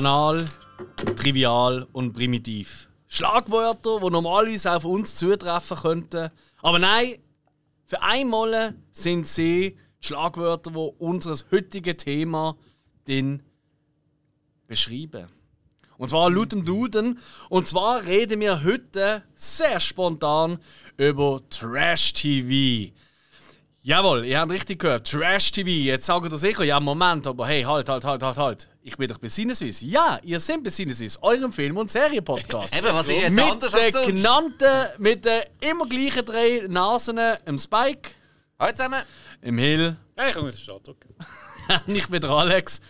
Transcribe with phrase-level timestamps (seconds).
[0.00, 0.48] Banal,
[1.14, 2.88] trivial und primitiv.
[3.06, 6.30] Schlagwörter, die normalerweise auf uns zutreffen könnten.
[6.62, 7.16] Aber nein,
[7.84, 12.56] für einmal sind sie Schlagwörter, die unser heutiges Thema
[14.66, 15.26] beschreiben.
[15.98, 17.18] Und zwar laut dem Duden.
[17.50, 20.60] Und zwar reden wir heute sehr spontan
[20.96, 22.90] über Trash TV.
[23.82, 25.10] Jawohl, ihr habt richtig gehört.
[25.10, 25.68] Trash TV.
[25.68, 28.69] Jetzt sagt ihr sicher, ja, Moment, aber hey, halt, halt, halt, halt, halt.
[28.82, 29.82] Ich bin doch bei Sinneswiss.
[29.82, 32.74] Ja, ihr seid bei Sinneswiss, eurem Film- und Serienpodcast.
[32.76, 34.06] Eben, was ist jetzt mit anders als sonst?
[34.06, 38.12] genannten, mit den immer gleichen drei Nasen, im Spike,
[38.58, 39.02] Hallo zusammen.
[39.42, 41.14] im Hill Ja, ich kann Start drücken.
[41.86, 42.80] nicht mit Alex.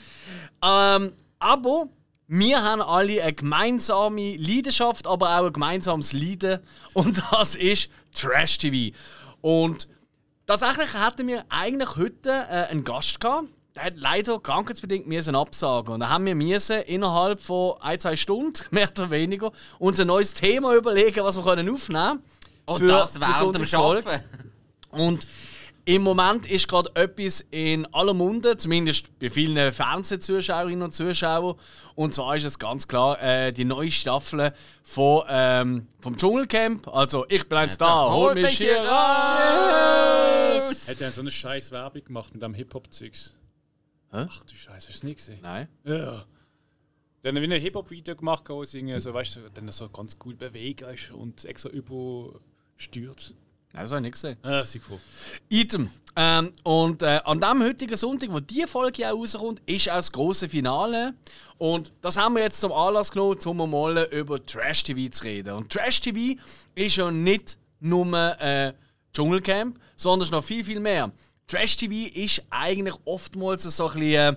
[0.62, 1.88] Ähm, aber
[2.28, 6.60] wir haben alle eine gemeinsame Leidenschaft, aber auch ein gemeinsames Leiden.
[6.92, 8.96] Und das ist Trash TV.
[9.40, 9.88] Und
[10.46, 13.48] tatsächlich hatten wir eigentlich heute äh, einen Gast gehabt.
[13.76, 15.94] Der hat leider krankheitsbedingt müssen absagen.
[15.94, 20.08] Und dann haben wir müssen innerhalb von ein, zwei Stunden, mehr oder weniger, uns ein
[20.08, 22.22] neues Thema überlegen, was wir können aufnehmen
[22.66, 23.80] Und für- das während dem.
[23.80, 24.24] Arbeiten.
[24.90, 25.26] Und
[25.84, 31.54] im Moment ist gerade etwas in aller Munde, zumindest bei vielen Fernsehzuschauerinnen und Zuschauern.
[31.94, 36.88] Und zwar ist es ganz klar äh, die neue Staffel von, ähm, vom Dschungelcamp.
[36.88, 40.88] Also, ich bin jetzt da, hol mich hier raus!
[40.88, 43.34] Hat er so eine scheiß Werbung gemacht mit dem Hip-Hop-Zeugs?
[44.10, 45.38] Ach du Scheiße, hast du es nicht gesehen?
[45.42, 45.68] Nein.
[45.84, 46.24] Ja.
[47.22, 50.16] Dann habe ich ein Hip-Hop-Video gemacht, wo sie irgendwie so, weißt du, dann so ganz
[50.24, 53.34] cool bewegt weißt, und extra überstürzt.
[53.72, 54.36] Nein, das habe ich nicht gesehen.
[54.42, 54.98] Ah, sehr cool.
[55.48, 55.90] Item.
[56.16, 60.10] Ähm, und äh, an dem heutigen Sonntag, wo die Folge auch rauskommt, ist auch das
[60.10, 61.14] große Finale.
[61.58, 65.54] Und das haben wir jetzt zum Anlass genommen, um mal über Trash TV zu reden.
[65.54, 66.40] Und Trash TV
[66.74, 68.72] ist ja nicht nur äh,
[69.12, 71.12] Dschungelcamp, sondern es ist noch viel, viel mehr.
[71.50, 74.36] Trash TV ist eigentlich oftmals so ein bisschen äh,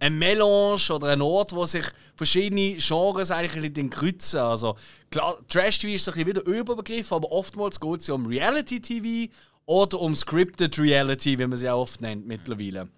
[0.00, 4.40] ein Melange oder ein Ort, wo sich verschiedene Genres eigentlich ein bisschen kreuzen.
[4.40, 4.76] Also
[5.10, 8.26] klar, Trash TV ist so ein bisschen wieder Überbegriff, aber oftmals geht es ja um
[8.26, 9.32] Reality TV
[9.64, 12.88] oder um Scripted Reality, wie man sie auch oft nennt mittlerweile.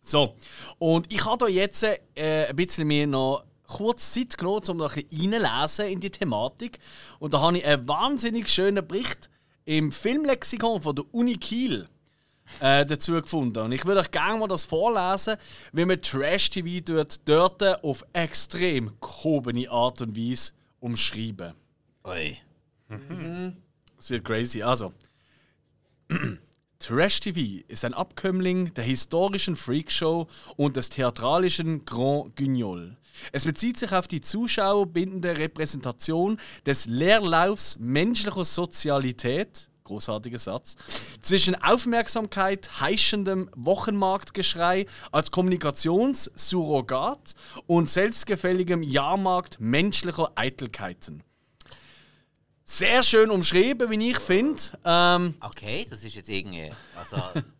[0.00, 0.36] So,
[0.78, 4.94] und ich habe da jetzt äh, ein bisschen mir noch kurz Zeit genommen, um noch
[4.94, 6.78] ein bisschen reinlesen in die Thematik.
[7.18, 9.28] Und da habe ich einen wahnsinnig schönen Bericht
[9.64, 11.88] im Filmlexikon von der Uni Kiel
[12.60, 13.58] äh, dazu gefunden.
[13.58, 15.36] Und ich würde euch gerne mal das vorlesen,
[15.72, 21.54] wie man Trash-TV dort, dort auf extrem gehobene Art und Weise umschreiben.
[22.06, 22.38] Ui.
[23.98, 24.62] Es wird crazy.
[24.62, 24.92] Also.
[26.78, 32.96] Trash TV ist ein Abkömmling der historischen Freakshow und des theatralischen Grand Guignol.
[33.32, 40.76] Es bezieht sich auf die zuschauerbindende Repräsentation des Leerlaufs menschlicher Sozialität, großartiger Satz,
[41.20, 47.34] zwischen Aufmerksamkeit heischendem Wochenmarktgeschrei als Kommunikationssurrogat
[47.66, 51.22] und selbstgefälligem Jahrmarkt menschlicher Eitelkeiten.
[52.64, 54.60] Sehr schön umschrieben, wie ich finde.
[54.84, 56.70] Ähm, Okay, das ist jetzt irgendwie.
[56.94, 57.16] Also,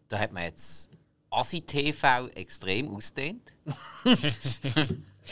[0.08, 0.90] da hat man jetzt
[1.30, 3.52] Asi-TV extrem ausdehnt.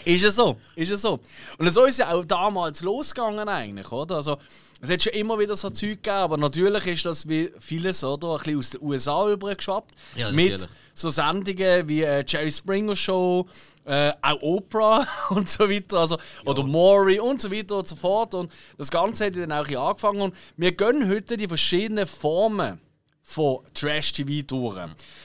[0.04, 1.20] Ist es so, ist es so.
[1.58, 4.16] Und so ist ja auch damals losgegangen eigentlich, oder?
[4.16, 4.36] Also,
[4.80, 8.32] es hat schon immer wieder so Zeug gegeben, aber natürlich ist das wie vieles, oder?
[8.32, 9.94] Ein bisschen aus den USA übergeschwappt.
[10.16, 13.46] Ja, mit so Sendungen wie äh, Jerry Springer Show,
[13.84, 18.34] äh, auch Oprah und so weiter, also, oder Maury und so weiter und so fort.
[18.34, 20.20] Und das Ganze hat dann auch hier angefangen.
[20.20, 22.78] Und wir gehen heute die verschiedenen Formen
[23.22, 24.78] von Trash TV durch.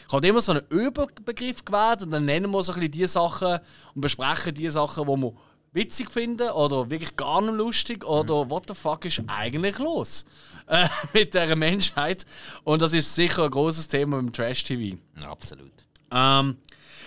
[0.08, 3.08] Ich habe immer so einen Überbegriff gewählt und dann nennen wir so ein bisschen die
[3.08, 3.60] Sachen
[3.94, 5.34] und besprechen die Sachen, die wir
[5.74, 10.26] witzig finden oder wirklich gar nicht lustig oder what the fuck ist eigentlich los
[10.68, 12.26] äh, mit dieser Menschheit.
[12.64, 14.98] Und das ist sicher ein großes Thema im Trash TV.
[15.20, 15.72] Ja, absolut.
[16.12, 16.58] Ähm,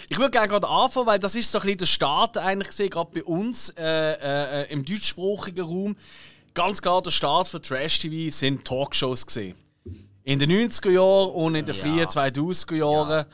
[0.09, 2.91] ich würde gerne gerade anfangen, weil das ist so ein bisschen der Start eigentlich gesehen,
[2.91, 5.97] gerade bei uns äh, äh, äh, im deutschsprachigen Raum.
[6.55, 9.57] Ganz klar, der Start für Trash TV sind Talkshows gesehen.
[10.23, 11.83] In den 90er Jahren und in den Ja.
[11.83, 13.27] frühen 2000er Jahren.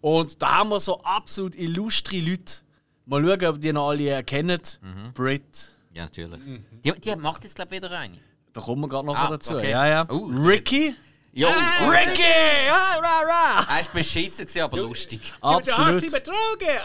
[0.00, 2.54] Und da haben wir so absolut illustre Leute.
[3.10, 4.60] Mal schauen, ob die noch alle erkennen.
[5.14, 5.70] Brit.
[5.92, 6.40] Ja, natürlich.
[6.84, 8.18] Die, die macht jetzt, glaube ich, wieder eine.
[8.52, 9.56] Da kommen wir gerade noch Ah, dazu.
[9.56, 9.70] okay.
[9.72, 10.06] Ja, ja.
[10.08, 10.94] Oh, Ricky.
[11.32, 12.22] Jo, oh, Ricky!
[12.72, 13.20] Ah, rah,
[13.62, 13.74] rah.
[13.74, 15.32] Er ist beschissen, aber lustig.
[15.40, 16.00] Absolut.
[16.00, 16.34] betrogen!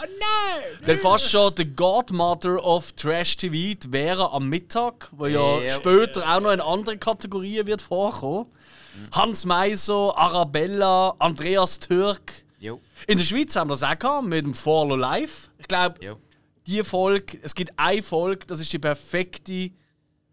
[0.03, 0.79] Oh nein!
[0.85, 5.73] Dann fast schon die Godmother of Trash TV, die Vera am Mittag, wo ja, Ja.
[5.75, 8.45] später auch noch in anderen Kategorien wird vorkommen.
[9.11, 12.44] Hans Meiser, Arabella, Andreas Türk.
[12.65, 12.81] Jo.
[13.05, 15.51] In der Schweiz haben wir das auch gehabt, mit dem Follow Live.
[15.59, 16.17] Ich glaube,
[16.65, 19.69] die Folge, es gibt eine Folge, das ist die perfekte,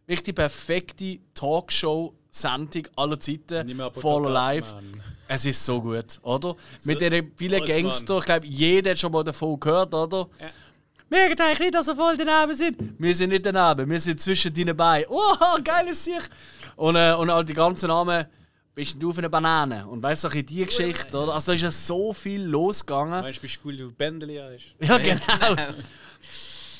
[0.06, 3.78] wirklich die perfekte Talkshow-Sendung aller Zeiten.
[3.94, 4.72] Follow Live.
[4.72, 5.02] Batman.
[5.28, 6.56] Es ist so gut, oder?
[6.84, 10.28] Mit den vielen Gangster, ich glaube, jeder hat schon mal davon gehört, oder?
[10.40, 10.50] Ja.
[11.10, 12.94] merkt eigentlich nicht, dass wir voll daneben sind.
[12.98, 15.06] Wir sind nicht daneben, wir sind zwischen deinen Beinen.
[15.10, 16.30] Oh, geiles Sicht!
[16.76, 18.26] Und, äh, und all die ganzen Namen,
[18.74, 19.86] bist du auf einer Banane?
[19.86, 21.34] Und weißt du, so ein bisschen die Geschichte, oder?
[21.34, 23.20] Also da ist ja so viel losgegangen.
[23.20, 24.74] Meinst du, bist du cool, du Bändeli hast?
[24.88, 25.72] Ja, genau.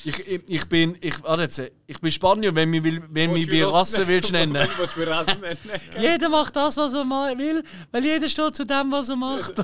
[0.05, 3.49] Ich, ich, ich bin, ich, warte jetzt, ich bin Spanier, wenn mich, will- wenn mich
[3.49, 4.53] bei Rasse willst nennen.
[4.77, 5.57] Willst du mich Rassen nennen?
[5.97, 9.53] Jeder macht das, was er will, weil jeder steht zu dem, was er macht.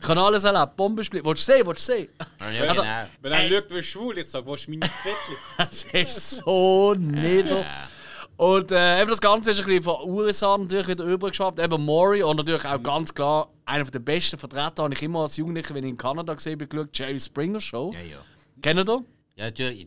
[0.04, 0.72] kann alles erleben.
[0.76, 1.24] Bombensplit.
[1.24, 1.64] Willst du sehen?
[1.64, 2.08] Willst du sehen?
[2.40, 3.06] Ja, Also- genau.
[3.22, 5.36] Wenn einer schaut, du bist schwul, ich sage, wo ist meine Fettli?
[5.58, 7.64] Das ist so nieder.
[8.36, 11.60] Und äh, eben das Ganze ist ein bisschen von USA natürlich wieder übergeschwappt.
[11.60, 15.36] Eben Maury und natürlich auch ganz klar einer der besten Vertreter, habe ich immer als
[15.36, 17.92] Jugendlicher, wenn ich in Kanada gesehen bin, geschaut, Jerry Springer Show.
[17.94, 18.18] Ja, ja.
[18.60, 19.04] Kennt ihr?
[19.36, 19.86] Ja, natürlich.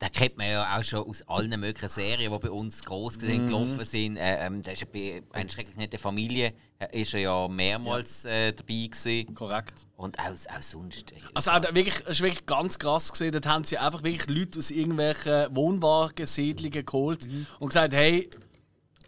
[0.00, 3.18] Da, da kennt man ja auch schon aus allen möglichen Serien, die bei uns groß
[3.18, 4.16] gesehen gelaufen sind.
[4.16, 8.24] Äh, ähm, der ist ja bei einer schrecklich nette Familie äh, ist er ja mehrmals
[8.24, 9.34] äh, dabei gewesen.
[9.34, 9.86] Korrekt.
[9.96, 11.12] Und auch, auch sonst.
[11.12, 13.32] äh, Also auch wirklich, es ist wirklich ganz krass gesehen.
[13.32, 18.30] Dort haben sie einfach wirklich Leute aus irgendwelchen Wohnwagensiedlungen geholt und gesagt, hey,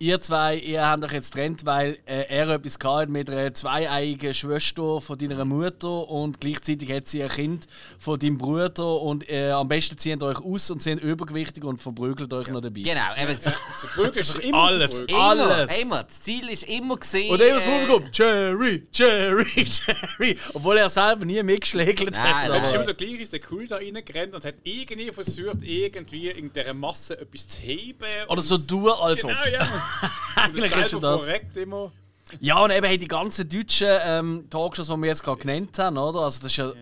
[0.03, 3.55] ihr zwei, ihr habt euch jetzt getrennt, weil äh, er etwas gehabt hat mit einer
[3.55, 7.67] zweieigen Schwester von deiner Mutter und gleichzeitig hat sie ein Kind
[8.01, 11.79] von deinem Bruder und äh, am besten zieht ihr euch aus und sind übergewichtig und
[11.79, 12.81] verprügelt euch noch dabei.
[12.81, 13.51] Genau, eben, so,
[13.81, 14.99] So Brügge ist doch immer Alles.
[14.99, 15.79] immer, Alles.
[15.81, 16.03] immer.
[16.03, 17.31] Das Ziel ist immer gesehen.
[17.31, 19.47] Und eben das äh, Publikum, Jerry, Jerry,
[20.19, 20.39] Jerry.
[20.53, 22.49] Obwohl er selber nie mitgeschlägelt Nein, hat.
[22.49, 22.61] nein.
[22.61, 26.29] Das ist immer der gleiche, ist der cool da reingerannt und hat irgendwie versucht, irgendwie
[26.31, 28.05] in dieser Masse etwas zu heben.
[28.27, 29.31] Oder so tun, als ob.
[29.31, 29.92] Genau, ja.
[30.37, 31.21] Eigentlich ist das.
[31.21, 31.93] korrekt immer.
[32.41, 35.99] Ja, und eben hey, die ganzen deutschen ähm, Talkshows, die wir jetzt gerade genannt haben,
[35.99, 36.21] oder?
[36.21, 36.73] Also das ist ja...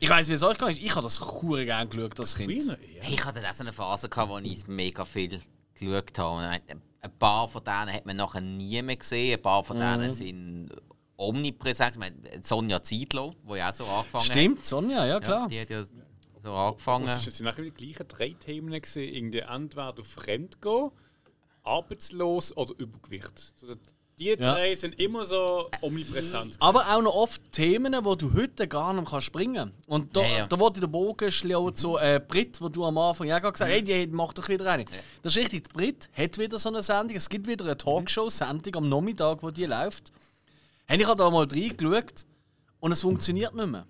[0.00, 0.82] Ich weiß, wie es euch gegangen ist.
[0.82, 2.66] Ich habe das hure gerne geschaut, das Kind.
[2.66, 2.76] Ja.
[3.00, 5.40] Hey, ich hatte auch so eine Phase, gehabt, wo ich mega viel
[5.74, 6.36] geschaut habe.
[6.46, 9.34] Und ein paar von denen hat man nachher nie mehr gesehen.
[9.36, 9.80] Ein paar von Mhm.
[10.00, 10.70] denen sind
[11.16, 11.92] omnipräsent.
[11.94, 15.24] Ich meine, Sonja Zietlow, die ja auch so angefangen Stimmt, Sonja, ja hat.
[15.24, 15.40] klar.
[15.42, 15.82] Ja, die hat ja
[16.44, 17.06] so angefangen.
[17.06, 18.70] Das sind nachher die gleichen drei Themen.
[18.70, 19.02] Gewesen.
[19.02, 20.90] Irgendwie entweder fremdgehen,
[21.68, 23.54] arbeitslos oder Übergewicht.
[23.62, 23.74] Also
[24.18, 24.34] die Ja.
[24.54, 26.54] drei sind immer so omnipräsent.
[26.54, 26.60] gewesen.
[26.60, 29.88] Aber auch noch oft Themen, wo du heute gar nicht mehr springen kannst.
[29.88, 30.46] Und da, Ja, ja.
[30.48, 33.70] da wollte den Bogen schlagen zu äh, Brit, wo du am Anfang ja gerade gesagt
[33.70, 34.86] hast, hey, die macht doch wieder eine.
[35.22, 37.16] Das ist richtig, die Brit hat wieder so eine Sendung.
[37.16, 40.10] Es gibt wieder eine Talkshow-Sendung am Nachmittag, wo die läuft.
[40.86, 42.26] Hey, ich habe da mal reingeschaut
[42.80, 43.86] und es funktioniert nicht mehr.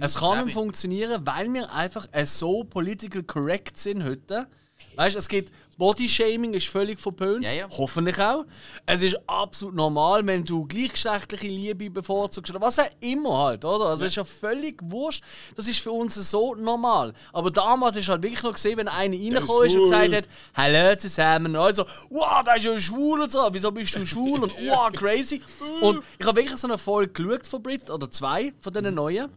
[0.00, 0.54] Es kann nicht ich.
[0.54, 4.48] funktionieren, weil wir einfach äh, so political correct sind heute.
[4.96, 7.42] Weißt du, es gibt Bodyshaming ist völlig verpönt.
[7.42, 7.66] Ja, ja.
[7.70, 8.44] Hoffentlich auch.
[8.84, 13.86] Es ist absolut normal, wenn du gleichgeschlechtliche Liebe bevorzugst oder was auch immer halt, oder?
[13.86, 15.24] Also es ist ja völlig wurscht.
[15.56, 17.14] Das ist für uns so normal.
[17.32, 20.96] Aber damals ist halt wirklich noch gesehen, wenn einer reingekommen ist und gesagt hat, Hallo
[20.96, 21.56] zusammen.
[21.56, 23.48] Also, wow, da ist ja schwul und so.
[23.50, 24.42] Wieso bist du schwul?
[24.42, 25.40] Und wow, crazy.
[25.80, 29.30] Und ich habe wirklich so eine Folge geschaut von Brit, oder zwei von diesen neuen.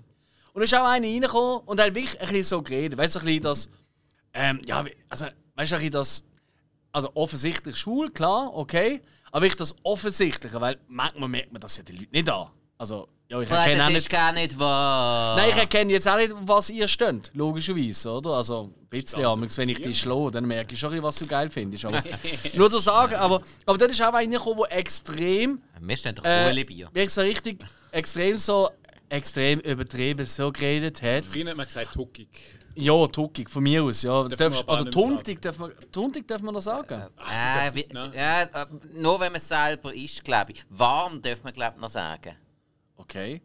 [0.52, 3.00] Und da ist auch einer reingekommen und hat wirklich ein bisschen so geredet.
[3.00, 3.70] Weißt du, ein bisschen das.
[4.34, 6.24] Ähm, ja, also, weißt du, das.
[6.92, 9.02] Also offensichtlich schwul, klar, okay.
[9.32, 12.50] Aber wirklich das Offensichtliche, weil manchmal merkt man das ja die Leute nicht an.
[12.78, 13.98] Also, ja, ich erkenne auch das nicht.
[14.06, 15.38] ist gar nicht wahr.
[15.38, 18.32] Nein, ich erkenne jetzt auch nicht, was ihr steht, logischerweise, oder?
[18.32, 21.50] Also, ein bisschen, ja, wenn ich dich schlage, dann merke ich schon, was du geil
[21.50, 21.86] findest.
[21.86, 22.04] Aber,
[22.54, 26.26] nur zu sagen, aber, aber dort ist auch einer gekommen, der extrem Wir stehen doch
[26.26, 26.90] äh, Bier.
[26.94, 28.70] wirklich so richtig extrem so
[29.10, 31.26] extrem übertrieben so geredet hat.
[31.26, 32.28] Früher hat man gesagt, tuckig.
[32.76, 34.24] Ja, tuckig, von mir aus, ja.
[34.24, 37.04] Darf nicht mehr tuntig, darf man, tuntig darf man das sagen?
[37.20, 38.12] Äh, wie, nein.
[38.16, 40.66] ja, äh, nur wenn man es selber isst, glaube ich.
[40.70, 42.36] Warm darf man, glaube ich, noch sagen.
[42.98, 43.42] Okay.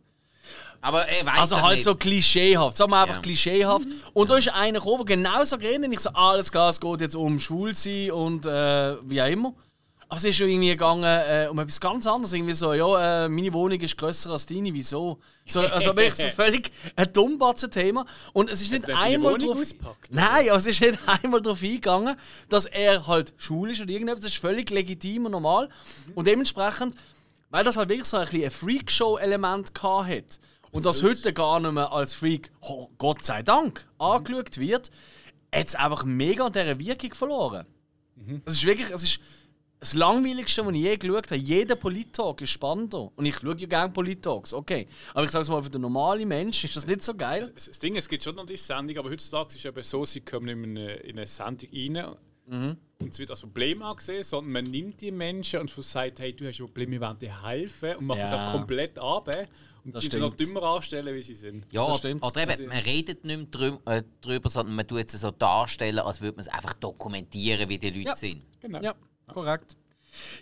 [0.81, 3.21] Aber ich weiß Also halt so klischeehaft, sagen wir einfach Ja.
[3.21, 3.87] klischeehaft.
[4.15, 5.93] Und da ist einer gekommen, der genauso geredet hat.
[5.93, 9.55] Ich so, alles klar, es geht jetzt um Schwulsein und äh, wie auch immer.
[10.11, 12.33] Aber es ist schon irgendwie gegangen äh, um etwas ganz anderes.
[12.33, 15.19] Irgendwie so, ja, äh, meine Wohnung ist grösser als deine, wieso?
[15.47, 18.07] So, also wirklich so völlig ein Dummbatzen-Thema.
[18.33, 19.59] Und es ist nicht einmal drauf...
[19.61, 22.17] ausgepackt, Nein, also es ist nicht einmal darauf eingegangen,
[22.49, 24.23] dass er halt schwul ist oder irgendetwas.
[24.23, 25.69] Das ist völlig legitim und normal.
[26.15, 26.97] Und dementsprechend,
[27.50, 31.73] weil das halt wirklich so ein, bisschen ein Freakshow-Element hat und das heute gar nicht
[31.73, 34.91] mehr als Freak, oh, Gott sei Dank, angeschaut wird,
[35.55, 37.67] hat es einfach mega an dieser Wirkung verloren.
[38.45, 39.21] Es ist wirklich, es ist
[39.81, 41.41] das langweiligste, was ich je geschaut habe.
[41.41, 43.11] Jeder Polit-Talk ist spannender.
[43.15, 44.89] Und ich schaue ja gerne Polit-Talks, okay.
[45.15, 47.51] Aber ich sage es mal, für den normalen Mensch ist das nicht so geil.
[47.55, 50.05] Das das Ding, es gibt schon noch diese Sendung, aber heutzutage ist es eben so,
[50.05, 52.15] sie kommen in eine, in eine Sendung rein
[52.51, 52.79] Mhm.
[52.99, 56.47] und es wird als Problem angesehen, sondern man nimmt die Menschen und sagt, hey, du
[56.49, 58.49] hast ein Problem, wir wollen dir helfen und macht es Ja.
[58.49, 59.29] auch komplett ab
[59.85, 61.67] und Das die sie noch dümmer anstellen, wie sie sind.
[61.71, 62.23] Ja, Das stimmt.
[62.23, 65.31] oder eben, Also- man redet nicht mehr drü äh, drüber, sondern man tut es so
[65.31, 68.17] darstellen, als würde man es einfach dokumentieren, wie die Leute Ja.
[68.17, 68.47] sind.
[68.61, 68.81] Genau.
[68.81, 68.95] Ja,
[69.29, 69.77] korrekt.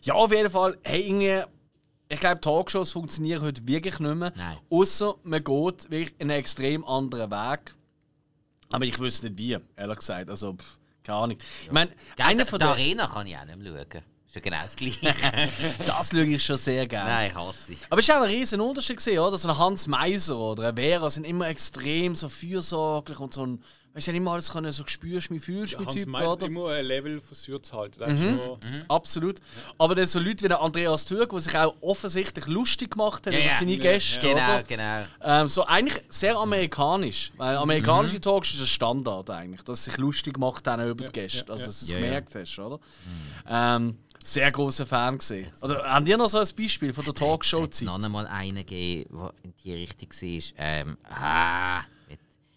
[0.02, 1.42] Ja, auf jeden Fall, hey, irgendwie,
[2.08, 4.32] ich glaube, Talkshows funktionieren heute wirklich nicht mehr.
[4.36, 4.58] Nein.
[4.70, 7.74] Außer man geht wirklich einen extrem anderen Weg.
[8.72, 10.30] Aber ich wüsste nicht wie, ehrlich gesagt.
[10.30, 11.38] Also, pff, keine Ahnung.
[11.64, 12.68] Ich meine, Gell, einer von den.
[12.68, 14.02] Arena kann ich auch nicht mehr schauen.
[14.26, 15.14] Ist ja genau das Gleiche.
[15.86, 17.10] Das schaue ich schon sehr gerne.
[17.10, 17.78] Nein, hasse ich.
[17.88, 19.38] Aber es ist auch ein riesen Unterschied gesehen, oder?
[19.38, 23.64] So ein Hans Meiser oder ein Vera sind immer extrem so fürsorglich und so ein.
[23.96, 26.46] Weißt du, immer alles können, so spürst mich, fühlst mich Hans Typ, oder?
[26.46, 27.98] immer ein Level versucht zu halten.
[27.98, 28.38] Das Mhm.
[28.38, 29.38] schon, Absolut.
[29.78, 33.32] Aber dann so Leute wie der Andreas Türk, der sich auch offensichtlich lustig gemacht hat
[33.32, 33.54] Ja, über ja.
[33.58, 34.62] seine Ja, Gäste, Genau, oder?
[34.64, 35.04] genau.
[35.22, 37.32] Ähm, so eigentlich sehr amerikanisch.
[37.38, 41.44] Weil amerikanische Talks ist ein Standard eigentlich, dass sich lustig gemacht haben über die Gäste.
[41.46, 41.66] ja, also, ja.
[41.68, 42.04] dass du es Ja, ja.
[42.04, 42.78] gemerkt hast, oder?
[43.48, 45.50] Ähm, sehr großer Fan gesehen.
[45.62, 47.88] Oder haben die noch so ein Beispiel von der Hat noch Talkshow-Zeit?
[48.04, 50.42] einmal einen gegeben, der in die Richtung war.
[50.58, 51.80] Ähm, ah,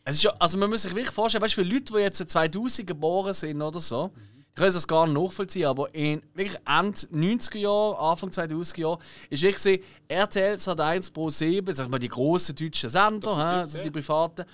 [0.10, 2.30] Es ist ja, also man muss sich wirklich vorstellen, weißt du, für Leute, die jetzt
[2.30, 4.12] 2000 geboren sind oder so,
[4.50, 9.00] ich kann das gar nicht nachvollziehen, aber in wirklich Ende 90er Jahre, Anfang 2000er Jahre,
[9.30, 13.82] ist wirklich so, RTL Sat1 Pro 7, sag mal die grossen deutschen Sender, hä, also
[13.82, 14.46] die privaten,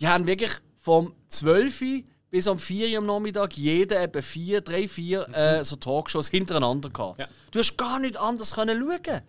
[0.00, 4.62] die haben wirklich vom 12 Uhr bis am 4 Uhr am Nachmittag jeder etwa 4,
[4.62, 7.20] 3, 4 äh, so Talkshows hintereinander gehabt.
[7.20, 7.28] Ja.
[7.52, 9.22] Du hast gar nicht anders können schauen.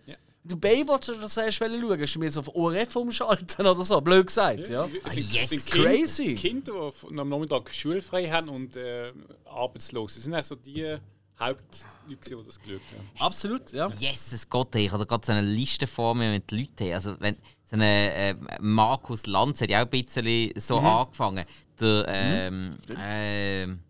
[0.46, 3.82] Du Baywatch oder so hast wollen schauen, hast du mir so auf ORF umschalten oder
[3.84, 4.68] so, blöd gesagt.
[4.68, 4.88] Ja.
[5.04, 5.42] Es sind, yes.
[5.52, 6.34] es sind Crazy.
[6.34, 9.12] Kinder, die am Nachmittag schulfrei haben und äh,
[9.44, 10.14] arbeitslos.
[10.14, 10.96] Das sind eigentlich so die
[11.38, 13.10] Hauptleute, die das geschaut haben.
[13.18, 13.88] Absolut, ja.
[13.98, 16.92] Jesus Gott, ey, ich habe da gerade so eine Liste vor mir mit Leuten.
[16.92, 20.86] Also, wenn, so eine, äh, Markus Lanz hat ja auch ein bisschen so Mhm.
[20.86, 21.44] angefangen.
[21.80, 23.80] Der ähm, ähm,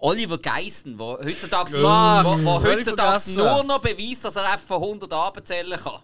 [0.00, 5.12] Oliver Geissen, der heutzutage, wo, wo heutzutage nur noch beweist, dass er einfach von 100
[5.12, 6.00] Abend zählen kann.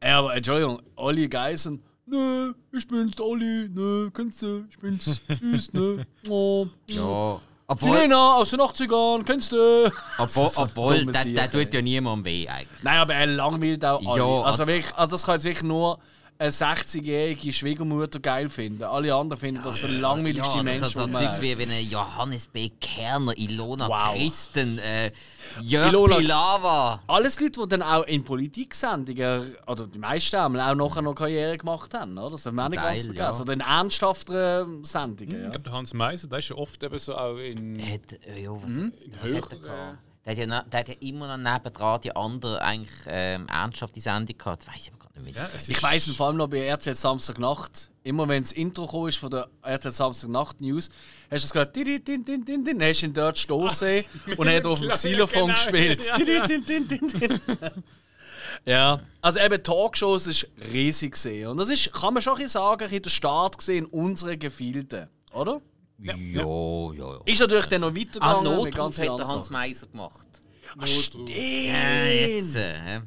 [0.00, 1.82] Ey, aber Entschuldigung, Olli Geisen.
[2.06, 3.68] Nö, ich bin's, der Olli.
[3.68, 4.64] Nö, kennst du?
[4.70, 5.20] Ich bin's.
[5.28, 6.06] Süß, ne?
[6.28, 6.66] Oh.
[6.88, 7.40] Ja.
[7.70, 9.92] Die Obwohl, Lena aus den 80ern, kennst du?
[10.18, 12.82] obwohl, obwohl der, der tut ja niemandem weh eigentlich.
[12.82, 14.18] Nein, aber er langweilt auch alle.
[14.18, 15.98] Ja, also, also- wirklich, also das kann jetzt wirklich nur
[16.40, 18.82] eine 60-jährige Schwiegermutter geil finden.
[18.82, 22.46] Alle anderen finden das der langweiligste Ja, Mensch, das ist so wie wenn ein Johannes
[22.48, 22.70] B.
[22.80, 24.14] Kerner, Ilona Wow.
[24.14, 25.12] Christen, äh,
[25.60, 27.02] Jörg Ilona- Pilawa.
[27.06, 31.58] Alles Leute, die dann auch in Politiksendungen, oder die meisten haben auch nachher noch Karriere
[31.58, 32.30] gemacht haben, oder?
[32.30, 33.16] Das haben wir auch nicht ganz vergessen.
[33.36, 33.40] ja.
[33.42, 35.48] Oder in ernsthafteren Sendungen, Ich ja.
[35.50, 38.42] glaube, der Hans Meiser, der ist ja oft eben so auch in, Er hat, äh,
[38.44, 38.92] ja, was, Mhm.
[39.22, 39.98] was hat er gehabt?
[40.26, 44.36] Der hat, ja, der hat ja immer noch nebendran die andere eigentlich ähm, ernsthafte Sendung
[44.36, 44.66] gehabt.
[44.68, 45.48] Weiß ich aber gar nicht mehr.
[45.56, 49.30] es Ich weiss vor allem noch bei RTL Samstagnacht, immer wenn das Intro ist von
[49.30, 50.90] der RTL Samstagnacht News,
[51.30, 54.04] hast du es gehört, din, din, din, din, din, hast du ihn dort stoßen
[54.36, 55.54] und er hat auf dem Xylophon genau.
[55.54, 56.06] gespielt.
[56.06, 56.46] Ja, Din, ja.
[56.46, 57.40] din, din, din, din.
[58.66, 62.88] Ja, also eben Talkshows ist riesig gesehen und das ist, kann man schon sagen, ein
[62.88, 65.62] bisschen der Start gesehen unserer Gefilde, oder?
[66.02, 67.20] Ja, ja, ja.
[67.26, 69.50] Ist natürlich dann noch Ah, weitergegangen mit Notruf ganz hat der Hans.
[69.50, 70.26] Meiser gemacht.
[70.76, 71.28] Notruf.
[71.28, 72.56] Ja, jetzt.
[72.56, 73.00] Äh,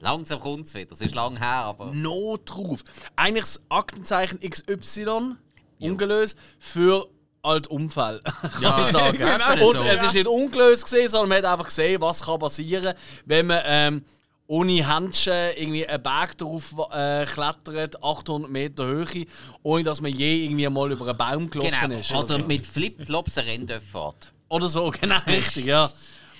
[0.00, 0.92] langsam kommt es wieder.
[0.92, 1.86] Es ist lang her, aber.
[1.92, 2.80] Notruf.
[3.16, 5.36] Eigentlich das Aktenzeichen XY
[5.80, 7.08] ungelöst für
[7.42, 8.20] alt Unfall.
[8.60, 9.16] Ja, kann ich sagen.
[9.20, 9.82] etwa Und so.
[9.82, 12.94] es ist nicht ungelöst gesehen, sondern man hat einfach gesehen, was kann passieren,
[13.26, 14.04] wenn man ähm,
[14.46, 19.26] ohne Händchen irgendwie einen Berg darauf äh, klettert, 800 Meter Höhe,
[19.62, 21.98] ohne dass man je irgendwie mal über einen Baum gelaufen Genau.
[21.98, 22.12] ist.
[22.14, 22.38] Oder so.
[22.38, 24.32] mit Flipflops eine Renndurchfahrt.
[24.48, 25.90] Oder so, genau richtig, ja.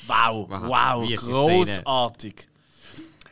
[0.06, 2.46] Wow, Wow, großartig.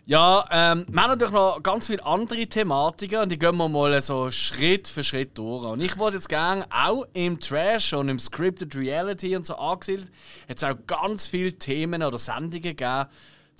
[0.04, 4.02] Ja, ähm, wir haben natürlich noch ganz viele andere Thematiken und die gehen wir mal
[4.02, 5.64] so Schritt für Schritt durch.
[5.64, 10.10] Und ich wollte jetzt gerne auch im Trash und im Scripted Reality und so angesiedelt,
[10.48, 13.06] jetzt auch ganz viele Themen oder Sendungen gegeben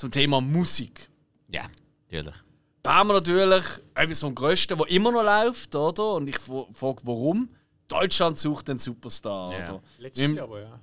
[0.03, 1.09] zum Thema Musik.
[1.49, 1.63] Ja,
[2.11, 2.35] natürlich.
[2.83, 6.15] Da haben wir natürlich etwas vom Größten, was immer noch läuft, oder?
[6.15, 7.49] Und ich frage, warum?
[7.87, 9.65] Deutschland sucht den Superstar, Ja.
[9.65, 9.83] oder?
[9.99, 10.81] Letztes Mit- Jahr aber, ja.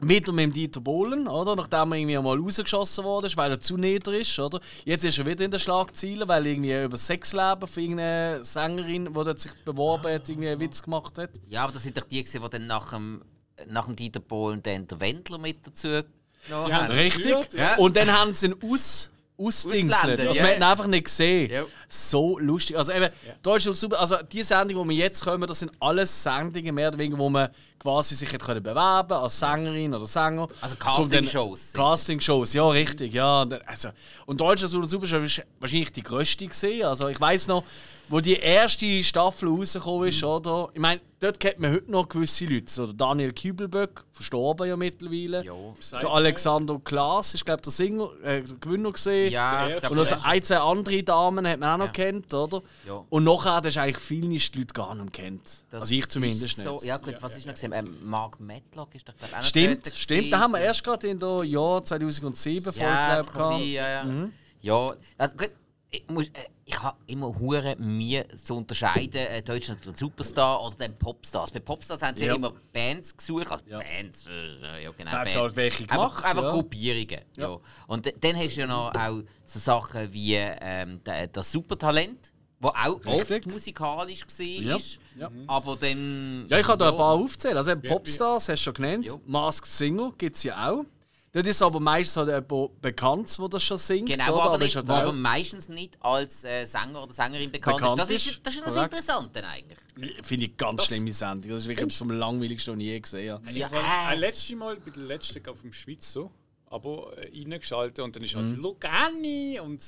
[0.00, 1.54] wieder mit dem Dieter Bohlen, oder?
[1.54, 4.58] Nachdem er irgendwie mal rausgeschossen wurde, weil er zu nieder ist, oder?
[4.86, 9.12] Jetzt ist er wieder in den Schlagzeilen, weil er irgendwie über Sexleben für irgendeine Sängerin,
[9.12, 11.32] die sich beworben hat, irgendwie einen Witz gemacht hat.
[11.48, 13.22] Ja, aber das sind doch die, die dann nach dem,
[13.66, 16.00] nach dem Dieter Bohlen dann der Wendler mit dazu
[16.46, 16.92] genommen Sie haben.
[16.92, 17.34] Richtig.
[17.52, 17.76] ja.
[17.76, 20.20] Und dann haben sie ihn aus, ausdingselt.
[20.20, 20.42] Also ja.
[20.42, 21.50] man hat ihn einfach nicht gesehen.
[21.50, 21.64] Ja.
[21.88, 22.76] So lustig.
[22.76, 23.08] Also eben,
[23.42, 23.98] Deutschland super.
[23.98, 27.28] Also die Sendungen, die wir jetzt kommen, das sind alles Sendungen mehr oder weniger, wo
[27.28, 30.46] man quasi sich hätte können bewerben als Sängerin oder Sänger.
[30.60, 31.72] Also Castingshows.
[31.72, 33.46] Casting-Shows, ja, richtig, ja.
[33.66, 33.88] Also,
[34.26, 36.86] und Deutschland Super Super ist wahrscheinlich die grösste gesehen.
[36.86, 37.64] Also ich weiß noch,
[38.10, 40.68] wo die erste Staffel rausgekommen ist, oder?
[40.74, 42.64] Ich meine, dort kennt man heute noch gewisse Leute.
[42.70, 45.44] So Daniel Kübelböck, verstorben ja mittlerweile.
[45.44, 45.54] Ja.
[46.02, 49.32] Der Alexander Klaas ist, glaube ich, der Singer, äh, der Gewinner gesehen.
[49.32, 51.92] Ja, ich Und also das- ein, zwei andere Damen hat man auch noch Ja.
[51.92, 52.62] kennt, oder?
[52.84, 53.04] Ja.
[53.08, 55.42] Und nachher hast du eigentlich viele nicht die Leute gar nicht kennt.
[55.70, 56.64] das also ich zumindest ist nicht.
[56.66, 57.72] So, ja gut, was ist noch gesehen?
[57.72, 60.08] Ähm, Mark Medlock ist doch glaub, auch noch Stimmt, stimmt.
[60.08, 60.30] gewesen.
[60.32, 63.88] Da haben wir erst gerade in der Jahr 2007 Folge, Ja, das ich, sein, ja,
[63.88, 64.04] ja.
[64.04, 64.32] Mhm.
[64.62, 65.50] Ja, also gut,
[65.90, 70.76] ich, muss, äh, ich habe immer hure mir zu unterscheiden, äh, Deutschland der Superstar oder
[70.76, 71.50] den Popstars.
[71.50, 72.34] Bei Popstars haben sie Ja.
[72.36, 73.78] immer Bands gesucht, also Ja.
[73.80, 75.36] Bands, äh, ja genau, Bands.
[75.36, 76.48] halt welche gemacht, Einfach, einfach ja.
[76.50, 77.20] Gruppierungen.
[77.36, 77.58] Ja.
[77.88, 82.32] Und d- dann hast du ja noch auch so Sachen wie ähm, der, das Supertalent,
[82.60, 83.46] wo auch Richtig.
[83.46, 84.78] oft musikalisch war, Ja.
[85.18, 85.30] Ja.
[85.48, 86.46] aber dann...
[86.48, 87.56] Ja, ich kann da ein paar aufzählen.
[87.56, 89.06] Also Ja, Popstars hast du schon genannt.
[89.06, 89.14] Ja.
[89.26, 90.84] Masked Singer gibt es ja auch.
[91.32, 94.08] Das ist aber meistens halt jemand Bekanntes, der das schon singt.
[94.08, 94.34] Genau, oder?
[94.34, 98.10] wo aber, nicht, halt aber meistens nicht als äh, Sänger oder Sängerin bekannt, Bekannt ist.
[98.10, 98.76] Das ist, das ist das.
[98.76, 99.78] Interessante eigentlich.
[100.24, 101.50] Finde ich ganz Das- schlimme Sendung.
[101.52, 103.50] Das ist wirklich etwas vom langweiligsten, was ich je gesehen habe.
[103.52, 104.12] Ja, Ich war äh.
[104.12, 106.32] ein letztes Mal bei der letzten auf dem Schweiz so,
[106.66, 108.56] aber äh, reingeschaltet und dann ist halt Mhm.
[108.62, 109.80] Lugani und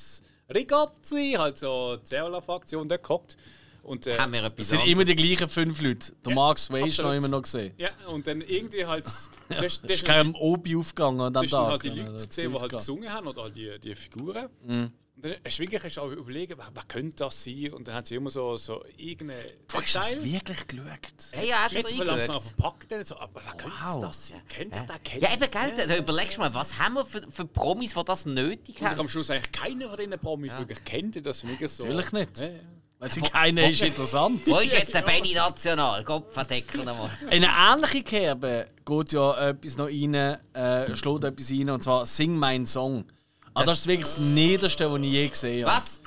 [0.53, 3.37] Rigozzi, halt so die Serla-Fraktion da gehockt.
[3.83, 4.93] Und, äh, Haben wir etwas Es sind anderes.
[4.93, 6.13] immer die gleichen fünf Leute.
[6.25, 7.73] Der Ja, Mark Sway ist noch immer noch gesehen.
[7.77, 9.05] ja, und dann irgendwie halt.
[9.05, 11.69] Das, das, Das ist kein Obi aufgegangen an dem Tag.
[11.71, 14.47] halt die Ja, Leute gesehen, die halt gesungen haben oder halt die, die Figuren.
[14.65, 14.91] Mhm.
[15.15, 17.71] Und dann hast du wirklich auch überlegen, wer, wer könnte das sein?
[17.73, 19.43] Und dann haben sie immer so, so irgendeine.
[19.67, 20.87] Du hast das wirklich geschaut?
[21.33, 23.99] Hey, ja, hast du Jetzt mal langsam verpackt, dann so, aber wer könnte Wow.
[23.99, 24.41] das sein?
[24.47, 25.03] Kennt ihr den?
[25.03, 28.03] Kennt Ja, eben, gell, da überlegst du mal, was haben wir für, für Promis, die
[28.05, 29.01] das nötig Und haben?
[29.01, 31.83] am Schluss eigentlich keiner von diesen Promis wirklich kennt, das ist wirklich so.
[31.85, 32.39] Natürlich nicht.
[32.39, 32.59] Ja, ja.
[33.03, 34.41] Weil sie keiner ist interessant.
[34.45, 36.05] Wo ist jetzt der Benny National?
[36.05, 37.09] Gott verdecken nochmal.
[37.29, 42.05] In eine ähnliche Kerbe geht ja etwas noch rein, äh, schlägt etwas rein, und zwar
[42.05, 43.03] Sing mein Song.
[43.53, 45.75] Aber das ist wirklich das Niederste, was ich je gesehen habe.
[45.75, 45.99] Was?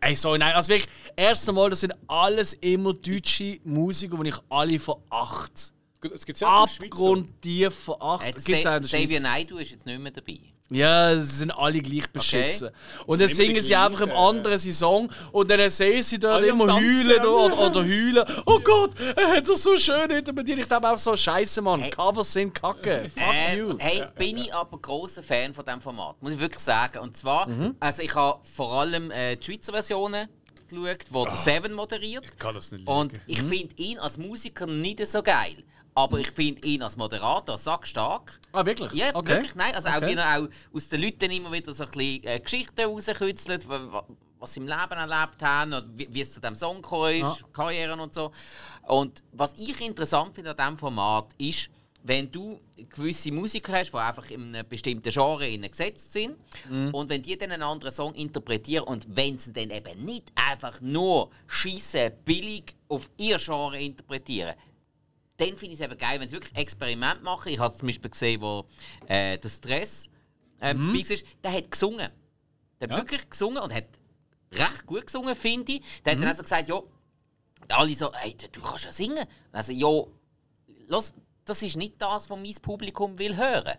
[0.00, 4.38] Ey, sorry, nein, also wirklich, erst einmal, das sind alles immer deutsche Musiker, die ich
[4.48, 5.72] alle verachte.
[6.00, 6.62] Gut, Es gibt ja.
[6.62, 8.28] Abgrundtief verachte.
[8.28, 9.22] Jetzt Gibt's auch Sa Schweiz.
[9.22, 10.38] Naidu ist jetzt nicht mehr dabei.
[10.70, 12.70] Ja, sie sind alle gleich beschissen.
[13.06, 16.46] Und dann singen sie einfach im anderen seinen Song und dann sehen sie dort Alle
[16.48, 18.24] immer heulen oder, oder heulen.
[18.46, 20.60] Oh Gott, er hat das so schön interpretiert.
[20.60, 21.90] Ich glaube auch so, Scheiße, Mann, Hey.
[21.90, 23.10] Covers sind kacke.
[23.12, 23.74] Fuck Äh, you.
[23.78, 26.98] hey, bin ich aber großer Fan von diesem Format, muss ich wirklich sagen.
[27.00, 27.74] Und zwar, Mhm.
[27.80, 30.28] also ich habe vor allem äh, die Schweizer Versionen
[30.68, 32.24] geschaut, wo der Seven moderiert.
[32.30, 33.20] Ich kann das nicht Und schauen.
[33.26, 35.56] ich finde ihn als Musiker nicht so geil.
[35.94, 38.40] Aber ich finde ihn als Moderator sackstark.
[38.52, 38.92] Ah, wirklich?
[38.92, 39.32] Ja, okay.
[39.34, 39.74] wirklich, nein.
[39.74, 40.08] Also auch, Okay.
[40.12, 43.92] wie er auch aus den Leuten immer wieder so ein bisschen äh, Geschichten rauskützelt, wa-
[43.92, 44.06] wa-
[44.38, 47.20] was sie im Leben erlebt haben und wie, wie es zu diesem Song gekommen ist,
[47.20, 47.36] Ja.
[47.52, 48.30] Karrieren und so.
[48.86, 51.68] Und was ich interessant finde an diesem Format ist,
[52.02, 56.36] wenn du gewisse Musiker hast, die einfach in einem bestimmten Genre gesetzt sind
[56.70, 56.94] Mhm.
[56.94, 60.80] und wenn die dann einen anderen Song interpretieren und wenn sie dann eben nicht einfach
[60.80, 64.54] nur schiessen billig auf ihr Genre interpretieren,
[65.40, 67.52] dann finde ich es eben geil, wenn sie wirklich Experiment machen.
[67.52, 68.66] Ich habe zum Beispiel gesehen, wo
[69.06, 70.08] äh, der Stress
[70.60, 72.10] ähm, dabei war, der hat gesungen.
[72.80, 72.96] Der hat Ja.
[72.96, 73.86] wirklich gesungen und hat
[74.52, 75.82] recht gut gesungen, finde ich.
[76.04, 76.80] Der hat dann also gesagt, ja,
[77.68, 79.24] alle so, hey, du kannst ja singen.
[79.52, 79.88] Also, ja,
[80.88, 83.74] los, das ist nicht das, was mein Publikum will hören.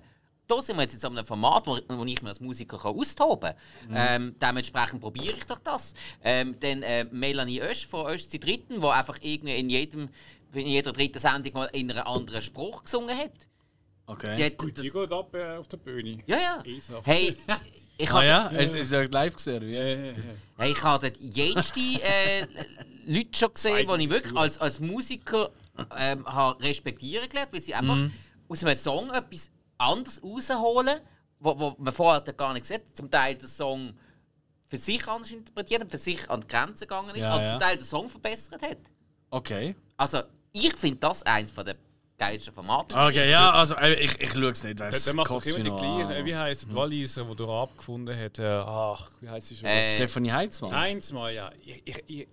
[0.48, 2.98] Da sind wir jetzt in so einem Format, wo, wo ich mir als Musiker kann
[2.98, 3.54] austoben
[3.88, 3.96] kann.
[3.96, 5.94] Ähm, dementsprechend probiere ich doch das.
[6.24, 10.10] Ähm, dann äh, Melanie Oesch von Oesch die Dritten, die einfach irgendwie in, jedem,
[10.54, 13.32] in jeder dritten Sendung mal in einem anderen Spruch gesungen hat.
[14.08, 14.36] okay.
[14.36, 16.20] Die hat Die das, geht ab äh, auf der Bühne.
[16.26, 16.64] ja, ja.
[16.66, 17.08] Eishaft.
[17.08, 17.36] Hey,
[17.98, 18.48] ich Ah habe ja?
[18.48, 19.70] Ist, ist ja live gesehen?
[19.70, 20.14] Ja, ja, ja.
[20.58, 22.46] Hey, ich habe dort jenste äh,
[23.06, 25.52] Leute schon gesehen, die ich wirklich als, als Musiker
[25.98, 28.12] ähm, habe respektieren gelernt, weil sie einfach Mhm.
[28.50, 31.00] aus einem Song etwas anderes rausholen,
[31.40, 32.96] wo, wo man vorher gar nicht gesehen hat.
[32.98, 33.94] Zum Teil den Song
[34.68, 37.50] für sich anders interpretiert hat, für sich an die Grenzen gegangen ist, Ja, und ja.
[37.52, 38.78] zum Teil den Song verbessert hat.
[39.30, 39.76] Okay.
[39.98, 40.22] Also,
[40.54, 41.76] ich finde das eins der
[42.18, 42.96] geilsten Formate.
[42.96, 44.80] Okay, ja, also äh, ich, ich schaue es nicht.
[44.80, 46.12] weil Der, es der macht doch kotzt immer die mich gleichen.
[46.12, 48.38] Äh, Wie heisst die Walliser, die du abgefunden hat?
[48.40, 49.66] Äh, ach, wie heisst sie schon?
[49.68, 50.72] Äh, Stefanie Heitzmann.
[50.74, 51.52] Eins Mal, ja.
[51.66, 52.28] Ich, ich, ich,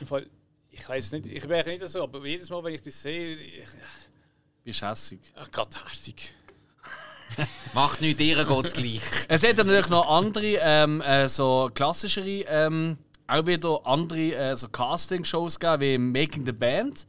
[0.71, 3.65] ich weiß nicht, ich wäre nicht so, aber jedes Mal, wenn ich das sehe, ich,
[4.63, 5.21] Bist hässig.
[5.35, 6.35] ach Gott, hässig.
[7.75, 9.01] Macht nichts, ihr geht's gleich.
[9.29, 14.69] Es hat natürlich noch andere, ähm, äh, so klassischere, ähm, auch wieder andere äh, so
[14.69, 15.81] Casting-Shows gegeben,
[16.15, 17.07] wie Making the Band.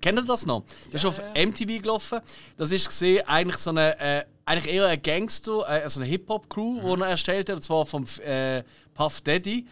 [0.00, 0.64] Kennt ihr das noch?
[0.92, 2.20] Das ist auf MTV gelaufen.
[2.56, 6.96] Das ist gesehen eigentlich so eine, äh, eigentlich eher ein Gangster, äh, so eine Hip-Hop-Crew,
[6.96, 9.66] die er erstellt hat, und zwar vom äh, Puff Daddy.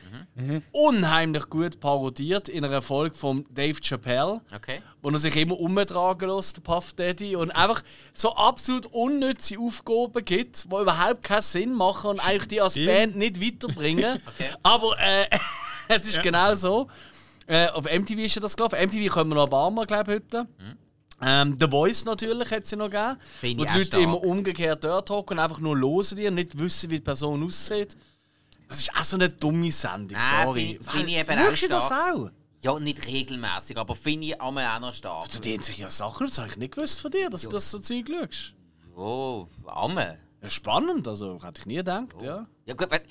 [0.73, 4.81] Unheimlich gut parodiert in einer Folge von Dave Chappelle Okay.
[5.03, 7.83] wo er sich immer umtragen lässt, der Puff Daddy, und einfach
[8.14, 13.17] so absolut unnütze Aufgaben gibt, die überhaupt keinen Sinn machen und eigentlich die als Band
[13.17, 14.21] nicht weiterbringen.
[14.29, 14.51] Okay.
[14.62, 15.27] Aber äh,
[15.88, 16.88] es ist genau so.
[17.49, 18.79] Äh, auf MTV ist ja das gelaufen.
[18.79, 20.47] MTV können wir noch ein paar Mal, glaube ich, heute.
[21.21, 23.17] Ähm, The Voice natürlich hat es ja noch gegeben.
[23.41, 24.03] Finde Wo die Leute stark.
[24.03, 27.43] immer umgekehrt dort hocken und einfach nur hören die und nicht wissen, wie die Person
[27.43, 27.97] aussieht.
[28.69, 30.79] Das ist auch so eine dumme Sendung, Nein, sorry.
[30.81, 32.15] find- find ich eben auch du das stark.
[32.15, 32.31] auch?
[32.61, 35.29] Ja, nicht regelmäßig, aber finde ich einmal auch noch stark.
[35.31, 37.71] Du dehnst sich ja Sachen, das habe ich nicht gewusst von dir, dass du das
[37.71, 38.55] so Zeug schaust.
[38.95, 40.19] Oh, Amme.
[40.43, 42.47] Ja, spannend, also hätte ich nie gedacht, ja.
[42.67, 43.03] Ja gut, weil,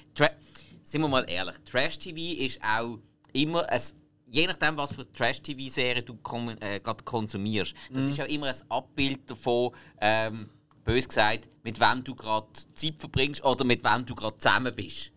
[0.83, 2.99] sind wir mal ehrlich, Trash-TV ist auch
[3.33, 3.81] immer ein,
[4.29, 6.17] je nachdem, was für Trash-TV-Serie du
[6.59, 10.49] äh, gerade konsumierst, das ist auch immer ein Abbild davon, ähm,
[10.83, 15.11] bös gesagt, mit wem du gerade Zeit verbringst oder mit wem du gerade zusammen bist.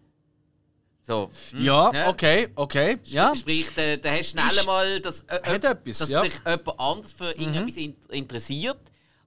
[1.02, 1.30] So.
[1.50, 2.98] hm, Ja, okay, okay.
[3.04, 3.34] Ja.
[3.34, 6.20] Sprich, da, da hast du schnell mal, dass, äh, Hat etwas, dass ja.
[6.20, 8.78] sich jemand anders für irgendetwas in, interessiert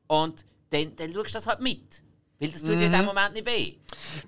[0.08, 2.03] und dann, dann schaust du das halt mit.
[2.44, 2.96] Weil das tut dir in Mhm.
[2.96, 3.76] dem Moment nicht weh.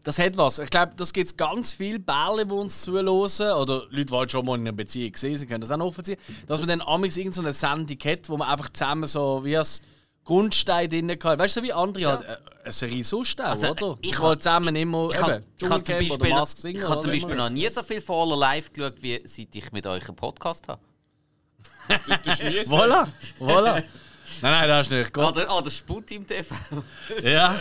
[0.03, 0.59] Das hat was.
[0.59, 3.07] Ich glaube, das gibt ganz viele Bärle, die uns zuhören.
[3.07, 6.17] Oder Leute, die halt schon mal in einer Beziehung gesehen sind, können das auch nachvollziehen.
[6.47, 9.57] Dass man dann amigs irgendeine so eine Sendung hat, wo man einfach zusammen so wie
[9.57, 9.81] als
[10.23, 11.39] Grundstein drin hat.
[11.39, 13.97] Weißt du, wie andere halt äh, eine Serie sonst auch, Also, oder?
[14.01, 16.57] ich Ich hab- halt zusammen immer Ich habe eben, ich Dschungelcamp Beispiel, oder noch, Mask
[16.57, 16.79] Singer.
[16.83, 17.43] ich hab zum Beispiel immer.
[17.43, 20.81] noch nie so viel Faller live geschaut, wie seit ich mit euch einen Podcast habe.
[21.87, 22.31] Du, du.
[22.71, 23.07] Voilà,
[23.39, 23.83] voilà.
[24.41, 25.13] Nein, nein, das ist nicht.
[25.13, 25.35] Gott.
[25.35, 26.55] Oder, oder Sput im TV.
[27.21, 27.55] Ja.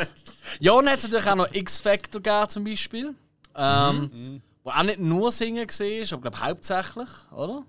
[0.61, 3.15] Ja, und hat natürlich auch noch X-Factor gegeben, zum Beispiel.
[3.57, 4.43] Ähm, Mhm.
[4.63, 7.65] Wo auch nicht nur singen war, aber glaube hauptsächlich, oder?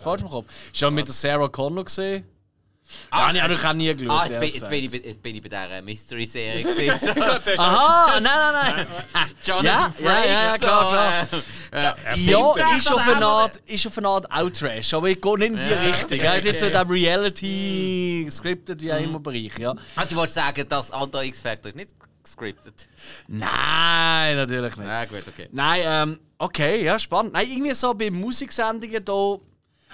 [0.00, 0.46] Falsch im Kopf.
[0.72, 2.24] Ist ja mit der Sarah Connor gesehen.
[3.10, 4.10] Ah, habe ich auch nie geschaut.
[4.10, 6.60] Ah, jetzt bin, jetzt, bin ich, jetzt bin ich bei dieser Mystery-Serie.
[6.98, 7.62] So.
[7.62, 9.28] Aha, nein, nein, nein.
[9.44, 11.28] Jonathan Ja, ja, ja, ja, Frakes, klar, klar.
[11.72, 15.20] äh, äh, Ja, ist auf, eine Art, ist auf eine Art auch Trash, aber ich
[15.20, 16.18] gehe nicht in die Richtung.
[16.18, 19.58] Er ist nicht so in diesem Reality, scripted, wie auch immer Bereich.
[19.58, 19.74] Ja.
[19.96, 21.90] Ah, Du wolltest sagen, dass andere X-Factor nicht
[22.22, 22.88] gescriptet?
[23.26, 24.86] Nein, natürlich nicht.
[24.86, 25.48] Ja, gut, okay.
[25.52, 27.32] Nein, ähm, okay, ja, spannend.
[27.32, 29.36] Nein, irgendwie so bei Musiksendungen da.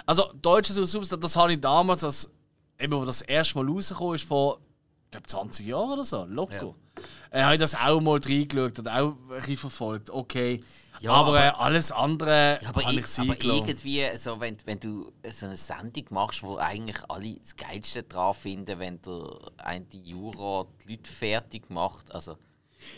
[0.05, 2.29] Also, Deutsches Superstar, das habe ich damals, als,
[2.79, 4.59] eben, wo das erste Mal rausgekommen ist, vor,
[5.05, 6.75] ich glaube, 20 Jahren oder so, locker.
[7.29, 10.09] Äh, habe ich das auch mal reingeschaut und auch ein bisschen verfolgt.
[10.09, 10.61] Okay.
[11.01, 14.57] Ja, aber, äh, aber- alles andere Ja, aber, habe ich, ich aber irgendwie, so, wenn,
[14.65, 19.37] wenn du so eine Sendung machst, wo eigentlich alle das Geilste dran finden, wenn der
[19.57, 22.13] ein die Jura die Leute fertig macht.
[22.13, 22.37] Also,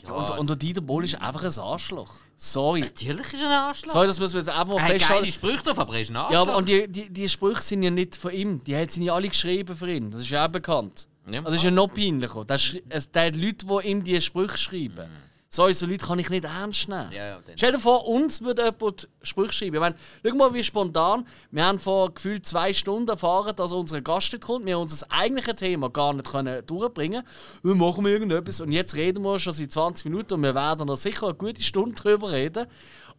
[0.05, 2.13] ja, Und, und der Dieter Bohl ist einfach ein Arschloch.
[2.35, 2.81] Sorry.
[2.81, 3.91] natürlich ist er ein Arschloch.
[3.93, 5.31] Sorry, das müssen wir jetzt einfach mal er hat festhalten.
[5.31, 6.33] Sprüche drauf, aber er ist ein Arschloch.
[6.33, 8.63] Ja, aber und die, die, die Sprüche sind ja nicht von ihm.
[8.63, 10.11] Die hat- sind ja alle geschrieben für ihn.
[10.11, 11.07] Das ist ja auch bekannt.
[11.29, 11.39] Ja.
[11.43, 12.45] Also ist ja noch peinlicher.
[12.45, 15.09] Das es, der hat Leute, die ihm die Sprüche schreiben.
[15.49, 17.09] So, so Leute kann ich nicht ernst nehmen.
[17.11, 19.75] Ja, ja, dann- Stell dir vor, uns würde jemand Sprüche schreiben.
[19.75, 21.25] Ich meine, schau mal, wie spontan.
[21.51, 24.65] Wir haben vor gefühlt zwei Stunden erfahren, dass unser Gast nicht kommt.
[24.65, 27.63] Wir haben unser eigentliches Thema gar nicht können durchbringen können.
[27.63, 28.59] Wir machen wir irgendetwas.
[28.59, 31.61] Und jetzt reden wir schon seit 20 Minuten und wir werden noch sicher eine gute
[31.61, 32.67] Stunde drüber reden.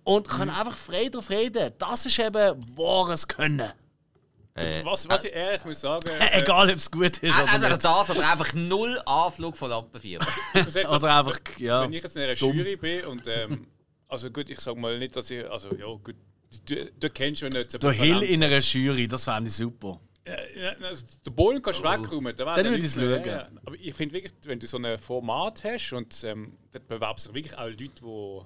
[0.05, 1.73] Und können einfach frei darauf reden.
[1.79, 3.73] Das ist eben wahres Können.
[4.61, 7.69] Äh, Was, was ich ehrlich muss sagen, äh, Egal, ob es gut ist oder Entweder
[7.71, 7.85] nicht.
[7.85, 10.27] das oder einfach null Anflug von Lampenfieber.
[10.55, 11.83] ich sagen, Oder einfach, ja.
[11.83, 12.57] wenn ich jetzt in einer dumm.
[12.57, 13.67] Jury bin und ähm,
[14.09, 16.17] also gut, ich sag mal nicht, dass ich, also ja gut,
[16.65, 20.01] du, du kennst wenn jetzt Der Hill in einer Jury, das fände ich super.
[20.27, 22.37] Ja, also der Bohlen kannst du wegräumen.
[22.37, 23.25] Da Dann würde ich's ja, schauen.
[23.25, 23.49] ja.
[23.65, 27.33] Aber ich finde wirklich, wenn du so ein Format hast und ähm, dort bewerben sich
[27.33, 28.41] wirklich auch Leute, die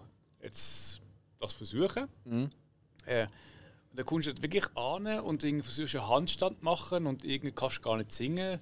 [0.44, 1.00] jetzt
[1.40, 2.06] das versuchen.
[2.24, 2.50] Mhm.
[3.04, 3.26] Äh,
[3.94, 7.78] dann kommst du dort wirklich an und irgendwie versuchst einen Handstand machen und irgendwie kannst
[7.78, 8.58] du gar nicht singen.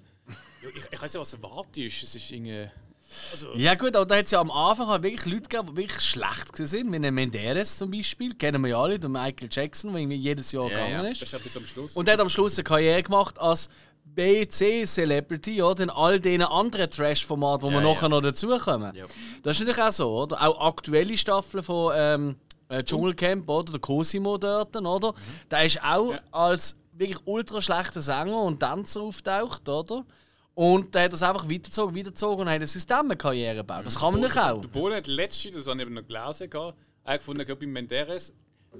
[0.63, 2.03] Ja, ich, ich weiß nicht, was erwartest.
[2.03, 2.69] Es ist irgendwie.
[3.33, 5.77] Also, Ja gut, aber da hat es ja am Anfang halt wirklich Leute gegeben, die
[5.83, 6.93] wirklich schlecht waren.
[6.93, 10.53] Wie ein Menderes zum Beispiel, kennen wir ja alle, der Michael Jackson, der irgendwie jedes
[10.53, 11.11] Jahr Ja, gegangen ja.
[11.11, 11.21] ist.
[11.23, 11.97] das ist ja bis am Schluss.
[11.97, 13.69] Und er hat am Schluss eine Karriere gemacht als
[14.05, 18.09] BC-Celebrity, ja, in all diesen anderen Trash-Formaten, wo wir Ja, nachher ja.
[18.09, 18.93] noch dazukommen.
[19.43, 20.41] Das ist natürlich auch so, oder?
[20.47, 22.37] Auch aktuelle Staffeln von ähm,
[22.71, 23.73] äh, Dschungelcamp, oder?
[23.73, 25.15] Der Cosimo dort, oder?
[25.51, 26.21] Der ist auch Ja.
[26.31, 30.05] als wirklich ultra schlechter Sänger und Tänzer auftaucht, oder?
[30.55, 33.87] Und der hat das einfach weitergezogen, weitergezogen und hat eine Systemkarriere gebaut.
[33.87, 34.61] Das kann man nicht auch.
[34.61, 37.71] Der Bohlen hat letztens, das habe ich eben noch gelesen, gehabt, auch gefunden, glaube ich,
[37.71, 38.33] Menderes,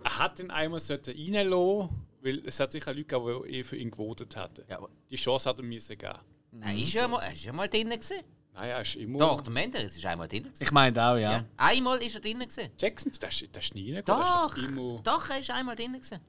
[0.05, 1.89] er hat ihn einmal reinlassen,
[2.23, 4.65] weil es hat sicher Leute gegeben, die eh für ihn gewotet hätten.
[4.69, 4.79] Ja,
[5.11, 6.19] Die Chance hat er müssen geben.
[6.61, 8.21] Er ist ja mal, er ist ja mal drinnen gewesen.
[8.61, 9.19] Nein, er ist immer.
[9.19, 10.63] Doch, der Menderes ist einmal drinnen gewesen.
[10.63, 11.33] Ich meine auch, ja.
[11.33, 11.45] Ja.
[11.57, 12.71] Einmal ist er drinnen gewesen.
[12.79, 14.23] Jackson, das ist, das ist nie reingekommen.
[14.23, 15.01] Doch, Das ist immer.
[15.03, 16.21] doch, er ist einmal drinnen gewesen.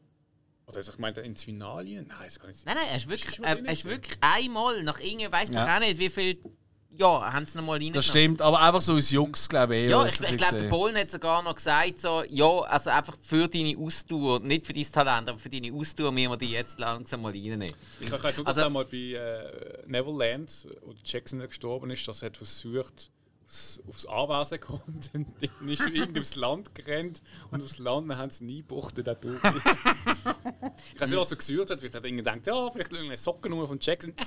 [0.66, 1.90] Oder also ich meinte ins Finale?
[2.04, 2.66] Nein, das kann ich nicht.
[2.66, 5.66] Nein, nein, er ist wirklich, Ist er, er ist wirklich einmal, nach irgendwie, weiß Ja.
[5.66, 6.40] doch auch nicht, wie viel
[6.98, 7.94] Jahre haben sie noch mal reingenommen.
[7.94, 9.84] Das stimmt, aber einfach so aus Jux, glaube ich.
[9.84, 12.90] eher, Ja, als ich, ich glaube, der Polen hat sogar noch gesagt, so, ja, also
[12.90, 16.52] einfach für deine Ausdauer, nicht für dein Talent, aber für deine Ausdauer müssen wir die
[16.52, 17.72] jetzt langsam mal reinnehmen.
[18.00, 22.22] Ich weiß auch, dass Also- er mal bei äh, Neverland, wo Jackson gestorben ist, dass
[22.22, 23.10] er versucht,
[23.46, 25.10] aufs, aufs Anwesen zu kommen und
[25.60, 29.16] dann ist er irgendwie aufs Land gerannt und aufs Land haben sie nie gebuchtet, der
[29.16, 29.40] Double.
[30.96, 31.80] ich weiß nicht, was er gesucht hat.
[31.80, 34.14] Vielleicht hat er irgendwie gedacht, ja, vielleicht irgendeine Sockennummer von Jackson.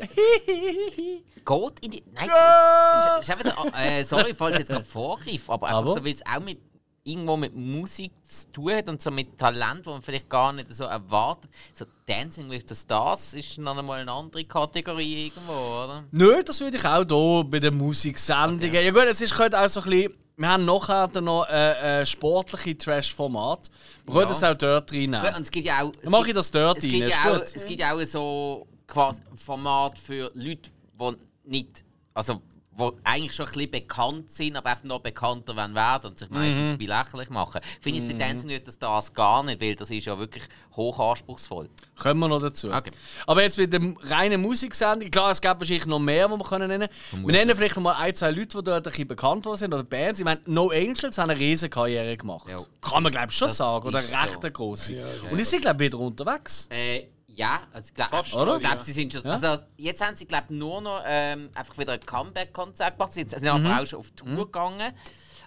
[1.44, 2.02] Geht in die.
[2.12, 5.80] Nein, das ist, ist einfach der, äh, sorry, falls ich jetzt gerade vorgreife, aber einfach
[5.80, 5.94] Aber?
[5.94, 6.58] so, weil es auch mit,
[7.02, 10.72] irgendwo mit Musik zu tun hat und so mit Talent, wo man vielleicht gar nicht
[10.74, 11.50] so erwartet.
[11.72, 16.04] So Dancing with the Stars ist noch einmal eine andere Kategorie irgendwo, oder?
[16.10, 18.74] Nö, das würde ich auch hier bei den Musiksendungen.
[18.74, 22.00] Ja gut, es ist halt auch so ein bisschen, wir haben nachher dann noch äh,
[22.02, 23.70] äh, sportliche Trash-Format.
[24.04, 24.28] Wir können Ja.
[24.28, 25.34] das auch dort reinnehmen.
[25.34, 25.92] Und es gibt ja auch.
[26.02, 27.52] Dann mache ich das dort es rein, gibt, ja auch, gut.
[27.54, 31.84] es gibt ja auch so quasi Format für Leute, die nicht.
[32.12, 32.42] Also,
[32.78, 36.30] die eigentlich schon ein bisschen bekannt sind, aber einfach noch bekannter werden werden und sich
[36.30, 36.78] meistens Mhm.
[36.78, 37.60] belächerlich machen.
[37.80, 40.44] Finde ich bei Dancing nicht das das gar nicht, weil das ist ja wirklich
[40.76, 41.68] hoch anspruchsvoll.
[41.98, 42.72] Kommen wir noch dazu.
[42.72, 42.90] Okay.
[43.26, 46.68] Aber jetzt mit dem reinen Musiksendung, klar, es gibt wahrscheinlich noch mehr, die wir können
[46.68, 47.26] nennen können.
[47.26, 49.84] Wir nennen vielleicht noch mal ein, zwei Leute, die dort ein bisschen bekannt sind, oder
[49.84, 50.20] Bands.
[50.20, 52.48] Ich meine, No Angels haben eine riesige Karriere gemacht.
[52.48, 52.58] Ja.
[52.80, 53.86] Kann man, glaube ich, schon Das sagen.
[53.88, 54.40] Oder recht so.
[54.40, 55.04] eine grosse.
[55.30, 56.66] Und die sind, glaube ich, wieder unterwegs.
[56.70, 57.08] Äh,
[57.40, 58.58] ja, also ich glaube, Fast, ich oder?
[58.58, 59.22] glaub, sie sind schon.
[59.22, 59.32] Ja.
[59.32, 63.12] Also jetzt haben sie glaube nur noch ähm, einfach wieder ein Comeback-Konzert gemacht.
[63.12, 63.66] Sie sind aber Mhm.
[63.66, 64.92] auch schon auf Tour gegangen.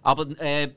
[0.01, 0.73] Aber äh,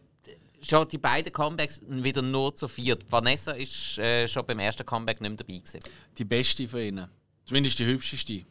[0.62, 3.04] schon die beiden Comebacks wieder nur zu viert.
[3.10, 5.80] Vanessa ist äh, schon beim ersten Comeback nicht mehr dabei gewesen.
[6.18, 7.08] Die beste von ihnen.
[7.44, 8.44] Zumindest die hübscheste.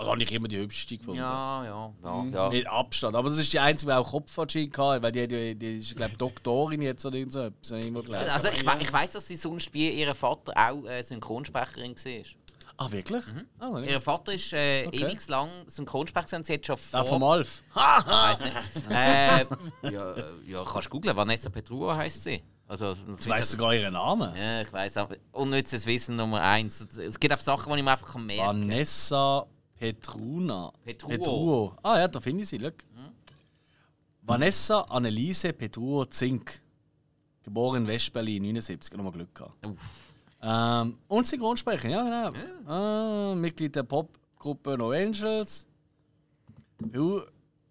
[0.00, 1.20] Also habe ich immer die hübscheste gefunden.
[1.20, 2.24] Ja, ja, ja.
[2.32, 2.48] ja.
[2.48, 3.14] Mit Abstand.
[3.14, 6.12] Aber das ist die einzige, die auch Kopfhatschi hatte, weil die, die, die ist, glaube
[6.12, 7.70] ich, Doktorin jetzt oder irgend so etwas.
[8.32, 12.24] Also ich, we ich weiß, dass sie sonst wie ihr Vater auch äh, Synchronsprecherin war.
[12.78, 13.22] Ah, wirklich?
[13.58, 13.90] Ah, noch nicht.
[13.90, 15.04] Ihr Vater ist äh, Okay.
[15.04, 17.32] ewig lang Synchronsprecher und sie hat schon Ah, vom vor...
[17.34, 17.62] Alf.
[17.74, 18.54] Weiß nicht.
[18.90, 19.44] äh,
[19.92, 20.14] ja,
[20.46, 21.14] ja, kannst du googeln.
[21.14, 22.42] Vanessa Petruo heisst sie.
[22.66, 24.34] Also, Du weißt sogar ihren Namen.
[24.34, 26.80] Ja, ich weiß, aber unnützes Wissen Nummer eins.
[26.96, 28.62] Es gibt einfach Sachen, die ich mir einfach merken kann.
[28.62, 29.46] Vanessa
[29.80, 30.70] Petruna.
[30.84, 31.74] Petruo.
[31.82, 32.60] Ah ja, da finde ich sie.
[32.60, 32.70] Schau.
[34.22, 36.60] Vanessa Anneliese Petruo Zink.
[37.42, 38.92] Geboren in Westberlin, 79.
[38.98, 39.66] Nochmal Glück gehabt.
[40.42, 42.70] Ähm, und Synchronsprecher, ja genau.
[42.70, 45.66] Ah, Mitglied der Popgruppe No Angels.
[46.78, 47.22] Petru-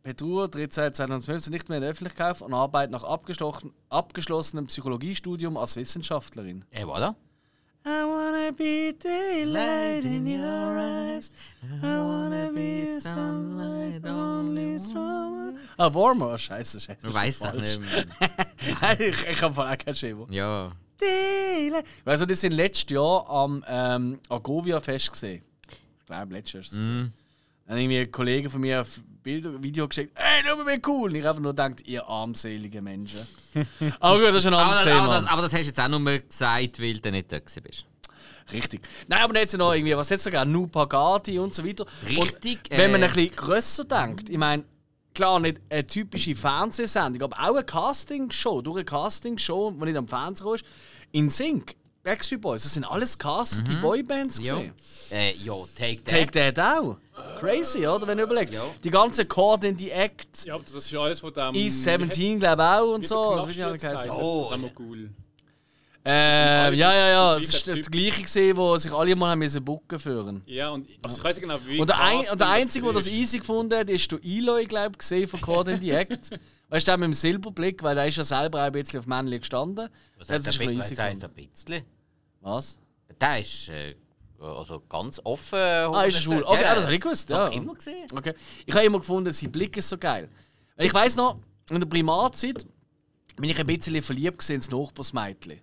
[0.01, 4.65] Petruo tritt seit 2015 nicht mehr in der Öffentlichkeit auf und arbeitet nach abgeschlossen, abgeschlossenem
[4.67, 6.65] Psychologiestudium als Wissenschaftlerin.
[6.71, 7.13] Äh, voilà.
[7.85, 11.31] I wanna be the light in your eyes.
[11.81, 15.57] I wanna be sunlight only strong.
[15.77, 16.33] Ah, Warmer.
[16.33, 17.03] Oh, scheiße, scheiße.
[17.03, 18.05] Man weiß das nicht mehr.
[18.99, 20.27] ich ich habe vorher kein Schema.
[20.29, 20.71] Ja.
[22.03, 25.41] Weißt du, die sind letztes Jahr am ähm, Agovia Fest gesehen.
[25.99, 26.89] Ich glaube, letztes Jahr ist es.
[26.89, 27.13] Mhm.
[27.65, 28.85] Dann mir ein Kollege von mir
[29.37, 30.11] ein Bild, Video geschickt.
[30.15, 31.09] Ey, nur wie cool.
[31.09, 33.27] Und ich habe einfach nur gedacht, ihr armselige Menschen.
[33.99, 35.03] aber gut, das ist ein Aber, anderes das, Thema.
[35.03, 37.85] aber, das, aber das hast du jetzt auch nur gesagt, weil du nicht da bist.
[38.51, 38.81] Richtig.
[39.07, 41.85] Nein, aber jetzt noch irgendwie, was jetzt sogar Pagati und so weiter.
[42.07, 44.63] Richtig, Und wenn man äh, ein bisschen grösser denkt, ich meine,
[45.13, 50.07] klar nicht eine typische Fernsehsendung, aber auch eine Castingshow, durch eine Castingshow, die nicht am
[50.07, 50.65] Fernsehen ist,
[51.11, 53.17] in Sync, Backstreet Boys, das sind alles
[53.81, 54.45] Boybands Mhm.
[54.45, 54.55] Ja.
[54.55, 54.73] gesehen.
[55.11, 56.31] Äh, ja, Take That.
[56.33, 56.97] Take That auch.
[57.39, 58.05] Crazy, oder?
[58.07, 58.53] Wenn du überlegst.
[58.53, 58.63] Ja.
[58.83, 61.55] Die ganze Chord in the Act, Ja, das ist ja alles von dem.
[61.55, 63.29] East 17, glaube ich auch und so.
[63.35, 64.07] der Also, die heisst.
[64.11, 64.67] Oh, Das ist ja.
[64.69, 65.09] auch cool.
[66.05, 67.37] Ähm, ja, ja, ja.
[67.37, 70.41] die Es ist der gleiche gesehen, wo sich alle mal haben müssen bucken führen.
[70.45, 71.79] Ja, und also ich weiß nicht genau, wie.
[71.79, 73.13] Und der, ein, und der Einzige, der das ist.
[73.13, 76.31] easy gefunden hat, ist der Eloy, glaube ich, gesehen von Cord in the Act.
[76.69, 79.07] weißt du, der mit dem Silberblick, weil der ist ja selber auch ein bisschen auf
[79.07, 79.89] Männchen gestanden.
[80.17, 80.59] Was Der hat bisschen?
[80.67, 81.49] bisschen Was easy heisst ein gefunden.
[81.53, 81.85] bisschen?
[82.41, 82.79] Was?
[83.19, 83.95] Der ist äh,
[84.39, 85.57] also ganz offen.
[85.57, 86.43] Ah, ist er schwul?
[86.43, 87.45] Okay, ah, das habe ich gewusst, ja.
[87.45, 88.07] Noch immer gesehen.
[88.15, 88.33] Okay.
[88.65, 90.29] Ich habe immer gefunden, sein Blick ist so geil.
[90.77, 92.65] Ich weiß noch, in der Primarzeit
[93.35, 95.59] bin ich ein bisschen verliebt ins Nachbarsmädchen.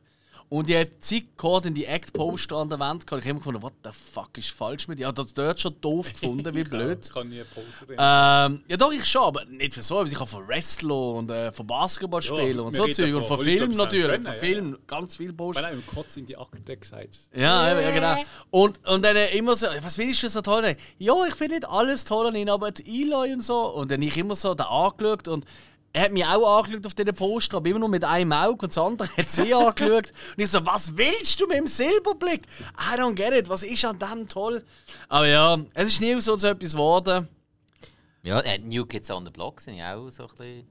[0.48, 1.26] Und die hat zig
[1.64, 3.24] die Act Poster an der Wand gehabt.
[3.24, 5.02] Ich habe immer gefunden, what the fuck ist falsch mit dir?
[5.02, 7.04] Ich habe das dort schon doof gefunden, wie blöd.
[7.04, 7.96] Ich kann nie drin.
[7.98, 10.04] Ähm, ja doch, ich schon, aber nicht für so.
[10.04, 13.14] Ich habe von Wrestler und äh, von Basketball spielen und so Zeug.
[13.14, 14.06] Und von Film natürlich.
[14.06, 14.38] können, Von ja.
[14.38, 15.64] Film, ganz viel Poster.
[15.64, 18.16] er im Kotz in die Akte gesagt Ja, ja, ja, genau.
[18.50, 20.76] Und, und dann äh, immer so, was findest du so toll?
[20.98, 23.74] Ja, ich finde nicht alles toll an ihn, aber die Eloy und so.
[23.74, 25.44] Und dann ich immer so da angeschaut und
[25.96, 28.76] er hat mich auch angeschaut auf diesen Poster, aber immer nur mit einem Auge und
[28.76, 30.12] das andere hat sie angeschaut.
[30.36, 32.42] Und ich so, was willst du mit dem Silberblick?
[32.78, 34.62] I don't get it, was ist an dem toll?
[35.08, 37.26] Aber ja, es ist nie so so etwas geworden.
[38.22, 40.68] Ja, äh, New Kids on the Block sind ja auch so ein bisschen.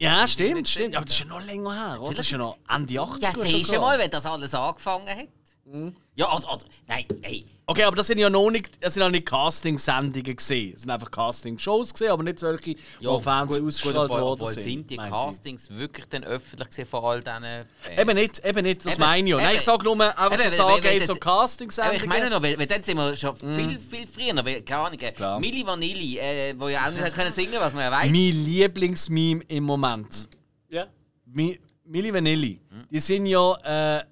[0.00, 0.96] Ja, stimmt, stimmt.
[0.96, 2.14] Aber das ist ja noch länger her, oder?
[2.14, 5.28] Das ist ja noch Ende 80 Ja, siehst du mal, wenn das alles angefangen hat.
[5.70, 5.94] Mhm.
[6.14, 7.44] Ja, oder, oder, nein, ey.
[7.66, 10.72] Okay, aber das sind ja noch nicht, das sind auch nicht Casting-Sendungen gesehen.
[10.72, 14.62] Das sind einfach Casting-Shows gesehen, aber nicht solche, die auf Fernsehen gut, ausgestrahlt worden sind.
[14.62, 17.68] sind die Castings wirklich dann öffentlich gewesen von all diesen Bands?
[17.92, 17.98] ich.
[18.00, 19.36] Eben nicht, eben nicht, das Eben, meine ich ja.
[19.36, 22.00] Nein, ich sage nur, einfach Eben, zu sagen, weil ey, das- so Casting-Sendungen.
[22.02, 23.54] ich meine noch, weil, weil dann sind wir schon Mhm.
[23.54, 25.38] viel, viel früher, weil, keine Ahnung, äh, Klar.
[25.38, 28.10] Milli Vanilli, äh, wo ja auch nicht können singen was man ja weiss.
[28.10, 30.26] mein Lieblingsmeme im Moment.
[30.70, 30.86] Ja.
[31.26, 32.60] Mi Milli Vanilli.
[32.90, 34.04] Die sind ja, äh,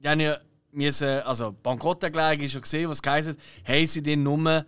[0.00, 0.38] die haben ja
[0.72, 4.64] müssen, also Bankrotterklärung ist ja gesehen, was geheißen hey, sie den Nummer,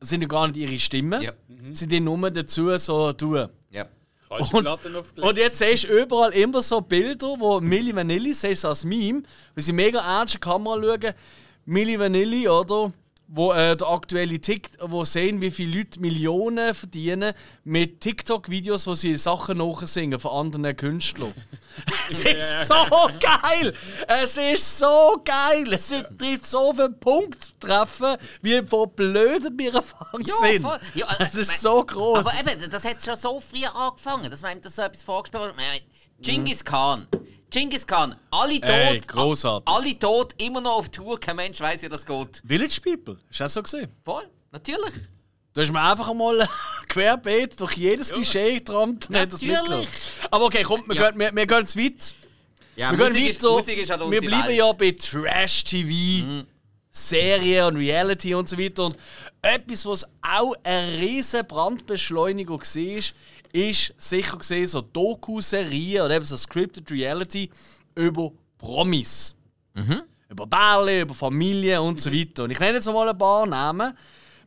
[0.00, 1.32] das sind ja gar nicht ihre Stimmen, Ja.
[1.72, 3.48] sie den Nummer dazu so tun.
[3.70, 3.86] Ja.
[4.28, 8.84] Und, und jetzt siehst du überall immer so Bilder, wo Milli Vanilli, siehst du als
[8.84, 9.22] Meme,
[9.54, 11.14] weil sie mega ernst in die Kamera schauen,
[11.66, 12.92] Milli Vanilli, oder?
[13.26, 17.32] Wo äh, der aktuelle Tick, wo sehen, wie viele Leute Millionen verdienen
[17.64, 21.32] mit TikTok-Videos, wo sie Sachen nachsingen von anderen Künstlern.
[22.08, 22.74] es ist so
[23.20, 23.74] geil!
[24.06, 25.72] Es ist so geil!
[25.72, 30.62] Es trifft so viele Punkte treffen, wie wo blöd wir anfangen sind.
[30.62, 30.78] voll.
[30.94, 32.18] Ja, äh, es ist mein- so groß.
[32.18, 35.44] Aber eben, das hat schon so früh angefangen, dass man ihm das so etwas vorgespielt
[35.44, 35.82] hat.
[36.24, 37.06] Genghis Khan.
[37.50, 38.68] Genghis Khan, alle tot.
[38.70, 39.68] Ey, grossartig.
[39.72, 42.42] Alle tot, immer noch auf Tour, kein Mensch weiß, wie das geht.
[42.44, 43.88] Village People, hast du das so gesehen?
[44.04, 44.92] Voll, natürlich.
[45.52, 46.48] Da ist man einfach mal
[46.88, 49.60] querbeet durch jedes Klischee getrampt und hat das Natürlich.
[49.60, 49.88] mitgenommen.
[50.32, 51.10] Aber okay, komm, wir, Ja.
[51.10, 52.14] gehen, wir, wir gehen zu weit.
[52.74, 53.52] Ja, Wir gehen Musik ist, weiter.
[53.54, 54.58] Musik ist halt wir bleiben Welt.
[54.58, 56.44] ja bei Trash-TV,
[56.90, 58.86] Serien und Reality und so weiter.
[58.86, 58.96] Und
[59.42, 63.02] etwas, was auch eine riesen Brandbeschleunigung war,
[63.54, 67.48] ist sicher gesehen so Doku-Serien oder eben so Scripted Reality
[67.94, 69.36] über Promis.
[70.28, 72.44] Über Bärle, über Familie und so weiter.
[72.44, 73.96] Und ich nenne jetzt mal ein paar Namen.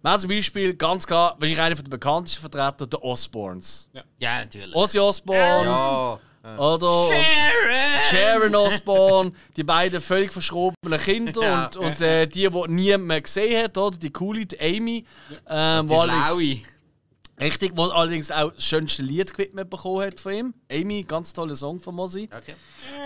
[0.02, 3.88] Wir haben zum Beispiel ganz klar, wahrscheinlich einer der bekanntesten Vertreter, der Osborns.
[4.20, 4.76] Ja, natürlich.
[4.76, 5.66] Ozzy Osbourne.
[5.66, 6.20] ja.
[6.58, 7.10] Oder
[8.10, 11.66] Sharon Osbourne, die beiden völlig verschrobenen Kinder Ja.
[11.66, 13.98] und, und äh, die, die niemand mehr gesehen hat, oder?
[13.98, 15.04] Die coole, die Amy,
[15.48, 16.58] ähm, Die Schlaue.
[17.40, 20.54] Richtig, wo allerdings auch das schönste Lied gewidmet bekommen hat von ihm.
[20.72, 22.30] Amy, ganz toller Song von Ozzy.
[22.36, 22.56] Okay.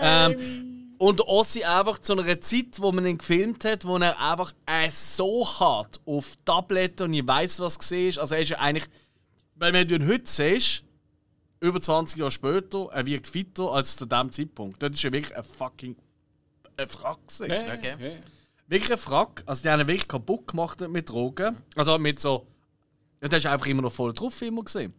[0.00, 4.52] Ähm, und Ossi einfach zu einer Zeit, wo man ihn gefilmt hat, wo er einfach
[4.66, 8.18] äh, so hart auf Tabletten und ich weiß was gesehen ist.
[8.18, 8.88] Also er ist ja eigentlich,
[9.56, 10.84] weil wenn du ihn heute siehst,
[11.60, 14.82] über 20 Jahre später, er wirkt fitter als zu dem Zeitpunkt.
[14.82, 15.96] Das ist ja wirklich ein fucking
[16.76, 17.18] ein Frack.
[17.40, 17.96] Okay.
[17.98, 18.10] ja.
[18.68, 19.42] Wirklich ein Frack.
[19.46, 21.62] Also die haben ihn wirklich kaputt gemacht mit Drogen.
[21.76, 22.46] Also mit so.
[23.22, 24.92] Ja, der ist einfach immer noch voll drauf immer gesehen.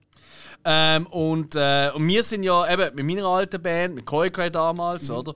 [0.66, 5.12] Ähm, und, äh, und wir sind ja eben mit meiner alten Band, mit Koi damals,
[5.12, 5.36] oder?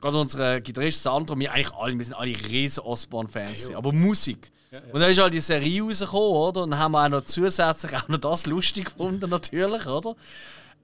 [0.00, 3.74] Gerade unser Gitarrist Sandro, wir eigentlich alle, wir sind alle riesen Osborne-Fans.
[3.74, 4.52] aber Musik.
[4.92, 6.62] Und dann ist halt die Serie rausgekommen, oder?
[6.64, 10.14] Und dann haben wir auch noch zusätzlich auch noch das lustig gefunden, natürlich, oder?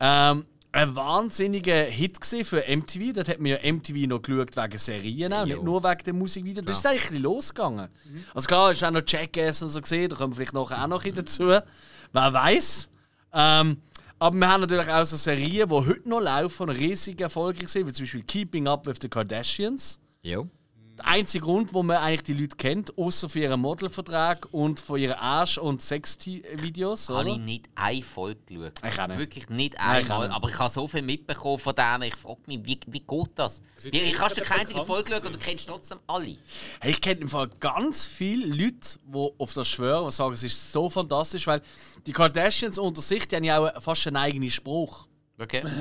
[0.01, 3.13] Ähm, ein wahnsinniger Hit für MTV.
[3.15, 6.65] Dort hat man ja MTV noch geschaut wegen Serien, auch, nicht nur wegen der Musikvideos.
[6.65, 7.89] Das ist eigentlich ein bisschen losgegangen.
[8.35, 10.89] Also klar, ist auch noch Jackass und so gesehen, da kommen wir vielleicht nachher auch
[10.89, 11.67] noch ein bisschen dazu.
[12.13, 12.91] Wer weiß.
[13.35, 13.79] Ähm,
[14.19, 17.87] aber wir haben natürlich auch so Serien, die heute noch laufen und riesig erfolgreich sind,
[17.89, 20.01] wie zum Beispiel Keeping Up with the Kardashians.
[20.23, 20.49] Jo.
[20.99, 25.01] Der einzige Grund, wo man eigentlich die Leute kennt, außer für ihren Modelvertrag und von
[25.01, 28.73] ihren Arsch- und Sex-Videos, Habe ich nicht eine Folge geschaut.
[28.87, 29.19] Ich auch nicht.
[29.19, 30.31] Wirklich nicht einmal.
[30.31, 32.03] Aber ich habe so viel mitbekommen von denen.
[32.03, 33.63] Ich frage mich, wie, wie geht das?
[33.81, 36.37] Wie, ich kannst du keine einzige Folge schauen und du kennst trotzdem alle.
[36.81, 40.43] Hey, ich kenne im Fall ganz viele Leute, die auf das schwören und sagen, es
[40.43, 41.63] ist so fantastisch, weil
[42.07, 45.07] die Kardashians unter sich, die haben ja auch fast einen eigenen Spruch.
[45.43, 45.63] Okay?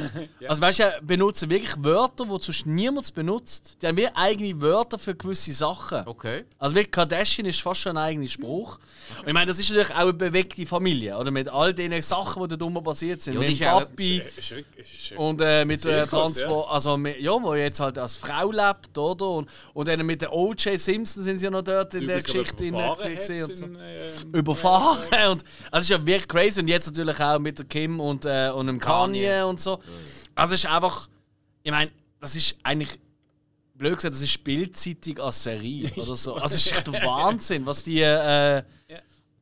[0.47, 3.77] Also weißt du, benutzen wirklich Wörter, die sonst niemand benutzt.
[3.81, 6.03] Die haben wie eigene Wörter für gewisse Sachen.
[6.05, 6.43] Okay.
[6.57, 8.79] Also wirklich Kardashian ist fast schon ein eigener Spruch.
[9.19, 11.31] Und ich meine, das ist natürlich auch eine bewegte Familie, oder?
[11.31, 13.35] Mit all den Sachen, die da drüber passiert sind.
[13.35, 17.53] Ja, mit auch- Papi ist, ist, und äh, mit der Transfer, also mit, ja, wo
[17.53, 19.29] jetzt halt als Frau lebt, oder?
[19.29, 20.79] Und, und dann mit der O.J.
[20.79, 23.65] Simpson sind sie ja noch dort in der Geschichte in überfahren Netflix hat und so.
[23.65, 24.99] in, ähm, Überfahren
[25.31, 28.25] und also das ist ja wirklich crazy und jetzt natürlich auch mit der Kim und,
[28.25, 29.43] äh, und dem Kanye, Kanye.
[29.51, 29.79] Und so.
[30.35, 31.07] Also es ist einfach,
[31.63, 32.99] ich meine, das ist eigentlich
[33.75, 36.35] blöd gesagt, das ist bildzeitig als Serie oder so.
[36.35, 38.63] Also es ist echt der Wahnsinn, was die äh,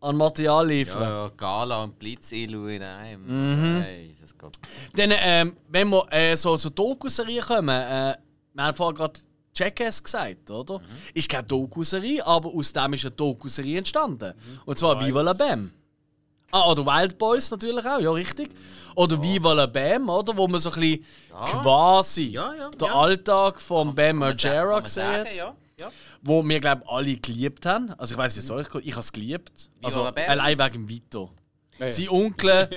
[0.02, 1.02] an Material liefern.
[1.02, 3.78] Ja, ja, Gala und Blitz in einem.
[3.78, 3.86] Mhm.
[4.08, 4.58] Jesus Gott.
[4.95, 8.15] Dann, ähm, wenn wir äh, so zu Doku-Serien kommen, äh,
[8.54, 9.19] wir haben vorher gerade
[9.54, 10.82] Jackass gesagt, oder?
[11.13, 14.34] Ist keine Doku-Serie, aber aus dem ist eine Doku-Serie entstanden.
[14.65, 15.72] Und zwar Viva la Bam.
[16.51, 18.49] Ah, oder Wild Boys natürlich auch, ja, richtig.
[18.95, 20.35] Oder Viva la Bam, oder?
[20.35, 21.05] Wo man so ein bisschen
[21.62, 22.95] quasi Ja, ja, den ja.
[22.95, 25.35] Alltag von Bam Margera gesehen sagen, hat.
[25.35, 25.91] Ja, ja.
[26.21, 27.93] Wo wir, glaube ich, alle geliebt haben.
[27.97, 29.69] Also, ich weiß nicht, soll ich Ich habe es geliebt.
[29.81, 31.32] Also, allein wegen Vito.
[31.80, 31.89] Ja.
[31.91, 32.69] Sein Onkel.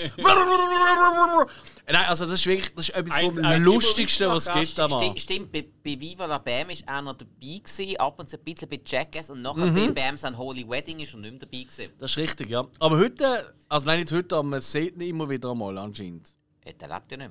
[1.87, 4.79] Nein, also, das ist wirklich das ist etwas vom ein Lustigsten, was es gibt.
[4.81, 5.03] einmal.
[5.03, 8.37] Stimmt, stimmt bei, bei Viva la Bam ist er noch dabei gewesen, ab und zu
[8.39, 9.87] ein bisschen bei Jackass und nachher Mhm.
[9.93, 11.93] bei Bams an Holy Wedding ist er nicht mehr dabei gewesen.
[11.99, 12.65] Das ist richtig, ja.
[12.79, 16.31] Aber heute, also nein, nicht heute, aber man sieht ihn immer wieder einmal anscheinend.
[16.65, 17.31] Ja, der lebt ja nicht mehr.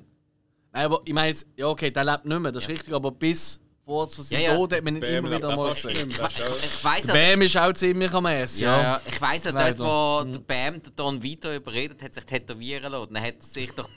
[0.74, 3.10] Nein, aber ich meine jetzt, ja, okay, der lebt nicht mehr, das ist richtig, aber
[3.10, 3.58] bis
[3.92, 4.56] vor zu seinem Ja, ja.
[4.56, 6.10] Tod hat man ihn immer wieder fast gesehen.
[6.10, 9.00] Ich, ich, weiss ja, Bam ist auch ziemlich am Essen, ja, ja.
[9.06, 10.32] ich weiss ja dort, wo Mhm.
[10.32, 13.12] der Bam den Don Vito überredet hat, sich tätowieren lassen.
[13.12, 13.88] Dann hat er sich doch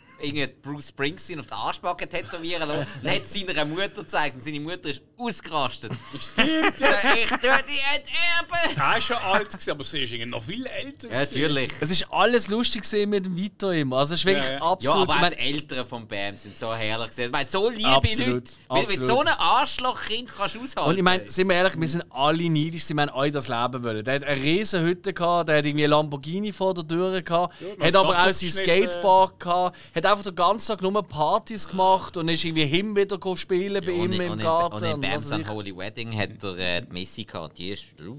[0.61, 4.89] Bruce Springsteen auf die Arschbacke tätowieren lassen und hat seiner Mutter gezeigt und seine Mutter
[4.89, 5.91] ist ausgerastet.
[6.19, 6.87] Stimmt, ja.
[7.15, 8.75] ich tue dich enterben!
[8.77, 11.09] Er ist schon alt, aber sie ist noch viel älter.
[11.09, 11.71] Ja, natürlich.
[11.79, 13.97] Es ist alles lustig gesehen mit dem Vito immer.
[13.97, 14.59] Also es ist wirklich Ja, ja.
[14.59, 15.09] Ja, absolut.
[15.09, 17.11] aber auch mein, die Eltern vom Bam sind so herrlich.
[17.17, 18.51] Ich meine, so liebe Absolut, Leute.
[18.67, 19.07] Weil mit absolut.
[19.07, 20.89] so einem Arschlochkind kannst du aushalten.
[20.89, 23.83] und ich meine, sind wir ehrlich, wir sind alle neidisch, sie haben alle das Leben
[23.83, 24.03] wollen.
[24.03, 27.87] Der hat eine riesen Hütte gehabt, der hat irgendwie Lamborghini vor der Tür gehabt, man
[27.87, 28.91] hat aber auch sein geschnitten.
[28.91, 33.17] Skateboard gehabt, hat einfach den ganzen Tag nur Partys gemacht und ist irgendwie hin wieder
[33.17, 34.75] go spielen bei Ja, ihm und, im und, Garten.
[34.75, 35.49] Und in was Bams ich.
[35.49, 37.57] Unholy Wedding hat er äh, die Messi gehabt.
[37.57, 37.85] Die ist.
[37.99, 38.17] Uh.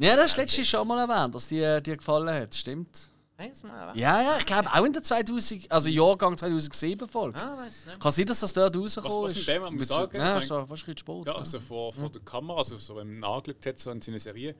[0.00, 3.08] Ja, das hast du letztes schon mal erwähnt, dass die äh, dir gefallen hat, stimmt.
[3.38, 7.38] Man, Ja, ja, ich glaube auch in der 2000, also Jahrgang 2007 Folge.
[7.40, 8.00] Ah, weiß nicht.
[8.00, 9.46] Kann sein, dass das dort rausgekommen Was- was ist.
[9.46, 11.26] mit dem man muss sagen, Ja, ich ist doch fast ein bisschen Sport.
[11.28, 14.00] Ja, Ja, also vor, vor der Kamera, also so wenn man angeschaut hat, so in
[14.00, 14.56] seiner Serie,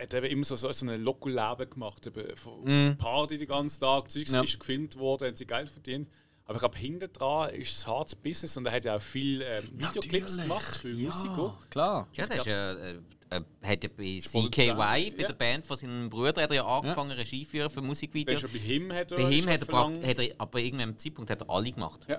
[0.00, 2.06] hat er eben immer so, so, so ein Loco-Leben gemacht.
[2.06, 4.42] Eben von Party den ganzen Tag, Zeugs Ja.
[4.42, 6.08] ist gefilmt worden, haben sie Geld verdient.
[6.44, 9.42] Aber ich glaube, hinten dran ist es hartes Business und er hat ja auch viel
[9.42, 10.42] ähm, Videoclips Natürlich.
[10.42, 11.58] gemacht für Musiker.
[11.68, 12.08] klar.
[12.14, 12.72] Ja, das ist ja.
[12.72, 12.94] Äh,
[13.30, 15.26] äh, hat ja bei CKY, bei ja.
[15.28, 18.42] der Band von seinem Bruder, hat er ja angefangen, Regie führen für Der Musikvideos.
[18.42, 20.96] ist ja bei ihm hat er Bei ihm hat er, prakt- hat er aber irgendeinem
[20.96, 22.06] Zeitpunkt hat er alle gemacht.
[22.08, 22.18] Ja.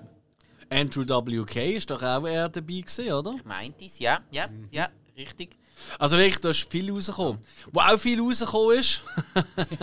[0.70, 3.36] Andrew WK ist doch auch eher dabei gewesen, oder?
[3.44, 4.68] Meint es, ja, ja, Mhm.
[4.70, 5.58] ja, richtig.
[5.98, 7.40] Also wirklich, da ist viel rausgekommen.
[7.72, 9.04] Wo auch viel rausgekommen ist,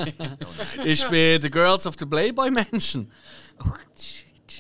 [0.84, 3.10] ist bei The Girls of the Playboy Mansion.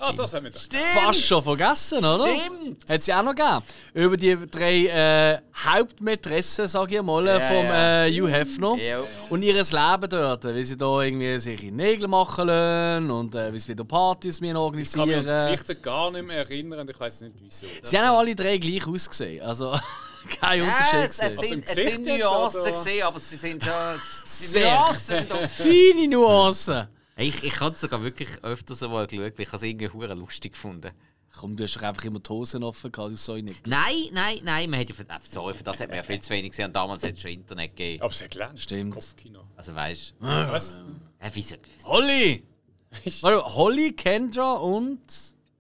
[0.00, 0.58] Ah, das haben wir da.
[0.94, 2.26] Fast schon vergessen, oder?
[2.28, 2.88] Stimmt!
[2.88, 3.62] Hat sie auch noch gegeben.
[3.94, 7.64] Über die drei äh, Hauptmätressen, sag ich mal, Ja, vom.
[7.66, 8.76] Äh, Hugh Hefner.
[8.76, 9.00] Ja.
[9.30, 13.52] Und ihr Leben dort, wie sie da irgendwie sich ihre Nägel machen lassen und äh,
[13.52, 15.52] wie sie wieder Partys müssen Ich kann mich an die organisieren.
[15.52, 17.66] Geschichte gar nicht mehr erinnern und ich weiß nicht wieso.
[17.82, 19.42] Sie haben auch alle drei gleich ausgesehen.
[19.44, 19.78] Also
[20.26, 21.10] kein Ja, Unterschied.
[21.10, 21.38] es, es gesehen.
[21.38, 22.70] Also im sind, es sind Nuancen oder?
[22.72, 24.00] gesehen, aber sie sind schon.
[24.24, 24.74] Sehr.
[24.78, 26.88] Nuancen sind doch Feine Nuancen.
[27.16, 30.52] Ich, ich habe es sogar wirklich öfters einmal geschaut, weil ich es irgendwie hure lustig
[30.52, 30.90] gefunden.
[31.38, 33.66] Komm, du hast doch einfach immer die Hosen offen gehabt, du soll nicht.
[33.66, 36.20] Nein, nein, nein, man hat ja für, äh, sorry, für das hat man ja viel
[36.20, 38.02] zu wenig gesehen und damals hat es schon Internet gegeben.
[38.02, 38.58] Aber es hat gelernt.
[38.60, 38.94] Stimmt.
[38.94, 39.44] Kopfkino.
[39.54, 40.26] Also weißt du.
[40.26, 40.82] Was?
[41.18, 41.56] Äh, wieso?
[41.84, 42.42] Holly!
[43.22, 45.00] Holly, Kendra und.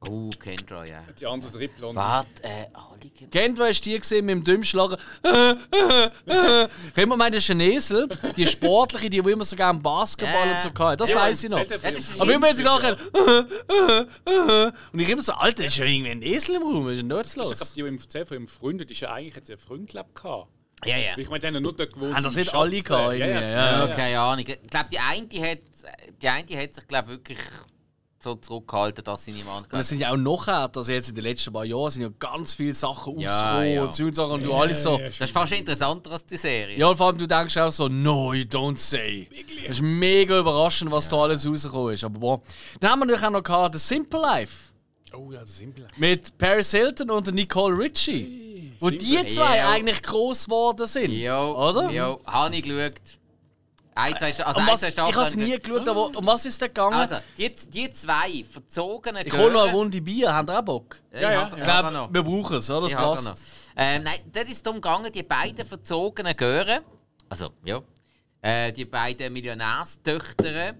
[0.08, 1.02] Oh, Kendra, ja.
[1.18, 3.26] Die andere Triple und Warte, äh, alle Kendra.
[3.40, 4.98] Kendra ist die gesehen mit dem Dümmschlager.
[5.22, 8.08] Können wir meinen, das ist ein Esel?
[8.36, 10.54] Die sportliche, die, die immer so gerne Basketball Ja.
[10.54, 10.96] und so hatte.
[10.96, 11.58] Das Ja, weiß ich noch.
[11.58, 12.74] ja Ja, Aber immer wenn sie Ja.
[12.76, 12.96] nachher.
[14.92, 17.26] Und ich immer so, Alter, ist ja irgendwie ein Esel im Raum, was ist Das
[17.26, 19.52] ist, ich glaube, die, die ihm erzählt von ihrem Freund, die ist ja eigentlich sie
[19.52, 20.48] einen Freund gehabt.
[20.84, 21.16] Ja, ja.
[21.16, 22.14] Ich meine, die haben ja nur dort gewohnt.
[22.14, 23.14] Haben das nicht alle gehabt?
[23.18, 24.44] Ja, Ja, ja, Ja, keine Ahnung.
[24.46, 25.58] Ich glaube, die eine hat,
[26.22, 27.38] die eine hat sich glaub, wirklich
[28.18, 31.24] so zurückgehalten, dass sie niemand Und es sind ja auch nachher, also jetzt in den
[31.24, 33.82] letzten paar Jahren, sind ja ganz viele Sachen Ja, rausgekommen ja.
[33.84, 34.98] und so und Sachen und du alles so.
[34.98, 36.78] ja, Das ist fast interessanter als die Serie.
[36.78, 39.28] Ja, und vor allem du denkst auch so, no, you don't say.
[39.66, 42.04] Das ist mega überraschend, was da alles rausgekommen ist.
[42.04, 42.40] Aber boah.
[42.80, 44.72] Dann haben wir natürlich auch noch gehabt, The Simple Life.
[45.14, 45.86] Oh ja, das ist simpel.
[45.96, 48.72] Mit Paris Hilton und Nicole Richie.
[48.80, 49.70] Wo die zwei Ja.
[49.70, 51.10] eigentlich groß geworden sind.
[51.12, 51.90] Jo, Oder?
[51.90, 52.94] Jo, habe ich geschaut.
[53.98, 55.14] Ein, zwei, also Um ein, was, zwei ich Staffeln.
[55.16, 56.94] habe es nie geschaut, aber um was ist da gegangen?
[56.94, 61.00] Also, die, die zwei verzogenen ich hole noch eine Runde Bier, habt ihr auch Bock?
[61.12, 61.56] Ja, Ja, ja, ich.
[61.56, 62.82] Ich glaube, wir brauchen es, oder?
[62.82, 63.28] Das Ich passt.
[63.28, 63.36] noch.
[63.76, 66.80] Ähm, nein, dort ist es darum gegangen, die beiden verzogenen Gören,
[67.28, 67.80] also, ja,
[68.42, 70.74] äh, die beiden Millionärstöchter,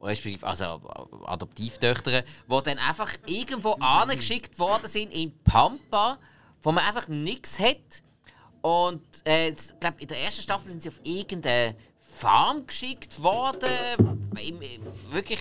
[0.00, 0.80] respektive, also
[1.26, 6.18] Adoptivtöchter, die dann einfach irgendwo angeschickt worden sind in Pampa,
[6.62, 8.02] wo man einfach nichts hat.
[8.60, 11.76] Und äh, ich glaube, in der ersten Staffel sind sie auf irgendeine
[12.18, 13.68] Farm geschickt worden.
[15.10, 15.40] Wirklich,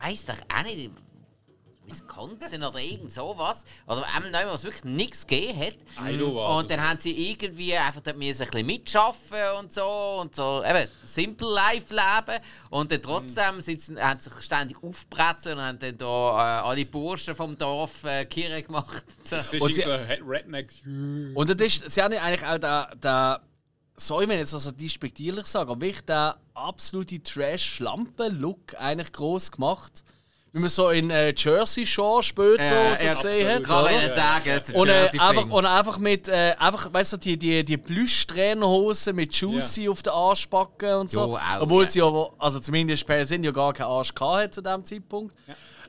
[0.00, 0.90] weiß doch auch nicht.
[1.86, 3.64] Wisconsin oder irgend sowas.
[3.86, 5.74] Oder einmal neu, was wirklich nichts gegeben hat.
[6.08, 6.58] Iowa.
[6.58, 10.62] Und dann haben sie irgendwie einfach dort müssen ein bisschen mitschaffen und so und so
[10.64, 15.62] eben Simple Life leben und dann trotzdem sind sie, haben sie sich ständig aufgebrezelt und
[15.64, 19.04] haben dann da äh, alle Burschen vom Dorf äh, Kirre gemacht.
[19.24, 19.34] So.
[19.36, 20.72] Das ist Und sie- so ein Redneck.
[20.86, 23.40] Und das ist, sie haben ja eigentlich auch der, der
[24.00, 30.04] sorry, wenn ich jetzt also despektierlich sage, aber wirklich der absolute Trash-Lampen-Look eigentlich groß gemacht.
[30.52, 33.56] Wie man so in äh, Jersey Shore später Äh, so ja, gesehen hat.
[33.62, 33.66] absolut.
[33.68, 37.36] Kann man ja sagen, Und, äh, einfach, und einfach mit, äh, einfach, weißt du, die,
[37.36, 41.20] die, die Plüschtrainerhosen mit Juicy auf den Arschbacken und so.
[41.20, 41.90] Jo, auch, Obwohl ja.
[41.90, 45.34] sie aber, also zumindest per Sinn ja gar keinen Arsch gehabt zu dem Zeitpunkt.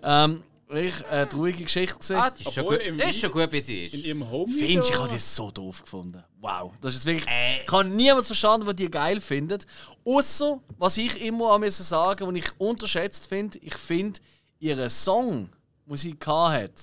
[0.03, 2.17] Ähm, wirklich eine traurige Geschichte gesehen.
[2.17, 4.05] Ah, das ist, schon gut, im das ist schon gut, wie sie In ist.
[4.05, 4.51] ihrem Home.
[4.51, 6.23] Findest du, ich habe das so doof gefunden.
[6.39, 6.73] Wow.
[6.81, 7.27] Das ist wirklich.
[7.27, 7.63] Äh.
[7.65, 9.65] Ich habe niemand verstanden, was die geil findet.
[10.05, 14.19] Außer, was ich immer an mir sagen was ich unterschätzt finde, ich finde,
[14.59, 15.49] ihren Song,
[15.85, 16.73] den sie hatte,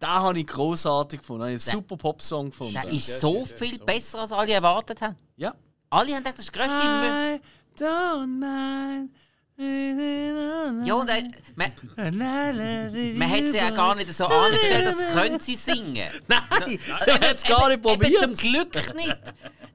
[0.00, 1.44] den habe ich großartig gefunden.
[1.44, 2.74] Einen super Pop-Song gefunden.
[2.74, 5.16] Der ist so das viel besser, als alle erwartet haben.
[5.36, 5.54] ja.
[5.90, 7.40] Alle haben gedacht, das ist Müll.
[7.40, 7.40] I
[7.78, 9.10] don't mind
[9.56, 11.22] Ja, und äh,
[11.54, 16.08] man, man hat sie ja gar nicht so angestellt, dass können sie singen.
[16.26, 18.20] Nein, sie hat es gar nicht Eben, eben probiert.
[18.20, 19.16] zum Glück nicht.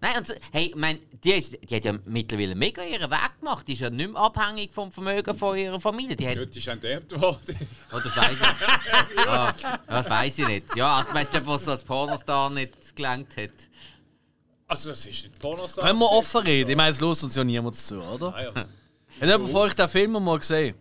[0.01, 3.67] Nein, und so, hey, mein, die, ist, die hat ja mittlerweile mega ihren Weg gemacht.
[3.67, 6.15] Die ist ja nicht mehr abhängig vom Vermögen von ihrer Familie.
[6.15, 7.67] Die hat, Nicht ist enterbt worden.
[7.91, 9.53] oder das weiß ich ja,
[9.87, 10.75] Das weiß ich nicht.
[10.75, 13.51] Ja, ich meine, was als Pornostar nicht gelangt hat.
[14.67, 15.85] Also, das ist nicht Pornostar.
[15.85, 16.69] Können wir offen reden?
[16.69, 18.33] Ich meine, es lässt uns ja niemand zu, oder?
[18.35, 18.65] Ah, ja.
[19.19, 20.75] Hat jemand von euch den Film mal gesehen?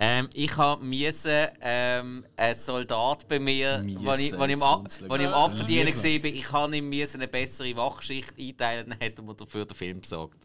[0.00, 5.20] Ähm, ich habe müssen, ähm, einen Soldat bei mir, wenn ich, wenn ich im, wenn
[5.20, 9.64] ich im Abverdienen war, ich habe ihm eine bessere Wachschicht einteilen, dann er mir dafür
[9.64, 10.38] den Film besorgt.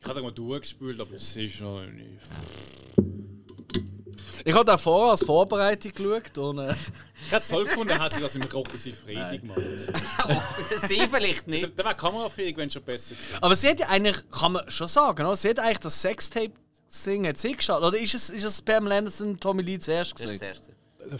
[0.00, 2.20] Ich habe mal durchgespielt, aber es ist noch nicht.
[4.48, 8.14] Ich habe den vorher als Vorbereitung geschaut und äh, Ich hätte es toll gefunden, hätte
[8.16, 9.60] sie das mit Rocco Friedi gemacht.
[10.28, 10.36] Oh,
[10.86, 11.76] Sie vielleicht Der, nicht.
[11.78, 14.86] der wäre kamerafähig, wenn schon besser gewesen Aber sie hat ja eigentlich, kann man schon
[14.86, 15.34] sagen, oder?
[15.34, 17.88] sie hat eigentlich das Sextape-Singen hat sie gestartet.
[17.88, 20.42] Oder ist es, ist es Pam Anderson und Tommy Lee zuerst Das ist das?
[20.42, 20.70] Erste.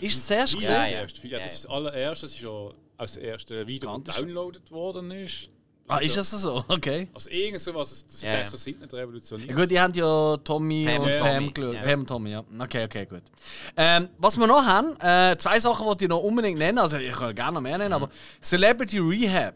[0.07, 0.71] Ist es zuerst Ja, gewesen?
[0.73, 1.01] Ja, das, ja.
[1.01, 1.29] erste.
[1.29, 2.71] ja, das ist das allererste, das ist ja
[3.81, 4.27] Kannte das schon.
[4.29, 5.51] downloadet worden ist.
[5.89, 6.65] Ah, ist das so?
[6.69, 7.09] Okay.
[7.15, 8.47] Also irgend sowas, das ist Ja, ja.
[8.47, 9.51] so sind nicht revolutioniert.
[9.51, 11.75] Ja, gut, die haben ja Tommy Pam und Pam Tommy, geschaut.
[11.75, 11.83] ja.
[11.83, 12.45] Pam und Tommy, ja.
[12.59, 13.23] Okay, okay, gut.
[13.77, 16.79] Ähm, was wir noch haben, äh, zwei Sachen wollte ich noch unbedingt nennen.
[16.79, 18.09] Also, ich kann gerne noch mehr nennen, aber
[18.43, 19.55] Celebrity Rehab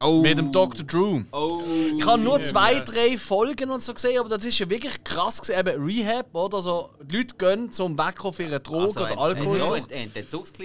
[0.00, 0.20] Oh.
[0.20, 0.84] mit dem Dr.
[0.84, 1.22] Drew.
[1.32, 1.62] Oh.
[1.96, 5.40] Ich habe nur zwei, drei Folgen und so gesehen, aber das ist ja wirklich krass
[5.40, 5.58] gewesen.
[5.66, 6.56] Eben Rehab, oder?
[6.56, 9.58] Also, die Leute gehen zum Wegkommen für ihre Droge oder Alkohol.
[9.58, 9.64] Ja.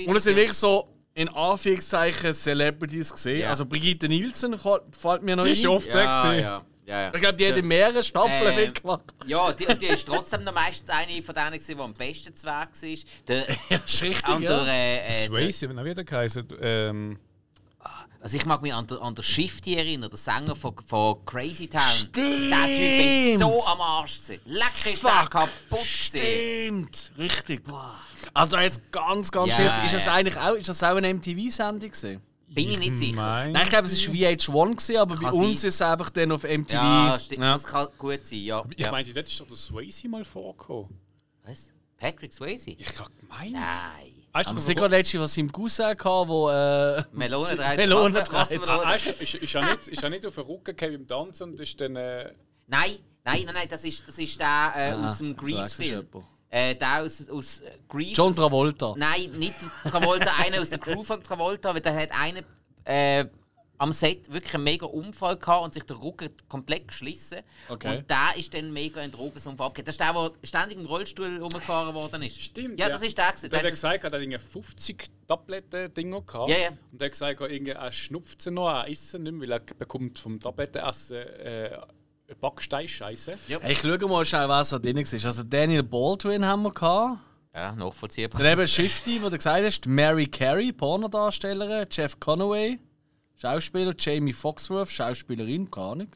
[0.07, 0.87] Und es sind wirklich so,
[1.19, 3.41] in Anführungszeichen, Celebrities gesehen.
[3.41, 3.49] Ja.
[3.49, 5.71] Also, Brigitte Nielsen fällt mir noch Die ist ein.
[5.71, 6.03] oft ja, der
[6.39, 7.11] ja, ja, ja.
[7.13, 9.03] Ich glaube, die hat in mehreren Staffeln Ähm, mitgemacht.
[9.27, 12.69] Ja, die, die ist trotzdem noch meistens eine von denen, die am besten zu Weg
[12.81, 13.05] war.
[13.27, 14.65] Der, Ja, ist richtig, der, ja.
[14.65, 16.47] äh, äh, der, Swayze, wie wieder geheißen?
[16.61, 17.19] Ähm,
[18.21, 21.67] also ich mag mich an der, an der Shifty erinnern, der Sänger von, von Crazy
[21.67, 21.81] Town.
[21.83, 22.51] Stimmt.
[22.51, 24.21] Der Typ war so am Arsch.
[24.21, 24.41] gewesen.
[24.45, 25.49] Lecker ist der kaputt.
[25.69, 26.17] Gewesen.
[26.17, 27.61] Stimmt, richtig.
[28.33, 29.85] Also jetzt ganz, ganz Ja, schlimm.
[29.85, 30.13] Ist das ja.
[30.13, 32.21] eigentlich auch, ist das auch eine MTV-Sendung gewesen?
[32.51, 33.15] Bin ich nicht sicher.
[33.15, 33.51] Nein.
[33.51, 35.67] Nein, ich glaube, es war VH1 gewesen, aber bei Kann uns sein.
[35.69, 36.73] ist es einfach dann auf MTV.
[36.73, 37.41] Ja, stimmt.
[37.41, 37.51] Ja.
[37.53, 38.63] Das kann gut sein, ja.
[38.75, 38.91] Ich ja.
[38.91, 40.89] meinte, dort ist doch der Swayze mal vorgekommen.
[41.45, 41.71] Was?
[41.97, 42.71] Patrick Swayze?
[42.71, 43.51] Ich habe gemeint.
[43.53, 44.18] Nein.
[44.31, 46.49] Weißt du, nicht gerade letztes, was im Cousin hatte, wo.
[46.49, 47.77] Äh, Melone dreht.
[47.77, 48.33] Melone dreht.
[48.33, 51.59] Ah, ist, ist, er nicht, ist er nicht auf den Rücken gefallen beim Tanzen und
[51.59, 51.95] ist dann.
[51.95, 52.33] Äh,
[52.67, 56.07] Nein, nein, nein, nein, das ist, das ist der äh, Ah, aus dem das Grease-Film.
[56.51, 58.13] Äh, der aus, aus Grease.
[58.13, 58.93] John Travolta.
[58.95, 59.55] Nein, nicht
[59.89, 62.45] Travolta, einer aus der Crew von Travolta, weil der hat einen
[62.85, 63.25] äh,
[63.79, 67.39] am Set wirklich einen mega Unfall gehabt und sich der Rücken komplett geschlissen.
[67.69, 67.97] Okay.
[67.97, 69.85] Und der ist dann mega in den Drogensumpf abgegeben.
[69.87, 72.39] Das ist der, der ständig im Rollstuhl umgefahren worden ist.
[72.41, 72.77] Stimmt.
[72.79, 73.29] Ja, das ist der.
[73.31, 73.49] gewesen.
[73.49, 76.49] Der hat Der gesagt, er hat irgendwie 50 Tabletten-Dinger gehabt.
[76.51, 76.67] Ja, ja.
[76.91, 79.53] Und er hat gesagt, irgendwie, er schnupft sie noch, er isst sie nicht mehr, weil
[79.53, 81.77] er bekommt vom Tablettenessen äh,
[82.41, 83.37] Backsteinscheiße.
[83.47, 83.59] Ja.
[83.61, 85.25] Hey, ich schaue mal schnell, was da drin war.
[85.25, 87.19] Also Daniel Baldwin haben wir gehabt.
[87.55, 88.41] ja, nachvollziehbar.
[88.41, 92.77] Dann eben Shifty, wo du gesagt hast, Mary Carey, Pornodarstellerin, Jeff Conaway,
[93.41, 96.07] Schauspieler, Jamie Foxworth, Schauspielerin, keine Ahnung.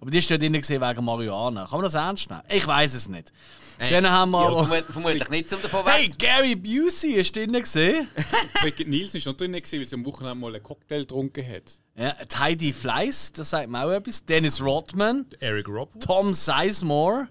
[0.00, 1.64] Aber die ist dort drin gewesen wegen Marihuana.
[1.66, 2.42] Kann man das ernst nehmen?
[2.48, 3.30] Ich weiß es nicht.
[3.78, 4.64] Äh, Dann haben wir Ja, aber...
[4.64, 6.08] vermut, vermutlich nicht zum davon Hey.
[6.18, 8.08] Gary Busey ist drin gesehen.
[8.62, 11.78] Brigitte Nielsen ist noch drin, gewesen, weil sie am Wochenende mal einen Cocktail getrunken hat.
[11.94, 14.24] Ja, Heidi Fleiss, das sagt mir auch etwas.
[14.24, 16.06] Dennis Rodman, Eric Roberts.
[16.06, 17.28] Tom Sizemore,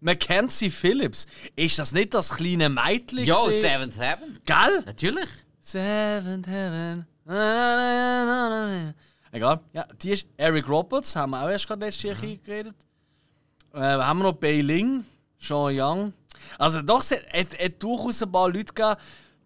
[0.00, 1.26] Mackenzie Phillips.
[1.56, 3.24] Ist das nicht das kleine Mädchen?
[3.24, 3.62] Ja, gewesen?
[3.62, 4.38] Seventh Heaven.
[4.44, 4.82] Gell?
[4.84, 5.28] Natürlich.
[5.62, 7.06] Seventh Heaven.
[9.32, 9.60] Egal.
[9.72, 12.74] Ja, die ist Eric Roberts, haben wir auch erst gerade letztes Jahr geredet.
[13.74, 15.04] Äh, haben wir noch Bei Ling,
[15.38, 16.12] Sean Young.
[16.58, 18.94] Also doch, es hat, durchaus ein paar Leute gegeben.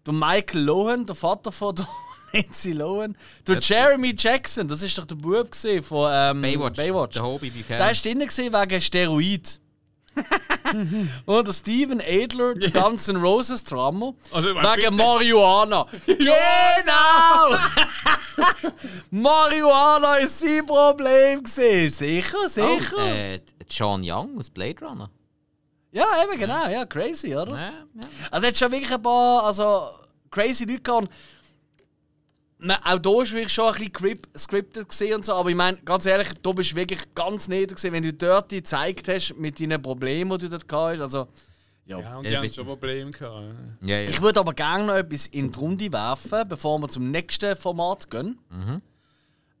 [0.05, 1.87] Der Michael Lohan, der Vater von der
[2.33, 3.17] Lindsay Lohan.
[3.47, 6.77] Der Jeremy Jackson, das ist doch der Bub von ähm, Baywatch.
[6.77, 7.13] Baywatch.
[7.15, 9.60] Der Hobby Der war drin wegen Steroid.
[11.25, 14.91] Und der Steven Adler, der Guns N' Roses Drummer, Also, wegen bitte.
[14.91, 15.85] Marihuana.
[16.05, 17.57] genau!
[19.11, 21.89] Marihuana ist sein Problem gewesen.
[21.89, 22.97] Sicher, sicher.
[22.97, 23.39] Oh, äh,
[23.69, 25.09] John Young aus Blade Runner.
[25.91, 27.51] Ja, eben genau, ja, crazy, oder?
[27.51, 28.07] Ja, ja.
[28.31, 29.89] Also, hat schon wirklich ein paar also,
[30.29, 31.09] crazy Leute gehabt.
[32.63, 35.55] Man, auch da ist wirklich schon ein bisschen grip- scripted gesehen und so, aber ich
[35.55, 39.35] meine, ganz ehrlich, du bist wirklich ganz nieder gesehen, wenn du dort die gezeigt hast
[39.35, 41.01] mit deinen Problemen, die du dort hast.
[41.01, 41.27] Also,
[41.87, 41.99] ja.
[41.99, 43.55] Ja, und die haben schon Probleme gehabt.
[43.81, 44.09] Ja, ja.
[44.09, 48.11] Ich würde aber gerne noch etwas in die Runde werfen, bevor wir zum nächsten Format
[48.11, 48.37] gehen.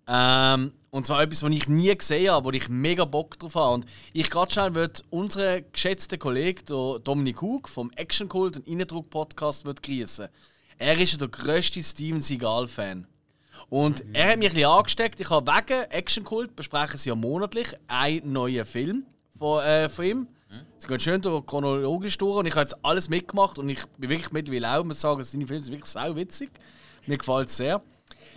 [0.07, 3.73] Ähm, und zwar etwas, was ich nie gesehen habe, wo ich mega Bock drauf habe.
[3.73, 6.65] Und ich gerade schnell würde unseren geschätzten Kollegen
[7.03, 10.27] Dominik Hug vom Action Cult und Innendruck Podcast wird grüßen.
[10.81, 13.05] Er ist der grösste Steven Seagal-Fan.
[13.69, 15.19] Und er hat mich ein angesteckt.
[15.19, 19.05] Ich habe wegen Action Cult besprechen sie ja monatlich einen neuen Film
[19.37, 20.27] von, äh, von ihm.
[20.79, 24.09] Sie gehen schön durch, chronologisch durch und ich habe jetzt alles mitgemacht und ich bin
[24.09, 26.49] wirklich mittlerweile auch, muss sagen, seine Filme sind wirklich sau witzig.
[27.05, 27.79] Mir gefällt es sehr.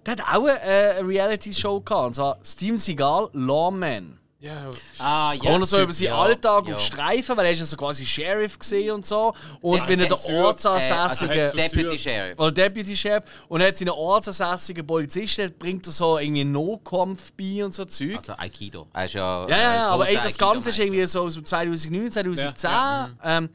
[0.05, 4.19] Der hat auch eine, äh, eine Reality-Show gehabt, und zwar Steven Seagal, Lawman.
[4.45, 4.69] Ja,
[4.99, 5.57] Ah, Ja, ja.
[5.57, 6.75] und so über seinen ja, Alltag ja.
[6.75, 9.33] auf Streifen, weil er ist ja so quasi Sheriff gesehen und so.
[9.63, 11.53] Und Der- wenn er der- der äh, also ortsansässige...
[11.57, 11.99] Deputy.
[11.99, 12.39] Sheriff.
[12.39, 17.65] oder Deputy Chef und er hat seinen ortsansässigen Polizisten, bringt er so irgendwie Nahkampf bei
[17.65, 18.17] und so Zeug.
[18.19, 18.87] Also Aikido.
[18.93, 21.45] Er ist ja, Ja, ja, ja, aber ey, das Ganze ist irgendwie so aus dem
[21.47, 22.71] 2009, 2010.
[22.71, 23.49] Ja, Ähm,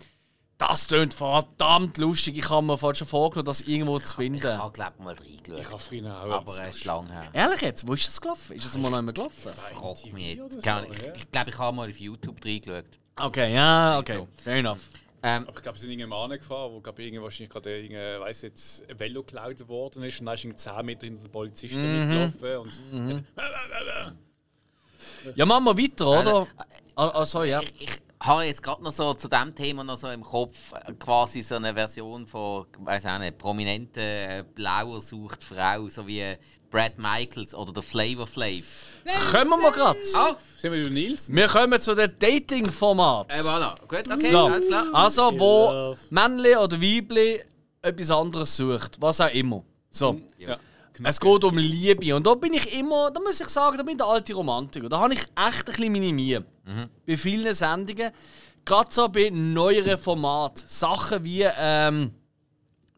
[0.60, 2.38] das klingt verdammt lustig.
[2.38, 4.58] Ich habe mir fast schon vorgenommen, das irgendwo zu Ich finden.
[4.58, 5.60] habe, glaube ich, mal reingeschaut.
[5.62, 6.30] ich habe früher auch.
[6.32, 7.30] Aber er ist lang her.
[7.34, 8.56] Ehrlich jetzt, wo ist das gelaufen?
[8.56, 9.50] Ist das mal noch einmal gelaufen?
[9.52, 10.38] Frag mich.
[10.38, 10.56] Ich,
[11.16, 12.86] ich glaube, ich habe mal auf YouTube reingeschaut.
[13.20, 14.28] Okay, ja, okay.
[14.44, 14.80] Fair enough.
[15.22, 18.42] Ähm, Aber ich glaube, sie sind irgendeinem angefahren, wo glaub, irgend wahrscheinlich gerade irgendein, weiss
[18.42, 21.82] jetzt, ein Velo geklaut worden ist und dann ist irgendwie 10 Meter hinter den Polizisten
[21.82, 22.08] Mhm.
[22.30, 23.26] mitgelaufen und
[25.36, 26.48] Ja, machen wir weiter, oder?
[26.96, 27.62] Ah, ah, sorry, ja.
[27.62, 27.90] ich, ich
[28.22, 31.56] habe jetzt gerade noch so zu dem Thema noch so im Kopf äh, quasi so
[31.56, 36.36] eine Version von, weiß auch nicht, prominenten äh, Blauer sucht Frau, so wie
[36.70, 38.64] Brad Michaels oder der Flavor Flav.
[39.32, 40.00] Kommen wir mal gerade.
[40.16, 41.32] Ah, sind wir über Nils?
[41.34, 43.32] Wir kommen zu dem Dating-Format.
[43.32, 43.76] äh, voilà.
[43.88, 44.86] Gut, okay, So, alles klar.
[44.94, 47.42] also wo Männli oder Weibli
[47.82, 49.64] etwas anderes sucht, was auch immer.
[49.90, 50.20] So.
[50.38, 50.58] Ja.
[51.04, 52.16] Es geht um Liebe.
[52.16, 54.90] Und da bin ich immer, da muss ich sagen, da bin ich der alte Romantiker.
[54.90, 56.46] Da habe ich echt ein bisschen meine Mühe.
[57.08, 58.12] Bei vielen Sendungen.
[58.66, 60.64] Gerade so bei neueren Formaten.
[60.68, 62.12] Sachen wie, ähm,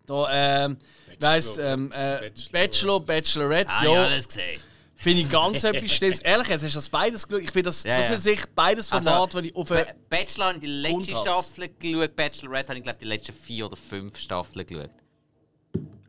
[0.05, 0.77] da, ähm,
[1.19, 4.59] weiss, ähm, äh, Bachelor, Bachelorette, Ah, ja, alles gesehen.
[4.95, 6.19] Finde ich ganz etwas Schlimmes.
[6.19, 7.43] Ehrlich, jetzt hast du das beides geschaut.
[7.43, 8.19] Ich finde, das, Ja, das ja.
[8.19, 9.67] sind sicher beides Also, Formate, die ich auf
[10.09, 11.15] Bachelor habe ich die letzte.
[11.15, 14.89] Staffel geschaut, Bachelorette habe ich glaube die letzten vier oder fünf Staffeln geschaut.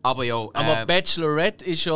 [0.03, 1.93] Aber ja, Aber äh, Bachelorette ist ja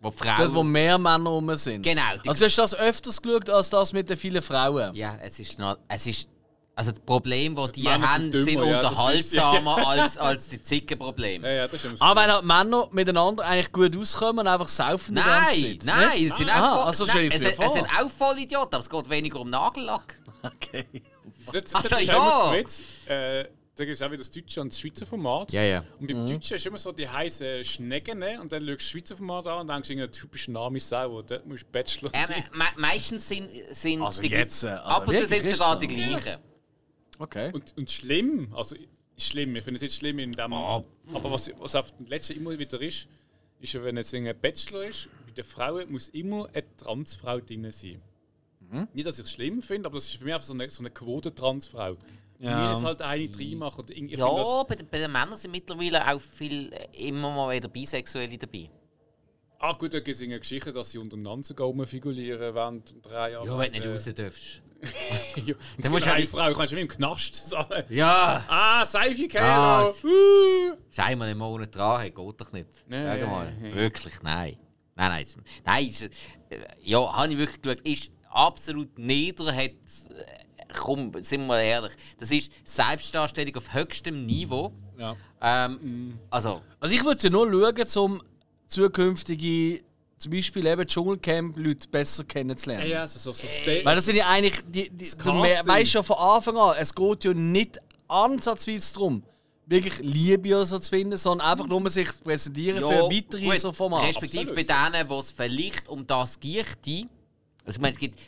[0.00, 0.72] wo die dort, wo Frauen...
[0.72, 1.82] mehr Männer rum sind.
[1.82, 4.94] Genau, die- Also du hast das öfters geschaut als das mit den vielen Frauen.
[4.94, 5.78] Ja, es ist noch...
[5.88, 6.28] Es ist,
[6.74, 8.98] also die Probleme, die die Männer haben, sind sind, dümmer, ja, das ist-
[9.32, 11.48] unterhaltsamer als, als die Zickenprobleme.
[11.48, 11.88] Ja, ja, das so.
[12.00, 15.84] Aber wenn halt Männer miteinander eigentlich gut auskommen und einfach saufen die ganze Nein, Zeit.
[15.84, 16.30] nein, Nicht?
[16.30, 18.90] es sind, Aha, auch, voll, also nein, es, sind- es sind auch Vollidioten, aber es
[18.90, 20.20] geht weniger um Nagellack.
[20.42, 20.86] Okay.
[21.46, 22.52] Also, das ist ja.
[22.52, 23.44] Witz, äh,
[23.76, 25.52] da gibt es auch wieder das deutsche und das Schweizer Format.
[25.52, 25.84] Ja, ja.
[26.00, 28.40] Und beim Deutschen ist immer so, die heißen Schnecken ne?
[28.40, 31.46] und dann schaust du das Schweizer Format an und denkst du, typisch Name Sau, dort
[31.46, 32.44] musst du Bachelor Ähm, sein.
[32.52, 36.00] me meistens sind, sind Also die, jetzt, also ab und zu sind sogar ist die
[36.02, 36.08] so.
[36.18, 36.40] gleichen.
[37.18, 37.50] Okay.
[37.52, 38.76] Und, und schlimm, also
[39.18, 40.52] schlimm, ich finde es nicht schlimm in dem.
[40.54, 40.82] Ah.
[41.12, 43.06] Aber was, was auf den letzten immer wieder ist,
[43.60, 47.70] ist ja, wenn jetzt ein Bachelor ist, bei den Frauen muss immer eine Transfrau drin
[47.70, 48.00] sein.
[48.70, 48.88] Mhm.
[48.94, 50.80] Nicht, dass ich es schlimm finde, aber das ist für mich einfach so eine, so
[50.80, 51.96] eine Quote-Transfrau.
[52.38, 52.74] Ja.
[52.74, 53.80] Mir halt eine reinmachen.
[53.80, 57.30] und Ich, Ja, das, bei, den- bei den Männern sind mittlerweile auch viel, äh, immer
[57.34, 58.70] mal wieder Bisexuelle dabei.
[59.58, 63.46] ah gut, da gibt es eine Geschichte, dass sie untereinander sogar rumfigurieren während drei Jahren.
[63.48, 64.62] Ja, wenn du nicht Äh, raus darfst.
[65.46, 65.54] ja.
[65.78, 67.84] Dann musst du eine Frau, kannst du wie im Knast sagen.
[67.88, 68.44] Ja!
[68.46, 69.90] Ah, Seife Ah.
[70.02, 70.12] Kelo!
[70.12, 70.76] Uh.
[70.90, 72.68] Schau mal einen Monat dran, hey, geht doch nicht.
[72.86, 73.54] Nein, Sag mal.
[73.58, 73.74] nein.
[73.74, 74.58] Wirklich, nein.
[74.94, 75.26] Nein, nein.
[75.64, 76.10] nein ist, äh,
[76.82, 77.80] ja, habe ich wirklich geschaut.
[77.86, 79.46] Ist absolut nieder.
[79.54, 79.70] Hat,
[80.76, 81.92] komm, sind wir mal ehrlich.
[82.18, 84.72] Das ist Selbstdarstellung auf höchstem Niveau.
[84.98, 85.16] Ja.
[85.40, 88.22] Ähm, also, Also ich würde ja nur schauen, um
[88.66, 89.82] zukünftige,
[90.18, 92.86] zum Beispiel eben Dschungelcamp-Leute besser kennenzulernen.
[92.88, 95.94] Ja, ja, so, so, so Ste- Weil das sind ja eigentlich, die, die, du weißt
[95.94, 99.22] ja von Anfang an, es geht ja nicht ansatzweise darum,
[99.66, 103.58] wirklich Liebe oder so zu finden, sondern einfach nur sich zu präsentieren für weitere gut,
[103.58, 104.06] so Formate.
[104.08, 104.66] Respektive Absolut.
[104.66, 106.66] bei denen, wo es vielleicht um das geht,
[107.64, 108.18] also ich meine, es gibt,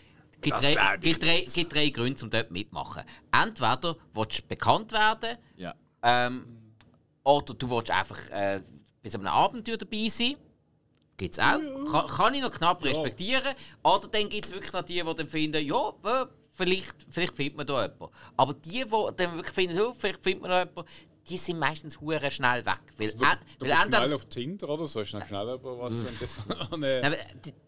[0.41, 3.03] gibt, drei, ich gibt, drei, gibt drei Gründe, um dort mitmachen.
[3.33, 5.75] Entweder willst du bekannt werden, Ja.
[6.03, 6.47] ähm,
[7.25, 8.63] oder du willst einfach äh,
[9.03, 10.35] bei so einem Abenteuer dabei sein.
[11.17, 11.59] Gibt es auch.
[11.91, 13.55] Kann, kann ich noch knapp respektieren.
[13.83, 17.57] Oder dann gibt es wirklich noch die, die dann finden, ja, äh, vielleicht, vielleicht findet
[17.57, 18.15] man da jemanden.
[18.37, 18.85] Aber die, die
[19.17, 20.85] dann wirklich finden, so, vielleicht findet man da jemanden,
[21.29, 22.81] die sind meistens hure schnell weg.
[22.97, 26.19] Weil, Du, ent- du weil schnell auf Tinder oder so, dann schnell über was, wenn
[26.21, 26.39] das
[26.71, 27.17] Nein, aber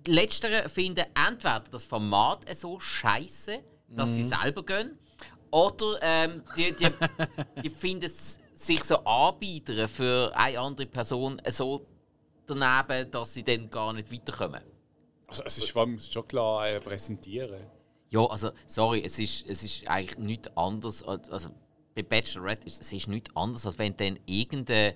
[0.04, 4.98] die Letzteren finden entweder das Format so scheiße, dass sie selber gehen,
[5.50, 6.88] oder ähm, die, die,
[7.62, 8.08] die finden
[8.54, 11.86] sich so anbieten für eine andere Person so
[12.46, 14.62] daneben, dass sie dann gar nicht weiterkommen.
[15.26, 17.66] Also, es ist allem schon klar äh, präsentieren.
[18.11, 21.02] Ja, also, sorry, es ist, es ist eigentlich nichts anderes.
[21.02, 21.50] Als, also,
[21.95, 24.95] bei Bachelorette ist es ist nichts anderes, als wenn dann irgendein,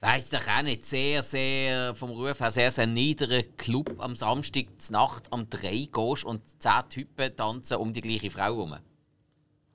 [0.00, 4.66] weiss ich auch nicht, sehr, sehr, vom Ruf her, sehr, sehr niederer Club am Samstag
[4.78, 8.76] zur Nacht am 3 gehst und 10 Typen tanzen um die gleiche Frau herum.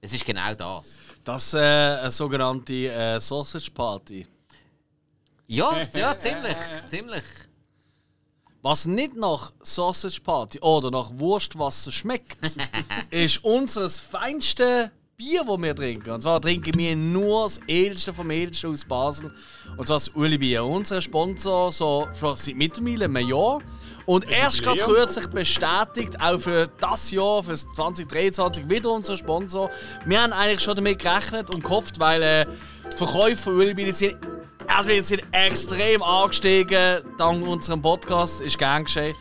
[0.02, 0.98] Es ist genau das.
[1.24, 4.26] Das ist äh, eine sogenannte äh, Sausage Party.
[5.46, 6.56] Ja, ja, ziemlich,
[6.88, 7.24] ziemlich.
[8.64, 12.58] Was nicht nach Sausage Party oder nach Wurstwasser schmeckt,
[13.12, 16.10] ist unseres feinste Bier, das wir trinken.
[16.10, 19.32] Und zwar trinken wir nur das Edelste vom Edelsten aus Basel.
[19.78, 20.66] Und zwar das Uli Bier.
[20.66, 23.60] Unser Sponsor so schon seit mittlerweile einem Jahr.
[24.08, 29.70] Und erst gerade kürzlich bestätigt, auch für das Jahr, für 2023, wieder unser Sponsor.
[30.06, 32.46] Wir haben eigentlich schon damit gerechnet und gehofft, weil äh,
[32.92, 34.18] die Verkäufe von Uli Bier sind,
[34.66, 37.04] also wir sind extrem angestiegen.
[37.20, 39.14] Dank unserem Podcast ist gern geschehen.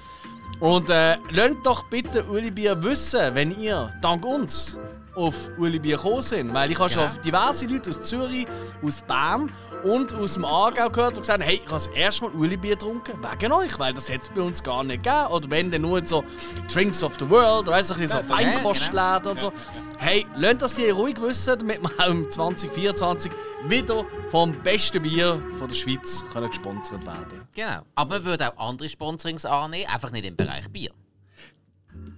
[0.61, 4.79] Und äh, lasst doch bitte Uli Bier wissen, wenn ihr dank uns
[5.15, 6.53] auf Uli Bier gekommen sind.
[6.55, 7.13] Weil ich habe schon Genau.
[7.13, 8.47] auf diverse Leute aus Zürich,
[8.85, 9.53] aus Bern
[9.83, 12.77] und aus dem Aargau gehört und gesagt, hey, ich habe das erste Mal Uli Bier
[12.77, 15.27] getrunken wegen euch, weil das hätte es bei uns gar nicht gegeben.
[15.31, 16.25] Oder wenn dann nur so
[16.73, 18.53] Drinks of the World, weißt du, ein bisschen so Ja, genau.
[18.59, 19.53] Feinkostläden und so.
[19.99, 23.31] Hey, lasst das die ruhig wissen, damit wir auch im 2024
[23.67, 27.81] wieder vom besten Bier von der Schweiz können gesponsert werden Genau.
[27.95, 30.91] Aber wir würden auch andere Sponsorings annehmen, einfach nicht im Bereich Bier.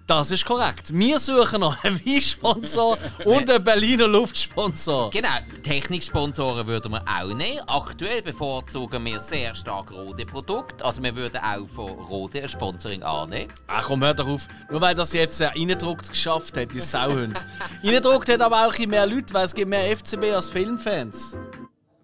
[0.07, 0.93] Das ist korrekt.
[0.93, 5.11] Wir suchen noch einen Weinsponsor und einen Berliner Luftsponsor.
[5.11, 5.29] Genau,
[5.63, 7.61] Techniksponsoren würden wir auch nehmen.
[7.69, 10.85] Aktuell bevorzugen wir sehr stark rote Produkte.
[10.85, 13.53] Also wir würden auch von Rode ein Sponsoring annehmen.
[13.69, 14.49] Ach komm, hör doch auf.
[14.71, 17.45] Nur weil das jetzt äh, reingedruckt geschafft hat, die Sauhund.
[17.83, 21.37] reingedruckt hat aber auch ein mehr Leute, weil es gibt mehr FCB als Filmfans.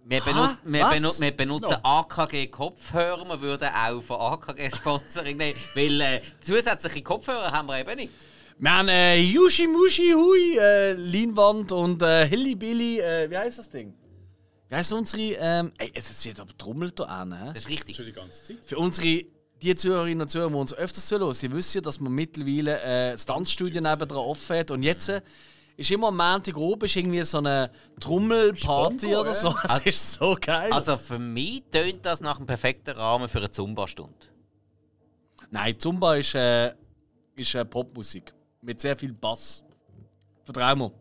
[0.09, 3.29] Wir, benut wir, benu wir benutzen AKG-Kopfhörer.
[3.29, 5.59] Wir würden auch von AKG Sponsoring nehmen.
[5.75, 8.13] Weil äh, zusätzliche Kopfhörer haben wir eben nicht.
[8.59, 13.59] Wir haben äh, Yushi Mushi Hui, äh, Leinwand und äh, Hilly Billy, äh, wie heißt
[13.59, 13.93] das Ding?
[14.71, 17.31] Wie heißt unsere, ähm, ey, es wird aber trommelt da an?
[17.53, 17.95] Das ist richtig.
[17.95, 18.57] Schon die ganze Zeit.
[18.65, 19.27] Für unsere
[19.61, 23.11] die Zuhörerinnen und Zuhörer, die uns öfters zuhören, die wissen ja, dass man mittlerweile äh,
[23.13, 24.71] das Tanzstudio nebendran offen hat.
[24.71, 25.21] Und jetzt äh,
[25.79, 27.70] ist immer am Montag oben ist irgendwie so eine
[28.01, 29.55] Trommelparty oder so.
[29.62, 30.72] Das ist so geil.
[30.72, 34.26] Also für mich tönt das nach einem perfekten Rahmen für eine Zumba-Stunde.
[35.51, 36.74] Nein, Zumba ist, äh,
[37.37, 38.35] ist äh, Popmusik.
[38.61, 39.62] Mit sehr viel Bass.
[40.43, 40.93] Vertrau mir.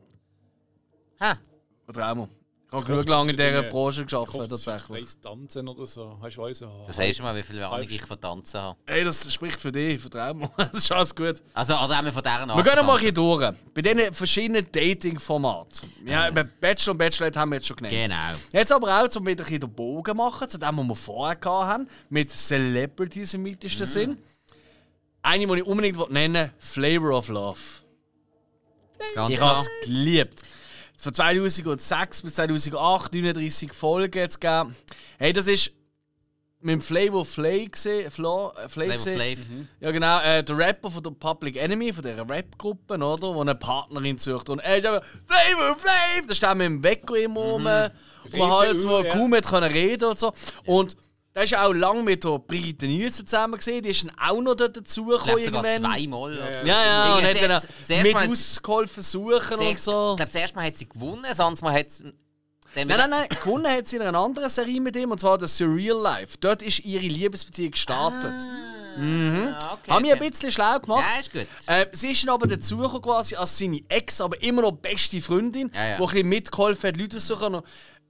[1.21, 1.37] Ha,
[1.83, 2.29] Vertrau mir.
[2.69, 5.03] Ich habe Ich genug lange in dieser Branche Ich gearbeitet, tatsächlich.
[5.03, 6.17] weiss tanzen oder so.
[6.21, 6.83] Hast du also.
[6.85, 8.77] das heißt mal, wie viel Ahnung ich von Tanzen habe.
[8.85, 10.51] Ey, das spricht für dich, vertrau mir.
[10.57, 11.41] Das ist alles gut.
[11.53, 13.53] Also, oder haben wir von deren Wir gehen noch mal bisschen durch.
[13.73, 15.93] Bei diesen verschiedenen Dating-Formaten.
[16.05, 17.95] Ja, bei Bachelor und Bachelorette haben wir jetzt schon genannt.
[17.95, 18.59] Genau.
[18.59, 20.95] Jetzt aber auch, um wieder ein bisschen den Bogen zu machen, zu dem, was wir
[20.95, 23.87] vorher gehabt haben, mit Celebrities im weitesten Mhm.
[23.87, 24.17] Sinn.
[25.21, 27.59] Eine, die ich unbedingt nennen will, Flavor of Love.
[29.15, 30.41] Ganz Ich habe es geliebt.
[30.99, 34.75] Von 2006 bis 2008 39 Folgen jetzt gegeben.
[35.19, 35.71] Hey, das ist
[36.59, 38.09] mit dem Flavor Flay gesehen.
[38.09, 39.15] Fla, äh, Flay Flavor gesehen.
[39.15, 39.39] Flav.
[39.79, 43.35] Ja genau, äh, der Rapper von der Public Enemy, von dieser Rap-Gruppe, oder?
[43.35, 44.49] Wo eine Partnerin sucht.
[44.49, 46.27] Und er ist aber Flavor Flav!
[46.27, 47.63] Da steht mit dem Wecker immer rum.
[47.63, 47.91] Mhm.
[48.23, 49.13] Und man halt so ja.
[49.13, 50.33] kaum mit können reden und so.
[50.65, 50.97] Und
[51.37, 53.83] da ist auch lange mit der Brigitte Nielsen zusammen gesehen.
[53.83, 55.83] Die ist dann auch noch dazugekommen irgendwann.
[55.83, 56.33] zweimal.
[56.33, 56.39] so.
[56.67, 60.09] Ja, ja, und Ja, hat dann sehr mit ausgeholfen suchen Sehr- und so.
[60.13, 62.11] Ich glaube, das erste Mal hat sie gewonnen, sonst mal hat sie.
[62.73, 65.45] Nein, nein, nein, gewonnen hat sie in einer anderen Serie mit ihm, und zwar The
[65.45, 66.37] Surreal Life.
[66.39, 68.33] Dort ist ihre Liebesbeziehung gestartet.
[68.99, 70.29] Ah, okay, Haben wir ein okay.
[70.31, 71.05] bisschen schlau gemacht.
[71.13, 71.45] Ja, ist gut.
[71.67, 75.69] Äh, sie ist dann aber dazugekommen quasi als seine Ex, aber immer noch beste Freundin,
[75.71, 75.97] Ja, ja.
[75.97, 77.55] die ein bisschen mitgeholfen hat, Leute auszusuchen.
[77.55, 77.65] Und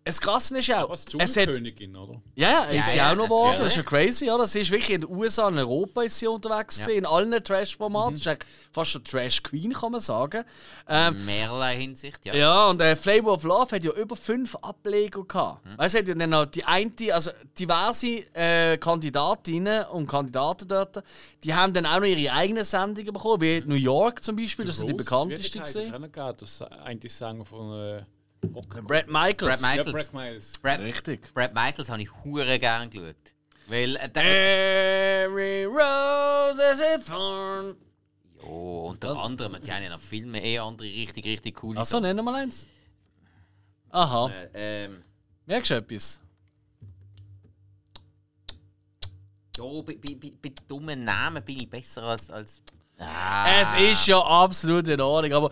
[0.07, 2.21] Das Krasse ist ja auch, Was es hat, Dschungelkönigin, oder?
[2.35, 3.51] ja, ja, ist Ja, sie ja, auch noch geworden.
[3.51, 3.63] natürlich.
[3.63, 4.47] Das ist ja crazy, oder?
[4.47, 8.13] Sie ist wirklich in den USA, in Europa ist sie unterwegs gewesen, in allen Trash-Formaten.
[8.13, 8.19] Mhm.
[8.31, 10.43] Ist fast schon Trash-Queen, kann man sagen.
[10.87, 12.33] Ähm, In mehrerlei Hinsicht, ja.
[12.33, 15.65] ja, und äh, Flavor of Love hat ja über fünf Ableger gehabt.
[15.65, 15.77] Mhm.
[15.77, 21.03] Weißt du, hat ja dann noch die eine, also diverse äh, Kandidatinnen und Kandidaten dort,
[21.43, 24.75] die haben dann auch noch ihre eigenen Sendungen bekommen, wie New York zum Beispiel, das
[24.77, 25.85] ist die Rose, bekannteste die gesehen.
[25.85, 28.03] Das auch noch gegeben, das eine Sänger von äh,
[28.53, 28.83] Rock.
[28.85, 29.59] Brad Michaels.
[29.59, 29.85] Brad Michaels.
[29.87, 30.53] Ja, Brad Miles.
[30.59, 31.33] Brad, Richtig.
[31.33, 33.15] Brad Michaels habe ich hure gern geschaut.
[33.67, 37.75] Weil, äh, der, Every rose has its thorn.
[38.41, 42.15] ja, unter anderem, die haben ja noch Filme eh andere richtig, richtig coole Achso, nenn
[42.23, 42.67] mal eins.
[43.89, 44.29] Aha.
[44.53, 45.03] Äh, ähm,
[45.45, 46.21] Merkst du etwas?
[49.57, 52.29] ja, bei, bei, bei, bei dummen Namen bin ich besser als.
[52.29, 52.61] als
[52.99, 55.51] ah, Es ist ja absolut in Ordnung, aber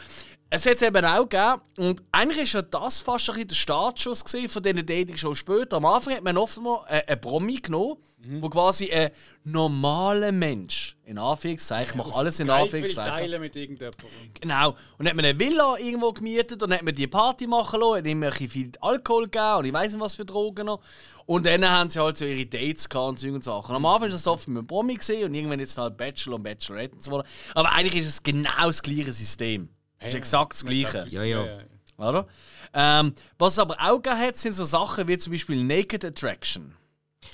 [0.56, 1.62] es hat es eben auch gegeben.
[1.78, 5.78] Und eigentlich ist ja das fast ein bisschen der Startschuss von diesen Dating-Shows später.
[5.78, 7.98] Am Anfang hat man oft mal äh, einen Promi genommen,
[8.40, 9.12] wo quasi ein
[9.44, 13.14] normaler Mensch, in Anführungszeichen, ich mache alles in Anführungszeichen.
[13.14, 14.08] teilen mit irgendjemandem.
[14.40, 14.70] Genau.
[14.70, 17.80] Und dann hat man eine Villa irgendwo gemietet und dann hat man die Party machen
[17.80, 20.82] lassen, hat immer viel Alkohol gegeben und ich weiß nicht was für Drogen noch.
[21.28, 23.72] Und dann haben sie halt so ihre Dates gehabt und und Sachen.
[23.72, 26.36] Und am Anfang war das oft mit einem Promi gesehen und irgendwann jetzt halt Bachelor
[26.36, 27.28] und Bachelorette und so weiter.
[27.54, 29.70] Aber eigentlich ist es genau das gleiche System.
[30.06, 31.06] Es ist exakt das gleiche.
[31.10, 31.60] Ja, ja.
[31.98, 32.28] Oder?
[32.74, 36.76] Ähm, was es aber auch gegeben hat, sind so Sachen wie zum Beispiel Naked Attraction.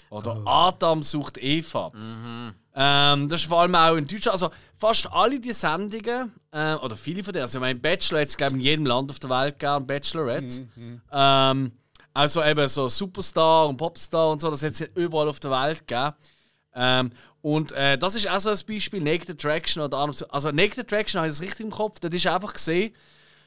[0.10, 1.92] Oder Adam sucht Eva.
[2.74, 4.34] Ähm, das ist vor allem auch in Deutschland.
[4.34, 8.30] Also fast alle die Sendungen, äh, oder viele von denen, also ich meine, Bachelor hat
[8.30, 10.68] es in jedem Land auf der Welt gegeben, Bachelorette.
[11.12, 11.72] Ähm,
[12.14, 15.88] also eben so Superstar und Popstar und so, das hat es überall auf der Welt
[15.88, 16.14] gegeben.
[16.76, 17.12] Ähm,
[17.42, 20.24] und äh, das ist auch so ein Beispiel, Naked Attraction oder anderes.
[20.24, 22.94] Also Naked Attraction habe ich das richtig im Kopf, das ist einfach gesehen,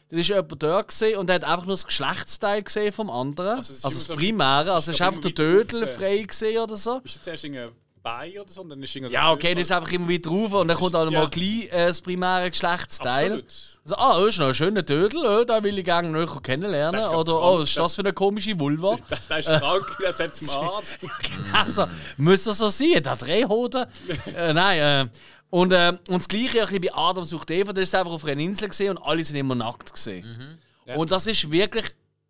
[0.09, 3.59] da ist jemand dort gesehen und hat einfach nur das Geschlechtsteil gesehen vom anderen.
[3.59, 5.35] Also Also, das Primäre, also es ist aber einfach der
[5.83, 7.01] äh, frei gesehen oder so.
[7.05, 7.45] Ist jetzt erst
[8.05, 10.69] Bein oder so, und dann ist Ja, okay, das ist einfach immer wieder rauf und
[10.69, 11.21] dann kommt dann ja.
[11.21, 13.39] mal gleich äh, das primäre Geschlechtsteil.
[13.39, 13.75] Absolut.
[13.83, 17.01] Also, ah, das ist noch ein schöner Dödel, äh, den will ich gerne näher kennenlernen.
[17.01, 18.97] Das Oder, oh, was ist das für eine komische Vulva?
[19.09, 20.99] Das, das ist krank, das hat zum Arzt.
[21.55, 21.87] Also,
[22.19, 23.03] muss das so sein?
[23.03, 23.87] Der hat drei Hoden?
[24.37, 25.11] äh, nein, äh,
[25.49, 28.25] und, äh, und das Gleiche ein bisschen bei Adam sucht Eva, der ist einfach auf
[28.27, 30.59] einer Insel gesehen und alle sind immer nackt gesehen.
[30.85, 30.97] Ja.
[30.97, 31.87] Und das ist wirklich,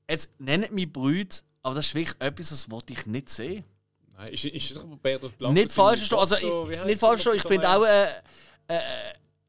[0.09, 3.65] jetzt nennt mich Brüd, aber das ist wirklich etwas, das wollte ich nicht sehen.
[4.17, 5.53] Nein, ist, ist das Roberto Blanco?
[5.53, 8.07] nicht falsch verstehen, also ich, nicht falsch verstehen, ich finde auch, äh,
[8.69, 8.81] äh,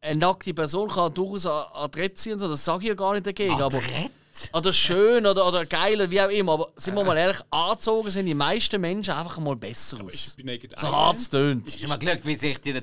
[0.01, 3.53] eine nackte Person kann durchaus adrett sein so, das sage ich ja gar nicht dagegen.
[3.53, 4.11] Aber, Adrett?
[4.53, 8.09] oder schön oder, oder geil oder wie auch immer, aber sind wir mal ehrlich, angezogen
[8.09, 10.36] sind die meisten Menschen einfach mal besser Ist aus.
[10.38, 11.66] bei Naked So hart es tönt.
[11.68, 12.82] Hast du mal Glück, wie sich die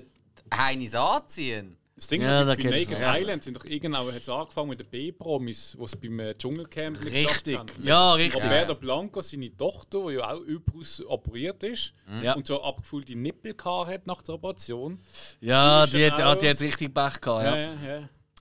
[0.55, 1.77] Heinis anziehen?
[2.03, 3.17] Das Ding Ja, ist, bei Naked noch.
[3.17, 7.13] Island sind doch irgendwann hat's angefangen mit den B-Promis, die es beim äh, Dschungelcamp nicht
[7.13, 7.53] Richtig.
[7.55, 7.85] geschafft haben.
[7.85, 8.43] Ja, richtig.
[8.43, 12.33] Roberto Blanco, seine Tochter, die ja auch überaus operiert ist Ja.
[12.33, 14.99] und so abgefüllte Nippel hat nach der Operation.
[15.41, 17.57] Ja, Die die ist hat, ja ja, auch- die hat richtig Pech gehabt, ja.
[17.57, 17.75] ja,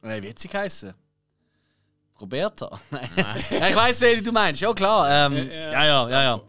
[0.04, 0.12] ja.
[0.12, 0.94] Äh, wie hat sie geheißen?
[2.20, 2.80] Roberta?
[2.92, 3.10] Nein.
[3.52, 5.08] ja, ich weiß, wen du meinst, ja klar.
[5.28, 5.84] Ähm, Ja, ja, ja.
[5.86, 6.42] ja, ja, ja.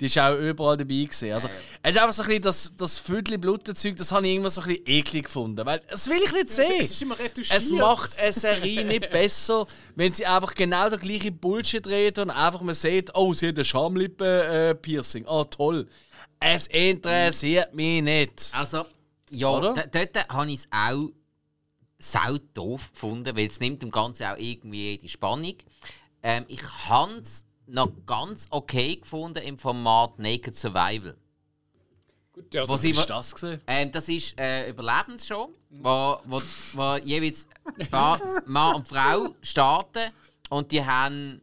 [0.00, 1.32] Die ist auch überall dabei gewesen.
[1.32, 1.48] Also,
[1.82, 4.60] es ist einfach so ein bisschen das, das Viertel Blutzeug, das habe ich irgendwas so
[4.60, 5.66] ein bisschen eklig gefunden.
[5.66, 6.82] Weil, das will ich nicht sehen.
[6.82, 7.60] Es ist immer retuschiert.
[7.60, 12.30] Es macht eine Serie nicht besser, wenn sie einfach genau der gleiche Bullshit redet und
[12.30, 15.24] einfach man sieht, oh, sie hat ein Schamlippen-Piercing.
[15.26, 15.88] oh, toll.
[16.40, 18.50] Es interessiert mich nicht.
[18.52, 18.84] Also,
[19.30, 19.72] ja, Oder?
[19.72, 21.10] dort habe ich es auch
[21.98, 25.56] sau doof gefunden, weil es nimmt dem Ganzen auch irgendwie die Spannung.
[26.22, 31.16] Ähm, ich habe es noch ganz okay gefunden im Format Naked Survival.
[32.32, 33.60] Gut, ja, Was ist das gesehen?
[33.66, 36.40] Ähm, das ist eine Überlebensshow, wo, wo,
[36.74, 37.48] wo jeweils
[38.46, 40.12] Mann und Frau starten
[40.48, 41.40] und die haben.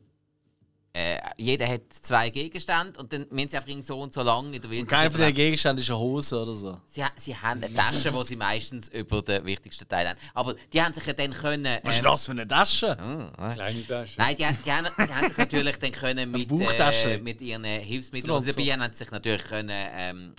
[0.98, 4.56] Äh, jeder hat zwei Gegenstände und dann müssen sie einfach irgendwie so und so lange
[4.56, 4.90] in der Wildnis.
[4.90, 5.34] Keiner von den.
[5.34, 6.80] Gegenständen ist eine Hose oder so.
[6.86, 10.18] Sie, sie haben eine Tasche, wo sie meistens über den wichtigsten Teil haben.
[10.34, 11.80] Aber die haben sich ja dann können.
[11.84, 12.96] Was ist ähm, das für eine Tasche?
[12.96, 14.14] kleine Tasche.
[14.18, 17.66] Nein, die, haben- die, haben, die haben sich natürlich dann können mit, äh, mit ihren
[17.66, 20.34] Hilfsmitteln, So die sie dabei haben, haben sie sich natürlich können, ähm,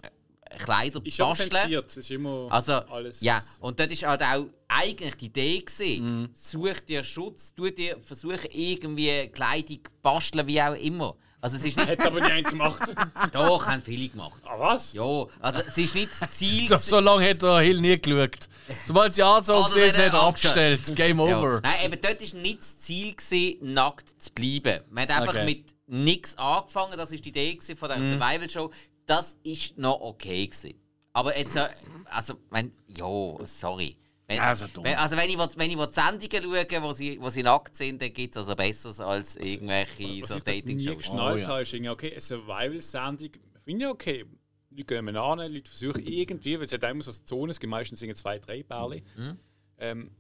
[0.59, 1.85] Kleider Ist basteln.
[1.87, 3.21] ist immer Also, alles.
[3.21, 6.21] ja, und das ist halt auch eigentlich die Idee gewesen.
[6.23, 6.29] Mhm.
[6.35, 11.17] Such dir Schutz, tu dir, versuche irgendwie Kleidung basteln, wie auch immer.
[11.41, 12.83] Also es ist nicht, Hat aber die einen gemacht.
[13.33, 14.43] doch, haben viele gemacht.
[14.45, 14.93] ah, was?
[14.95, 16.67] Ja, also es ist nicht das Ziel.
[16.69, 18.49] Das so lange hat der Hill nie geschaut.
[18.87, 20.97] Sobald sie angezogen sind, ist nicht er abgestellt.
[20.97, 21.39] Game Ja.
[21.39, 21.61] over.
[21.63, 24.81] Nein, eben dort war nicht das Ziel, gewesen, nackt zu bleiben.
[24.91, 25.45] Man hat einfach Okay.
[25.45, 28.09] mit nichts angefangen, das war die Idee von der Mhm.
[28.19, 28.71] Survival-Show.
[29.07, 30.47] Das ist noch okay.
[30.47, 30.75] Gewesen.
[31.13, 31.69] Aber jetzt, äh,
[32.07, 33.97] also, wenn, ja, sorry.
[34.29, 34.85] Wenn, Also dumm.
[34.85, 38.13] wenn, also wenn ich, wenn ich Sendungen schaue, wo sie, wo sie nackt sind, dann
[38.13, 40.97] gibt es also Besseres als irgendwelche Was so ich dort nie Dating-Shows.
[40.97, 41.49] geschnallt Oh, ja.
[41.49, 43.31] habe, ist irgendwie, okay, eine Survival-Sendung
[43.65, 44.25] finde ich okay.
[44.71, 48.03] Leute gehen an, Leute versuchen irgendwie, weil es hat immer so Zonen, es gibt meistens
[48.03, 49.03] irgendwie zwei, drei Bärli.
[49.17, 49.39] Mhm.
[49.79, 50.11] Ähm,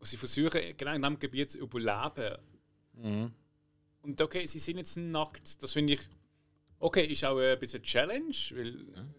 [0.00, 2.36] sie versuchen genau in diesem Gebiet zu überleben.
[2.94, 3.32] Mhm.
[4.02, 6.00] Und okay, sie sind jetzt nackt, das finde ich.
[6.84, 8.72] Okay, ist auch ein bisschen Challenge, weil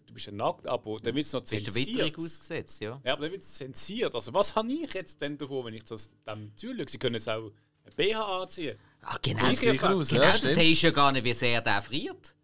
[0.06, 1.96] du bist ja nackt, aber dann wird es noch Bist du zensiert.
[1.96, 3.00] Witterung ausgesetzt, ja?
[3.02, 4.14] Ja, aber dann wird es zensiert.
[4.14, 6.84] Also was habe ich jetzt denn davon, wenn ich das dem zuschaue?
[6.86, 7.50] Sie können jetzt auch
[7.86, 8.78] ein BH anziehen.
[9.00, 9.46] Ach, genau.
[9.48, 10.54] Sieht gleich aus, Genau, ja, du stimmt.
[10.54, 12.34] siehst ja gar nicht, wie sehr der friert.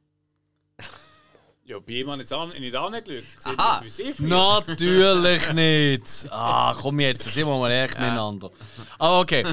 [1.64, 3.25] Ja, bei jemandem jetzt an, nicht angeschaut.
[3.45, 3.83] Aha.
[3.83, 4.21] nicht.
[4.21, 6.27] Natürlich nicht.
[6.33, 8.51] Ah, komm jetzt, sind wir mal ehrlich miteinander.
[8.99, 9.45] Aber okay.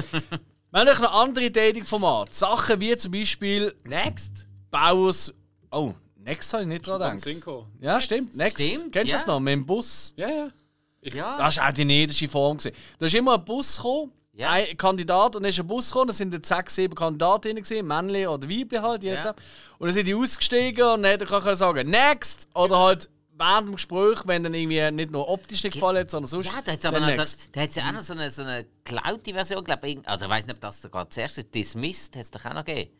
[0.70, 2.32] Wir haben noch eine andere Dating-Format.
[2.34, 4.48] Sachen wie zum Beispiel Next.
[4.70, 5.34] Bauers.
[5.70, 7.62] Oh, Next habe ich nicht dran gedacht.
[7.80, 8.36] Ja, stimmt.
[8.36, 8.60] Next.
[8.62, 9.16] Stimmt, Kennst du ja.
[9.18, 9.40] das noch?
[9.40, 10.12] Mit dem Bus.
[10.16, 10.48] Ja, ja.
[11.00, 11.38] Ja.
[11.38, 12.58] Das war auch die niedeste Form.
[12.58, 12.76] gewesen.
[12.98, 14.50] Da ist immer ein Bus gekommen, Ja.
[14.50, 17.86] ein Kandidat, und dann ist ein Bus gekommen, da sind jetzt sechs, sieben Kandidatinnen, gewesen,
[17.86, 19.30] Männchen oder Weibchen halt, je Ja.
[19.78, 22.48] Und dann sind die ausgestiegen und dann er können sagen, next!
[22.54, 23.08] Oder halt
[23.38, 26.46] während dem Gespräch, wenn dann irgendwie nicht nur optisch nicht gefallen hat, sondern sonst.
[26.46, 28.30] Ja, da hat es aber dann noch so, da hat's ja auch noch so eine,
[28.30, 29.98] so eine geklaute Version, glaube ich.
[30.08, 31.54] Also ich weiß nicht, ob das sogar zuerst ist.
[31.54, 32.90] Dismissed hat es doch auch noch gegeben.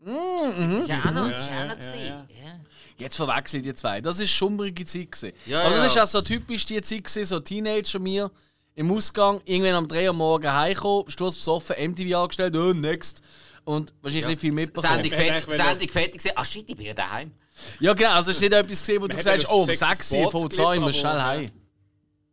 [0.00, 0.80] Mhm.
[0.80, 2.26] Ist ja auch noch, ist ja, Ja, ja, ja.
[2.28, 2.60] Ja.
[2.98, 4.00] Jetzt verwechseln die zwei.
[4.00, 5.12] Das ist schummerige Zeit.
[5.12, 5.32] Gewesen.
[5.46, 6.02] Ja, also das ja.
[6.02, 8.30] ist auch so typisch die Zeit, gewesen, so Teenager mir
[8.74, 13.22] im Ausgang, irgendwann am 3 Uhr morgen heimgekommen, Stoß besoffen, MTV angestellt, oh, next.
[13.64, 14.94] Und wahrscheinlich nicht viel mitbekommen.
[14.94, 16.32] Sendung, fertig, Sendung fertig gesehen.
[16.36, 17.32] Ah shit, ich bin ja daheim.
[17.80, 18.10] Ja, genau.
[18.10, 20.08] Also es ist nicht etwas gesehen, wo du sagst, oh, um das 6 Uhr, sechs
[20.08, 21.50] von Sports 2 ich muss Clip, schnell aber, heim.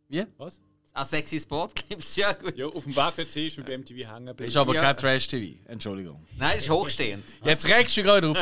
[0.08, 0.24] ja.
[0.24, 0.26] Wie?
[0.38, 0.60] Was?
[0.98, 2.56] Ah, sexy Sport Clips, ja gut.
[2.56, 4.48] Ja, auf dem Weg dorthin ist mit MTV hängen geblieben.
[4.48, 4.80] Ist aber Ja.
[4.80, 5.58] kein Trash-TV.
[5.68, 6.24] Entschuldigung.
[6.38, 7.24] Nein, ist hochstehend.
[7.44, 8.38] Jetzt regst du mich gerade auf.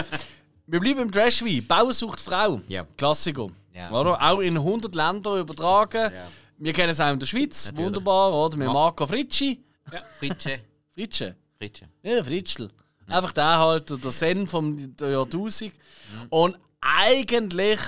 [0.67, 1.67] Wir bleiben im Trash-TV.
[1.67, 2.61] Bauer sucht Frau.
[2.69, 2.87] Ja.
[2.97, 3.49] Klassiker.
[3.73, 3.91] Ja.
[3.91, 4.23] Oder?
[4.23, 6.13] Auch in 100 Ländern übertragen.
[6.15, 6.29] Ja.
[6.59, 7.67] Wir kennen es auch in der Schweiz.
[7.67, 7.87] Natürlich.
[7.87, 8.57] Wunderbar, oder?
[8.57, 8.73] Mit Ja.
[8.73, 9.61] Marco Fritschi.
[10.21, 10.61] Fritsche.
[10.95, 11.35] Fritsche?
[11.59, 11.89] Fritsche.
[12.03, 12.69] Ja, Fritschl.
[13.09, 15.73] Einfach der halt, der Zen vom Jahrtausend.
[15.75, 16.27] Mhm.
[16.31, 17.81] Und eigentlich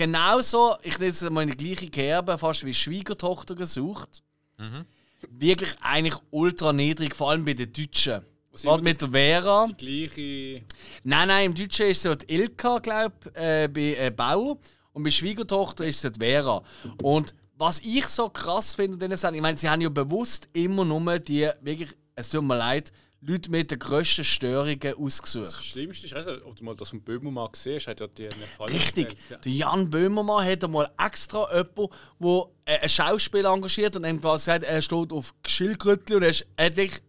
[0.00, 4.22] genauso, ich nenne es mal in die gleiche Kerbe, fast wie Schwiegertochter gesucht.
[4.56, 4.86] Mhm.
[5.30, 8.22] Wirklich eigentlich ultra niedrig, vor allem bei den Deutschen.
[8.50, 9.66] Was mit der Vera.
[9.66, 10.64] Die gleiche.
[11.04, 14.56] Nein, nein, im Deutschen ist es die Ilka, glaube ich, äh, bei äh, Bauer.
[14.92, 16.62] Und bei Schwiegertochter ist es die Vera.
[17.02, 20.48] Und was ich so krass finde an diesen Sendungen, ich meine, sie haben ja bewusst
[20.54, 22.90] immer nur die, wirklich, es tut mir leid,
[23.22, 25.64] Leute mit den grössten Störungen Das ausgesucht.
[25.64, 28.42] Schlimmste ist, also, ob du mal das von Böhmermann gesehen hast, hat er dir einen
[28.56, 29.16] Fall Richtig.
[29.28, 29.36] Ja.
[29.36, 34.46] Der Jan Böhmermann hat einmal extra jemanden, der äh, einen Schauspieler engagiert und ihm quasi
[34.46, 37.02] sagt, er steht auf Schildkrötchen und er ist- wirklich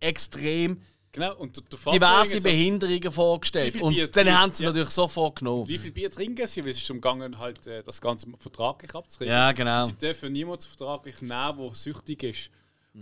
[0.00, 0.80] extrem
[1.10, 3.80] Genau, und der, der diverse irgendwie so, Behinderungen vorgestellt.
[3.80, 4.68] Und dann haben sie ja.
[4.68, 5.66] natürlich sofort genommen.
[5.66, 6.62] Wie viel Bier trinken sie?
[6.62, 9.34] Weil es ist umgegangen, halt, äh, das Ganze vertraglich abzuregeln.
[9.36, 9.84] Ja, genau.
[9.84, 12.50] Sie dürfen niemanden vertraglich nehmen, der süchtig ist.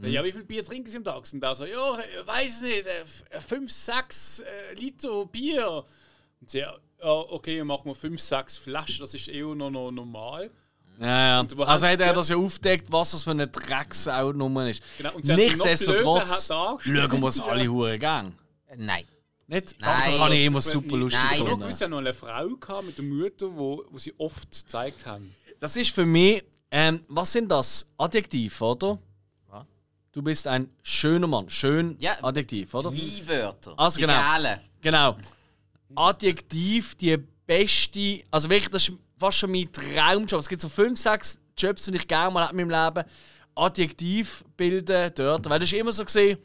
[0.00, 0.08] Mhm.
[0.08, 1.22] Ja, wie viel Bier trinken sie am Tag?
[1.32, 2.88] Und da so, ja, ich weiß nicht,
[3.46, 4.42] 5, 6
[4.76, 5.84] Liter Bier.
[6.40, 10.50] Und sie, ja, okay, machen wir 5, 6 Flaschen, das ist eher noch, noch normal.
[10.98, 11.46] Ja, ja.
[11.58, 14.82] Also hat sie er das ja aufgedeckt, was das für eine Drecksau-Nummer ist.
[14.96, 18.32] Genau, Nichtsdestotrotz schauen wir es alle Huren gang.
[18.76, 19.04] Nein.
[19.48, 19.76] Nicht?
[19.80, 19.98] Nein.
[19.98, 21.32] Doch, das habe ich immer super lustig Nein.
[21.34, 21.64] Ich habe gefunden.
[21.64, 25.34] gewusst, ja noch eine Frau gehabt mit der Mutter, wo, wo sie oft gezeigt haben.
[25.60, 27.88] Das ist für mich, ähm, was sind das?
[27.96, 28.98] Adjektiv, oder?
[30.16, 31.46] Du bist ein schöner Mann.
[31.50, 32.16] Schön, Ja.
[32.22, 32.90] Adjektiv, oder?
[32.90, 33.74] Die Wörter.
[33.76, 34.14] Also die genau.
[34.14, 34.62] Gale.
[34.80, 35.16] Genau.
[35.94, 40.40] Adjektiv, die beste, also wirklich, das ist fast schon mein Traumjob.
[40.40, 43.06] Es gibt so fünf, sechs Jobs, die ich gerne mal habe in meinem Leben.
[43.54, 45.50] Adjektiv bilden dort.
[45.50, 46.38] Weil das ist immer so gesehen,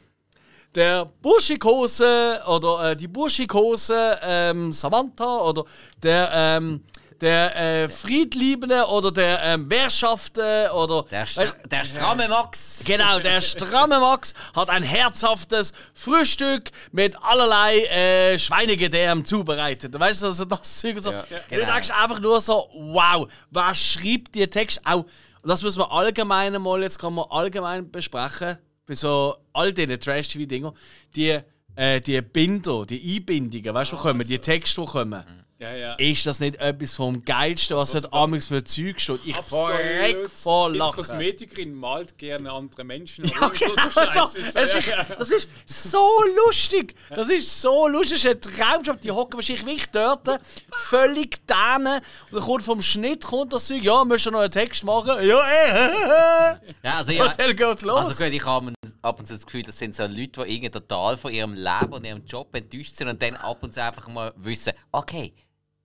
[0.74, 5.64] der Burschikose oder äh, die Burschikose ähm, Samantha oder
[6.02, 6.82] der, ähm,
[7.22, 11.04] der äh, Friedliebende oder der ähm, Wehrschafte oder.
[11.10, 12.82] Der, Stra der stramme Max.
[12.84, 19.98] Genau, der stramme Max hat ein herzhaftes Frühstück mit allerlei äh, Schweinegedärm zubereitet.
[19.98, 21.12] Weißt du, also das Zeug und so.
[21.12, 21.64] Ja, genau.
[21.64, 25.04] Du denkst einfach nur so, wow, wer schreibt die Text auch?
[25.42, 29.98] Und das müssen wir allgemein mal, jetzt kann man allgemein besprechen, bei so all diesen
[29.98, 30.72] Trash-TV-Dingen,
[31.14, 31.38] die,
[31.76, 35.24] äh, die Binder, die Einbindungen, weißt du, die kommen, die Texte, die kommen.
[35.62, 35.94] Ja, ja.
[35.94, 39.20] Ist das nicht etwas vom Geilsten, was heute abends für Zeug steht?
[39.24, 40.96] Ich verreck vor Lachen.
[40.96, 43.24] Kosmetikerin malt gerne andere Menschen.
[43.26, 44.26] Ja, oder so, so genau.
[44.26, 46.04] Es ist, das ist so
[46.44, 46.96] lustig.
[47.10, 48.22] Das ist so lustig.
[48.22, 49.00] Das ist ein Traumjob.
[49.02, 50.40] Die hocken wahrscheinlich wirklich dort,
[50.72, 52.00] völlig dänen.
[52.30, 53.84] Und dann kommt vom Schnitt kommt das Zeug.
[53.84, 55.12] Ja, möchtest du noch einen Text machen?
[55.24, 56.56] Ja, eh.
[56.82, 58.06] Ja, also, ja, Und dann geht's los.
[58.06, 60.70] also gut, ich habe ab und zu das Gefühl, das sind so Leute, die irgendwie
[60.70, 64.08] total von ihrem Leben und ihrem Job enttäuscht sind und dann ab und zu einfach
[64.08, 65.32] mal wissen, okay,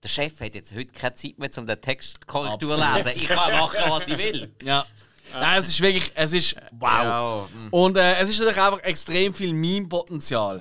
[0.02, 3.10] der Chef hat jetzt heute keine Zeit mehr, um den Text Korrektur zu lesen.
[3.14, 4.54] Ich kann machen, was ich will.
[4.62, 4.86] ja.
[5.32, 6.90] Nein, es ist wirklich, es ist wow.
[6.90, 7.68] Ja, mm.
[7.70, 10.60] Und äh, es ist natürlich einfach extrem viel Meme-Potenzial.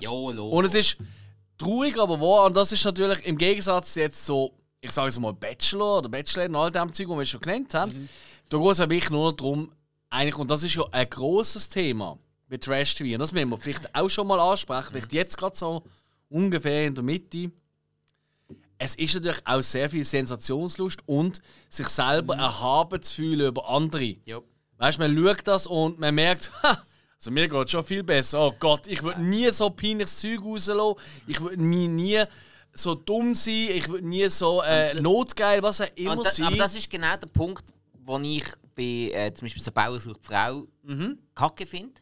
[0.52, 0.98] Und es ist
[1.58, 2.46] traurig, aber wahr.
[2.46, 6.46] Und das ist natürlich im Gegensatz jetzt so, ich sage es mal Bachelor oder Bachelor
[6.46, 8.10] und all dem Zeug, was wir schon genannt haben.
[8.50, 9.72] Da geht es ja wirklich nur darum,
[10.10, 12.18] eigentlich, und das ist ja ein grosses Thema
[12.48, 13.16] mit Trash TV.
[13.16, 15.84] Und das müssen wir vielleicht auch schon mal ansprechen, vielleicht jetzt gerade so
[16.30, 17.52] ungefähr in der Mitte.
[18.78, 24.16] Es ist natürlich auch sehr viel Sensationslust und sich selber erhaben zu fühlen über andere.
[24.26, 24.40] Ja.
[24.78, 26.84] Weißt du, man schaut das und man merkt, ha,
[27.18, 28.40] also mir geht schon viel besser.
[28.40, 30.96] Oh Gott, ich würde nie so peinliches Zeug rauslassen.
[31.26, 32.24] Ich würde mir nie
[32.74, 33.70] so dumm sein.
[33.72, 36.46] Ich würde nie so äh, notgeil, was auch immer da, sein.
[36.46, 37.66] aber das ist genau der Punkt,
[38.06, 40.68] wo ich bei äh, zum Beispiel so Bauer sucht Frau
[41.34, 42.00] kacke finde.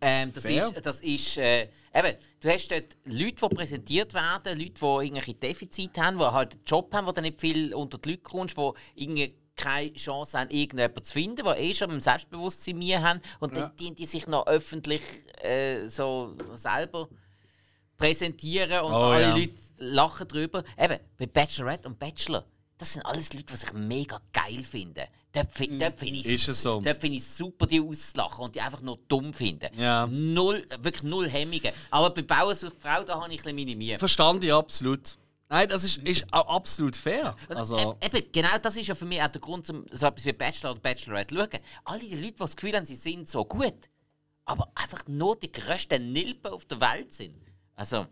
[0.00, 0.66] Ähm, das, Fair.
[0.66, 5.34] ist, das ist, äh, eben, du hast dort Leute, die präsentiert werden, Leute, die irgendwelche
[5.34, 8.56] Defizite haben, die halt einen Job haben, wo du nicht viel unter die Leute kommst,
[8.56, 13.20] die irgendwie keine Chance haben, irgendjemanden zu finden, die eh schon ein Selbstbewusstsein mir haben
[13.40, 15.02] und dann die, die sich noch öffentlich
[15.42, 17.08] äh, so selber
[17.98, 19.36] präsentieren und Oh, alle ja.
[19.36, 20.64] Leute lachen drüber.
[20.78, 22.44] Eben, bei Bachelorette und Bachelor,
[22.78, 25.04] das sind alles Leute, die sich mega geil finden.
[25.32, 25.46] Dort,
[25.80, 26.80] dort finde ich Ist es so?
[26.80, 29.68] Dort finde ich super, die auszulachen und die einfach nur dumm finden.
[29.78, 30.06] Ja.
[30.08, 31.70] Null, wirklich null Hemmungen.
[31.90, 33.98] Aber bei Bauer sucht Frau, da habe ich ein meine Mühe.
[33.98, 35.16] Verstand ich absolut.
[35.48, 37.36] Nein, das ist, ist absolut fair.
[37.48, 40.24] Also, e- eben, genau das ist ja für mich auch der Grund, um so etwas
[40.24, 41.60] wie Bachelor oder Bachelorette zu schauen.
[41.84, 43.74] Alle die Leute, die das Gefühl haben, sie sind so gut,
[44.44, 47.34] aber einfach nur die grössten Nilpen auf der Welt sind.
[47.74, 48.06] Also,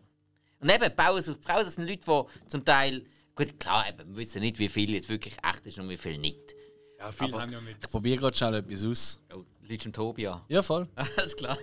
[0.60, 3.04] und eben, Bauer sucht Frau, das sind Leute, die zum Teil,
[3.36, 6.18] gut, klar, eben, wir wissen nicht, wie viel jetzt wirklich echt ist und wie viel
[6.18, 6.56] nicht.
[6.98, 7.76] Ja, viele haben ja mit.
[7.80, 9.20] Ich probiere gerade schnell etwas aus.
[9.34, 10.40] Oh, Leute im Tobi an.
[10.48, 10.88] Ja, voll.
[11.16, 11.56] Alles klar.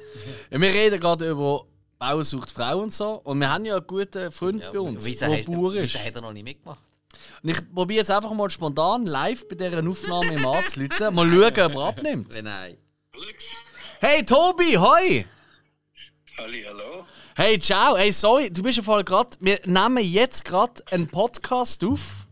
[0.50, 1.66] Ja, wir reden gerade über
[2.00, 3.16] Bauer sucht Frau und so.
[3.24, 5.94] Und wir haben ja einen guten Freund Ja, bei uns, der hat, Bauer ist.
[5.94, 6.80] wieso hat er noch nicht mitgemacht?
[7.42, 11.14] Und ich probiere jetzt einfach mal spontan live bei dieser Aufnahme im anzuleiten.
[11.16, 12.36] Mal schauen, ob er abnimmt.
[12.36, 12.78] Wenn nein.
[13.14, 13.46] Alex?
[14.00, 15.26] Hey Tobi, hoi!
[16.38, 17.06] Halli, hallo?
[17.36, 17.96] Hey, ciao.
[17.98, 19.30] Hey, sorry, du bist ja voll gerade.
[19.40, 22.25] Wir nehmen jetzt gerade einen Podcast auf.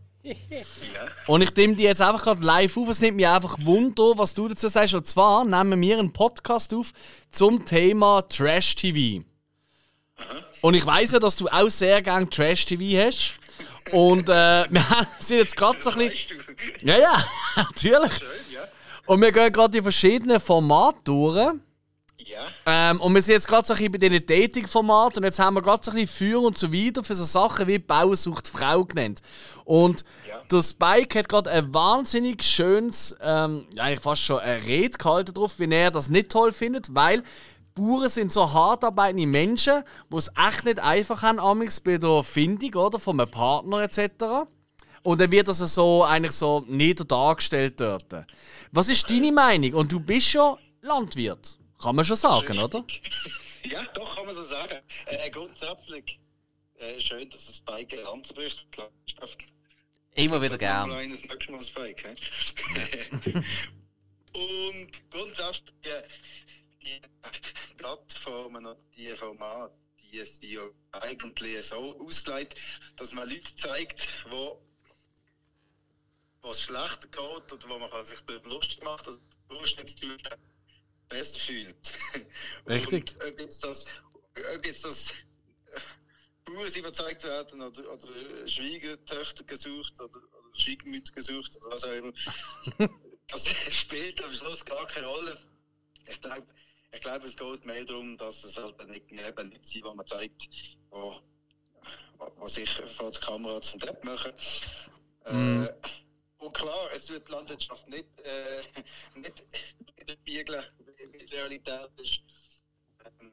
[1.26, 2.88] Und ich nehme die jetzt einfach gerade live auf.
[2.88, 4.94] Es nimmt mich einfach Wunder, was du dazu sagst.
[4.94, 6.92] Und zwar nehmen wir einen Podcast auf
[7.30, 9.24] zum Thema Trash TV.
[10.62, 13.36] Und ich weiß ja, dass du auch sehr gerne Trash TV hast.
[13.92, 14.84] Und äh, wir
[15.18, 16.38] sind jetzt gerade so ein bisschen.
[16.80, 17.24] Ja, ja,
[17.56, 18.12] natürlich.
[19.06, 21.54] Und wir gehen gerade die verschiedenen Formate durch.
[22.26, 22.46] Ja.
[22.66, 25.54] Ähm, und wir sind jetzt gerade so ein bisschen bei diesen Dating-Formaten und jetzt haben
[25.54, 28.84] wir gerade so ein bisschen für und so weiter für so Sachen wie Bausucht Frau
[28.84, 29.20] genannt.
[29.64, 30.40] Und Ja.
[30.50, 35.58] der Spike hat gerade ein wahnsinnig schönes, ähm, eigentlich fast schon eine Rede gehalten drauf,
[35.58, 37.22] wie er das nicht toll findet, weil
[37.74, 42.22] Bauern sind so hart arbeitende Menschen, die es echt nicht einfach haben, amigs bei der
[42.22, 44.46] Findung oder, von einem Partner etc.
[45.02, 48.06] Und dann wird das so eigentlich so nieder dargestellt dort.
[48.70, 49.74] Was ist deine Meinung?
[49.74, 51.58] Und du bist schon Landwirt.
[51.84, 52.84] Kann man schon sagen, oder?
[53.64, 54.78] Ja, doch, kann man so sagen.
[55.06, 56.18] Äh, grundsätzlich
[56.78, 58.66] äh, schön, dass es Spike anzubricht.
[60.14, 60.92] Immer wieder Mal gern.
[60.92, 62.16] eines nächstes Mal Spike.
[63.24, 63.42] hä?
[64.32, 67.00] Und grundsätzlich die, die
[67.76, 70.62] Plattformen und die Formate, die sind ja
[70.92, 72.54] eigentlich so ausgelegt,
[72.96, 74.60] dass man Leute zeigt, wo
[76.42, 80.38] was schlechter geht oder wo man sich darüber lustig macht, dass der
[81.08, 81.76] Besser fühlt.
[82.68, 83.14] Richtig.
[83.14, 83.84] Und ob jetzt das,
[84.56, 85.80] ob jetzt das äh,
[86.44, 91.92] Bauern sie überzeugt werden oder, oder Schwiegertöchter gesucht oder, oder Schwiegermütter gesucht oder was auch
[91.92, 92.12] immer,
[93.28, 95.38] das spielt am Schluss gar keine Rolle.
[96.06, 96.46] Ich glaube,
[96.92, 100.06] ich glaub, es geht mehr darum, dass es halt nicht, eben nicht sein, was man
[100.06, 100.48] zeigt,
[100.90, 101.20] wo,
[102.36, 104.32] wo, sich vor der Kamera zum Depp machen.
[105.24, 105.68] Äh,
[106.38, 108.62] und klar, es wird die Landwirtschaft nicht, äh,
[109.18, 109.42] nicht
[109.96, 110.64] widerspiegeln,
[111.12, 112.20] wie die Realität ist.
[113.04, 113.32] Ähm,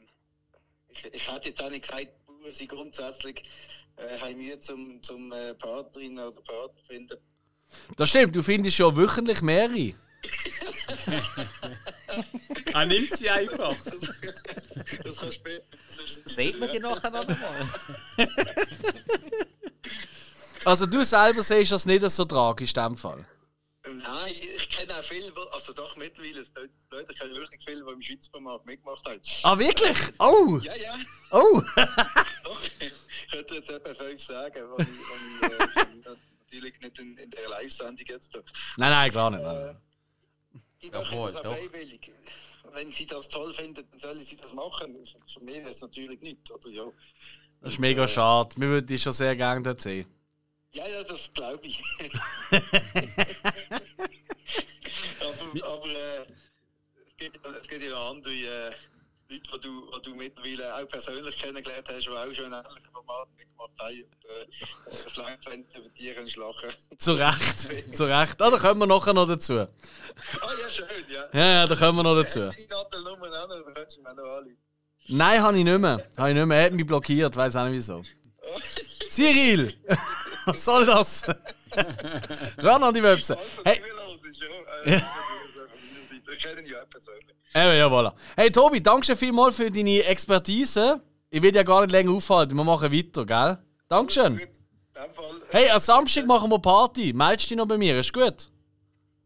[0.89, 3.43] ich, ich hätte jetzt auch nicht gesagt, Bauern sind grundsätzlich
[3.97, 7.17] äh, haben Mühe zum, zum äh, Partnerin oder Partner finden.
[7.95, 9.93] Das stimmt, du findest ja wöchentlich mehrere.
[12.73, 13.75] Er nimmt sie einfach.
[15.03, 15.63] Das kann später.
[16.25, 17.69] Sieht man die nachher noch einmal?
[20.63, 23.25] Also du selber siehst das nicht so tragisch in dem Fall.
[23.83, 27.83] Nein, ich kenne auch viele, also doch mittlerweile, es ist blöd, ich kenne wirklich viele,
[27.83, 29.19] die im Schweizer Format mitgemacht haben.
[29.43, 29.97] Ah, wirklich?
[30.19, 30.59] Oh!
[30.61, 30.97] Ja, ja,
[31.31, 31.61] Oh!
[32.43, 32.61] doch.
[33.23, 37.31] Ich könnte jetzt etwa fünf sagen, weil ich, weil ich äh, natürlich nicht in, in
[37.31, 38.33] der Live-Sendung jetzt.
[38.75, 39.41] nein, nein, klar nicht.
[40.83, 42.11] Die machen Jawohl, das auch freiwillig.
[42.73, 44.97] Wenn sie das toll finden, dann sollen sie das machen.
[45.33, 46.83] Für mich wäre es natürlich nicht, oder ja.
[47.61, 48.53] Das ist mega schade.
[48.57, 50.07] Wir würden dich schon sehr gerne dort sehen.
[50.73, 51.83] Ja, ja, das glaube ich.
[55.19, 58.71] aber aber äh, es, gibt, es gibt ja andere äh,
[59.31, 62.91] Leute, die du, die du mittlerweile auch persönlich kennengelernt hast, die auch schon in ähnlichen
[62.93, 64.03] Formaten mitgemacht haben.
[64.03, 66.69] Und äh, wenn du über die kannst lachen.
[66.97, 67.59] Zu Recht.
[67.95, 68.41] Zu Recht.
[68.41, 69.53] Ah, da kommen wir nachher noch dazu.
[69.53, 69.67] Ah
[70.61, 71.29] ja, schön, ja.
[71.33, 72.41] Ja, ja, da kommen wir noch dazu.
[72.41, 74.57] Hast du die Nattelnummer an, dann kannst du mir noch anrufen.
[75.07, 76.09] Nein, habe ich nicht mehr.
[76.17, 76.57] Habe ich nicht mehr.
[76.57, 78.03] Er hat mich blockiert, weiß auch nicht wieso.
[79.09, 79.77] Cyril!
[80.45, 81.23] Was soll das?
[82.57, 83.39] Ran an die Website.
[83.63, 83.81] Hey,
[84.85, 84.93] Hey.
[84.95, 85.01] Ja.
[86.25, 87.35] Wir kennen ja persönlich.
[87.53, 88.13] äh, ja, voilà.
[88.35, 91.01] Hey Tobi, danke schön vielmals für deine Expertise.
[91.29, 92.55] Ich will ja gar nicht länger aufhalten.
[92.57, 93.57] Wir machen weiter, gell?
[93.89, 94.39] Dankeschön.
[94.39, 94.47] Äh,
[95.49, 97.13] Hey, am Samstag machen wir Party.
[97.13, 98.49] Meldest dich noch bei mir, ist gut?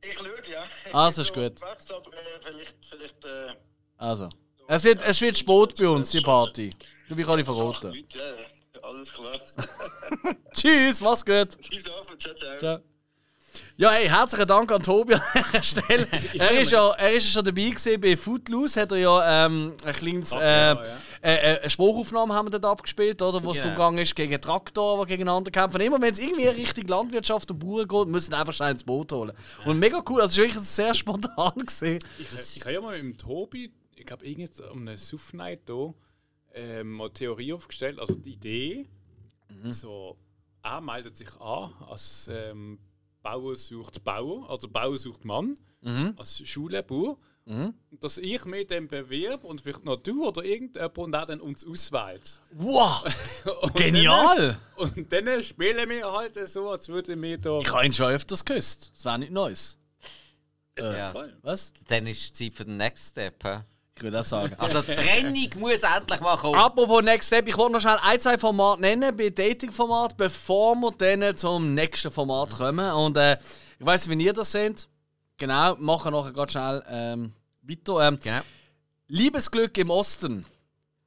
[0.02, 0.64] Ich schaue, ja.
[0.86, 1.44] Ich bin ist gut.
[1.62, 3.54] unterwegs, aber äh, vielleicht, vielleicht äh,
[3.98, 4.30] Also.
[4.68, 6.70] Es wird, es wird spät bei uns, die Party.
[7.10, 7.94] Du bist alle acht verraten.
[8.88, 9.40] Alles klar.
[10.54, 11.58] Tschüss, mach's gut.
[12.20, 12.60] Ciao, ciao.
[12.60, 12.80] Ciao.
[13.78, 16.08] Ja, hey, herzlichen Dank an Tobi an dieser Stelle.
[16.34, 19.76] Er ist ja, er ist ja schon dabei gewesen bei Footloose, hat er ja ähm,
[19.84, 20.76] ein kleines, äh, äh,
[21.22, 23.76] äh, eine Spruchaufnahme haben wir dort abgespielt, oder, wo es Genau.
[23.76, 25.82] darum gegangen ist, gegen Traktor, die gegeneinander kämpfen.
[25.82, 29.12] Immer wenn es irgendwie Richtung Landwirtschaft und Bauern geht, müssen wir einfach schnell ins Boot
[29.12, 29.32] holen.
[29.66, 31.52] Und mega cool, also es war wirklich sehr spontan.
[31.56, 32.00] Gewesen.
[32.20, 35.94] Ich, ich habe ja mal mit dem Tobi, ich glaube, irgendwie um eine Suff-Night hier,
[36.56, 38.88] ähm, eine Theorie aufgestellt, also die Idee,
[39.70, 40.18] so,
[40.64, 42.80] er meldet sich an als ähm,
[43.22, 45.56] Bauer sucht Bauer, also Bauer sucht Mann,
[46.18, 47.18] als Schulebauer.
[47.48, 51.42] Und dass ich mich dann bewerbe und vielleicht noch du oder irgendjemand und der dann
[51.42, 52.42] uns auswählt.
[52.52, 53.06] Wow,
[53.62, 54.58] Und genial!
[54.78, 57.60] Dann, und dann spielen wir halt so, als würden wir da.
[57.60, 58.92] Ich habe ihn schon öfters geküsst.
[58.96, 59.78] Das wäre nicht Neues.
[60.78, 61.12] Ja.
[61.12, 61.38] Voll.
[61.44, 61.74] Was?
[61.88, 63.44] Dann ist es Zeit für den Next Step.
[63.44, 63.62] hä?
[63.98, 64.54] Ich würde das sagen.
[64.58, 66.56] Also die Trennung muss endlich mal kommen.
[66.56, 70.92] Apropos Next Step, ich wollte noch schnell ein, zwei Formate nennen bei Dating-Format, bevor wir
[70.92, 72.92] dann zum nächsten Format kommen.
[72.92, 73.38] Und äh,
[73.80, 74.90] ich weiß nicht, wie ihr das seht.
[75.38, 78.08] Genau, machen nachher gerade schnell ähm, weiter.
[78.08, 78.42] Ähm, Genau.
[79.08, 80.46] Liebesglück im Osten.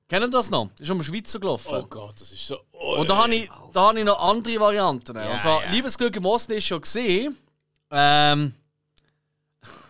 [0.08, 0.70] Kennen das noch?
[0.78, 1.68] Ist um Schweizer gelaufen.
[1.70, 2.58] Oh Gott, das ist so.
[2.72, 5.14] Oh, Und da habe ich, da habe ich noch andere Varianten.
[5.14, 5.70] Ja, und zwar, ja.
[5.70, 7.36] Liebesglück im Osten ist schon gesehen.
[7.90, 8.54] Ähm,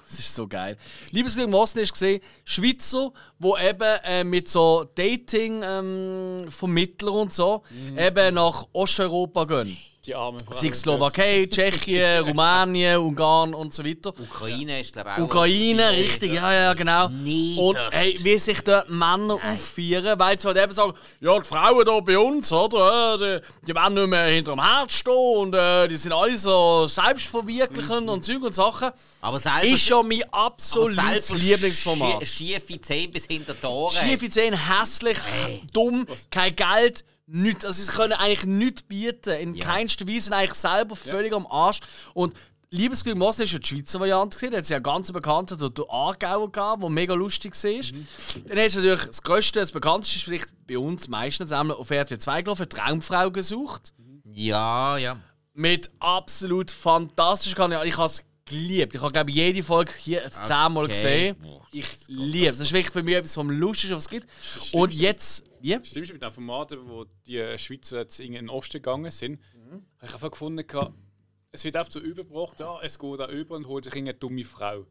[0.08, 0.76] das ist so geil.
[1.10, 7.98] Liebesglück im Osten ist gesehen, Schweizer, wo eben äh, mit so Dating-Vermittler und so Mhm.
[7.98, 9.76] eben nach Osteuropa gehen.
[10.08, 10.54] Die arme Frau.
[10.54, 14.12] Sei es Slowakei, Tschechien, Rumänien, Ungarn und so weiter.
[14.18, 15.26] Ukraine ist glaube ich auch.
[15.26, 17.08] Ukraine, richtig, ja, ja, genau.
[17.08, 17.58] Niederst.
[17.60, 21.84] Und hey, wie sich dort Männer aufführen, weil sie halt eben sagen, ja, die Frauen
[21.86, 25.54] hier bei uns, oder, äh, die, die wollen nicht mehr hinter dem Herz stehen und
[25.54, 28.90] äh, die sind alle so selbstverwirklichen und Zeug und Sachen.
[29.20, 29.62] Aber selber.
[29.64, 32.22] Ist schon mein absolutes Lieblingsformat.
[32.22, 33.94] schie- Schiefe Zähne bis hinter die Ohren.
[33.94, 35.18] Schiefe Zähne, hässlich,
[35.72, 37.64] dumm, kein Geld, nichts.
[37.64, 39.64] Also sie können eigentlich nichts bieten, in Ja.
[39.64, 41.80] keinster Weise, sind eigentlich selber völlig am Arsch.
[42.14, 42.34] Und
[42.70, 44.50] Liebesglück im Osten ist ja die Schweizer Variante.
[44.50, 47.70] Da hat es ja einen ganz bekannten, der, Aargauer gehabt, der mega lustig war.
[47.72, 48.06] Mhm.
[48.46, 51.90] Dann hast du natürlich das Größte, das Bekannteste ist vielleicht bei uns meistens einmal auf
[51.90, 53.94] RTL 2 gelaufen, Traumfrau gesucht.
[54.24, 55.16] Ja, ja.
[55.54, 57.52] Mit absolut fantastisch.
[57.54, 57.58] Ich
[57.96, 58.94] habe es geliebt.
[58.94, 60.88] Ich habe, glaube ich, jede Folge hier jetzt zehnmal Okay.
[60.92, 61.36] gesehen.
[61.72, 62.58] Ich liebe es.
[62.58, 64.28] Das ist wirklich für mich etwas vom Lustigsten, was es gibt.
[64.72, 65.78] Und jetzt, wie?
[65.82, 69.40] Stimmst du mit den Formaten, wo die Schweizer jetzt in den Osten gegangen sind?
[69.54, 69.72] Mhm.
[69.98, 70.64] Habe ich einfach gefunden,
[71.50, 74.44] es wird einfach so übergebracht, ja, es geht da über und holt sich eine dumme
[74.44, 74.86] Frau.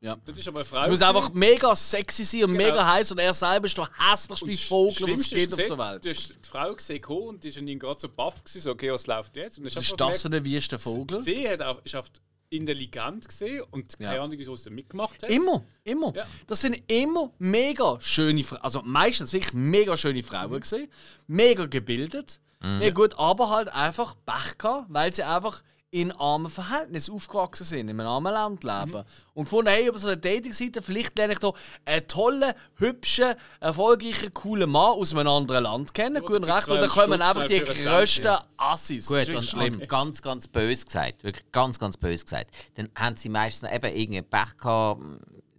[0.00, 0.16] Ja.
[0.24, 0.80] Das ist aber eine Frau.
[0.80, 2.64] Es muss einfach mega sexy sein und Genau.
[2.64, 5.78] mega heiß und er selber ist der hässlichste das Vogel, was es gibt auf der
[5.78, 6.04] Welt.
[6.04, 9.06] Du hast die Frau gesehen und die dann gerade so baff gewesen, so, okay, was
[9.06, 9.58] läuft jetzt?
[9.58, 11.22] Und Was ist das für ein wüster Vogel?
[11.22, 12.20] Sie hat auch, ist oft
[12.52, 14.22] intelligent gesehen und keine Ja.
[14.24, 15.30] Ahnung, wieso sie mitgemacht hat.
[15.30, 16.12] Immer, immer.
[16.14, 16.24] Ja.
[16.46, 18.62] Das sind immer mega schöne Frauen.
[18.62, 20.24] Also meistens wirklich mega schöne Mhm.
[20.24, 20.88] Frauen gesehen.
[21.26, 22.40] Mega gebildet.
[22.64, 25.62] Mega gut, aber halt einfach Pech gehabt, weil sie einfach
[25.92, 28.92] in armen Verhältnissen aufgewachsen sind, in einem armen Land leben.
[28.92, 29.04] Mhm.
[29.34, 31.52] Und gefunden, hey, über so eine Dating-Seite, vielleicht lerne ich da
[31.84, 36.22] einen tollen, hübschen, erfolgreichen, coolen Mann aus einem anderen Land kennen.
[36.22, 36.66] Gut und recht.
[36.68, 38.42] Und dann kommen einfach die grössten ja.
[38.56, 39.06] Assis.
[39.06, 39.74] Gut, das ist und, schlimm.
[39.74, 41.24] und ganz, ganz böse gesagt.
[41.24, 42.50] Wirklich ganz, ganz böse gesagt.
[42.74, 45.02] Dann haben sie meistens eben irgendwie Pech gehabt,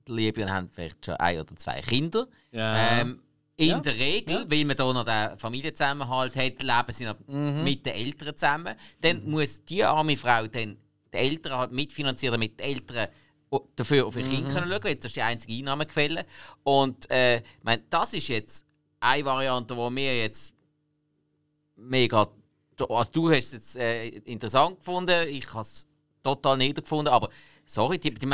[0.08, 2.28] die Liebe, und haben vielleicht schon ein oder zwei Kinder.
[2.52, 3.02] Ja.
[3.02, 3.22] Ähm,
[3.64, 3.80] in Ja.
[3.80, 7.64] der Regel, weil man da noch den Familienzusammenhalt hat, leben sie noch Mhm.
[7.64, 8.76] mit den Eltern zusammen.
[9.02, 10.78] Dann muss die arme Frau dann
[11.14, 13.08] die Eltern halt mitfinanzieren, damit die Eltern
[13.76, 14.48] dafür auf Kinder Mhm.
[14.54, 15.00] können schauen können.
[15.00, 16.26] Das ist die einzige Einnahmequelle.
[16.64, 18.66] Und äh, ich meine, das ist jetzt
[19.00, 20.54] eine Variante, die wir jetzt
[21.76, 22.28] mega.
[22.90, 25.86] Also du hast es jetzt äh, interessant gefunden, ich habe es
[26.24, 27.30] total niedergefunden, aber
[27.66, 28.28] sorry, die, die,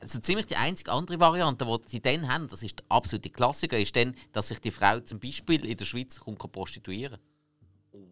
[0.00, 3.78] also ziemlich die einzige andere Variante, die sie dann haben, das ist der absolute Klassiker,
[3.78, 7.18] ist dann, dass sich die Frau zum Beispiel in der Schweiz kommt, kann prostituieren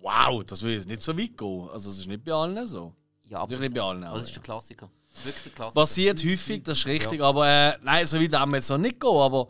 [0.03, 1.69] Wow, das will jetzt nicht so weit gehen.
[1.73, 2.95] Also, das ist nicht bei allen so.
[3.29, 4.05] Ja, aber Natürlich nicht bei allen.
[4.05, 4.91] aber das ist der Klassiker.
[5.25, 5.81] Wirklich der Klassiker.
[5.81, 9.01] Passiert häufig, das ist richtig, aber äh, nein, so weit haben wir jetzt noch nicht
[9.01, 9.49] gehen, aber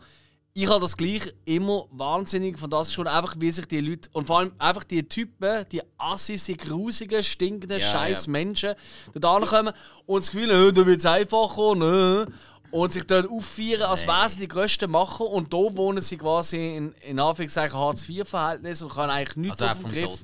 [0.53, 4.39] ich habe das gleich immer wahnsinnig fantastisch und einfach wie sich die Leute und vor
[4.39, 8.31] allem einfach die Typen, die Assis, die grusigen, stinkenden, Ja, scheiß ja.
[8.31, 8.73] Menschen,
[9.13, 9.73] da kommen
[10.05, 12.25] und das Gefühl, äh, da wird es einfacher und, äh,
[12.71, 16.75] und sich dort auffeiern, als wären sie die grössten Macher und da wohnen sie quasi
[16.75, 20.19] in, in Anführungszeichen Hartz-IV-Verhältnis und können eigentlich nichts Also auf vom Griff.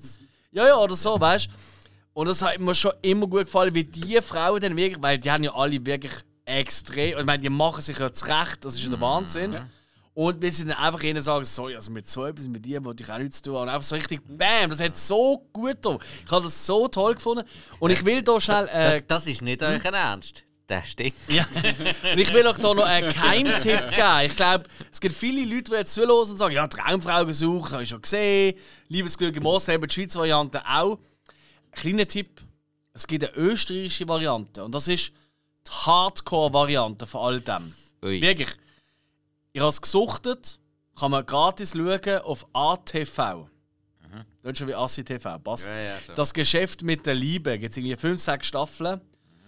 [0.52, 1.52] Ja, ja, oder so, weißt du?
[2.14, 5.30] Und das hat mir schon immer gut gefallen, wie die Frauen dann wirklich, weil die
[5.30, 6.14] haben ja alle wirklich
[6.45, 9.56] extrem, und ich meine, die machen sich ja zurecht, das ist ja der Wahnsinn.
[10.18, 13.03] Und wenn sie dann einfach ihnen sagen, sorry, also mit so etwas, mit dir wollte
[13.03, 15.99] ich auch nichts tun, und einfach so richtig, bam, das hat so gut getan.
[16.26, 17.44] Ich habe das so toll gefunden.
[17.77, 20.44] Und ich will da schnell, äh, Das, das ist nicht euch ein Ernst.
[20.68, 21.19] Der stinkt.
[21.31, 21.45] ja.
[22.11, 24.26] Und ich will euch da noch einen Keimtipp geben.
[24.26, 27.84] Ich glaube, es gibt viele Leute, die jetzt zuhören und sagen, ja, Traumfrau gesucht, habe
[27.84, 28.56] ich schon gesehen.
[28.88, 30.98] Liebesglück im Osten, eben die Schweizer Variante auch.
[31.73, 32.41] Kleiner Tipp,
[32.91, 35.11] es gibt eine österreichische Variante und das ist
[35.68, 37.76] die Hardcore-Variante von all dem.
[38.03, 38.19] Ui.
[38.19, 38.49] Wirklich.
[39.58, 40.60] Ich habe es gesuchtet,
[40.96, 43.48] kann man gratis schauen auf ATV.
[44.44, 45.68] Das ist schon wie ASSI TV, passt.
[45.68, 49.02] Ja, ja, das Geschäft mit der Liebe, gibt es irgendwie 5, 6 Staffeln.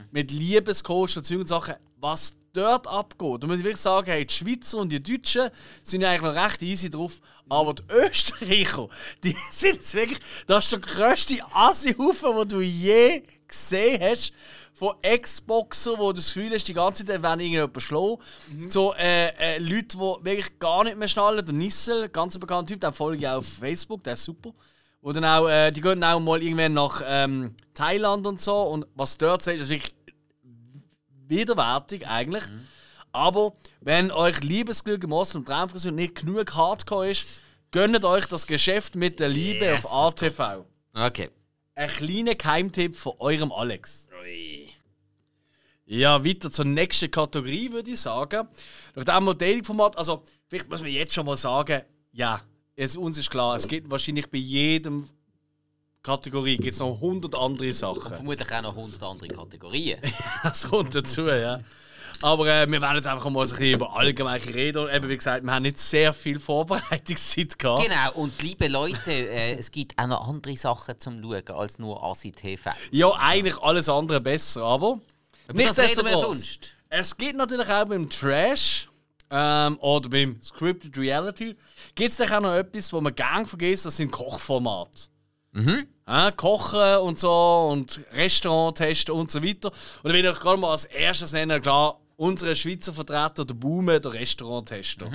[0.09, 1.75] Mit Liebescoach und Zeug und Sachen.
[1.97, 5.51] Was dort abgeht, da muss ich wirklich sagen, hey, die Schweizer und die Deutschen
[5.83, 7.21] sind eigentlich noch recht easy drauf.
[7.47, 8.89] Aber die Österreicher,
[9.23, 14.33] die sind jetzt wirklich, das ist der grösste Assi-Haufen, den du je gesehen hast.
[14.73, 18.17] Von Ex-Boxer, wo du das Gefühl hast, die ganze Zeit werden irgendjemand schlagen.
[18.69, 21.45] So äh, äh, Leute, die wirklich gar nicht mehr schnallen.
[21.45, 24.53] Der Nissel, ganz bekannter Typ, den folge ich auch auf Facebook, der ist super.
[25.01, 28.55] Wo dann auch, äh, die gehen auch mal irgendwann nach ähm, Thailand und so.
[28.63, 29.93] Und was dort sagt, ist wirklich
[31.27, 32.43] widerwärtig eigentlich.
[33.11, 37.41] Aber wenn euch Liebesglück im Osten und Traumfrisur nicht genug Hardcore ist,
[37.71, 40.65] gönnt euch das Geschäft mit der Liebe Yes, auf ATV.
[40.93, 41.29] Okay.
[41.79, 44.09] Ein kleiner Keimtipp von eurem Alex.
[44.21, 44.67] Ui.
[45.85, 48.49] Ja, weiter zur nächsten Kategorie würde ich sagen.
[48.95, 52.41] Nach diesem Modelling-Format, also vielleicht muss man jetzt schon mal sagen, ja,
[52.75, 55.07] es, uns ist klar, es gibt wahrscheinlich bei jedem
[56.03, 58.13] Kategorie gibt's noch 100 andere Sachen.
[58.13, 60.01] Vermutlich auch noch 100 andere Kategorien.
[60.43, 61.61] Das kommt dazu, ja.
[62.21, 64.83] Aber äh, wir werden jetzt einfach mal so ein bisschen über allgemeine reden.
[64.83, 67.81] Und eben, wie gesagt, wir haben nicht sehr viel Vorbereitungszeit gehabt.
[67.81, 72.03] genau, und liebe Leute, äh, es gibt auch noch andere Sachen zum Schauen als nur
[72.03, 72.71] ASI TV.
[72.91, 74.99] Ja, eigentlich alles andere besser, aber
[75.53, 76.59] nichtsdestotrotz.
[76.89, 78.89] Es gibt natürlich auch beim Trash
[79.29, 81.55] ähm, oder beim Scripted Reality
[81.93, 85.09] gibt es auch noch etwas, wo man gerne vergisst, das sind Kochformate.
[86.07, 89.71] Ja, Kochen und so und Restaurant testen und so weiter.
[90.03, 93.53] Und da will ich euch gerade mal als erstes nennen, klar, unsere Schweizer Vertreter, der
[93.53, 95.09] Baume, der Restaurant-Tester.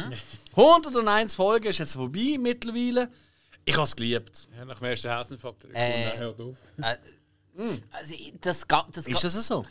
[0.57, 3.11] 101 Folgen ist jetzt vorbei mittlerweile.
[3.67, 4.49] Ich habe es geliebt.
[4.57, 5.65] Ja, nach dem ersten Herzinfarkt.
[5.73, 6.11] Äh.
[6.15, 6.19] Äh.
[6.19, 6.57] hört auf.
[6.79, 9.65] Also, das, ga- das, ga- Ist das so?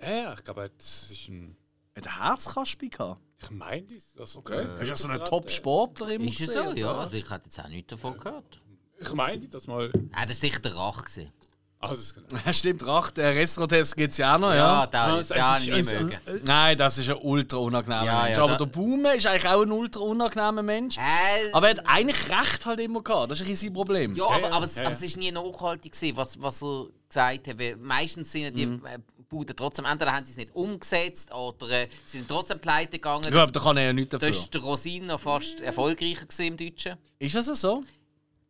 [0.00, 1.56] Ja, ich glaube, das ist ein.
[1.96, 3.20] Hat er Herzkasper gehabt?
[3.42, 4.14] Ich meine das.
[4.18, 4.64] Also, Okay.
[4.78, 6.72] äh, Ist ja so ein Top-Sportler im ist es so?
[6.74, 8.60] Ja, also ich hätte jetzt auch nichts davon gehört.
[9.00, 9.90] Ich meine das mal.
[10.12, 11.04] Ah, das war sicher der Rach.
[11.04, 11.32] Gewesen.
[11.80, 14.86] Also, es kann- Ja, stimmt, Rach, der Restaurant-Test gibt es ja auch noch, Ja, ja.
[14.88, 16.18] da, Ah, da, habe ist- ich nicht es- mögen.
[16.44, 18.36] Nein, das ist ein ultra unangenehmer Ja, Mensch.
[18.36, 20.98] ja, Aber da- der Baume ist eigentlich auch ein ultra unangenehmer Mensch.
[20.98, 23.30] Äh, Aber er hat eigentlich recht halt immer gehabt.
[23.30, 24.12] Das ist ein bisschen sein Problem.
[24.16, 24.96] Ja, aber, aber, es, ja, aber ja.
[24.96, 27.58] es ist nie nachhaltig, gewesen, was, was er gesagt hat.
[27.60, 28.84] Weil meistens sind die Mhm.
[28.84, 28.98] äh,
[29.28, 33.22] Buden trotzdem, entweder haben sie es nicht umgesetzt oder äh, sie sind trotzdem pleite gegangen.
[33.24, 34.30] Ich glaube, da kann er ja nichts Da dafür.
[34.34, 37.82] ist der Rosin noch fast erfolgreicher im Deutschen, Ist das so?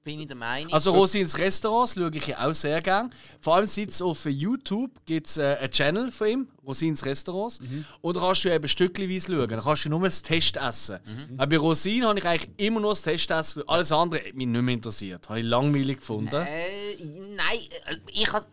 [0.08, 0.72] Bin ich der Meinung.
[0.72, 3.12] Also Rosins Restaurants schaue ich ja auch sehr gern.
[3.40, 7.60] Vor allem seit es auf YouTube gibt es äh, einen Channel von ihm, Rosins Restaurants.
[8.00, 9.48] Und da kannst du eben stückchenweise schauen.
[9.48, 10.98] Da kannst du nur das Testessen.
[11.04, 11.36] Mhm.
[11.36, 13.62] Bei Rosin habe ich eigentlich immer nur das Testessen.
[13.68, 15.28] Alles andere hat mich nicht mehr interessiert.
[15.28, 16.34] Habe ich langweilig gefunden.
[16.34, 16.96] Äh,
[17.36, 18.48] nein, äh, ich has,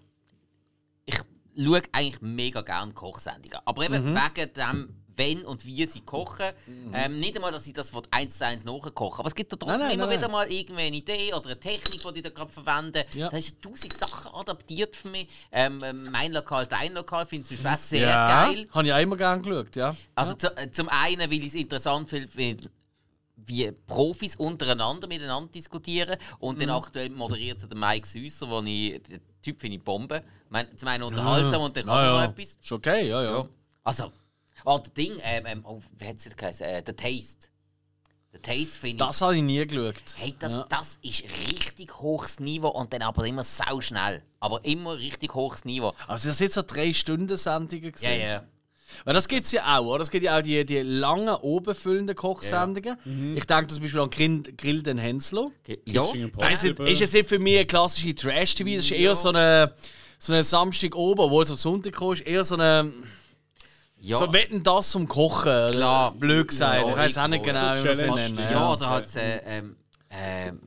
[1.05, 1.15] ich
[1.57, 3.59] schaue eigentlich mega gerne Kochsendungen.
[3.63, 4.15] Aber eben Mhm.
[4.15, 6.45] wegen dem, wenn und wie sie kochen.
[6.93, 9.19] Ähm, nicht einmal, dass ich das von eins zu eins nachkoche.
[9.19, 11.45] Aber es gibt da trotzdem Nein, nein, immer nein, wieder mal irgendwie eine Idee oder
[11.45, 13.03] eine Technik, die die da gerade verwenden.
[13.13, 13.29] Ja.
[13.29, 15.27] Da ist tausend Sachen adaptiert für mich.
[15.51, 18.67] Ähm, ähm, mein Lokal, dein Lokal, finde ich zum Beispiel sehr ja, geil.
[18.71, 19.95] habe ich auch immer gern geschaut, ja.
[20.15, 22.69] Also zu, äh, zum einen, weil ich es interessant finde,
[23.37, 26.17] wie, Profis untereinander miteinander diskutieren.
[26.39, 26.61] Und Mhm.
[26.61, 30.23] dann aktuell moderiert sie der Mike Süsser, wo ich, den Typ finde ich Bombe.
[30.45, 32.11] Ich meine, zum einen unterhaltsam und dann kann Ja, ja.
[32.27, 32.57] noch etwas.
[32.61, 33.31] Ist okay, ja, ja.
[33.39, 33.49] Ja.
[33.83, 34.11] Also,
[34.63, 36.65] oh, der Ding, ähm, ähm, oh, wie hat es jetzt geheißen?
[36.65, 37.47] Äh, der Taste.
[38.33, 39.07] Der Taste finde ich.
[39.07, 39.95] Das habe ich nie geschaut.
[40.17, 40.65] Hey, das, Ja.
[40.69, 44.23] das ist richtig hohes Niveau und dann aber immer sau schnell.
[44.39, 45.93] Aber immer richtig hohes Niveau.
[46.07, 48.21] Also das sind jetzt so drei Stunden Sendungen Ja, gesehen.
[48.21, 48.43] ja.
[49.03, 50.03] Weil das gibt es ja auch, oder?
[50.03, 52.97] Es gibt ja auch die, die langen, obenfüllenden Kochsendungen.
[53.03, 53.35] Mhm.
[53.35, 55.51] Ich denke zum Beispiel an Grill, Grill den Hensler.
[55.85, 56.05] Ja.
[56.37, 59.73] Das ist, ist jetzt nicht für mich eine klassische Trash-TV, das ist eher so eine,
[60.19, 62.93] so eine Samstag oben, obwohl es am Sonntag kommt, ist eher so eine.
[64.05, 64.17] Ja.
[64.17, 65.71] So wetten das zum Kochen?
[65.71, 66.11] Klar.
[66.11, 66.81] blöd gesagt.
[66.83, 68.37] Ja, ich weiß auch nicht genau, wie man es nennen.
[68.39, 68.73] Ja, Ja.
[68.73, 69.75] oder halt äh, ähm,
[70.09, 70.59] ähm,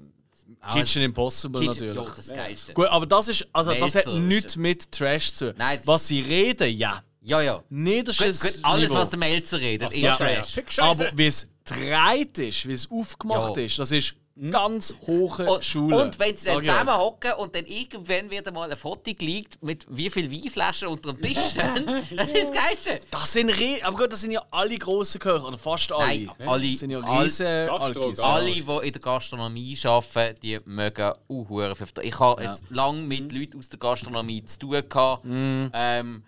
[0.60, 2.08] ah, Kitchen Impossible Kitchen- natürlich.
[2.08, 2.72] Ja, das Geilste.
[2.74, 5.64] Gut, aber das ist, also das hat nichts mit Trash zu tun.
[5.84, 7.02] Was sie reden, ja.
[7.20, 7.56] Ja, ja.
[7.56, 9.00] Gut, Niederstes gut, alles, Niveau.
[9.00, 10.16] was der Melzer redet, ist ja.
[10.16, 10.78] Trash.
[10.78, 13.62] Aber wie es dreht ist, wie es aufgemacht Ja.
[13.64, 14.14] ist, das ist
[14.50, 16.02] ganz hohe Und, Schule.
[16.02, 20.10] und wenn sie dann zusammenhocken und dann irgendwann wieder mal ein Foto liegt mit wie
[20.10, 21.86] viel Weinflaschen unter dem Tisch stehen,
[22.16, 23.00] das ist das Geilste.
[23.10, 26.06] Das sind Re aber gut, das sind ja alle grossen Köche, oder fast alle.
[26.06, 28.20] Nein, alle- Das sind ja riesen Alkis.
[28.20, 31.70] Alle, die in der Gastronomie arbeiten, die mögen auch
[32.02, 35.24] Ich habe jetzt lange mit Leuten aus der Gastronomie zu tun gehabt.
[35.26, 36.22] Ähm,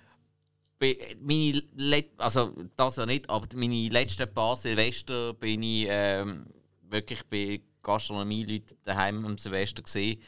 [0.78, 6.46] bei- meine Le also das ja nicht, aber meine letzten paar Silvester bin ich ähm,
[6.88, 10.22] wirklich bei Gastronomie-Leuten daheim am Silvester gesehen.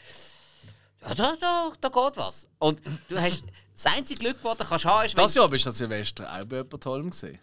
[1.02, 2.46] Ja, da, da, da geht was.
[2.58, 3.42] Und du hast
[3.74, 6.44] das einzige Glück, das du kannst haben, ist, Das Jahr bist du an Silvester auch
[6.44, 7.38] bei jemand Tollem gesehen.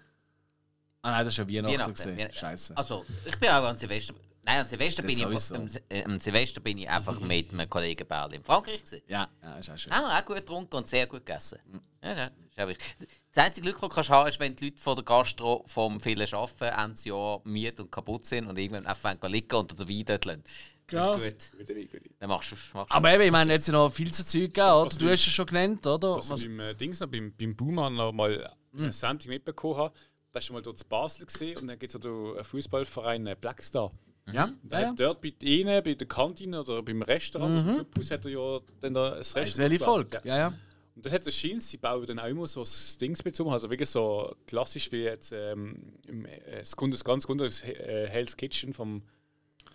[1.02, 1.74] Ah nein, das war ja Weihnachten.
[1.74, 1.94] Weihnachten.
[1.94, 2.18] gesehen.
[2.18, 2.36] Weihnachten.
[2.38, 2.78] Scheiße.
[2.78, 4.14] Also, ich bin auch an Silvester.
[4.46, 5.56] Nein, an Silvester, Das bin ich, sowieso.
[5.56, 8.84] am, äh, am Silvester bin ich einfach mit einem Kollegen Berl in Frankreich.
[8.84, 9.04] Gewesen.
[9.08, 9.94] Ja, ja, ist auch schön.
[9.94, 11.60] Haben wir auch gut getrunken und sehr gut gegessen.
[12.02, 13.19] Ja, ja, ist auch wichtig.
[13.34, 16.00] Das einzige Glück, das du kannst haben, ist, wenn die Leute von der Gastro vom
[16.02, 19.88] vielen Arbeiten Ende des Jahr müde und kaputt sind und irgendwann einfach liegen und den
[19.88, 20.44] Wein dort lassen.
[20.92, 21.16] Ja.
[21.16, 22.10] Das ist gut.
[22.20, 24.62] Dann machst du machst du- Aber eben, ich meine, jetzt noch viel zu Zeug gegeben,
[24.72, 24.86] oder?
[24.88, 26.18] Was Du du- hast es schon genannt, oder?
[26.18, 29.78] Was Was, ich beim äh, Dings noch, beim, beim Baumann noch mal eine Sendung mitbekommen
[29.78, 29.94] habe,
[30.32, 33.28] da ist mal dort in Basel gesehen und dann gibt es ja da einen Fußballverein
[33.28, 33.92] äh, Blackstar.
[34.34, 37.74] ja, Der ja, hat dort bei ihnen, bei der Kantine oder beim Restaurant, mhm.
[37.76, 39.58] Clubhaus, hat er ja dann da ein Weiss Restaurant.
[39.72, 39.86] welche.
[39.86, 40.22] Folge?
[40.24, 40.54] Ja, ja.
[41.00, 42.62] Und das hat der Schein, sie bauen dann auch immer so
[43.00, 47.64] Dings bezogen, also wirklich so klassisch wie jetzt ähm, im, äh, das ganz runter, das
[47.64, 49.04] äh, Hell's Kitchen vom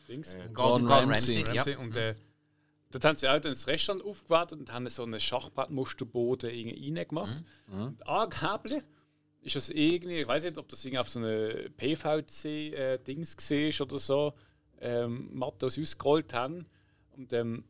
[0.06, 0.34] Dings.
[0.34, 1.36] Gordon, Gordon Gordon Ramsay.
[1.36, 1.62] Ramsay, ja.
[1.62, 1.76] Ramsay.
[1.76, 2.14] Und äh,
[2.90, 7.42] dort haben sie auch dann das Restaurant aufgewartet und haben so einen Schachbrettmusterboden irgendwie reingemacht.
[7.68, 8.82] Und angeblich
[9.40, 13.98] ist das irgendwie, ich weiß nicht, ob das irgendwie auf so eine PVC-Dings war oder
[13.98, 14.34] so,
[14.78, 16.66] ähm, Matte aus ausgerollt haben.
[17.16, 17.64] Und ähm,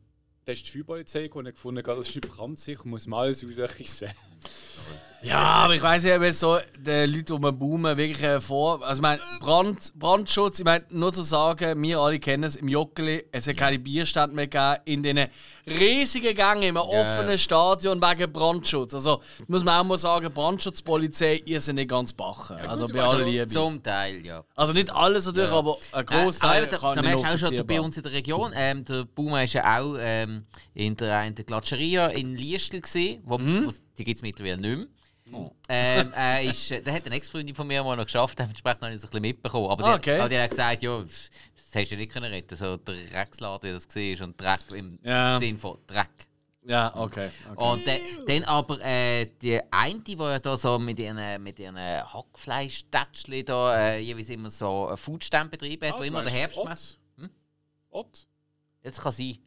[0.45, 4.09] da ist die Feuerpolizei gekommen und gefunden, das ist brandsicher, muss man alles rausrissen.
[5.25, 8.39] Ja, aber ich weiß nicht, ob jetzt so die Leute, die man boomen, wirklich äh,
[8.39, 8.83] vor.
[8.83, 12.67] Also, ich meine, Brand, Brandschutz, ich meine, nur zu sagen, wir alle kennen es, im
[12.67, 15.27] Joggeli, es hat keine Bierstände mehr gegeben, in diesen
[15.67, 18.93] riesigen Gängen, im offenen Stadion wegen Brandschutz.
[18.93, 22.57] Also, muss man auch mal sagen, Brandschutzpolizei, ihr seid nicht ganz bachen.
[22.57, 23.47] also, bei aller Liebe.
[23.47, 24.43] Zum Teil, ja.
[24.55, 27.65] Also, nicht alles natürlich, aber ein Äh, Großteil aber da, da merkst du auch schon
[27.67, 28.51] bei uns in der Region.
[28.55, 30.45] Ähm, der Buma war ja auch ähm,
[30.75, 33.71] in der einen Glatscheria in Liestel, gewesen, wo, Mhm.
[33.97, 34.87] die gibt es mittlerweile nicht mehr.
[35.31, 35.51] Oh.
[35.67, 38.91] Ähm, er ist, äh, der hat eine Ex-Freundin von mir mal noch geschafft, dementsprechend habe
[38.91, 39.69] ich es ein bisschen mitbekommen.
[39.69, 40.19] Aber, Ah, die, okay.
[40.19, 41.29] aber die hat gesagt, ja, das
[41.73, 43.87] hast du nicht können retten so der Drecksladen, wie das
[44.19, 45.37] war, und Dreck im Ja.
[45.39, 46.27] Sinn von Dreck.
[46.67, 47.29] Ja, okay.
[47.51, 47.63] okay.
[47.63, 51.77] Und äh, dann aber äh, die eine, die ja da so mit ihren, mit ihren
[51.77, 56.97] Hackfleischtätschli da äh, jeweils immer so einen Foodstand betrieben hat, wo immer der Herbstmess.
[57.19, 57.29] Ott?
[57.91, 58.27] Ott?
[58.81, 59.37] Das kann sein.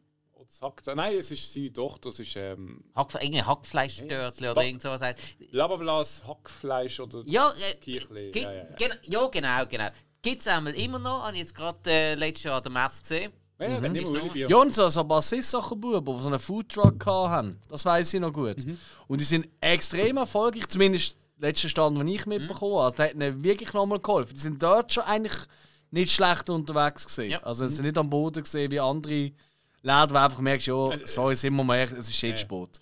[0.59, 4.81] Sagt Nein, es ist seine Tochter, es ist ähm, Hack, irgendwie Hackfleischdörtli Ja, oder irgend
[4.81, 5.01] sowas.
[5.01, 5.19] heißt.
[5.51, 8.31] Blabablas, Hackfleisch oder Ja, äh, Kirchli.
[8.35, 8.75] Ja, ja, ja.
[8.75, 9.87] gen- ja, genau, genau.
[10.21, 13.01] Gibt es einmal immer noch, habe ich jetzt gerade äh, letztes Jahr an der Messe
[13.01, 13.31] gesehen.
[13.57, 14.49] Ja, Bier.
[14.49, 17.57] Ja, und so, so ein paar Sisssachen-Buben, die so einen Foodtruck haben.
[17.69, 18.55] Das weiß ich noch gut.
[19.07, 22.83] Und die sind extrem erfolgreich, zumindest der letzte Stand, den ich mitbekommen habe.
[22.85, 24.33] Also, der hat ihnen wirklich nochmal geholfen.
[24.33, 25.37] Die sind dort schon eigentlich
[25.91, 27.31] nicht schlecht unterwegs gesehen.
[27.31, 27.43] Ja.
[27.43, 29.31] Also, sie sind nicht am Boden gesehen wie andere
[29.81, 32.79] Läden, wo du einfach merkst, ja, sorry, sind wir mal ehrlich, es ist jetzt spät.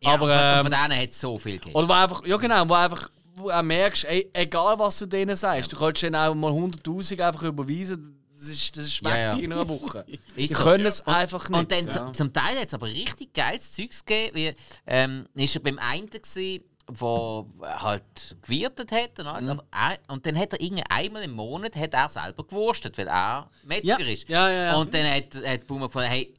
[0.00, 1.74] Ja, Aber, von, ähm, von denen hat es so viel gegeben.
[1.76, 5.34] Oder wo einfach, ja genau, wo einfach wo du merkst, ey, egal was du denen
[5.36, 9.18] sagst, du kannst denen auch mal 100'000 einfach überweisen, das ist, das ist weg Ja,
[9.18, 9.32] ja.
[9.34, 10.04] in einer Woche.
[10.36, 10.54] Die so.
[10.62, 11.58] können es einfach nicht.
[11.58, 11.90] Und dann ja.
[11.90, 14.36] zu- zum Teil hat es aber richtig geiles Zeugs gegeben.
[14.36, 14.54] Wie,
[14.86, 17.44] ähm, ist er beim einen gewesen, der
[17.82, 19.60] halt gewirtet hat und alles, Mhm.
[19.60, 23.08] aber er, und dann hat er irgendwie einmal im Monat hat er selber gewurstet, weil
[23.08, 24.06] er Metzger Ja.
[24.06, 24.28] ist.
[24.28, 24.76] Ja, ja.
[24.76, 26.32] Und dann hat, hat Boomer gefunden, hey,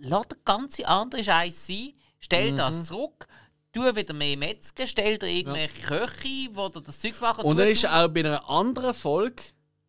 [0.00, 2.56] lass den ganze andere Scheiß sein, stell Mhm.
[2.56, 3.26] das zurück,
[3.72, 7.44] tu wieder mehr Metzger, stell dir irgendwelche Köche, die dir das Zeugs machen.
[7.44, 9.42] Und dann ist er auch bei einer anderen Folge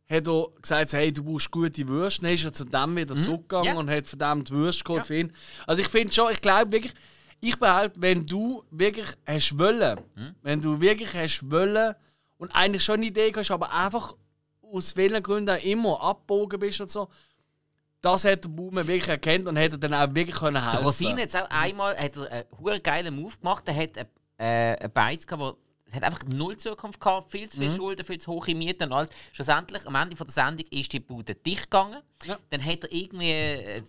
[0.09, 2.23] hat er gesagt, hey, du brauchst gute Würste.
[2.23, 3.73] Dann ist er zu dem wieder zurückgegangen Mhm.
[3.75, 3.79] Ja.
[3.79, 5.33] und hat verdammt Würste geholt für ihn.
[5.65, 6.93] Also ich finde schon, ich glaube wirklich,
[7.41, 10.35] ich behaupte, wenn du wirklich hast wollen, Mhm.
[10.41, 11.95] wenn du wirklich hast wollen
[12.37, 14.15] und eigentlich schon eine Idee hast, aber einfach
[14.61, 17.09] aus welchen Gründen auch immer abgebogen bist und so,
[17.99, 21.19] das hat der Baumann wirklich erkannt und er dann auch wirklich können helfen Der Rosin
[21.19, 23.63] hat auch einmal hat er einen geilen Move gemacht.
[23.67, 24.03] Er hat äh,
[24.79, 25.57] einen Beiz gehabt, wo
[25.87, 27.75] es hat einfach null Zukunft gehabt, viel zu viel Mhm.
[27.75, 29.09] Schulden, viel zu hohe Mieten und alles.
[29.33, 32.01] Schlussendlich, am Ende von der Sendung ist die Bude dicht gegangen.
[32.23, 32.39] Ja.
[32.49, 33.81] Dann hat er irgendwie äh,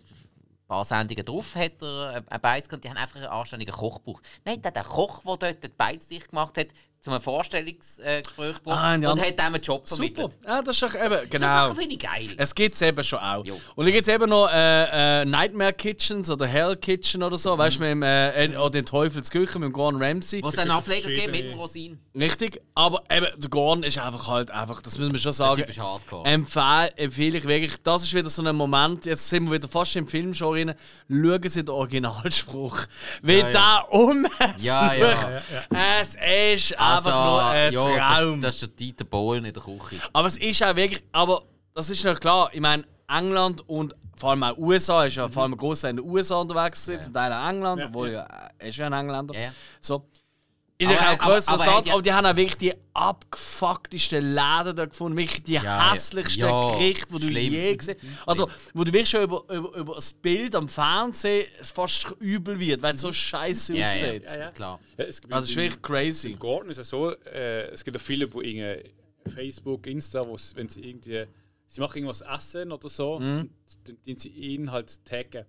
[0.67, 3.97] paar Sendungen drauf, hat er äh, einen Beiz gehabt, die haben einfach einen anständigen Koch
[3.97, 4.25] gebraucht.
[4.45, 6.67] Nein, der, Koch, der dort den Beiz gemacht hat,
[7.03, 9.95] zu einem Vorstellungsgespräch gebracht Ah, und hat dem einen Job Super.
[9.97, 10.37] vermittelt.
[10.47, 11.45] Ja, das ist doch eben, genau.
[11.47, 12.33] Sachen finde ich geil.
[12.37, 13.43] Es gibt es eben schon auch.
[13.45, 13.59] Jo.
[13.75, 17.57] Und dann gibt es eben noch äh, äh, Nightmare Kitchens oder Hell Kitchen oder so,
[17.57, 20.41] weißt du, mit dem, äh, äh, oder den Teufelsküche mit dem Gordon Ramsay.
[20.41, 21.99] Wo es einen Ableger gibt mit dem Rosin.
[22.15, 25.59] Richtig, aber eben, der Gordon ist einfach halt einfach, das müssen wir schon sagen.
[25.59, 26.25] Typisch Hardcore.
[26.29, 29.93] Empfehl, empfehle ich wirklich, das ist wieder so ein Moment, jetzt sind wir wieder fast
[29.97, 30.75] im Film schon rein,
[31.09, 32.77] schauen Sie den Originalspruch.
[33.21, 33.51] Wie Ja, ja.
[33.51, 34.25] der um.
[34.59, 35.41] Ja, ja.
[35.99, 38.41] Es ist einfach nur ein Also, ja, Traum.
[38.41, 40.01] Das, das ist der Dieter Bohlen in der Küche.
[40.13, 41.43] Aber es ist auch wirklich, aber
[41.73, 45.43] das ist noch klar, ich meine, England und vor allem auch USA, ist ja vor
[45.43, 48.21] allem ein Großteil in den USA unterwegs, gewesen, zum Teil auch England, Ja, obwohl ja,
[48.57, 49.33] er ist ja ein Engländer.
[49.35, 49.51] Ja, ja.
[49.81, 50.07] So.
[50.83, 54.33] Ist Aber- ja auch aber- grösser aber ja- aber die haben auch wirklich die abgefucktesten
[54.35, 55.91] Läden da gefunden, wirklich die ja.
[55.91, 57.53] hässlichsten Ja, Gerichte, die du schlimm.
[57.53, 58.27] je gesehen hast.
[58.27, 62.59] Also, wo du wirklich schon über, über, über das Bild am Fernsehen es fast übel
[62.59, 64.23] wird, weil es so scheiße Ja, ja, aussieht.
[64.37, 64.51] ja.
[64.51, 64.79] klar.
[64.97, 66.31] Ja, es gibt Also, es ist wirklich crazy.
[66.31, 68.91] Im Gordon ist es so, äh, es gibt ja viele, die irgendwie
[69.31, 71.25] Facebook, Insta, wo wenn sie irgendwie,
[71.67, 73.39] sie machen irgendwas essen oder so, Mhm.
[73.39, 73.49] und
[73.85, 75.45] dann den sie ihn halt taggen.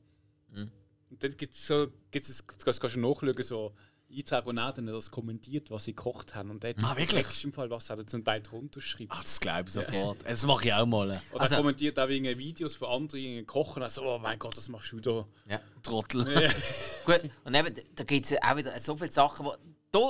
[1.10, 3.72] Und dann gibt es so, gibt's das kannst du nachschauen, so
[4.16, 6.50] Eintrag und dann das kommentiert, was sie gekocht haben.
[6.50, 7.44] Und der Ah, wirklich?
[7.44, 9.10] Im Fall, was er zum Teil drunter geschrieben.
[9.14, 10.18] Ach, das glaube ich sofort.
[10.26, 11.20] Das mache ich auch mal.
[11.32, 13.82] Oder Also- er kommentiert auch irgendwie Videos von anderen kochen.
[13.82, 15.26] Also, oh mein Gott, das machst du da.
[15.48, 15.60] Ja.
[15.82, 16.24] Trottel.
[17.04, 19.54] Gut, und eben, da gibt es auch wieder so viele Sachen, wo.
[19.92, 20.00] Da,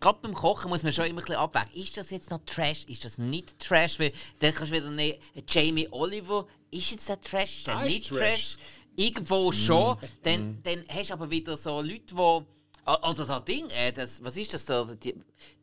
[0.00, 1.68] gerade beim Kochen muss man schon immer ein bisschen abwägen.
[1.74, 2.84] Ist das jetzt noch Trash?
[2.84, 4.00] Ist das nicht Trash?
[4.00, 7.58] Weil dann kannst du wieder nehmen, Jamie Oliver, ist jetzt der Trash?
[7.58, 8.18] Ist der Ah, nicht Trash?
[8.18, 8.58] Trash.
[8.96, 9.98] Irgendwo schon.
[10.22, 12.46] Dann, dann hast du aber wieder so Leute, die
[12.86, 14.84] Oder das Ding, äh, das, was ist das da?
[14.84, 15.12] Die,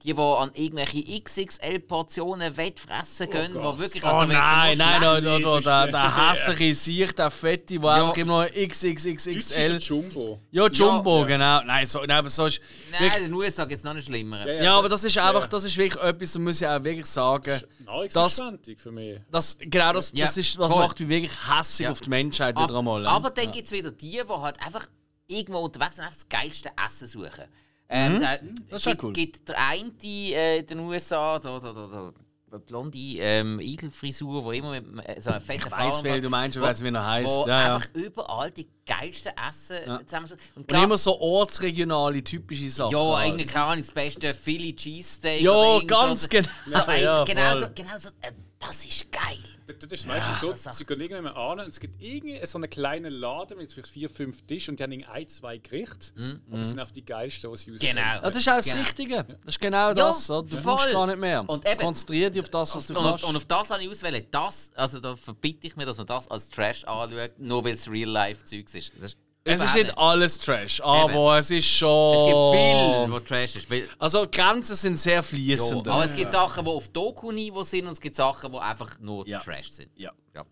[0.04, 4.04] die, die an irgendwelche XXL-Portionen wettfressen wo wirklich...
[4.04, 4.86] Oh also wenn sie nein, nur
[5.22, 9.78] nein, schlecht- nein, der, der, hässliche Sicht, der Fette, der einfach immer Das ist XXXXL.
[9.78, 10.40] Jumbo.
[10.52, 11.26] Ja, Jumbo, Ja.
[11.26, 11.62] genau.
[11.64, 12.60] Nein, so, nein, aber so ist.
[12.92, 14.48] Nein, in den USA gibt es noch einen schlimmeren.
[14.48, 17.06] Ja, Ja, aber das ist einfach, das ist wirklich etwas, da muss ich auch wirklich
[17.06, 17.62] sagen.
[17.86, 19.20] Nahrungsverschwendung für mich.
[19.32, 21.92] Das, genau, das, Ja, das, ist, das macht mich wirklich hässlich Ja.
[21.92, 23.06] auf die Menschheit Ab- wieder einmal.
[23.08, 24.88] Aber dann gibt es wieder die, die halt einfach
[25.28, 27.46] irgendwo unterwegs sind, einfach das geilste Essen suchen.
[27.90, 28.22] Ähm, Mhm.
[28.70, 29.14] Das ist ja gibt, cool.
[29.14, 32.14] gibt der eine äh, in den USA, da, da, da,
[32.52, 36.30] da, blonde ähm, Igelfrisur, wo immer mit äh, so einer fetten Ich weiss, wer du
[36.30, 37.36] meinst, weiss, wie er heisst.
[37.36, 37.76] Wo Ja, ja.
[37.76, 40.40] einfach überall die geilsten Essen zusammen sind.
[40.56, 42.92] Und Und klar, immer so ortsregionale, typische Sachen.
[42.92, 43.28] ja, halt.
[43.28, 45.42] irgendwie, keine Ahnung, das beste Philly Cheesesteak.
[45.42, 46.30] Ja, oder irgend ganz so.
[46.30, 46.50] genau.
[46.66, 48.10] So, Ja, genau, so, genau so.
[48.22, 48.32] Äh,
[48.68, 49.38] das ist geil.
[49.66, 52.58] Das das ist meistens so, das- sie gehen irgendwann an und es gibt irgendwie so
[52.58, 56.12] einen kleinen Laden mit vielleicht vier, fünf Tischen und die haben ein, zwei Gerichte.
[56.50, 58.02] Aber das sind auch die geilsten, die sie Genau.
[58.02, 58.78] Ja, das ist auch das Genau.
[58.82, 59.24] Richtige.
[59.24, 60.30] Das ist genau das.
[60.30, 60.50] Oder?
[60.50, 60.74] Du voll.
[60.74, 61.48] musst gar nicht mehr.
[61.50, 63.24] Und eben- Konzentrier dich auf das, was du Und auf, kannst.
[63.24, 64.26] und auf das habe ich auswählen.
[64.32, 67.90] Das, also da verbitte ich mir, dass man das als Trash anschaut, nur weil es
[67.90, 68.92] Real-Life-Zeugs ist.
[68.98, 71.40] Das ist es ist nicht alles Trash, aber Eben.
[71.40, 72.16] es ist schon.
[72.16, 73.70] Es gibt viel, wo Trash ist.
[73.70, 75.88] Weil, Also Grenzen sind sehr ja, fließend.
[75.88, 79.28] aber es gibt Sachen, die auf Doku-Niveau sind und es gibt Sachen, die einfach nur
[79.28, 79.40] Ja.
[79.40, 79.92] Trash sind.
[79.96, 80.12] Ja.
[80.34, 80.44] Ja.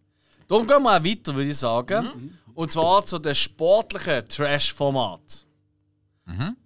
[0.48, 2.06] Darum gehen wir auch weiter, würde ich sagen.
[2.06, 2.38] Mhm.
[2.54, 5.46] Und zwar zu den sportlichen Trash-Format.
[6.26, 6.58] Mhm.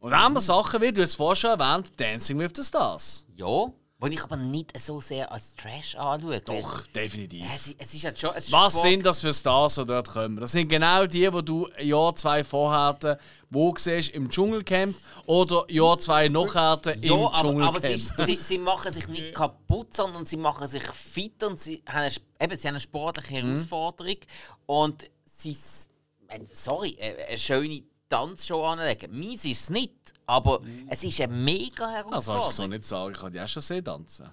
[0.00, 2.62] Und da haben wir Sachen wie, du hast es vorher schon erwähnt, Dancing with the
[2.64, 3.26] Stars.
[3.36, 3.66] Ja,
[4.00, 6.40] wo ich aber nicht so sehr als Trash anschaue.
[6.42, 7.44] Doch, definitiv.
[7.44, 8.30] Ja, Es, es ist halt schon.
[8.34, 8.86] Es ist Was Sport.
[8.86, 10.36] sind das für Stars, die dort kommen?
[10.36, 13.18] Das sind genau die, die du Jahr, zwei vorher
[13.50, 14.94] wo siehst im Dschungelcamp
[15.26, 17.76] oder Jahr, zwei nachher im Ja, aber, Dschungelcamp.
[17.78, 21.82] aber ist, sie, sie machen sich nicht kaputt, sondern sie machen sich fit und sie
[21.88, 23.48] haben eine, eben, sie haben eine sportliche Mhm.
[23.54, 24.16] Herausforderung.
[24.66, 25.56] Und sie.
[26.28, 29.18] äh, Sorry, äh, eine schöne Tanzshow anlegen.
[29.18, 29.92] Meins ist es nicht,
[30.28, 32.70] aber es ist eine mega das kannst du so Herausforderung.
[32.70, 33.12] nicht sagen.
[33.14, 34.30] Ich habe die auch schon gesehen tanzen.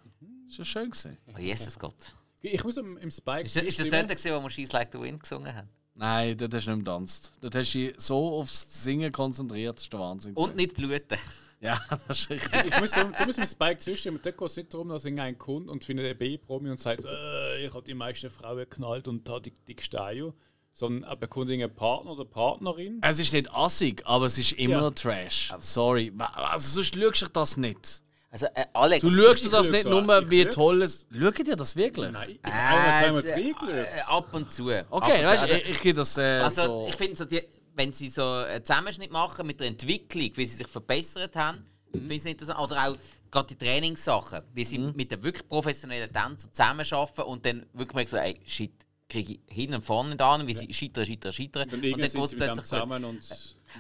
[0.48, 1.18] Ist ja schön gesehen.
[1.34, 1.96] Oh, Jesus Gott.
[2.42, 3.46] Ich muss im, im Spike.
[3.46, 5.70] Ist, das- ist das dort, gewesen, wo wir She's Like the Wind gesungen haben?
[5.96, 7.32] Nein, dort hast du nicht mehr getanzt.
[7.42, 9.78] Dort hast du dich so aufs Singen konzentriert.
[9.78, 10.34] Das ist der Wahnsinn.
[10.36, 10.58] Und gewesen.
[10.58, 11.18] nicht bluten.
[11.62, 12.66] Ja, das ist richtig.
[12.66, 14.20] Ich muss, du musst im Spike zustimmen.
[14.22, 17.66] Dort geht es nicht darum, dass irgendein kommt und findet einen B-Promi und sagt, äh,
[17.66, 20.34] ich habe die meisten Frauen geknallt und habe die dickste Eier.
[20.78, 23.00] Sondern er bekommt einen Partner oder Partnerin.
[23.02, 24.82] Es ist nicht assig, aber es ist immer Ja.
[24.82, 25.54] noch Trash.
[25.60, 26.12] Sorry.
[26.18, 28.02] Also sonst schaust du das nicht.
[28.30, 29.02] Also, äh, Alex.
[29.02, 29.90] Du schaust dir das nicht so.
[30.02, 31.08] nur, wie toll es...
[31.18, 32.12] Schaut dir das wirklich?
[32.12, 33.70] Nein, ich Äh, habe jetzt einmal äh, reingeschaut.
[33.70, 34.64] äh, ab und zu.
[34.64, 35.08] Okay, und zu.
[35.08, 36.86] weißt du, Also- ich, ich gehe das äh, Also so...
[36.90, 37.42] ich finde so, die,
[37.76, 41.60] wenn sie so einen Zusammenschnitt machen mit der Entwicklung, wie sie sich verbessert haben,
[41.94, 42.00] Mhm.
[42.00, 42.60] finde ich es interessant.
[42.60, 42.98] Oder auch
[43.32, 48.06] gerade die Trainingssachen, wie sie mit den wirklich professionellen Tänzern zusammenarbeiten und dann wirklich mal
[48.08, 48.74] so, ey, shit,
[49.10, 51.70] kriege ich hin und vorne an, wie sie scheitern, scheitern, scheitern.
[51.70, 52.66] Und sind geht's sie wieder plötzlich gut.
[52.66, 53.22] zusammen und.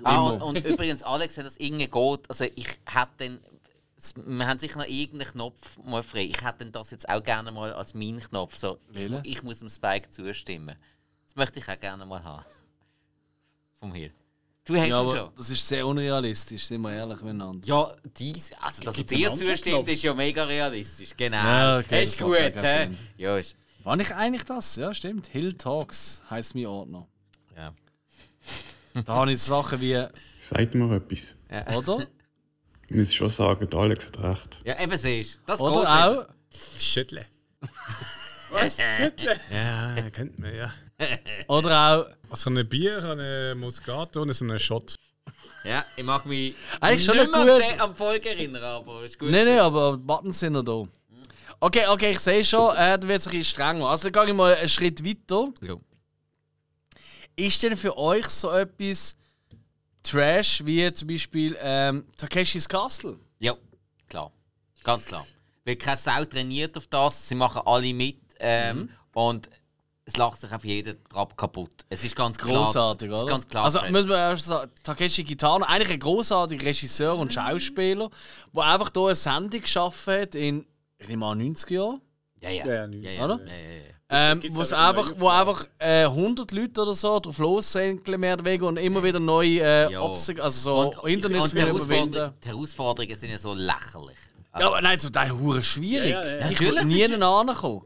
[0.03, 3.39] Ah, und, und übrigens, Alex, wenn das irgendwie geht, also ich hätte dann,
[4.15, 6.23] wir haben sicher noch irgendeinen Knopf mal frei.
[6.23, 8.57] Ich hätte dann das jetzt auch gerne mal als meinen Knopf.
[8.57, 10.75] So, ich, ich muss dem Spike zustimmen.
[11.25, 12.45] Das möchte ich auch gerne mal haben.
[13.79, 14.11] Vom hier.
[14.65, 15.29] Du hast ja, ihn schon.
[15.37, 17.67] das ist sehr unrealistisch, sind wir ehrlich miteinander.
[17.67, 19.89] Ja, dies, also dass er dir zustimmt, Knopf?
[19.89, 21.15] ist ja mega realistisch.
[21.15, 21.37] Genau.
[21.37, 22.87] Ja, okay, ist gut, ja.
[23.15, 23.55] Ja, ist.
[23.85, 24.77] War nicht eigentlich das?
[24.77, 25.27] Ja, stimmt.
[25.27, 27.07] Hill Talks heisst mein Ordner.
[27.55, 27.71] Ja.
[29.05, 30.03] Da habe ich Sachen wie...
[30.39, 31.35] Sagt mir etwas.
[31.75, 32.07] Oder?
[32.89, 34.61] Ich muss schon sagen, der Alex hat recht.
[34.63, 36.25] ja, eben siehst Das Oder geht auch...
[36.79, 37.25] Schüttle.
[39.51, 40.73] Ja, kennt man, ja.
[41.47, 42.35] Oder auch...
[42.35, 44.95] So ein Bier, eine Moscato und so einen Shot.
[44.95, 44.99] nicht.
[45.63, 49.19] Ja, ich mag mich Eigentlich schon nicht mehr gute- sehr am Folge erinnern, aber ist
[49.19, 49.29] gut.
[49.29, 50.83] Nein, nein, aber die Buttons sind noch da.
[51.59, 53.85] Okay, okay, ich sehe schon, äh, da wird es ein bisschen strenger.
[53.87, 55.47] Also dann gehe ich mal einen Schritt weiter.
[55.61, 55.75] Ja.
[57.35, 59.15] Ist denn für euch so etwas
[60.03, 63.17] Trash wie zum Beispiel ähm, Takeshis Castle?
[63.39, 63.53] Ja,
[64.07, 64.31] klar.
[64.83, 65.25] Ganz klar.
[65.65, 68.89] Weil keine Sau trainiert auf das, sie machen alle mit ähm, Mhm.
[69.13, 69.49] und
[70.07, 71.83] es lacht sich auf jeden Trab kaputt.
[71.89, 72.65] Es ist ganz klar.
[72.65, 73.31] Großartig, es ist oder?
[73.31, 73.63] ganz klar.
[73.65, 78.09] also müssen wir erst sagen, Takeshi Kitano, eigentlich ein großartiger Regisseur und Schauspieler,
[78.53, 80.65] der einfach hier eine Sendung geschaffen hat in,
[81.05, 82.01] ich nehme an, 90 Jahren.
[82.41, 82.65] ja, ja.
[82.65, 83.39] Ja, ja, ja, ja, Oder?
[83.45, 83.95] Ja, ja, ja.
[84.07, 88.19] Ähm, gibt's wo es aber einfach, wo einfach äh, 100 Leute oder so drauf lossenkeln,
[88.19, 90.01] mehr oder weniger, und immer wieder neue äh, Ja.
[90.01, 92.13] Obstacle, also so Und, Hindernis und die, überwinden.
[92.13, 94.17] Herausforderungen, die Herausforderungen sind ja so lächerlich.
[94.59, 96.11] Ja, aber nein, zum Teil hure schwierig.
[96.11, 96.49] Ja, ja, ja.
[96.49, 97.81] Ich würde nie ankommen.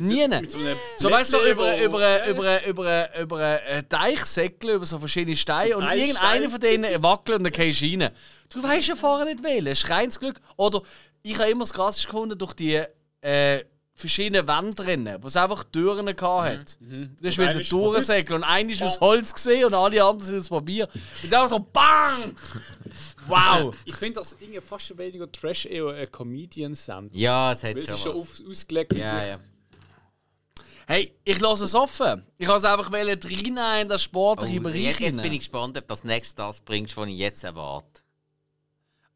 [0.00, 0.28] Nie.
[0.28, 0.56] Mit
[0.96, 5.36] so, weißt du, über, über, ja, über, über, über einen Teich säckeln, über so verschiedene
[5.36, 8.10] Steine und Ein irgendeiner von denen wackelt und dann gehst du rein.
[8.50, 10.40] Du weißt ja vorher nicht wählen, reines Glück.
[10.56, 10.82] Oder
[11.32, 12.82] ich habe immer das Krasseste gefunden durch die
[13.20, 13.64] äh,
[13.94, 16.78] verschiedenen Wände wo es einfach Türen gehabt hat.
[16.80, 20.48] Du hast ist Tourensäckel und einer ist aus Holz gesehen und alle anderen sind aus
[20.48, 20.88] Papier.
[21.16, 22.36] Es ist einfach so BANG!
[23.26, 23.74] Wow!
[23.84, 27.14] Ich finde das irgendwie fast schon weniger Trash, eher ein Comedian-Send.
[27.14, 28.20] Ja, es hat Weil es schon ist schon was.
[28.20, 28.92] auf, ausgelegt.
[28.94, 29.38] Ja, ja.
[30.86, 32.24] Hey, ich lasse es offen.
[32.38, 34.84] Ich kann es einfach reinnehmen in das sportliche Oh, Bereich.
[34.84, 37.97] jetzt, jetzt bin ich gespannt, ob das nächste das bringst, was ich jetzt erwarte.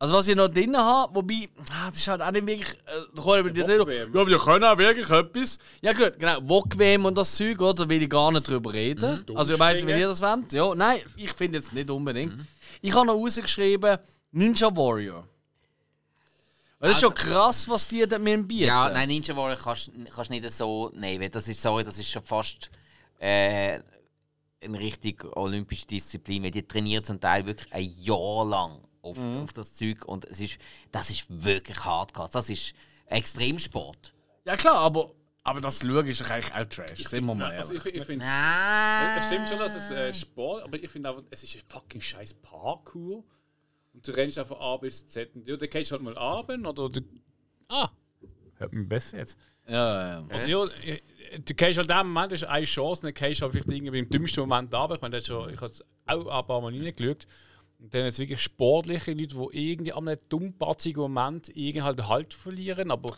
[0.03, 3.05] Also was ich noch drin habe, wobei, ah, das ist halt auch nicht wirklich, äh,
[3.15, 4.13] da kann ich mir sagen, Wok-WM.
[4.13, 5.59] ja, aber die können auch wirklich etwas.
[5.81, 9.25] Ja gut, genau, Wok-WM und das Zeug, oder, da will ich gar nicht drüber reden.
[9.37, 10.53] Also ich weiss, wie ihr das wollt.
[10.53, 12.35] Ja, nein, ich finde jetzt nicht unbedingt.
[12.81, 13.97] Ich habe noch rausgeschrieben,
[14.33, 15.25] Ninja Warrior.
[16.81, 18.65] Weil das ist schon krass, was die da mir bieten.
[18.65, 21.31] Ja, nein, Ninja Warrior kannst du nicht so nehmen.
[21.31, 22.73] Das ist, sorry, das ist schon fast
[23.21, 23.79] äh,
[24.65, 26.43] eine richtig olympische Disziplin.
[26.43, 30.05] Weil die trainieren zum Teil wirklich ein Jahr lang auf, auf das Zeug.
[30.07, 30.59] Und es ist,
[30.91, 32.13] das ist wirklich hart.
[32.33, 32.75] Das ist
[33.07, 34.15] Extremsport.
[34.45, 35.13] Ja klar, aber,
[35.45, 37.95] aber das Schauen ist eigentlich auch Trash, sind wir mal Also ehrlich.
[37.95, 39.17] ich, ich finde Ah.
[39.19, 42.01] es stimmt schon, dass es äh, Sport, aber ich finde einfach, es ist ein fucking
[42.01, 43.25] scheiß Parkour.
[43.95, 45.35] Und du rennst einfach A bis Z.
[45.35, 47.01] Und ja, dann gehst du halt mal abend oder du,
[47.69, 47.91] Ah,
[48.57, 49.39] hört mich besser jetzt.
[49.69, 50.27] Ja, ja.
[50.29, 50.67] Also, ja,
[51.45, 53.69] du gehst halt in dem Moment, das ist eine Chance, dann gehst du halt vielleicht
[53.69, 54.93] irgendwie im dümmsten Moment ab.
[54.95, 57.27] Ich meine, schon, ich habe es auch ein paar Mal reingeschaut.
[57.83, 62.09] Und dann jetzt wirklich sportliche Leute, die irgendwie an einem dummpatzigen Moment irgendwie halt den
[62.09, 62.91] Halt verlieren.
[62.93, 63.15] Aber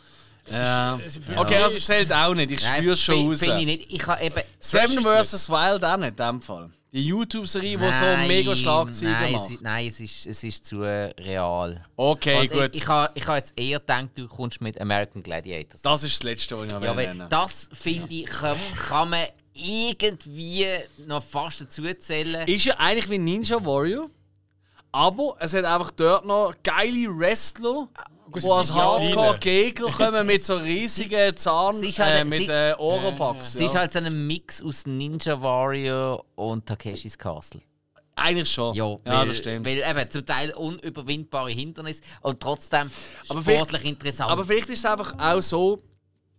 [0.51, 0.99] ja.
[1.05, 3.39] es ist- Okay, also zählt auch nicht, ich spüre es schon raus.
[3.39, 3.93] Finde ich nicht.
[3.93, 4.41] Ich habe eben.
[4.59, 5.49] Seven vs.
[5.49, 6.69] Wild auch nicht in dem Fall.
[6.91, 9.45] Die YouTube-Serie, die so mega Schlagzeilen nein, macht.
[9.45, 11.85] Es, ist- nein, es ist, es ist zu äh, real.
[11.97, 12.69] Okay, Und gut.
[12.75, 15.81] Ich, ich habe ich ha jetzt eher gedacht, du kommst mit American Gladiators.
[15.81, 19.25] das ist das Letzte, was ich noch Ja, nennen das finde ich, kann, kann man
[19.53, 20.65] irgendwie
[21.05, 22.47] noch fast dazu zählen.
[22.47, 24.09] Ist ja eigentlich wie Ninja Warrior,
[24.95, 27.89] aber es hat einfach dort noch geile Wrestler,
[28.33, 33.55] die als Hardcore-Gegner kommen mit so riesigen Zahn, Sie halt- äh, mit sie- äh, Ohrenpacks.
[33.55, 33.65] Es ja.
[33.65, 37.61] ist halt so ein Mix aus Ninja Warrior und Takeshis Castle.
[38.15, 38.73] Eigentlich schon.
[38.73, 39.65] Ja, ja weil, das stimmt.
[39.65, 42.89] Weil eben zum Teil unüberwindbare Hindernisse und trotzdem
[43.27, 44.31] Aber sportlich interessant.
[44.31, 45.81] Aber vielleicht ist es einfach auch so,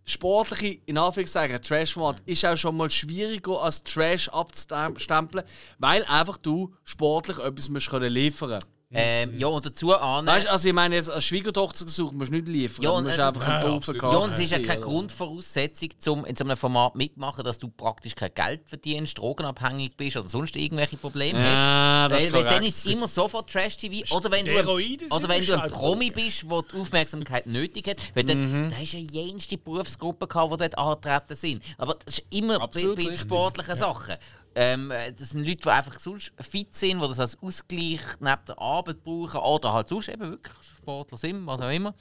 [0.07, 5.45] sportliche, in Anführungszeichen, Trash-Format ist auch schon mal schwieriger als Trash abzustempeln,
[5.79, 7.91] weil einfach du sportlich etwas musst.
[7.91, 8.61] können liefern
[8.93, 10.27] ähm, ja, und dazu an.
[10.27, 12.85] Weißt du, also ich meine jetzt als Schwiegertochter gesucht, musst du nicht liefern.
[12.85, 13.99] Ja, du und, musst äh, einfach einen doofen.
[13.99, 14.81] Charakter Ja, und es ist ja keine?
[14.81, 20.17] Grundvoraussetzung, um in so einem Format mitmachen, dass du praktisch kein Geld verdienst, drogenabhängig bist
[20.17, 22.13] oder sonst irgendwelche Probleme Ja, hast.
[22.13, 24.15] das ist weil, weil dann ist es immer sofort Trash-TV.
[24.15, 24.67] Oder wenn du, ein,
[25.11, 25.71] oder wenn du ein.
[25.71, 27.97] Promi bist, der die Aufmerksamkeit nötig hat.
[28.15, 28.71] Weil Mhm.
[28.71, 31.63] da ist ja jenste Berufsgruppe, gehabt, die dort angetreten sind.
[31.79, 33.21] Aber das ist immer bei, Absolut bei richtig.
[33.21, 34.15] sportlichen Sachen.
[34.59, 38.45] Ähm, äh, das sind Leute, die einfach sonst fit sind, die das als Ausgleich neben
[38.49, 41.95] der Arbeit brauchen oder halt sonst eben wirklich Sportler sind, was auch immer.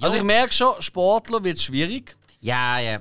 [0.00, 2.16] Also ich merke schon, Sportler wird schwierig.
[2.40, 3.00] Ja, ja.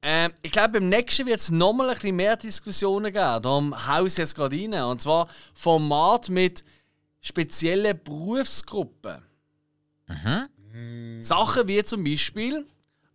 [0.00, 3.42] Ähm, ich glaube, beim nächsten wird es nochmal ein bisschen mehr Diskussionen geben.
[3.42, 4.74] Darum haus jetzt gerade rein.
[4.74, 6.64] Und zwar Format mit
[7.20, 9.24] speziellen Berufsgruppen.
[11.18, 12.64] Sachen wie zum Beispiel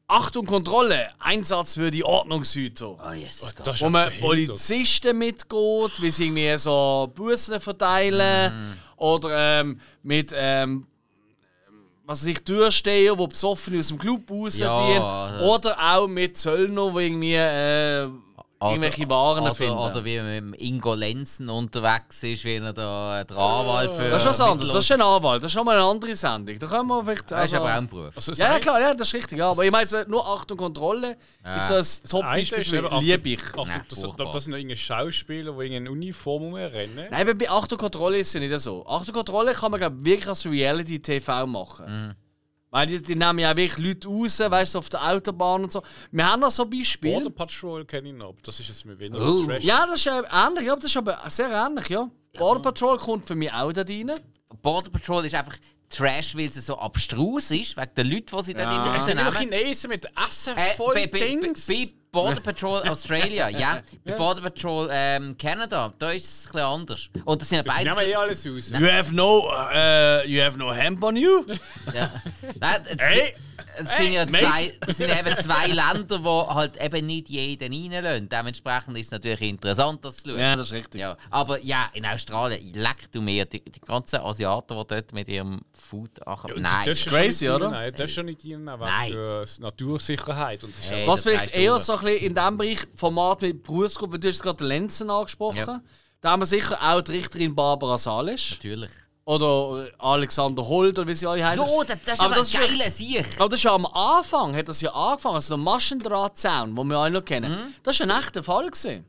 [0.08, 2.98] Achtung, Kontrolle, Einsatz für die Ordnungshüter.
[3.00, 3.66] Oh, Jesus Gott.
[3.68, 4.30] Das ist Wo ja man behindert.
[4.30, 8.78] Polizisten mitgeht, wie sie irgendwie so Bussen verteilen.
[8.98, 10.86] Oder ähm, mit ähm,
[12.06, 14.68] was weiß ich, Türsteher, die besoffen aus dem Club rausgehen.
[14.68, 15.44] Ja, äh.
[15.44, 18.10] Oder auch mit Zöllner, die irgendwie äh,
[18.72, 19.78] irgendwelche Waren oder, finden.
[19.78, 24.10] Oder wie man mit dem Ingo Lenzen unterwegs ist, wie er da der Anwalt für.
[24.10, 26.58] das ist was anderes, das ist ein Anwalt, das ist nochmal eine andere Sendung.
[26.60, 27.32] Da können wir vielleicht.
[27.32, 28.12] Das ist also- aber auch ein Beruf.
[28.16, 29.40] Also, das ja, ja, klar, ja, das ist richtig.
[29.40, 29.52] Ja.
[29.52, 31.18] Aber ich meine, nur Achtung Kontrolle
[31.56, 33.44] ist so ein eine Top-Beispiel für Liebe ich.
[33.44, 34.32] Achtung, Nein, das, furchtbar.
[34.32, 37.08] das sind ja irgendwelche Schauspieler, die in einer Uniform rumrennen.
[37.10, 38.86] Nein, aber bei Achtung Kontrolle ist es ja nicht so.
[38.86, 41.86] Achtung Kontrolle kann man glaub, wirklich als Reality-TV machen.
[42.08, 42.23] Mhm.
[42.74, 45.84] Weil die, die nehmen ja wirklich Leute raus, weißt du, auf der Autobahn und so.
[46.12, 47.14] Wir haben noch so Beispiele.
[47.14, 49.44] Border Patrol kenne ich noch, aber das ist jetzt mir weniger Oh.
[49.46, 49.64] Trash.
[49.64, 52.10] Ja, das ist äh, ähnlich, ja, das ist aber sehr ähnlich, ja.
[52.36, 54.14] Border Patrol kommt für mich auch da rein.
[54.64, 55.56] Border Patrol ist einfach
[55.88, 59.20] Trash, weil es so abstrus ist, wegen den Leuten, die sie dort immer Es sind
[59.20, 59.52] rausnehmen.
[59.54, 61.68] Chinesen mit Essen Äh, voll Dings.
[62.14, 63.82] Border Patrol Australia, ja.
[64.06, 67.10] Bei Border Patrol ähm, Canada, da ist es ein bisschen anders.
[67.26, 68.70] Und das sind ja Die nehmen eh alles raus.
[68.70, 71.44] You have no, uh, you have no hemp on you?
[71.94, 72.10] Ja.
[72.62, 73.36] Nein, Hey!
[73.78, 78.30] Es sind ja zwei, es sind eben zwei Länder, die halt eben nicht jeden reinlassen.
[78.30, 80.40] Dementsprechend ist es natürlich interessant, das zu schauen.
[80.40, 81.02] Ja, das ist richtig.
[81.02, 85.28] Ja, aber ja, in Australien, leck du mir, die, die ganzen Asiaten, die dort mit
[85.28, 86.86] ihrem Food ach, Und Nein.
[86.86, 87.70] das ist schon Crazy, nicht oder?
[87.70, 88.80] Nein, das ist schon nicht rein, Nein.
[89.12, 90.64] wegen der Natursicherheit.
[90.64, 91.02] Und das ist Hey.
[91.02, 94.28] ja- Was das vielleicht eher so ein bisschen in diesem Bereich Format mit Berufsgruppen, du
[94.28, 95.58] hast gerade Lenzen angesprochen.
[95.58, 95.82] Ja.
[96.22, 98.52] Da haben wir sicher auch die Richterin Barbara Salisch.
[98.52, 98.92] Natürlich.
[99.26, 101.66] Oder Alexander Holt oder wie sie alle heißen.
[101.66, 103.26] Jo, das, das ist aber aber das ein ist, geiler Sieg.
[103.40, 106.98] aber das ist ja am Anfang, hat das ja angefangen, also der Maschendrahtzaun, den wir
[106.98, 107.74] alle noch kennen.
[107.84, 108.66] Das war ein echter Fall.
[108.70, 109.06] Gewesen.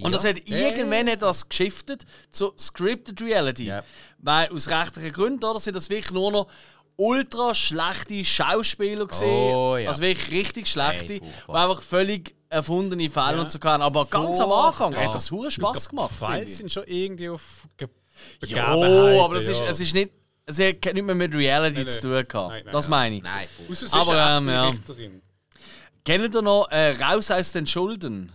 [0.00, 3.66] Und das hat irgendwann hat das geschiftet zu Scripted Reality.
[3.66, 3.82] Ja.
[4.18, 6.46] Weil aus rechtlichen Gründen, oder, sind das wirklich nur noch
[6.96, 9.54] ultra schlechte Schauspieler gesehen.
[9.54, 9.90] Oh, ja.
[9.90, 13.82] Also wirklich richtig schlechte, Hey, die einfach völlig erfundene Fälle und so kann.
[13.82, 16.14] Aber ganz am Anfang hat das hure Spaß gemacht.
[16.18, 16.56] Finde ich.
[16.56, 17.42] sind schon irgendwie auf
[18.40, 19.66] Ge Jo, aber das ist, ja.
[19.66, 20.10] es ist nicht.
[20.44, 22.32] Es hat nicht mehr mit Reality Nein, zu tun gehabt.
[22.32, 23.22] Nein, nein, das meine ich.
[23.22, 23.66] Nein, voll.
[23.70, 24.68] Außer es Aber, ähm, ja.
[24.70, 25.22] Richterin.
[26.04, 28.32] Kennt ihr noch äh, Raus aus den Schulden?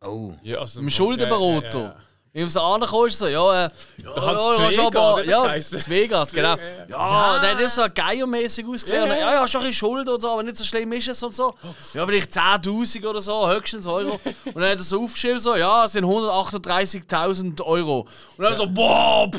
[0.00, 0.34] Oh.
[0.42, 1.78] Ja, also, Im Schuldenberater.
[1.78, 1.96] Ja, ja, ja.
[2.34, 3.70] Wie man so angekommen ist, so, ja, äh,
[4.02, 5.60] ja, ja, hast Zwegert, aber, ja.
[5.60, 6.56] Zwegert, genau.
[6.56, 7.34] Ja, ja.
[7.34, 9.06] Ja, der hat ja so geiermäßig ausgesehen.
[9.06, 9.20] Ja, Ja, ja.
[9.20, 11.32] ja, ja, schon ein bisschen Schuld und so, aber nicht so schlimm ist es und
[11.32, 11.54] so.
[11.92, 14.18] Ja, vielleicht 10.000 oder so, höchstens Euro.
[14.46, 18.08] Und dann hat er so aufgeschrieben, so, ja, es sind 138.000 Euro.
[18.36, 19.30] Und dann so, boah,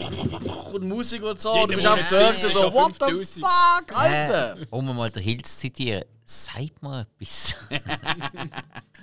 [0.72, 1.52] und Musik und so.
[1.52, 3.40] Und du bist einfach dort so, schon what the 5.000.
[3.42, 4.56] fuck, Alter.
[4.58, 6.06] Äh, um mal den Hilz zu zitieren.
[6.24, 7.56] Sagt mal etwas.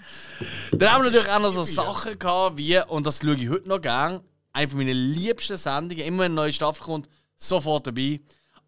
[0.72, 3.68] Dann haben wir natürlich auch noch so Sachen gehabt, wie, und das schaue ich heute
[3.68, 4.20] noch gern,
[4.52, 8.20] eine von meinen liebsten Sendungen, immer wenn eine neue Staffel kommt, sofort dabei.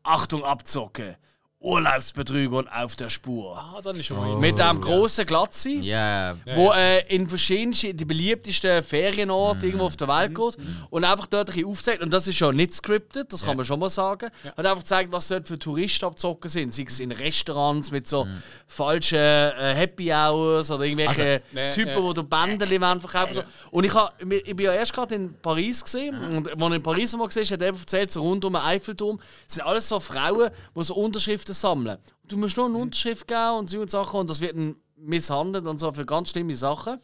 [0.03, 1.17] Achtung, abzocken.
[1.65, 3.57] Urlaubsbetrüger und auf der Spur.
[3.57, 6.37] Ah, dann ist schon mal Mit einem grossen Glatzi, Ja.
[6.55, 10.59] wo äh, in verschiedensten, die beliebtesten Ferienorte irgendwo auf der Welt geht
[10.91, 12.03] und einfach dort ein bisschen aufzeigt.
[12.03, 14.29] Und das ist schon nicht scripted, das kann man schon mal sagen.
[14.45, 16.75] Hat einfach gezeigt, was dort für Touristen abzocken sind.
[16.75, 18.27] Sei es in Restaurants mit so
[18.67, 22.09] falschen äh, Happy Hours oder irgendwelche nee, Typen, nee.
[22.09, 23.37] die durch Bändeli wollen verkaufen.
[23.37, 23.43] So.
[23.71, 26.83] Und ich, hab, ich bin ja erst gerade in Paris gesehen und als ich in
[26.83, 30.51] Paris mal gesehen hat er erzählt, so rund um den Eiffelturm, sind alles so Frauen,
[30.77, 31.99] die so Unterschriften sammeln.
[32.23, 34.77] Und du musst nur eine Unterschrift geben und so und Sachen und das wird dann
[34.97, 37.01] misshandelt und so für ganz schlimme Sachen.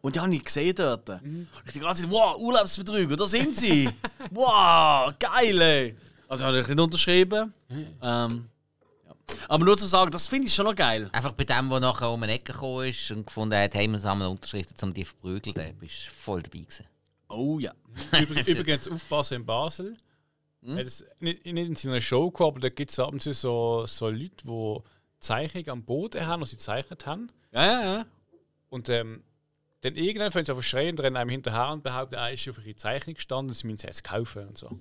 [0.00, 1.08] Und die habe ich gesehen dort.
[1.08, 3.88] Und ich die ganze Zeit, wow, Urlaubsbetrüger, da sind sie!
[4.30, 5.96] wow, geil, ey!
[6.26, 7.54] Also habe ich nicht unterschrieben.
[7.70, 8.48] Ähm,
[9.06, 9.14] ja.
[9.48, 11.08] Aber nur zu sagen, das finde ich schon noch geil.
[11.12, 13.98] Einfach bei dem, der nachher um eine Ecke gekommen ist und gefunden hat, hey, wir
[13.98, 16.84] sammeln Unterschriften, um die zu verprügeln, bist voll dabei gewesen.
[17.28, 17.72] Oh ja.
[18.12, 19.96] Übr- Übrigens, aufpassen in Basel.
[20.66, 23.32] Hat es nicht, nicht in seiner Show gehabt, aber da gibt es ab und zu
[23.32, 24.76] so, so Leute, die
[25.20, 27.30] Zeichnung am Boden haben und sie gezeichnet haben.
[27.52, 28.06] Ja, ja, ja.
[28.68, 29.22] Und ähm,
[29.82, 32.58] dann irgendwann fangen sie einfach schreien und rennen einem hinterher und behaupten, er ist auf
[32.64, 34.78] ihre Zeichnung gestanden und sie müssen sie jetzt kaufen und so.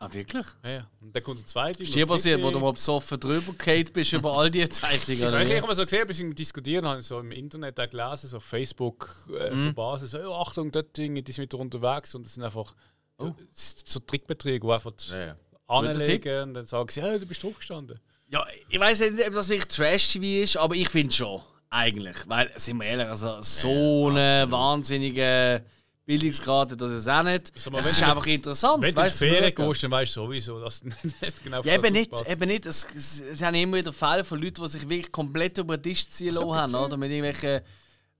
[0.00, 0.46] Ah, wirklich?
[0.62, 0.90] Ja, ja.
[1.00, 1.82] Und dann kommt der zweite.
[1.82, 5.42] Ist dir passiert, wo du mal besoffen drüber gefallen bist über all die Zeichnungen?
[5.42, 7.90] Ich, ich habe mal so gesehen, ein bisschen diskutieren, habe ich so im Internet auch
[7.90, 9.74] gelesen, so auf Facebook äh, Mhm.
[9.74, 12.76] Basis, so, oh, Achtung, dort Dinge, die sind wieder unterwegs und das sind einfach
[13.18, 13.32] Oh.
[13.52, 15.36] so Trickbeträge, die einfach Ja.
[15.66, 17.98] anlegen und dann sagen sie, ja, du bist draufgestanden.
[18.30, 21.40] Ja, ich weiß nicht, ob das wirklich Trash-TV ist, aber ich finde schon.
[21.70, 22.16] Eigentlich.
[22.26, 25.62] Weil, sind wir ehrlich, also so eine wahnsinnige
[26.06, 27.52] Bildungsgrad hat das ist auch nicht.
[27.54, 28.82] Es ist einfach interessant.
[28.82, 29.68] Wenn du in die weißt Ferien wirklich.
[29.68, 30.82] gehst, dann weißt du sowieso, dass
[31.22, 32.64] nicht genau Ja, eben nicht, eben nicht.
[32.64, 35.82] Es, es, es haben immer wieder Fälle von Leuten, die sich wirklich komplett über den
[35.82, 36.96] Tisch ziehen lassen haben, oder?
[36.96, 37.60] Mit irgendwelchen.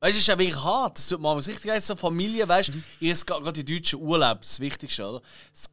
[0.00, 0.96] Weißt du, es ist ja wirklich hart.
[0.96, 1.82] Das tut man richtig leid.
[1.82, 5.20] So Familie, weißt du, ihr habt gerade die deutschen Urlaub, das Wichtigste, oder?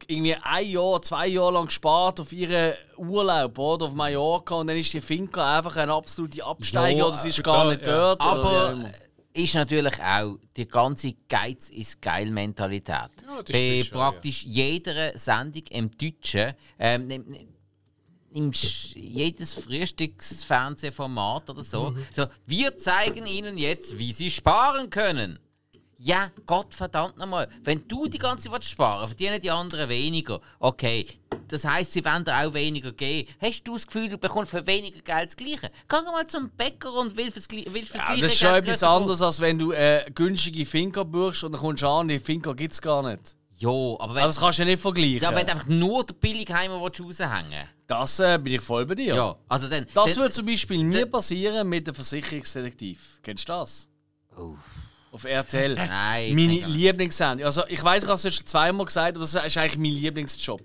[0.08, 3.86] Irgendwie ein Jahr, zwei Jahre lang gespart auf ihren Urlaub, oder?
[3.86, 7.36] Auf Mallorca und dann ist die Finca einfach eine absolute Absteiger Ja, oder sie ist
[7.36, 7.94] total, gar nicht ja.
[7.94, 8.20] dort.
[8.20, 8.90] Aber immer.
[9.32, 12.90] ist natürlich auch die ganze Geiz ist geil Mentalität.
[12.90, 17.24] Ja, das Bei praktisch jeder Sendung im Deutschen, ähm,
[18.36, 22.06] im jedes Frühstücksfernsehformat oder so, Mhm.
[22.14, 25.38] so, wir zeigen Ihnen jetzt, wie Sie sparen können.
[25.98, 27.48] Ja, Gott verdammt nochmal.
[27.64, 30.40] Wenn du die ganze Zeit sparen verdienen die anderen weniger.
[30.58, 31.06] Okay,
[31.48, 33.30] das heisst, sie wollen dir auch weniger geben.
[33.40, 35.70] Hast du das Gefühl, du bekommst für weniger Geld das Gleiche?
[35.88, 38.54] Geh mal zum Bäcker und will fürs, Gli- will fürs Ja, Gleiche das ist schon
[38.54, 42.20] etwas anderes, als wenn du äh, günstige Finca buchst und dann kommst du an, die
[42.20, 43.34] Finca gibt es gar nicht.
[43.58, 45.20] Jo, aber wenn, Also das kannst du ja nicht vergleichen.
[45.22, 48.96] ja, wenn du einfach nur den Billigheimer willst raushängen das äh, bin ich voll bei
[48.96, 49.14] dir.
[49.14, 49.86] Ja, also dann.
[49.94, 53.20] Das dann, würde zum Beispiel nie passieren mit dem Versicherungsdetektiv.
[53.22, 53.88] Kennst du das?
[54.36, 54.56] Oh.
[55.12, 55.74] Auf RTL.
[55.76, 56.66] Nein, Meine.
[56.66, 57.46] Lieblingssendung.
[57.46, 60.62] Also ich weiß, ich habe es schon zweimal gesagt, aber das ist eigentlich mein Lieblingsjob.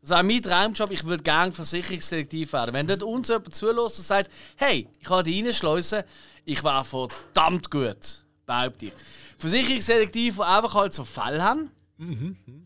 [0.00, 0.92] Das ist auch mein Traumjob.
[0.92, 2.72] Ich würde gerne Versicherungsdetektiv werden.
[2.72, 6.04] Wenn dort uns jemand zulässt und sagt, hey, ich kann dich reinschleusen,
[6.44, 8.92] ich wäre verdammt gut, behaupte ich.
[9.36, 11.72] Versicherungsdetektiv, die einfach halt so Fälle haben.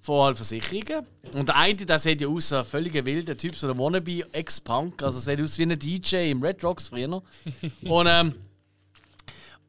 [0.00, 1.06] Von halt Versicherungen.
[1.34, 4.26] Und der eine, der sieht ja aus wie ein völliger wilder Typ, so ein Wannabe
[4.32, 5.02] Ex-Punk.
[5.02, 7.22] Also sieht aus wie ein DJ im Red Rocks früher.
[7.82, 8.34] und ähm,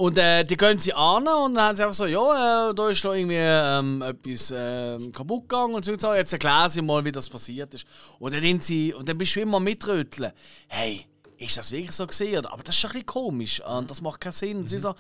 [0.02, 2.90] und äh, die gehen sie an und dann haben sie einfach so, ja, äh, da
[2.90, 5.92] ist da irgendwie ähm, etwas ähm, kaputt gegangen und so.
[5.92, 6.12] und so.
[6.12, 7.86] Jetzt erklären sie mal, wie das passiert ist.
[8.18, 10.32] Und dann, sind sie, und dann bist du immer mitröteln.
[10.68, 11.06] Hey,
[11.38, 12.44] ist das wirklich so gesehen?
[12.48, 14.58] Aber das ist schon ein bisschen komisch und das macht keinen Sinn.
[14.58, 14.96] Und sie so,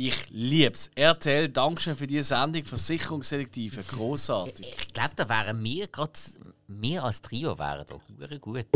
[0.00, 0.92] Ich lieb's.
[0.94, 2.62] RTL, Dankeschön für diese Sendung.
[2.62, 3.82] Versicherungsselektive.
[3.82, 4.72] Großartig.
[4.78, 6.12] Ich glaube, da wären wir gerade,
[6.68, 8.66] wir als Trio wären da hure gut.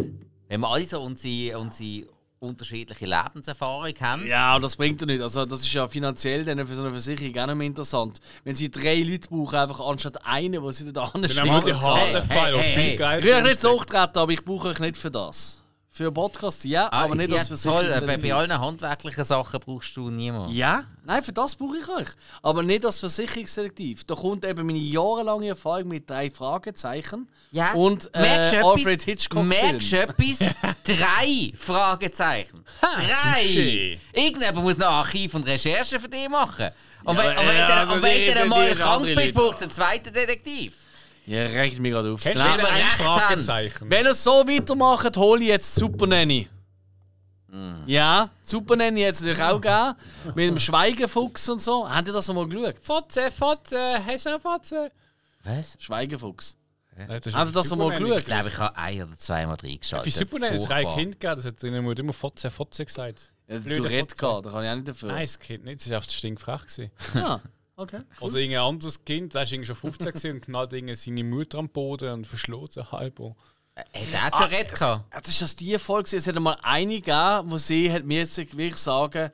[0.49, 2.09] Wenn wir alle so unsere, unsere
[2.41, 4.27] unterschiedliche Lebenserfahrung haben.
[4.27, 5.23] Ja, aber das bringt ja nicht.
[5.23, 8.19] Also, das ist ja finanziell dann für so eine Versicherung auch nicht mehr interessant.
[8.43, 11.73] Wenn sie drei Leute brauchen, einfach anstatt einen, wo sie da Dann haben wir die
[11.73, 12.97] harten hey, hey, hey.
[12.97, 15.62] Geld Ich will euch nicht so auftreten, aber ich brauche euch nicht für das.
[15.95, 18.23] Für Podcasts ja, Ah, aber nicht ja, als toll, Versicherungsselektiv.
[18.31, 20.51] bei, allen handwerklichen Sachen brauchst du niemanden.
[20.55, 22.09] Ja, nein, für das brauche ich euch.
[22.41, 24.03] Aber nicht als Versicherungsselektiv.
[24.05, 29.05] Da kommt eben meine jahrelange Erfahrung mit drei Fragezeichen Ja, und äh, du Alfred etwas?
[29.05, 30.39] Hitchcock Merkst du etwas?
[30.85, 32.65] Drei Fragezeichen.
[32.81, 33.99] Drei!
[34.15, 36.71] Irgendjemand muss noch Archiv und Recherche für dich machen.
[37.05, 39.05] Und wenn, Ja, wenn, ja, du- also wenn die du dann mal sind die krank
[39.17, 40.77] bist, braucht es einen zweiten Detektiv.
[41.27, 42.23] Ja, regt mich gerade auf.
[42.23, 43.21] Kennst du jeden wir ein recht haben.
[43.21, 43.91] Fragezeichen?
[43.91, 46.49] Wenn ihr so weitermacht, hole ich jetzt Super Nanny.
[47.49, 47.75] Mm.
[47.87, 49.95] Ja, Super Nanny hat es natürlich auch gegeben.
[50.35, 51.89] Mit dem Schweigefuchs und so.
[51.89, 52.75] Habt ihr das einmal geschaut?
[52.83, 54.91] Fotze, Fotze, hast du eine Fotze?
[55.45, 55.77] Was?
[55.79, 56.57] Schweigefuchs.
[56.97, 58.01] Ist Habt ihr das Super Nanny.
[58.01, 58.19] geschaut?
[58.19, 60.13] Ich glaube, ich habe ein oder zweimal reingeschaltet.
[60.13, 60.97] Bei Superman hat es ein Furchtbar.
[60.97, 63.31] Kind gegeben, das hat ihnen immer Fotze, Fotze gesagt.
[63.49, 65.13] Ja, du redest da kann ich auch nicht dafür.
[65.13, 66.63] Nein, das Kind nicht, das war einfach stinkfrech.
[66.63, 66.91] gewesen.
[67.77, 68.01] Ah, okay.
[68.21, 71.59] Oder irgendein anderes Kind, das war irgendwie schon 15 gewesen und knallt irgendwie seine Mutter
[71.59, 73.21] am Boden und verschlägt sie halb.
[73.21, 73.35] an.
[73.75, 75.15] Hat er auch schon Red gehabt?
[75.15, 76.17] Jetzt ist das die Folge.
[76.17, 79.31] Es hat einmal eine gegeben, wo sie hat mir jetzt wirklich sagen,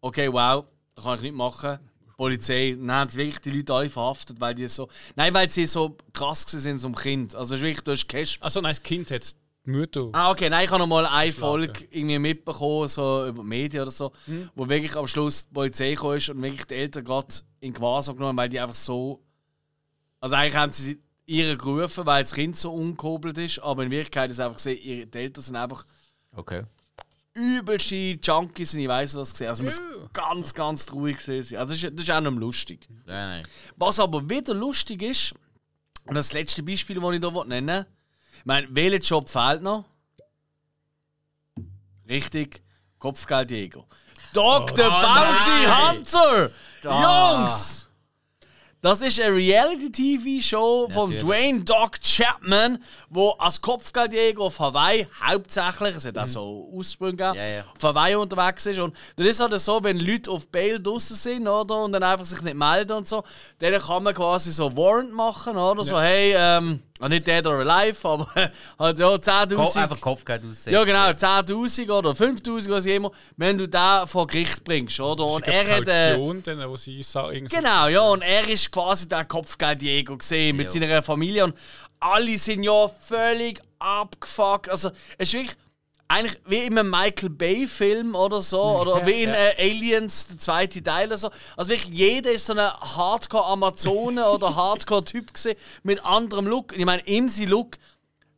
[0.00, 0.64] okay, wow,
[0.94, 1.78] das kann ich nicht machen.
[2.06, 4.88] Die Polizei, dann haben sie wirklich die Leute alle verhaftet, weil die so.
[5.16, 7.34] Nein, weil sie so krass sind zum Kind.
[7.34, 8.38] Also es ist wirklich, du hast Cash.
[8.40, 10.08] Also nein, das Kind hat Mutter.
[10.12, 13.82] Ah, okay, nein, ich habe noch mal eine Folge irgendwie mitbekommen, so über die Medien
[13.82, 14.12] oder so,
[14.54, 17.28] wo wirklich am Schluss die Polizei gekommen ist und wirklich die Eltern gerade
[17.60, 19.22] in Gewahrsam genommen haben, weil die einfach so.
[20.20, 24.30] Also eigentlich haben sie ihre gerufen, weil das Kind so ungehobelt ist, aber in Wirklichkeit
[24.30, 25.86] ist einfach gesehen, ihre die Eltern sind einfach
[26.34, 26.64] Okay.
[27.34, 29.48] übelste Junkies und ich weiß was gesehen.
[29.48, 29.80] Also muss
[30.12, 31.58] ganz, ganz traurig gewesen sein.
[31.58, 32.88] Also das ist, das ist auch noch lustig.
[33.06, 33.46] Nein, nein.
[33.76, 35.34] Was aber wieder lustig ist,
[36.06, 37.86] und das letzte Beispiel, das ich hier nennen will,
[38.38, 39.84] ich meine, welcher Job fehlt noch?
[42.08, 42.62] Richtig,
[42.98, 43.84] Kopfgeldjäger.
[44.32, 44.88] Dr.
[44.90, 45.96] Bounty nein.
[45.96, 46.50] Hunter!
[46.82, 47.38] Da.
[47.44, 47.78] Jungs!
[48.80, 51.16] Das ist eine Reality-TV-Show von.
[51.16, 57.36] Dwayne Doc Chapman, wo als Kopfgeldjäger auf Hawaii hauptsächlich, es hat auch so Ursprünge gegeben,
[57.36, 57.64] Ja, ja.
[57.76, 58.80] auf Hawaii unterwegs ist.
[58.80, 62.02] Und dann ist es halt so, wenn Leute auf Bail draußen sind oder, und dann
[62.02, 63.22] einfach sich nicht melden und so,
[63.60, 65.84] dann kann man quasi so Warrant machen, oder?
[65.84, 68.28] So, hey, ähm, ah, nicht dead or alive, aber
[68.78, 69.82] halt ja, Ko 10.000.
[69.82, 70.72] einfach Kopfgeld aussehen.
[70.72, 75.24] Ja, genau, 10.000 oder 5.000, was immer, wenn du da vor Gericht bringst, oder?
[75.24, 75.88] Und er hat.
[75.88, 80.16] Äh, Kaution, dann, wo sie sagen, irgendwie Genau, ja, und er ist quasi der Kopfgeldjäger
[80.16, 81.56] gesehen mit seiner Familie und
[82.00, 84.68] alle sind ja völlig abgefuckt.
[84.68, 85.56] Also, es ist wirklich
[86.12, 90.82] eigentlich wie in einem Michael Bay-Film oder so, oder wie in äh, Aliens, der zweite
[90.82, 91.30] Teil oder so.
[91.56, 96.76] Also wirklich jeder ist so ein Hardcore-Amazone oder Hardcore-Typ gesehen mit anderem Look.
[96.76, 97.78] Ich meine, im Look,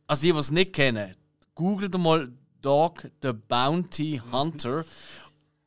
[0.07, 1.15] also die, die es nicht kennen,
[1.53, 2.29] googelt mal
[2.61, 4.85] Dog the Bounty Hunter.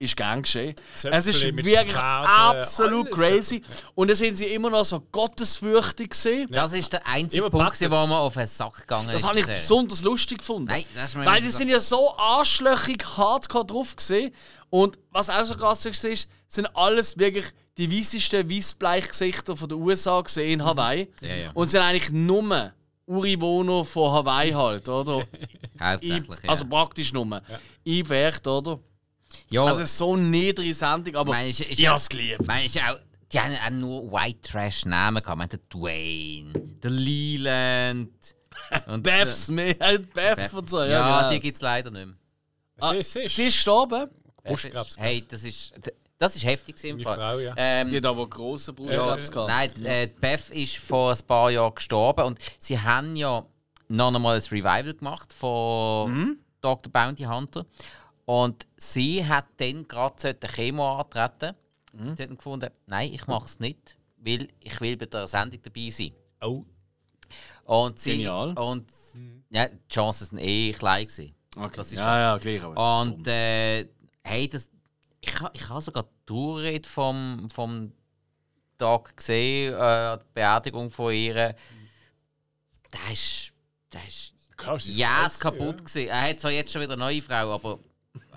[0.01, 0.77] Ist gern geschehen.
[0.95, 3.19] Es ist wirklich Pferden, absolut alles.
[3.19, 3.63] crazy.
[3.97, 6.49] Und dann sind sie immer noch so gottesfürchtig gesehen.
[6.53, 9.15] Das ist der einzige Immer Punkt, wo man auf den Sack gegangen ist.
[9.23, 10.69] Das habe ich besonders lustig gefunden.
[10.69, 14.33] Nein, das ist mir Weil die sind ja so arschlöchig hardcore drauf gesehen.
[14.71, 17.47] Und was auch so krass ist, ist, sind alles wirklich
[17.77, 21.09] die weißesten Weißbleichgesichter von den USA gesehen in Hawaii.
[21.23, 21.51] Ja, ja.
[21.55, 22.73] Und sind eigentlich nur
[23.07, 25.27] Ureinwohner von Hawaii halt, oder?
[25.81, 26.51] Hauptsächlich, ja.
[26.51, 27.43] Also praktisch nur.
[27.85, 28.79] Einwert, oder?
[29.51, 32.47] Ja, Also so eine niedrige Sendung, aber Meine, ist, ist ich ja- hab's geliebt.
[32.47, 32.99] meine, ist auch,
[33.33, 35.39] die haben auch nur White Trash Namen gehabt.
[35.39, 36.53] Man, der Dwayne,
[36.83, 38.11] der Leland.
[38.87, 41.31] Und Beth Smith, äh, Beth Beth- und so, ja, Ja, genau.
[41.33, 42.17] die gibt es leider nicht mehr.
[42.81, 44.11] Ah, Sie- sie ist- Sie ist gestorben.
[44.45, 44.97] Brustkrebs.
[44.99, 45.73] Hey, das ist,
[46.19, 47.17] das ist heftig im Fall.
[47.17, 47.55] Frau, ja.
[47.57, 49.49] Ähm, Die hat aber grossen Brustkrebs gehabt.
[49.49, 53.45] Nein, äh, Beth ist vor ein paar Jahren gestorben und sie haben ja
[53.89, 56.39] noch einmal ein Revival gemacht von Mhm.
[56.61, 56.93] Dr.
[56.93, 57.65] Bounty Hunter.
[58.29, 61.57] Und sie hat dann gerade die Chemo antreten.
[61.95, 62.15] Mhm.
[62.15, 65.63] Sie hat dann gefunden, nein, ich mache es nicht, weil ich will bei der Sendung
[65.63, 66.13] dabei sein.
[66.43, 66.63] Oh.
[67.65, 68.53] Und sie, Genial.
[68.53, 68.91] Und
[69.49, 71.35] ja, die Chancen sind eh klein gewesen.
[71.57, 71.77] Okay.
[71.77, 72.63] Das ist ja, ja, gleich.
[72.63, 73.89] Aber Und äh,
[74.23, 74.71] hey, das,
[75.23, 77.93] ich, ha- ich habe sogar die Tourrede vom, vom
[78.77, 81.35] Tag gesehen, äh, die Beerdigung von ihr.
[82.93, 83.53] Der ist,
[83.91, 86.09] der ist Krass, ja alt, kaputt gewesen.
[86.09, 87.79] Er hat zwar jetzt schon wieder eine neue Frau, aber.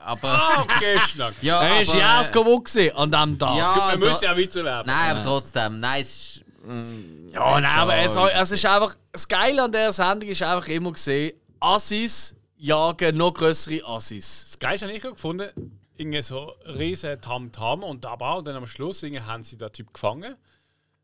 [0.03, 1.34] Aber Ah, okay, Schnack.
[1.41, 3.57] ja, er ist aber, ja äh, kaputt gewesen an diesem Tag.
[3.57, 4.88] ja, Wir müssen ja weiterwerben.
[4.94, 5.80] Nein, aber trotzdem.
[5.80, 6.44] Nein, es ist.
[6.65, 8.95] mm, Ja, nein, aber es, es ist einfach.
[9.11, 14.45] Das Geile an dieser Sendung ist einfach immer gesehen, Assis jagen noch größere Assis.
[14.52, 15.49] Das Geilste habe ich auch gefunden,
[15.98, 19.94] irgendwie so riesen Tamtam und aber und dann am Schluss irgendwie haben sie den Typ
[19.94, 20.36] gefangen.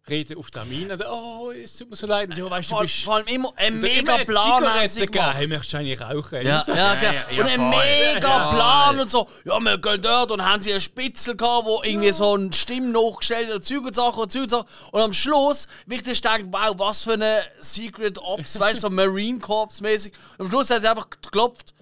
[0.09, 2.35] Reden auf der Mine, und dann, oh, es tut mir so leid.
[2.37, 5.31] Ja, weißt Vor, du bist vor allem immer ein mega Plan Zigaretten gegeben.
[5.33, 6.41] Hey, möchtest du eigentlich rauchen?
[6.45, 9.27] Ja, ja, ja, ja, ja, Und ein mega Plan und so.
[9.43, 12.87] Ja, wir gehen dort und haben sie einen Spitzel gehabt, wo irgendwie so eine Stimme
[12.89, 14.65] nachgestellt hat, Zeug und Sachen und Zeug und Sachen.
[14.91, 18.89] Und am Schluss wird ich gedacht, wow, was für eine Secret Ops, weißt du, so
[18.89, 20.13] Marine Corps mäßig.
[20.37, 21.73] Und am Schluss hat sie einfach geklopft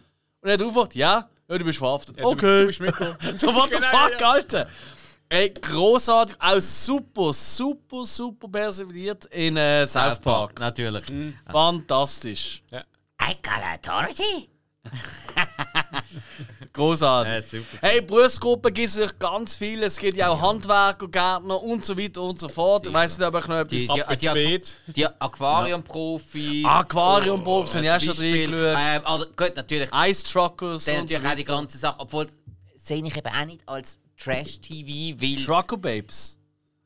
[0.42, 2.20] und er hat aufgemacht, ja, ja, du bist verhaftet.
[2.20, 2.62] Du- okay.
[2.62, 2.80] du bist
[3.40, 4.22] so, what the Genau, fuck.
[4.22, 4.68] Alter?
[5.30, 10.60] Ey, großartig, auch super, super, super persifliert in äh, South Park.
[10.60, 11.06] Natürlich.
[11.52, 12.64] Fantastisch.
[12.72, 14.50] I got authority.
[16.74, 17.34] Großartig.
[17.34, 17.78] Ja, super.
[17.82, 19.86] Hey, Berufsgruppen gibt es natürlich ganz viele.
[19.86, 22.86] Es gibt ja auch Handwerker, Gärtner und so weiter und so fort.
[22.86, 23.70] Ich weiß nicht, ob ich noch etwas.
[23.70, 24.78] Die, die, die, Spät.
[24.88, 26.66] die Aquarium-Profis.
[26.66, 28.78] Aquarium-Profis, oh, habe ich auch schon reingeschaut.
[28.78, 29.90] Ähm, oder, gut, natürlich.
[29.92, 31.96] Ice Truckers Dann und so natürlich auch die ganze Sache.
[32.00, 32.28] Obwohl,
[32.78, 35.44] sehe ich eben auch nicht als Trash-TV, weil.
[35.44, 36.40] Trucker Babes.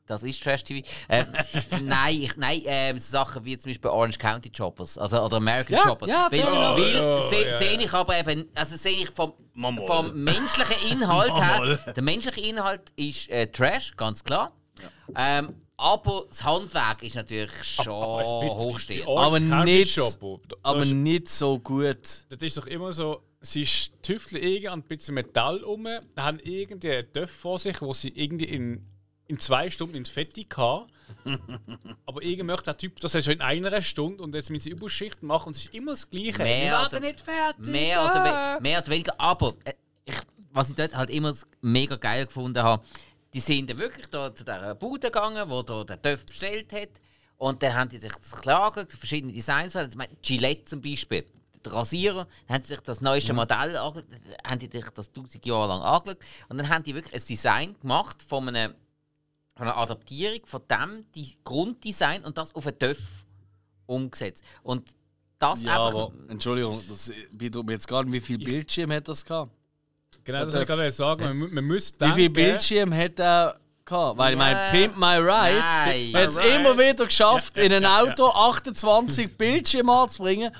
[0.06, 0.86] Das ist Trash-TV.
[1.08, 1.26] Ähm,
[1.82, 5.76] nein, ich, nein ähm, so Sachen wie zum Beispiel Orange County Choppers also, oder American
[5.76, 6.08] Ja, Choppers.
[6.10, 6.78] ja, weil enough.
[6.78, 9.34] weil Ja, se- ja, sehe ich aber eben, also sehe ich vom,
[9.86, 14.50] vom menschlichen Inhalt her, der menschliche Inhalt ist äh, Trash, ganz klar.
[15.14, 19.06] Ähm, aber das Handwerk ist natürlich schon hochstehend.
[19.06, 22.26] Aber nicht, aber aber nicht so gut.
[22.28, 23.66] das ist doch immer so, sie
[24.02, 25.86] tüfteln irgendwie an ein bisschen Metall um,
[26.16, 28.86] haben irgendwie einen Töpf vor sich, wo sie irgendwie in,
[29.26, 30.90] in zwei Stunden ins Fetti haben.
[32.06, 35.26] aber irgendwie möchte der Typ das schon in einer Stunde und jetzt müssen sie Überschichten
[35.26, 36.42] machen und es ist immer das Gleiche.
[36.42, 37.66] Mehr Wir oder- nicht fertig.
[37.66, 38.56] Mehr oder, Ah.
[38.58, 39.14] we mehr oder weniger.
[39.20, 39.72] Aber äh,
[40.04, 40.16] ich,
[40.52, 42.84] was ich dort halt immer mega geil gefunden habe,
[43.34, 46.88] die sind dann wirklich da zu dieser Bude gegangen, wo da der Töff bestellt hat.
[47.38, 49.74] Und dann haben die sich das klar angeschaut, verschiedene Designs.
[49.74, 51.24] Ich meine, Gillette zum Beispiel,
[51.64, 54.04] der Rasierer, dann haben sie sich das neueste Modell angeschaut,
[54.46, 56.18] haben die sich das tausend Jahre lang angeschaut.
[56.48, 58.70] Und dann haben die wirklich ein Design gemacht von einer,
[59.56, 62.98] von einer Adaptierung von dem die Grunddesign und das auf einen Töff
[63.86, 64.44] umgesetzt.
[64.62, 64.90] Und
[65.38, 65.94] das Ja, einfach.
[66.08, 69.50] aber Entschuldigung, das beeindruckt mich jetzt gerade, wie viel Bildschirm hat das gehabt?
[70.24, 71.38] Genau, das wollte ich gerade sagen.
[71.38, 74.18] Man, man muss Wie viel denken- Bildschirm hat er gehabt?
[74.18, 74.70] Weil mein Ja.
[74.70, 79.36] Pimp My Ride hat es immer wieder geschafft, Ja, ja, in ein ja, Auto 28
[79.36, 80.54] Bildschirme anzubringen.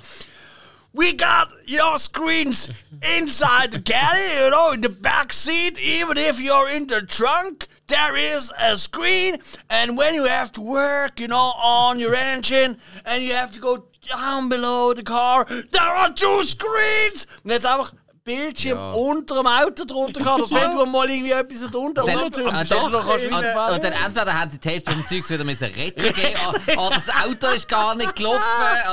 [0.92, 2.68] We got, you know, screens
[3.16, 5.78] inside the caddy, you know, in the back seat.
[5.78, 9.38] Even if you're in the trunk, there is a screen.
[9.68, 13.60] And when you have to work, you know, on your engine, and you have to
[13.60, 17.26] go down below the car, there are two screens.
[17.44, 17.92] Jetzt einfach
[18.24, 18.90] Bildschirm Ja.
[18.92, 22.66] unter dem Auto drunter gehabt, dass wenn du mal irgendwie etwas drunter rumtust, und dann
[22.68, 26.96] kannst du entweder haben sie die Hälfte vom Zeugs wieder müssen retten gehen, oder, oder
[26.96, 28.40] das Auto ist gar nicht gelaufen,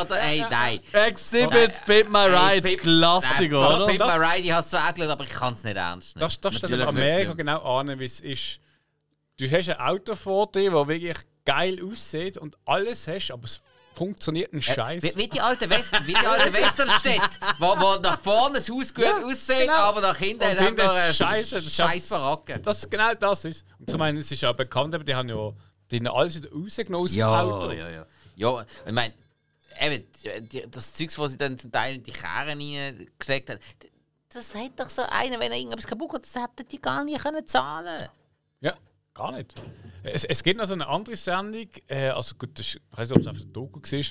[0.02, 0.80] oder hey, nein.
[0.92, 3.86] Exhibit Pimp My Ride, Pimp- Klassiker, Nein, oder?
[3.88, 6.22] Pimp My Ride, ich habe es zwar angeschaut, aber ich kann es nicht ernst nehmen.
[6.22, 8.60] Das, das stellt Amerika genau an, wie es ist.
[9.40, 13.62] Du hast ein Auto vor dir, das wirklich geil aussieht und alles hast, aber es
[13.98, 15.04] funktioniert ein Scheiß.
[15.04, 18.94] Wie, wie die alten Western, wie die alten Westernstädte, wo, wo nach vorne das Haus
[18.94, 19.74] gut aussieht, genau.
[19.74, 22.60] aber nach hinten hat eine Scheiße, das scheiß schafft's- Baracke.
[22.60, 23.66] Das genau das ist.
[23.80, 25.52] Und zum einen, es ist ja bekannt, aber die haben ja
[25.92, 27.72] die haben alles wieder rausgenommen aus dem Ja, Auto.
[27.72, 28.06] ja, ja.
[28.36, 29.14] Ja, ich meine,
[29.82, 30.06] eben,
[30.72, 33.60] das Zeugs, was sie dann zum Teil in die Kerne reingesteckt haben,
[34.34, 37.22] das hat doch so einer, wenn er irgendwas kaputt hat, das hätten die gar nicht
[37.22, 38.10] können zahlen
[38.60, 38.74] Ja,
[39.18, 39.56] gar nicht.
[40.04, 43.18] Es, es gibt noch so eine andere Sendung, äh, also gut, das ich weiß nicht,
[43.18, 44.04] ob es auf der Doku war.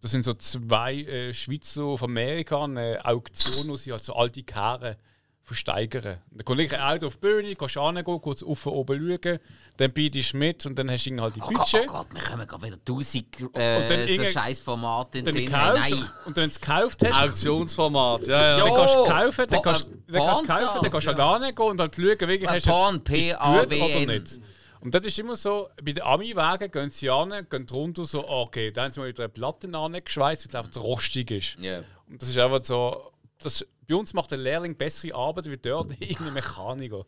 [0.00, 4.42] Das sind so zwei äh, Schweizer auf Amerika, eine Auktion, wo sie halt so alte
[4.42, 4.96] Karren
[5.44, 6.18] versteigern.
[6.30, 9.40] Dann kommt wirklich ein Auto auf die Bühne, kannst hingehen, kurz auf und oben schauen,
[9.76, 11.88] dann bietest du mit und dann hast du irgendwie halt die Oh Gott, Budget.
[11.88, 15.34] oh Gott, wir kommen gerade wieder tausend Und dann äh, so scheiß Formate in den
[15.34, 15.52] dann Sinn.
[15.52, 16.10] kaufst, Nein.
[16.26, 18.64] und wenn du es gekauft hast, Auktionsformat, ja, ja.
[18.64, 21.66] Dann kannst du kaufen, dann kannst, dann kannst du kaufen, dann kannst du halt hingehen
[21.70, 24.40] und halt schauen, wirklich Äh, hast du jetzt, gut oder nicht.
[24.80, 28.40] Und das ist immer so, bei den Ami-Wagen gehen sie an, gehen runter so, ah,
[28.42, 31.56] okay, da haben sie mal wieder eine Platte angeschweißt, weil es einfach zu rostig ist.
[31.60, 31.84] Ja.
[32.08, 35.90] Und das ist einfach so, das, bei uns macht der Lehrling bessere Arbeit wie dort
[36.00, 37.04] irgendein Mechaniker.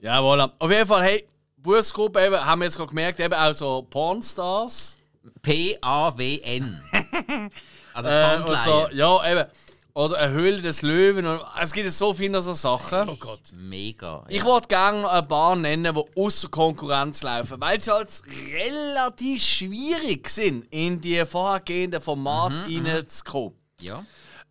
[0.00, 0.50] Ja, voilà.
[0.58, 1.26] Auf jeden Fall, hey,
[1.56, 4.96] Berufsgruppe eben, haben wir jetzt gerade gemerkt, eben auch so Pornstars.
[5.42, 6.80] P-A-W-N.
[7.96, 8.88] Also Äh, und Pfandleihe.
[8.90, 9.50] so, ja, eben.
[9.94, 11.24] Oder eine Höhle des Löwen.
[11.24, 13.08] Und, es gibt so viele so Sachen.
[13.08, 13.40] Oh Gott.
[13.54, 14.22] Mega.
[14.28, 18.10] Ich wollte gerne noch ein paar nennen, die außer Konkurrenz laufen, weil sie halt
[18.52, 23.54] relativ schwierig sind, in die vorhergehenden Formate reinzukommen.
[23.80, 24.04] Ja.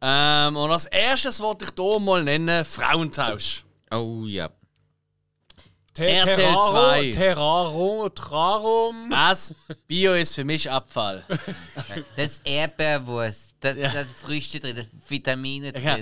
[0.08, 3.66] Ähm, und als erstes wollte ich hier mal nennen Frauentausch.
[3.92, 4.50] Oh ja.
[5.96, 7.12] Te- RTL Terraro, 2.
[7.12, 9.10] Terraro, Trarum.
[9.10, 9.56] Das
[9.88, 11.24] Bio ist für mich Abfall.
[12.18, 15.98] Das Erdbeerwurst, das, das Früchte drin, das Vitamine Ja.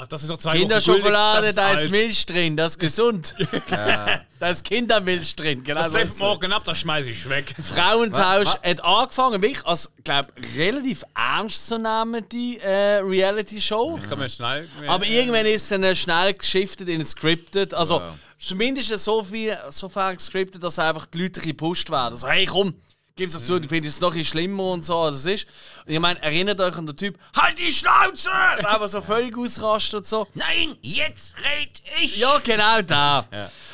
[0.00, 1.90] Ach, das ist doch zwei Kinderschokolade, da ist alt.
[1.90, 3.34] Milch drin, das ist gesund.
[4.38, 5.80] da ist Kindermilch drin, genau.
[5.80, 6.18] Das so läuft ist es.
[6.20, 7.52] morgen ab, das schmeiße ich weg.
[7.60, 13.98] Frauentausch Wa- hat angefangen, wirklich als, glaube relativ ernst zu nehmen, die äh, Reality-Show.
[14.08, 14.68] Kann man schnell.
[14.86, 17.74] Aber irgendwann ist es dann schnell geschiftet in scripted.
[17.74, 18.00] Also
[18.38, 22.12] zumindest so viel so viel gescriptet, dass einfach die Leute gepusht werden.
[22.12, 22.74] Also hey komm,
[23.18, 25.46] gib's doch zu, du findest es noch ein schlimmer und so, als es ist.
[25.86, 28.30] Und ich meine, erinnert euch an den Typ, halt die Schnauze!
[28.60, 30.26] Der einfach so völlig ausrastet und so.
[30.34, 31.70] Nein, jetzt red
[32.02, 32.16] ich!
[32.16, 33.26] Ja, genau da.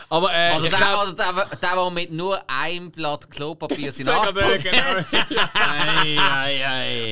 [0.09, 4.07] Aber äh, ich der, glaube, oder der, der, der mit nur einem Blatt Klopapier seinen
[4.07, 4.65] Sag Arsch aber, putzt.
[4.65, 5.59] genau.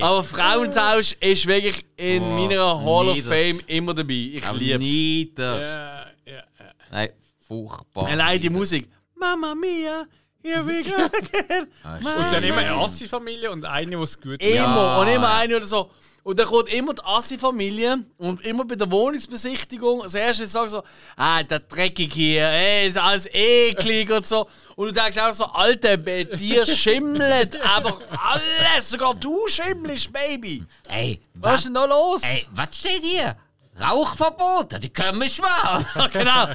[0.07, 3.29] Aber Frauentausch ist wirklich in Oh, meiner Hall of niederst.
[3.29, 4.13] Fame immer dabei.
[4.15, 4.79] Ich liebe es.
[4.79, 5.77] niederst.
[5.79, 6.73] Ja, ja, ja.
[6.91, 7.09] Nein,
[7.47, 8.07] furchtbar.
[8.09, 8.89] Allein die Musik.
[9.15, 10.05] Mamma mia,
[10.43, 11.67] here we go again.
[11.85, 14.55] Ah, Und sie haben immer eine Assi-Familie und eine, die es gut Immer.
[14.55, 15.01] Ja.
[15.01, 15.91] Und immer eine oder so.
[16.25, 20.03] Und dann kommt immer die Assi-Familie und immer bei der Wohnungsbesichtigung.
[20.03, 20.83] Das erste sagen so,
[21.17, 24.47] ah, der dreckig hier, ey, ist alles eklig und so.
[24.77, 28.89] Und du denkst auch so, Alter, bei dir schimmelt einfach alles.
[28.91, 30.65] Sogar du schimmelst, Baby.
[30.89, 32.23] Ey, Was ist was, denn da los?
[32.23, 33.37] ey, was steht hier?
[33.81, 34.83] Rauchverbot?
[34.83, 35.87] Die können mich schwören.
[36.13, 36.49] genau.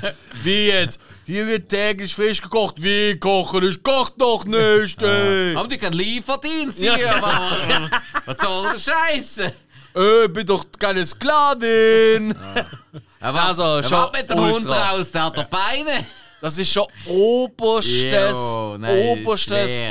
[0.43, 0.99] Wie jetzt?
[1.25, 2.75] Hier wird täglich frisch gekocht.
[2.77, 3.67] Wie kochen?
[3.67, 5.55] Ich koch doch nicht, ey.
[5.55, 7.07] Aber die können Lieferdienst Ja, hier.
[7.13, 7.25] genau.
[7.25, 7.89] aber-
[8.25, 9.53] Was soll der Scheiße?
[9.95, 12.35] Äh, bin doch keine Sklavin.
[13.19, 16.05] Aber Also, schon mit dem Hund raus, der hat doch Beine.
[16.39, 19.83] Das ist schon oberstes, Jo, nein, oberstes.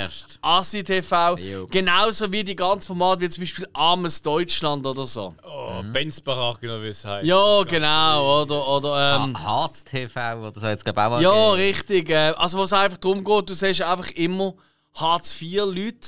[1.38, 1.66] Jo.
[1.66, 5.34] Genauso wie die ganzen Formate, wie zum Beispiel Armes Deutschland oder so.
[5.42, 7.26] Oh, Benz Barack, genau wie es heißt.
[7.26, 8.42] Ja, genau.
[8.42, 11.22] Oder, oder ähm, Harz TV oder so, jetzt glaube ich auch mal.
[11.22, 11.66] ja, gegeben.
[11.66, 12.10] richtig.
[12.10, 14.54] Äh, also, was einfach darum geht, du siehst einfach immer
[14.94, 15.98] Hartz-IV-Leute,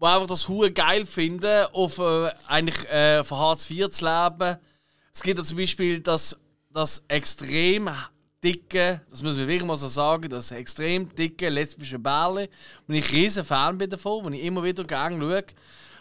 [0.00, 4.58] die einfach das Hure geil finden, auf äh, eigentlich äh, von Hartz IV zu leben.
[5.14, 6.36] Es gibt ja zum Beispiel das,
[6.70, 7.90] das extrem
[8.42, 12.48] dicke, das muss man wirklich mal so sagen, das extrem dicke lesbische Bärli,
[12.86, 15.44] wo ich riesen Fan bin davon, wo ich immer wieder gerne schaue.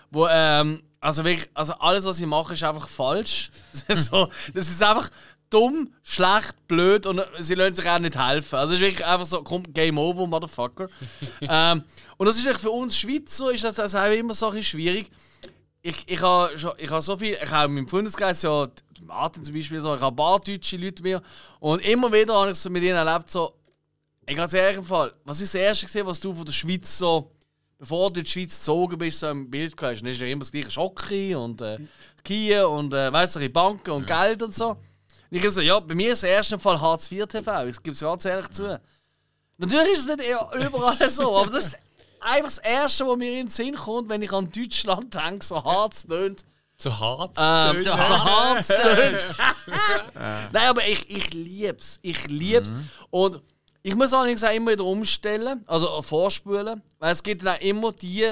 [0.09, 3.51] Wo, ähm, also wirklich, also alles, was ich mache, ist einfach falsch.
[3.87, 5.09] Das ist, so, das ist einfach
[5.49, 8.55] dumm, schlecht, blöd und sie lassen sich auch nicht helfen.
[8.55, 10.87] Also es ist wirklich einfach so, komm, Game over, Motherfucker.
[11.41, 11.83] ähm,
[12.17, 15.11] und das ist für uns Schweizer ist das auch immer so ein schwierig.
[15.83, 18.67] Ich, ich habe schon, ich habe so viel, ich habe in meinem Freundeskreis ja,
[19.01, 21.21] Martin zum Beispiel, so, ich habe ein paar deutsche Leute mir
[21.59, 23.55] und immer wieder habe ich so mit ihnen erlebt, so,
[24.27, 27.31] ich ganz ehrlich Fall, was ist das Erste gesehen, was du von der Schweiz so,
[27.77, 30.01] bevor du in die Schweiz gezogen bist, so im Bild hast?
[30.01, 31.79] Dann ist ja immer das gleiche Schocki und äh,
[32.23, 34.69] Kia und äh, weißt du, Banken und Geld und so.
[34.69, 34.77] Und
[35.31, 37.91] ich habe so, ja, bei mir ist das erste Fall Hartz IV TV, ich gebe
[37.91, 38.79] es ganz ehrlich zu.
[39.57, 41.79] Natürlich ist es nicht eher überall so, aber das ist
[42.21, 45.63] einfach das Erste, was mir in den Sinn kommt, wenn ich an Deutschland denke, so
[45.63, 46.45] hart es tönt.
[46.77, 47.35] Zu Harz.
[47.37, 48.25] Ähm, So so hart.
[48.25, 49.27] hart es.
[50.51, 51.99] Nein, aber ich, ich liebe es.
[52.01, 52.73] Ich liebe es.
[53.11, 53.39] Und
[53.83, 57.61] ich muss allerdings auch immer wieder umstellen, also äh, vorspulen, weil es gibt dann auch
[57.61, 58.31] immer die,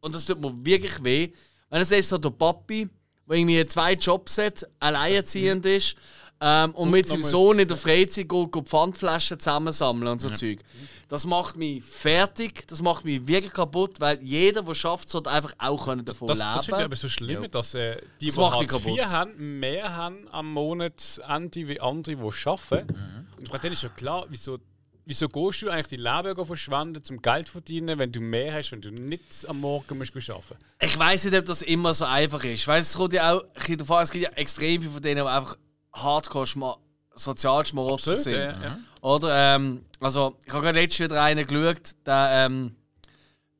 [0.00, 1.32] und das tut mir wirklich weh,
[1.70, 2.88] wenn es ist so der Papi,
[3.28, 5.96] der irgendwie zwei Jobs hat, alleinerziehend ist
[6.40, 10.60] ähm, und mit seinem Sohn in der Freizeit geht, geht Pfandflaschen zusammensammeln und so Zeug.
[11.08, 15.54] Das macht mich fertig, das macht mich wirklich kaputt, weil jeder, der schafft, sollte einfach
[15.58, 16.50] auch können davon Das, leben.
[16.54, 19.94] das finde ich aber so schlimm, dass äh, die, Das die Hartz IV haben, mehr
[19.96, 23.26] haben am Monatsende wie andere, die arbeiten.
[23.38, 24.58] Und bei denen ist ja klar, wieso,
[25.06, 28.82] wieso gehst du eigentlich die Leben verschwenden, zum Geld verdienen, wenn du mehr hast, wenn
[28.82, 30.56] du nicht am Morgen musst arbeiten?
[30.80, 32.66] Ich weiß nicht, ob das immer so einfach ist.
[32.66, 35.56] Weil es kommt ja auch es gibt ja extrem viele von denen, die einfach
[36.02, 36.76] hardcore schma
[37.14, 38.34] Sozialschmarotzer sind.
[38.34, 38.78] ja, ja.
[39.00, 42.76] Oder, ähm, also, ich habe gerade letztens wieder einen geschaut, der, ähm,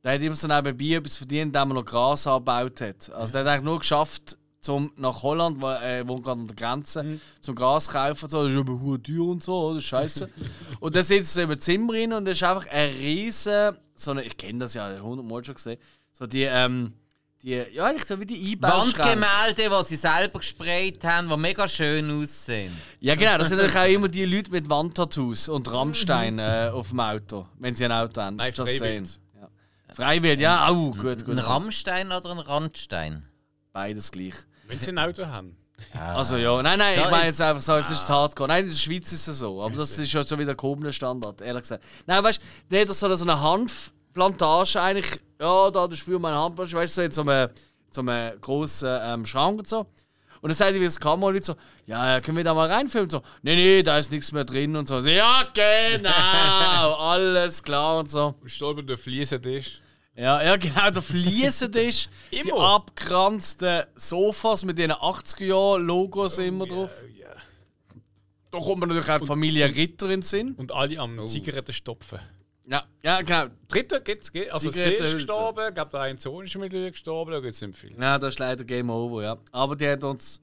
[0.04, 3.10] der hat immer so nebenbei etwas verdient, indem er noch Gras angebaut hat.
[3.12, 6.46] Also, der hat eigentlich nur geschafft, zum nach Holland, wo er äh, wohnt gerade an
[6.48, 7.20] der Grenze, Mhm.
[7.40, 8.28] zum Gras kaufen.
[8.28, 8.44] So.
[8.44, 9.80] Das ist aber hure teuer und so, oder?
[9.80, 10.28] Scheiße.
[10.80, 14.22] und dann sitzt er im Zimmer rein und das ist einfach ein riesen, so eine,
[14.24, 15.78] ich kenne das ja hundertmal schon gesehen,
[16.12, 16.92] so die, ähm,
[17.46, 18.98] die, ja, eigentlich so wie die Einbauschränke.
[18.98, 22.76] Wandgemälde, die sie selber gesprayt haben, die mega schön aussehen.
[22.98, 23.38] Ja, genau.
[23.38, 27.46] Das sind natürlich auch immer die Leute mit Wandtattoos und Rammstein äh, auf dem Auto,
[27.60, 28.36] wenn sie ein Auto haben.
[28.36, 28.78] Nein, Freiwild.
[28.78, 29.08] saying.
[29.40, 29.48] Ja.
[29.94, 31.28] Freiwild, ja, au, gut, gut.
[31.28, 33.22] Ein Rammstein oder ein Randstein?
[33.72, 34.34] Beides gleich.
[34.66, 35.56] Wenn sie ein Auto haben.
[35.94, 38.48] Also ja, nein, nein, ich meine jetzt- einfach so, es ist hardcore.
[38.48, 40.90] Nein, in der Schweiz ist es so, aber das ist ja schon wieder ein gehobener
[40.90, 41.84] Standard, ehrlich gesagt.
[42.06, 46.04] Nein, weißt du, der hat so eine, so eine Hanfplantage eigentlich, ja, da, das ist
[46.04, 47.50] für meine Hanfplantage, weißt du, so in so einem,
[47.90, 49.80] so einem grossen ähm, Schrank und so.
[50.42, 51.54] Und dann sagt die das Kamera so,
[51.86, 53.10] ja, ja, können wir da mal reinfilmen?
[53.10, 55.00] So, nee, nee, da ist nichts mehr drin und so.
[55.00, 58.34] so ja, genau, alles klar und so.
[58.44, 59.80] Stolper der Fliesentisch.
[60.14, 62.60] Ja, ja, genau, der Fliesentisch, die Immer.
[62.60, 66.90] abgeranzten Sofas mit diesen 80er-Jahr-Logos immer drauf.
[68.50, 70.54] Da kommt mir natürlich auch die Familie Ritter in den Sinn.
[70.54, 71.02] Und alle Oh.
[71.02, 72.18] am Zigaretten stopfen.
[72.68, 73.46] Ja, ja genau.
[73.68, 74.30] Dritter geht.
[74.50, 77.96] Also sie ist gestorben, gab da ein Sohn ist mittlerweile gestorben, da geht's nicht viel.
[77.98, 79.38] Ja, das ist leider Game Over, ja.
[79.52, 80.40] Aber die hat uns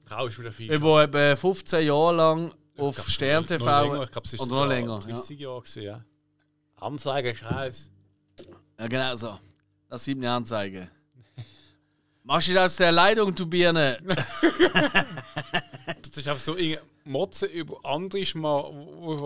[0.58, 4.40] über etwa 15 Jahre lang auf glaub, Stern noch TV länger, ich glaube, es ist
[4.40, 5.00] oder noch länger.
[5.06, 5.14] Ja.
[5.14, 6.04] 30 Jahre gewesen, ja.
[6.76, 7.90] Anzeige, Scheiß.
[8.78, 9.38] ja, genau so.
[9.88, 10.90] Das sieht mir Anzeige.
[12.24, 13.98] Machst du das aus der Leitung, du Birne?
[16.14, 16.56] Das ist einfach so
[17.04, 18.70] Motzen über andere Schmar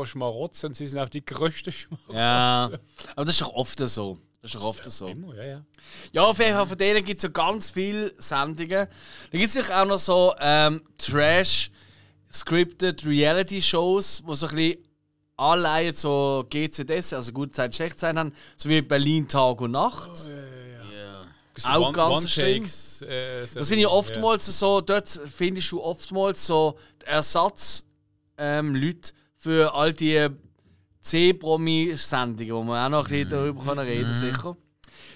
[0.05, 2.15] Schmarotzen und sie sind auch die größten Schmarotzen.
[2.15, 2.71] Ja.
[3.15, 4.19] Aber das ist doch oft so.
[4.43, 5.09] Das ist oft so.
[5.09, 5.65] Immer, ja, ja.
[6.13, 8.87] Ja, auf jeden Fall von denen gibt es so ganz viele Sendungen.
[9.31, 14.85] Da gibt es auch noch so ähm, Trash-Scripted Reality-Shows, wo so ein bisschen
[15.37, 20.29] anleihen, so GCDs, also gut Zeit, schlecht sein haben, so wie Berlin Tag und Nacht.
[20.29, 20.58] Ja.
[21.67, 22.65] Auch ganz schlimm.
[22.65, 27.85] Takes, äh, Das sind ja oftmals so, dort findest du oftmals so Ersatz
[28.37, 30.29] ähm, Leute für all die
[31.03, 34.57] C-Promi-Sendungen, wo wir auch noch ein bisschen darüber können reden sicher.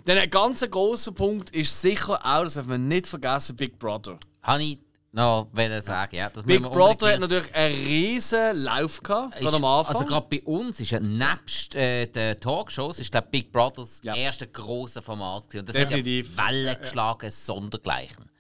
[0.05, 4.19] Dann ein ganz grosser Punkt ist sicher auch, das darf man nicht vergessen, Big Brother.
[4.43, 4.78] Habe ich
[5.14, 6.30] noch wollen sagen, ja.
[6.30, 9.94] Das Big Brother hat natürlich einen riesen Lauf gehabt, Ist- gerade am Anfang.
[9.97, 14.01] Also gerade bei uns ist ja nebst äh, den Talkshows ist der Big Brother das
[14.02, 14.14] Ja.
[14.14, 15.60] erste große Format gewesen.
[15.60, 16.30] Und das Definitiv.
[16.30, 18.30] hat ja Wellen geschlagen, sondergleichen.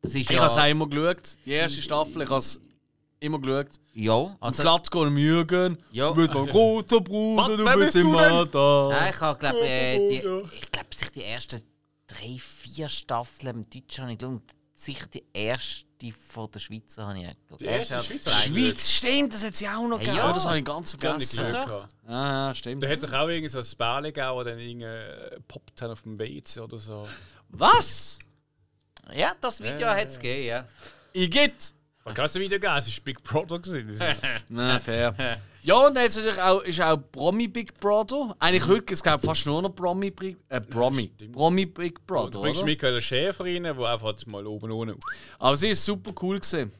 [0.00, 0.38] Das ist ich ja...
[0.42, 2.60] habe es auch immer geschaut, die erste Staffel, ich habe es
[3.20, 3.68] immer geschaut.
[3.92, 4.62] ja, also...
[4.62, 6.08] Zlatko und Jürgen, Ja.
[6.08, 8.88] du bist mein großer Bruder, Was, du bist immer da.
[8.90, 10.16] Nein, ich habe glaube äh, die,
[10.60, 11.62] ich glaube sich die ersten
[12.06, 14.42] drei, vier Staffeln im Deutschen habe ich geschaut.
[14.74, 17.60] Sicher die erste von der Schweizer habe ich auch geschaut.
[17.60, 18.30] Die erste ist Schweizer?
[18.30, 20.16] Schweiz, stimmt, das hat sie auch noch Hey, gegeben.
[20.16, 20.30] ja.
[20.30, 21.46] Oh, das habe ich ganz vergessen.
[21.52, 21.94] Gehabt.
[22.06, 22.82] Ah, ja, stimmt.
[22.82, 25.90] Da hat sich auch irgendwie so ein Bärle gegeben, der dann irgendwie äh, poppt hat
[25.90, 27.06] auf dem WC oder so.
[27.50, 28.18] Was?
[29.14, 30.64] Ja, das Video hat es gegeben, ja.
[31.12, 31.74] Igitt?
[32.04, 33.60] Man kann es wieder geben, es war Big Brother.
[34.48, 35.14] Na, fair.
[35.62, 38.34] ja, und dann ist natürlich auch, ist auch Promi Big Brother.
[38.40, 42.40] Eigentlich heute, es gibt fast nur noch Promi, Big- äh, Promi, Promi Big Brother, Du
[42.42, 42.66] bringst oder?
[42.70, 44.96] Michael Schäfer rein, der einfach mal oben ohne.
[45.38, 46.72] Aber sie ist super cool gewesen.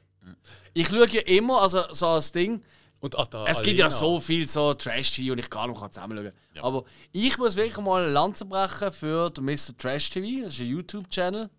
[0.74, 2.60] Ich schaue ja immer, also so als Ding,
[3.00, 6.16] Und ach, da es gibt ja so viel so Trash-TV und ich kann noch zusammen
[6.54, 6.64] schauen.
[6.64, 9.76] Aber ich muss wirklich mal eine Lanze brechen für den Mr.
[9.78, 11.50] Trash TV, das ist ein YouTube-Channel.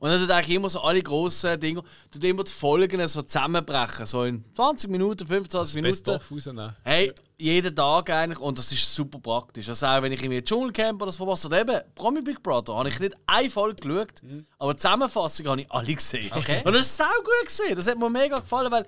[0.00, 4.06] Und dann tut eigentlich immer so alle grossen Dinge, tut immer die Folgen so zusammenbrechen,
[4.06, 6.34] so in 20 Minuten, 25 Best Minuten.
[6.34, 6.76] rausnehmen.
[6.82, 9.68] Hey, jeden Tag eigentlich und das ist super praktisch.
[9.68, 12.88] Also auch wenn ich irgendwie Dschungelcamp oder so was oder eben Promi Big Brother, habe
[12.88, 14.22] ich nicht eine Folge geschaut,
[14.58, 16.32] aber die Zusammenfassung habe ich alle gesehen.
[16.34, 16.62] Okay.
[16.64, 17.76] Und das ist sau gut gesehen.
[17.76, 18.86] Das hat mir mega gefallen, weil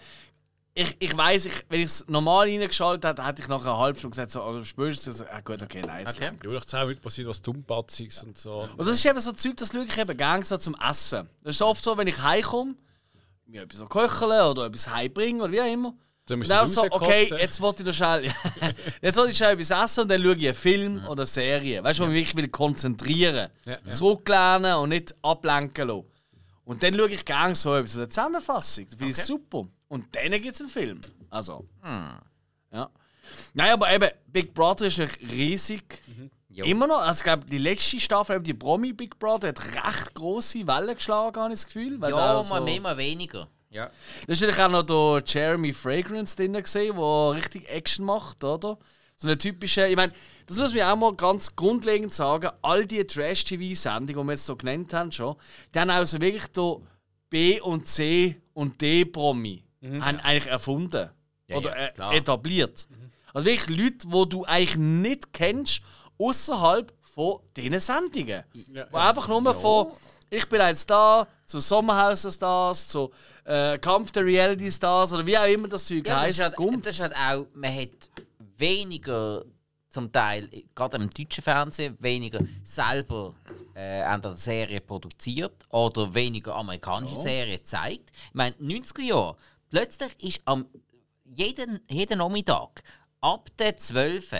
[0.80, 3.98] ich, ich weiss, ich, wenn ich es normal reingeschaltet hätte, hätte ich nach einer halben
[3.98, 6.06] Stunde gesagt, so, oder spätestens, so, ah gut, okay, nein.
[6.06, 6.32] jetzt Okay.
[6.42, 8.68] Ja, nach 10 Minuten passiert was Dummpatziges und so.
[8.76, 11.28] Und das ist eben so Zeug, das schaue ich eben gerne so zum Essen.
[11.42, 12.74] Das ist oft so, wenn ich heimkomme,
[13.46, 15.94] mir etwas köcheln oder etwas heimbringen oder wie auch immer.
[16.26, 18.32] Dann Und dann so, okay, jetzt wollte ich noch schnell,
[19.02, 21.82] jetzt wollte ich schnell etwas essen und dann schaue ich einen Film oder eine Serie.
[21.82, 23.92] Weißt du, wo ich mich wirklich will konzentrieren Ja, ja.
[23.92, 26.04] zurücklehnen und nicht ablenken lassen.
[26.64, 28.86] Und dann schaue ich gerne so etwas, eine Zusammenfassung.
[28.86, 29.66] Das finde ich super.
[29.90, 31.00] Und dann gibt es einen Film.
[31.30, 31.66] Also.
[32.72, 32.90] Ja.
[33.54, 36.02] Nein, aber eben, Big Brother ist riesig.
[36.48, 36.64] Jo.
[36.64, 37.00] Immer noch.
[37.00, 40.94] Also, ich glaube, die letzte Staffel, eben die Promi Big Brother, hat recht grosse Wellen
[40.94, 42.00] geschlagen, habe ich das Gefühl.
[42.00, 43.48] weil Ja, auch so- mal mehr, mal weniger.
[43.72, 43.86] Ja.
[44.26, 48.78] da ist natürlich auch noch der Jeremy Fragrance drin, gewesen, der richtig Action macht, oder?
[49.14, 49.86] So eine typische.
[49.86, 50.12] Ich meine,
[50.46, 54.56] das muss man auch mal ganz grundlegend sagen: all die Trash-TV-Sendungen, die wir jetzt so
[54.56, 55.36] genannt haben, schon,
[55.74, 56.76] die haben also wirklich da
[57.28, 61.10] B und C und D-Promi haben eigentlich erfunden.
[61.46, 62.88] Ja, oder ja, äh, etabliert.
[63.32, 65.82] Also wirklich Leute, die du eigentlich nicht kennst,
[66.18, 68.44] außerhalb von diesen Sendungen.
[68.72, 69.92] Ja, Wo einfach nur von
[70.32, 73.10] ich bin jetzt da, zu Sommerhaus der Stars, zu
[73.44, 76.56] äh, Kampf der Reality Stars oder wie auch immer das Zeug Ja, das, heisst, ist
[76.56, 78.10] halt, das ist halt auch, man hat
[78.56, 79.44] weniger
[79.88, 83.34] zum Teil, gerade im deutschen Fernsehen, weniger selber
[83.74, 88.12] äh, an der Serie produziert oder weniger amerikanische Serien gezeigt.
[88.28, 89.36] Ich meine, 90er Jahre,
[89.70, 90.66] plötzlich ist am
[91.24, 92.82] jeden, jeden Nachmittag
[93.20, 94.34] ab der 12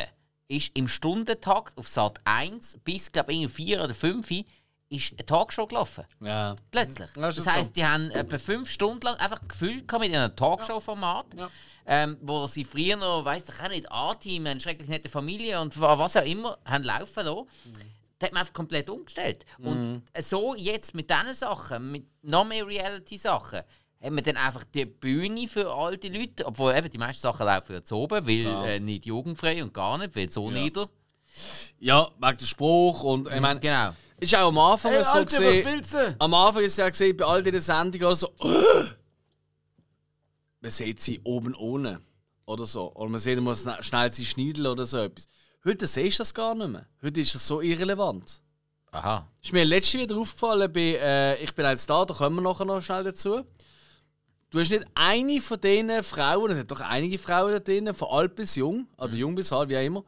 [0.49, 4.29] ist im Stundentakt auf Sat 1 bis, glaube ich, 4 oder 5
[4.89, 6.05] ist eine Talkshow gelaufen.
[6.21, 6.57] ja.
[6.73, 7.09] Plötzlich.
[7.15, 10.35] Ja, das das heisst, die haben etwa fünf Stunden lang einfach gefüllt gehabt mit einem
[10.35, 11.27] Talkshow-Format,
[11.87, 15.81] ähm, wo sie früher noch, weiss ich auch nicht, A-Team, eine schrecklich nette Familie und
[15.81, 17.47] was auch immer, haben laufen lassen.
[18.19, 19.47] Da hat man einfach komplett umgestellt.
[19.59, 23.63] Und so jetzt mit diesen Sachen, mit noch mehr Reality-Sachen,
[24.03, 27.47] haben wir dann einfach die Bühne für all die Leute, obwohl eben die meisten Sachen
[27.47, 30.89] laufen jetzt oben, weil äh, nicht jugendfrei und gar nicht, weil so nieder.
[31.79, 33.91] ja, wegen dem Spruch und ich meine, Genau.
[34.19, 36.17] ist auch am Anfang so Alter, gesehen.
[36.19, 38.33] Am Anfang ist es ja gesehen, bei all diesen Sendungen also,
[40.61, 42.01] man sieht sie oben ohne.
[42.47, 42.93] Oder so.
[42.95, 45.29] Oder man sieht sna- schnell sie schneiden oder so etwas.
[45.65, 46.87] Heute siehst du das gar nicht mehr.
[47.03, 48.43] Heute ist das so irrelevant.
[48.93, 49.29] Aha.
[49.43, 52.65] Ist mir letztes wieder aufgefallen bei äh, Ich bin jetzt da, da kommen wir nachher
[52.65, 53.45] noch schnell dazu.
[54.51, 58.09] Du hast nicht eine von diesen Frauen, es hat doch einige Frauen da drin, von
[58.11, 60.01] alt bis jung, oder jung bis alt, wie auch immer.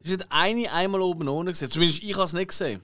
[0.00, 1.70] Du hast nicht eine einmal oben ohne gesehen.
[1.70, 2.82] Zumindest ich habe es nicht gesehen.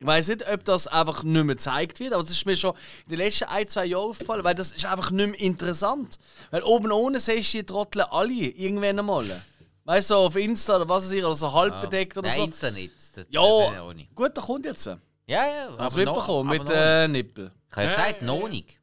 [0.00, 2.72] Ich weiß nicht, ob das einfach nicht mehr gezeigt wird, aber das ist mir schon
[3.04, 6.16] in den letzten ein, zwei Jahren aufgefallen, weil das ist einfach nicht mehr interessant.
[6.50, 9.24] Weil oben ohne siehst du die Trottel alle irgendwann einmal.
[9.84, 12.36] Weißt du, so auf Insta oder was weiß ich, oder so halb bedeckt oder Nein,
[12.38, 12.44] so.
[12.44, 12.94] Insta nicht.
[13.14, 14.86] Das, Ja, gut, da kommt jetzt.
[14.86, 14.96] Ja,
[15.26, 15.68] ja.
[15.68, 16.48] du aber mitbekommen?
[16.48, 17.52] noch- Mit noch äh, Nippel.
[17.70, 18.74] Ich habe ja gesagt, noch nicht.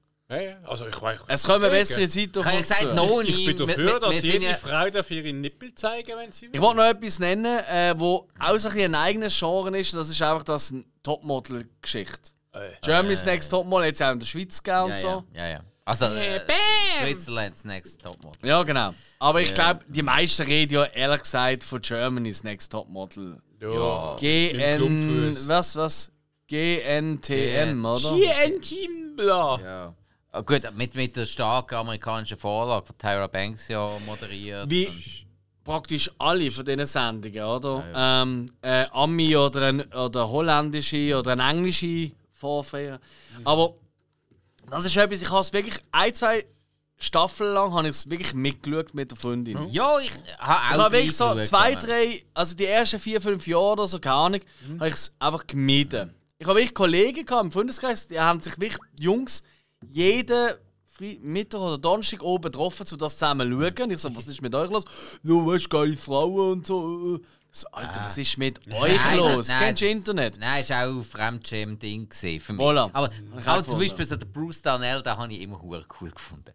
[0.65, 1.19] Also ich weiß.
[1.27, 2.93] Es kommen bessere Zeiten Ich auf uns gesagt,
[3.25, 3.29] nicht.
[3.37, 6.47] Ich bin dafür, wir- dass wir jede ja- Frau darf ihre Nippel zeigen, wenn sie
[6.47, 6.51] will.
[6.55, 9.93] Ich wollte noch etwas nennen, äh, wo auch so ein, ein eigenes Genre ist.
[9.93, 12.31] Das ist einfach das Topmodel-Geschichte.
[12.53, 12.71] Äh.
[12.83, 15.07] Germany's Next Topmodel hat es auch in der Schweiz gegeben und Ja, so.
[15.33, 15.59] ja, ja, ja.
[15.83, 16.39] Also, äh,
[17.01, 18.47] Switzerland's Next Topmodel.
[18.47, 18.93] Ja, genau.
[19.19, 23.41] Aber ich glaube, die meisten reden ja ehrlich gesagt von Germany's Next Topmodel.
[23.59, 24.15] Ja.
[24.19, 25.35] GN.
[25.47, 26.11] Was, was?
[26.49, 28.15] GNTM, oder?
[28.59, 29.59] GN Bla.
[29.63, 29.93] Ja.
[30.33, 34.69] Ah, gut, mit, mit der starken amerikanischen Vorlage von Tyra Banks ja moderiert.
[34.69, 34.89] Wie
[35.63, 37.83] praktisch alle von diesen Sendungen, oder?
[37.93, 42.99] Ähm, äh, Ami oder ein oder holländische oder eine englische Vorfahren.
[43.43, 43.73] Aber
[44.69, 46.45] das ist etwas, ich habe es wirklich ein, zwei
[46.97, 49.67] Staffeln lang habe ich es wirklich mitgeschaut mit der Freundin.
[49.71, 53.47] Ja, ich habe Ich auch habe wirklich so zwei, drei, also die ersten vier, fünf
[53.47, 54.41] Jahre oder so, keine Ahnung,
[54.79, 56.13] habe ich es einfach gemieden.
[56.37, 59.43] Ich habe wirklich Kollegen gehabt im Freundeskreis, die haben sich wirklich, Jungs,
[59.87, 60.53] jeden
[61.21, 63.91] Mittwoch oder Donnerstag oben getroffen, um das zusammen zu schauen.
[63.91, 64.85] Ich so, was ist mit euch los?
[65.23, 67.15] Ja, weißt du, geile Frauen und so.
[67.15, 67.21] Ich
[67.59, 69.47] So, Alter, was ist mit euch Nein, los?
[69.49, 70.39] nein, Kennst du das- Internet?
[70.39, 72.61] Nein, ist auch ein Fremdschäm-Ding gewesen für mich.
[72.65, 72.89] Voilà.
[72.93, 73.09] Aber
[73.39, 73.79] ich auch zum.
[73.79, 76.53] Beispiel so der Bruce Darnell, den habe ich immer cool gefunden.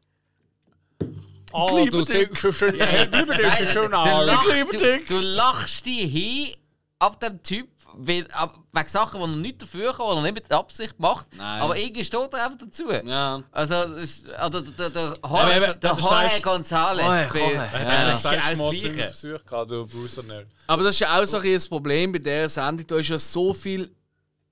[1.52, 2.78] Oh, du siehst schon schön.
[2.78, 4.26] Den du, schon du, an.
[4.26, 5.06] lachst, liebe du, dich.
[5.06, 6.54] du lachst dich hin
[6.98, 10.34] ab dem Typ, weil, ab, wegen Sachen, die er nicht dafür kann, die er nicht
[10.34, 11.26] mit Absicht macht.
[11.36, 11.62] Nein.
[11.62, 12.84] Aber irgendwie steht er einfach dazu.
[12.90, 13.42] Ja.
[13.52, 17.06] Also, oder der, der, der, Jorge, der das Jorge González.
[17.06, 17.68] Bei- Jorge.
[17.72, 18.08] das Ja.
[18.10, 20.46] ist ja auch das Gleiche.
[20.66, 22.86] Aber das ist ja auch so ein Problem bei dieser Sendung.
[22.86, 23.90] Da ist ja so viel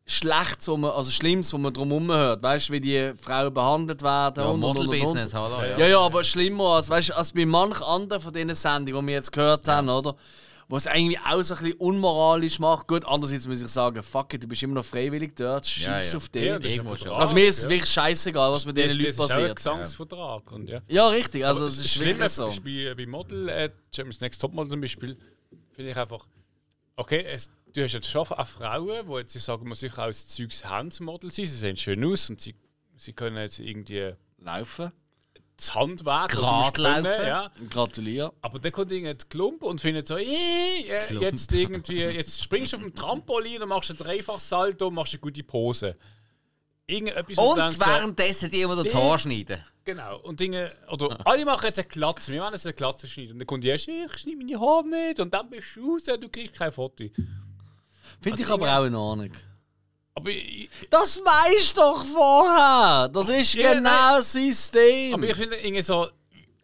[0.06, 2.42] Schlechtes, wo man, also Schlimmes, was man drumherum hört.
[2.42, 4.44] Weißt du, wie die Frauen behandelt werden?
[4.44, 5.40] Ja, und, und, und, und, Model-Business, und.
[5.40, 5.62] hallo.
[5.62, 5.78] Ja.
[5.78, 9.06] Ja, ja, aber schlimmer als, weißt, du, als bei manch anderen von diesen Sendungen, die
[9.08, 10.14] wir jetzt gehört haben, oder?
[10.68, 12.88] Was eigentlich auch so ein bisschen unmoralisch macht.
[12.88, 16.16] Gut, andererseits muss ich sagen, fuck it, du bist immer noch freiwillig dort, scheiß ja.
[16.16, 16.44] auf dich.
[16.44, 16.86] Ja, ein.
[16.86, 17.70] Vertrag, also mir ist es ja.
[17.70, 19.56] wirklich scheißegal, was mit diesen Leuten das ist auch ein passiert.
[19.56, 20.52] Gesangsvertrag.
[20.52, 20.78] Und, ja.
[20.88, 22.48] Ja, richtig, also das das ist wirklich so.
[22.64, 25.16] bei, bei Model, äh, Germany's Next Topmodel zum Beispiel,
[25.72, 26.26] finde ich einfach,
[26.96, 30.06] okay, es, du hast jetzt schon auch Frauen, die jetzt, ich sage mal, sicher auch
[30.06, 32.54] das Zeugs haben zum Model sein, sie sehen schön aus und sie,
[32.96, 34.92] sie können jetzt irgendwie Laufen,
[35.56, 37.26] das Handwerk das Gerade sie können, laufen.
[37.26, 37.50] ja.
[37.70, 38.32] gratuliere.
[38.40, 40.84] Aber dann kommt irgendwie die Klump und findet so, äh,
[41.20, 45.20] jetzt irgendwie, jetzt springst du auf dem Trampolin und machst ein Dreifach-Salto und machst eine
[45.20, 45.96] gute Pose.
[46.86, 49.64] Irgendetwas, Und so, währenddessen die immer den Haar schneiden.
[49.84, 50.18] Genau.
[50.20, 52.32] Und Dinge, oder alle machen jetzt eine Glatze.
[52.32, 53.32] Wir wollen jetzt eine Glatze schneiden.
[53.32, 55.20] Und dann kommt die erst, ich schneide meine Haare nicht.
[55.20, 57.04] Und dann bist du raus, du kriegst kein Foto.
[58.20, 59.30] Finde ich aber auch in Ordnung.
[60.16, 63.08] Aber ich, Das weißt doch vorher!
[63.08, 64.16] Das ist Ja, genau nein.
[64.16, 65.14] das System!
[65.14, 66.06] aber ich finde irgendwie so.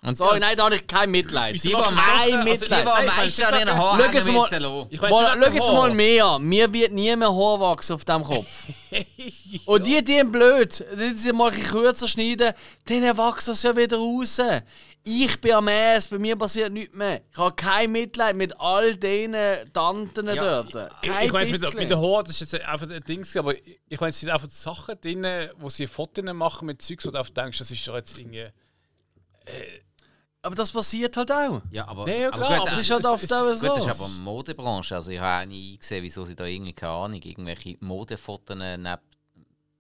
[0.03, 1.63] Und Sorry, nein, da habe ich kein Mitleid.
[1.63, 1.89] Du das?
[1.89, 2.85] Kein Also, Mitleid.
[2.87, 4.87] Nein, ich ihren schau Haaren jetzt mal-.
[4.89, 6.39] Ich Mal, schau jetzt mal mehr.
[6.39, 8.47] Mir wird nie mehr Haar wachsen auf dem Kopf.
[9.67, 12.55] Und die, die sind blöd, die sie mal ein kürzer schneiden,
[12.89, 14.41] denen wächst es ja wieder raus.
[15.03, 17.21] Ich bin am Ass, bei mir passiert nichts mehr.
[17.31, 19.35] Ich habe kein Mitleid mit all diesen
[19.73, 20.73] Tanten Ja, dort.
[21.03, 24.01] Kein ich meine, mit, mit den Haaren, das ist jetzt einfach ein Ding, aber ich
[24.01, 25.27] meine, es sind einfach Sachen drin,
[25.59, 28.47] wo sie Fotos machen mit Zeugs, wo du denkst, das ist doch jetzt irgendwie.
[30.43, 31.61] Aber das passiert halt auch.
[31.71, 33.49] Ja, aber, Ja, ja, aber klar, gut, aber Das das ist halt oft es- auch
[33.51, 33.67] Gut, so.
[33.75, 34.95] das ist aber eine Modebranche.
[34.97, 38.99] Also ich habe auch nie gesehen, wieso sie da irgendwie, keine Ahnung, irgendwelche Modefotos neben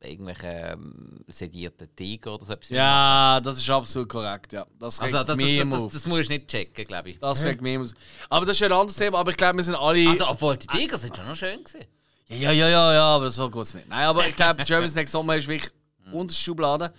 [0.02, 4.66] irgendwelchen ähm, sedierten Tiger oder so etwas Ja, das ist absolut korrekt, ja.
[4.78, 7.18] Das Also das, das, das, das, das musst du nicht checken, glaube ich.
[7.18, 7.88] Das immer auf.
[8.30, 10.08] Aber das ist ja ein anderes Thema, aber ich glaube, wir sind alle...
[10.08, 11.84] Also, obwohl die Tiger sind schon noch schön gewesen.
[12.28, 13.88] Ja, ja, ja, ja, aber so geht es nicht.
[13.88, 15.72] Nein, aber ich glaube, Germany's Next Sommer ist wirklich
[16.12, 16.92] unterste Schublade.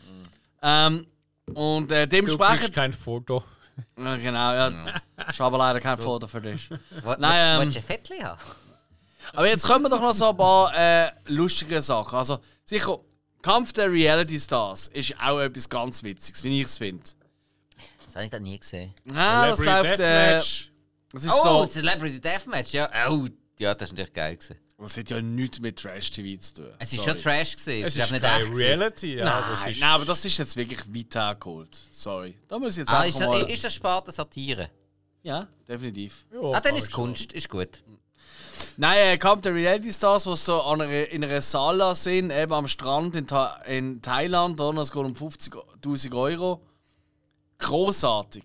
[0.61, 1.07] Ähm,
[1.53, 2.73] und äh, Du dementsprechend.
[2.73, 3.43] kein Foto.
[3.97, 5.01] Ja, genau, ja.
[5.29, 6.69] Ich habe leider kein Foto für dich.
[7.17, 8.39] Nein, ähm, willst du ein Fettchen haben?
[9.33, 12.17] Aber jetzt kommen wir doch noch so ein paar äh, lustige Sachen.
[12.17, 12.99] Also, sicher,
[13.41, 17.03] Kampf der Reality Stars ist auch etwas ganz Witziges, wie ich es finde.
[18.05, 18.93] Das habe ich da nie gesehen.
[19.13, 19.99] Ja, das Celebrity läuft.
[20.01, 20.71] Äh, Deathmatch.
[21.13, 21.65] das ist Oh, so.
[21.67, 22.89] Celebrity Deathmatch, ja.
[23.09, 23.25] Oh,
[23.57, 24.57] ja, das ist natürlich geil gewesen.
[24.81, 26.65] Das hat ja nichts mit Trash-TV zu tun.
[26.79, 27.09] Es ist Sorry.
[27.11, 27.83] schon Trash gewesen.
[27.87, 28.55] Es Es ist nicht keine echt.
[28.55, 29.25] Reality, ja.
[29.25, 31.81] das Nein, ist, nein, aber das ist jetzt wirklich weit hergeholt.
[31.91, 32.35] Sorry.
[32.47, 33.39] Da muss ich jetzt Ah, ist, mal...
[33.41, 34.69] das, ist das Sparte Satire?
[35.23, 36.25] ja, definitiv.
[36.33, 36.91] ja, Ah, dann ist.
[36.91, 37.83] Kunst, ist gut.
[38.77, 42.53] Nein, äh, Kampf der Reality Stars, die so an einer, in einer Sala sind, eben
[42.53, 46.61] am Strand in, Tha in Thailand, da, es geht um 50.000 Euro.
[47.59, 48.43] Großartig.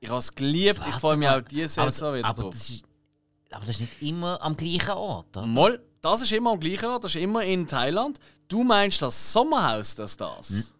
[0.00, 2.54] Ich habe es geliebt, ich freue mich auch diese Aber, Saison wieder aber, drauf.
[2.54, 2.84] das ist,
[3.52, 5.46] aber das ist nicht immer am gleichen Ort, oder?
[5.46, 8.18] Moll, das ist immer am gleichen Ort, das ist immer in Thailand.
[8.48, 10.74] Du meinst das Sommerhaus, das das?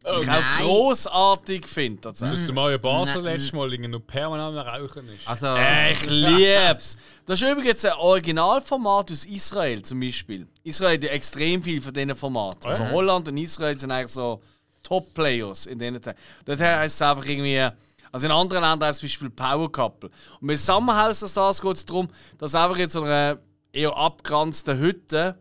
[0.00, 0.42] Ich auch Nein.
[0.60, 2.46] großartig finde tatsächlich.
[2.46, 5.26] Der Mario Basel letztes Mal irgendwie noch permanent Rauchen ist.
[5.28, 6.96] Also, Äh, Ich lieb's.
[7.26, 10.46] Das ist übrigens ein Originalformat aus Israel zum Beispiel.
[10.64, 12.66] Israel hat ja extrem viel von diesen Formaten.
[12.66, 12.88] Also.
[12.90, 14.40] Holland und Israel sind eigentlich so
[14.82, 16.16] Top-Players in diesen Teilen.
[16.44, 17.68] Dort heisst es einfach irgendwie.
[18.12, 20.10] Also in anderen Ländern heißt es zum Beispiel Power Couple.
[20.40, 22.08] Und bei Summerhouse das geht es darum,
[22.38, 23.38] dass einfach jetzt so einer
[23.72, 25.38] eher abgeranzten Hütte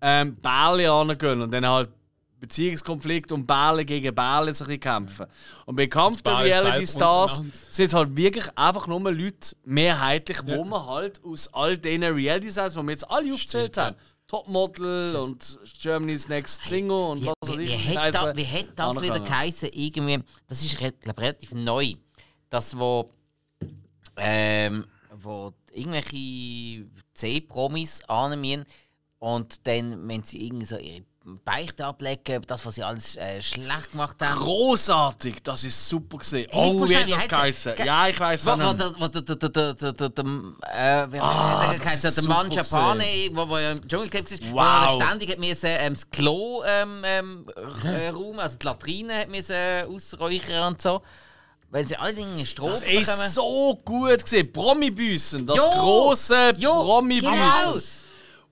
[0.00, 1.90] ähm, Bälle angehen und dann halt
[2.38, 5.26] Beziehungskonflikt und Bälle gegen Bälle so ein kämpfen.
[5.64, 10.64] Und bei Kampf der Reality Stars sind es halt wirklich einfach nur Leute, mehrheitlich, wo
[10.64, 13.96] man halt aus all diesen Reality Stars, die wir jetzt alle aufgezählt haben,
[14.28, 18.36] Topmodel und Germany's Next Singer und wie, was weiß wie, ich, wie, hat heissen, da,
[18.36, 19.70] wie das wieder geheißen?
[19.72, 21.94] Irgendwie, das ist glaub, relativ neu.
[22.50, 23.10] Das, wo,
[24.16, 28.66] ähm, wo irgendwelche C-Promis annehmen
[29.18, 31.04] und dann, wenn sie irgendwie so ihre
[31.44, 34.38] Beichte ablegen, das, was sie alles äh, schlecht gemacht haben.
[34.38, 36.48] Großartig, das ist super gesehen.
[36.52, 37.74] Oh, wie hat das geheißen?
[37.76, 37.84] der?
[37.86, 38.78] Ja, ich weiß auch nicht.
[38.80, 40.24] der, wo der, der, der, der, der, der, der,
[41.14, 44.58] äh, Ah, das der, der, der Mann Japane, wo, wo ja im Dschungelcamp ist, wo
[44.60, 47.46] er ständig hat müssen, ähm, das Klo ähm, ähm,
[47.84, 51.02] äh, räumen, also die Latrine hat müssen äh, ausräuchern und so.
[51.70, 53.30] Weil sie alle Dinge Das Strophen ist bekommen.
[53.30, 54.52] so gut gesehen.
[54.52, 57.32] Promi-Büssen, das Jo, große jo, Promi-Büssen.
[57.34, 57.74] genau.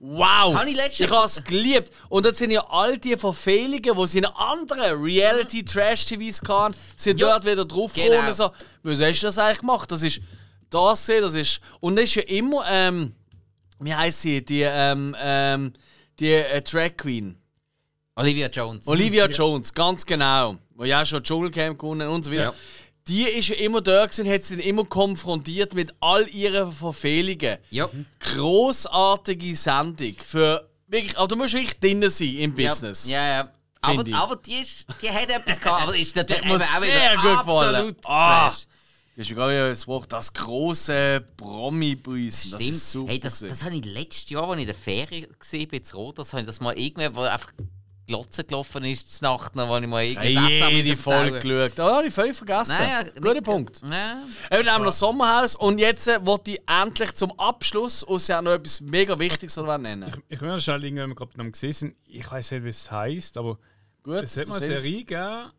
[0.07, 0.55] Wow!
[0.55, 1.91] Habe ich letztens- ich habe es geliebt.
[2.09, 7.27] Und dort sind ja all die Verfehlungen, die sie in anderen Reality-Trash-TVs hatten, sind Jo,
[7.27, 8.19] dort wieder draufgekommen.
[8.21, 8.31] genau.
[8.31, 8.51] So,
[8.83, 9.91] was hast du das eigentlich gemacht?
[9.91, 10.21] Das ist
[10.69, 11.59] das, hier, das ist.
[11.79, 13.13] Und das ist ja immer, ähm,
[13.79, 15.73] wie heißt sie, die, ähm, ähm,
[16.19, 17.37] die äh, Drag Queen.
[18.15, 18.87] Olivia Jones.
[18.87, 20.55] Olivia Jones, ganz genau.
[20.79, 22.43] Die ja auch schon Dschungelcamp gewonnen und so weiter.
[22.43, 22.53] Ja.
[23.07, 27.57] Die ist ja immer da gewesen, und hat sie immer konfrontiert mit all ihren Verfehlungen.
[27.69, 27.89] ja.
[28.19, 30.15] Großartige Sendung.
[30.25, 33.07] Für wirklich, aber du musst wirklich drin sein im Business.
[33.09, 33.51] Ja, ja.
[33.81, 34.17] Aber, Finde ich.
[34.17, 37.95] aber die, ist, die hat etwas gehabt, aber ist natürlich eben auch sehr gut absolut
[38.05, 38.49] Ah.
[38.49, 38.65] Trash.
[39.13, 42.51] Du hast ja gerade das Wort, das große Promi-Büssen.
[42.51, 43.11] Das ist super.
[43.11, 46.17] hey, das, das habe ich letztes Jahr, als ich in der Ferien war, bei Rot,
[46.19, 47.53] das habe ich das mal irgendwann, wo einfach
[48.07, 51.39] Glotze gelaufen ist, zur Nacht noch, wo ich mal irgendwas Ich Essen habe müssen Folge
[51.39, 51.79] geschaut.
[51.79, 52.75] Oh, habe ich völlig vergessen.
[52.77, 53.81] Naja, Guter nicht- Punkt.
[53.83, 58.27] Eben, dann haben wir noch Sommerhaus und jetzt äh, wollte ich endlich zum Abschluss uns
[58.27, 60.11] ja noch etwas mega Wichtiges nennen.
[60.29, 62.69] Ich will noch schnell irgendwie, wenn wir gerade noch gesehen sind, ich weiß nicht, wie
[62.69, 63.57] es heisst, aber
[64.03, 64.83] Gut, es hat mal das eine hilft.
[64.83, 65.51] Serie gegeben.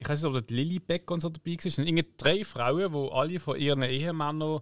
[0.00, 1.66] Ich weiß nicht, ob dort Lily Beck und so dabei war.
[1.66, 4.60] Es sind irgendwie drei Frauen, die alle von ihren Ehemännern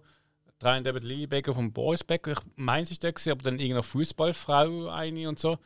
[0.59, 2.33] drei haben eben Lily Becker von Boris Becker.
[2.33, 5.59] Ich meine, der, gewesen, aber dann irgendeine Fußballfrau eine und so.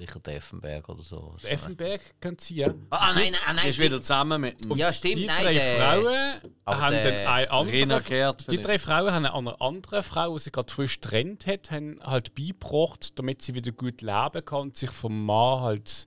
[0.00, 1.36] Richard Effenberg oder so.
[1.44, 2.74] Effenberg könnte sie ja.
[2.88, 3.68] Ah, nein, nein, nein.
[3.68, 5.44] Ist wieder zusammen mit dem ja, stimmt, Die nein.
[5.44, 7.76] drei der- Frauen haben der dann eine andere.
[7.76, 8.50] Rena Kehrt.
[8.50, 12.34] Die drei Frauen haben eine andere Frau, die sie gerade frisch getrennt hat, haben halt
[12.34, 16.06] beigebracht, damit sie wieder gut leben kann und sich vom Mann halt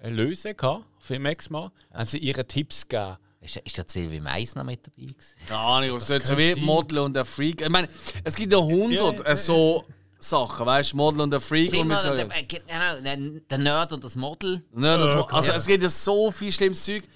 [0.00, 1.70] äh, lösen kann, vom Ex-Mann.
[1.92, 3.18] Haben sie ihre Tipps gegeben.
[3.40, 5.36] Ist, ist der Silvi Meissner mit dabei gewesen?
[5.46, 6.56] Keine Ahnung, was das so wie.
[6.56, 7.60] Model und der Freak.
[7.62, 7.88] Ich meine,
[8.24, 9.84] es gibt ja hundert Ja, äh, so
[10.18, 12.14] Sachen, weißt du, Model und der Freak und Stimmt, mit so.
[12.14, 14.62] der, der, genau, der, der Nerd und das Model.
[14.72, 17.08] Ne, das, Ja, also es gibt ja so viel schlimmes Zeug.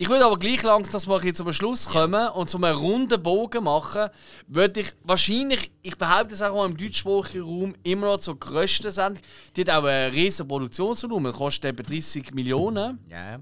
[0.00, 2.78] Ich würde aber gleich langsam, dass wir ein bisschen zum Schluss kommen und zum einen
[2.78, 4.08] runden Bogen machen,
[4.46, 8.92] würde ich wahrscheinlich, ich behaupte es auch mal im deutschsprachigen Raum, immer noch zur grössten
[8.92, 9.20] Sendung.
[9.56, 13.00] Die hat auch einen riesen Produktionsvolumen, kostet etwa 30 Millionen.
[13.10, 13.40] Ja.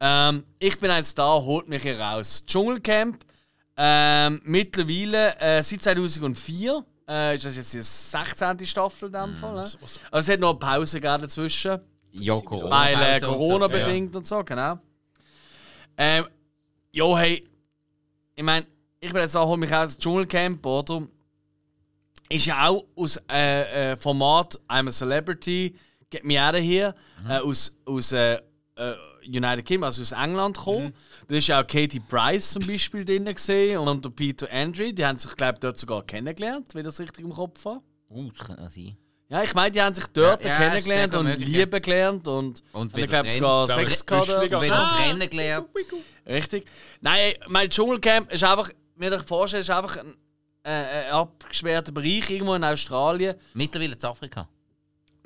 [0.00, 2.44] Ähm, ich bin jetzt da, holt mich hier raus.
[2.44, 3.24] Dschungelcamp,
[3.76, 8.66] ähm, mittlerweile äh, seit 2004, äh, ist das jetzt die 16.
[8.66, 9.54] Staffel in dem Fall.
[9.54, 9.60] Ne?
[9.60, 11.80] Also es hat noch eine Pause gegeben dazwischen.
[12.12, 12.70] Ja, Corona.
[12.70, 13.38] Weil äh, Pause und so.
[13.38, 14.78] Corona bedingt und so, genau.
[15.98, 16.26] Ähm,
[16.92, 17.46] jo, hey,
[18.34, 18.66] ich meine,
[19.00, 21.06] ich bin jetzt auch, hol mich aus dem Dschungelcamp, oder?
[22.28, 25.76] Ist ja auch aus äh, äh, Format I'm a Celebrity,
[26.10, 26.94] Get Me Out of Here,
[27.28, 28.40] äh, aus, aus äh,
[28.76, 28.94] äh,
[29.26, 30.92] United Kingdom, also aus England gekommen.
[31.28, 35.04] Da ist ja auch Katie Price zum Beispiel drin gesehen und der Peter Andre, die
[35.04, 37.80] haben sich, glaube dort sogar kennengelernt, wenn ich das richtig im Kopf habe.
[38.08, 38.96] Uh, das kann sein.
[39.28, 41.34] Ja, ich meine, die haben sich dort Ja, ja, kennengelernt sehr und ja.
[41.34, 44.52] lieben gelernt und, Und und ich glaube sogar Das Sex auch gehabt.
[44.52, 45.02] Und Wieder Ah.
[45.02, 45.66] kennengelernt.
[46.26, 46.64] Richtig.
[47.00, 50.14] Nein, mein Dschungelcamp ist einfach, mir euch vorstellen, ist einfach ein,
[50.62, 53.34] äh, abgesperrten Bereich irgendwo in Australien.
[53.54, 54.48] Mittlerweile zu Afrika.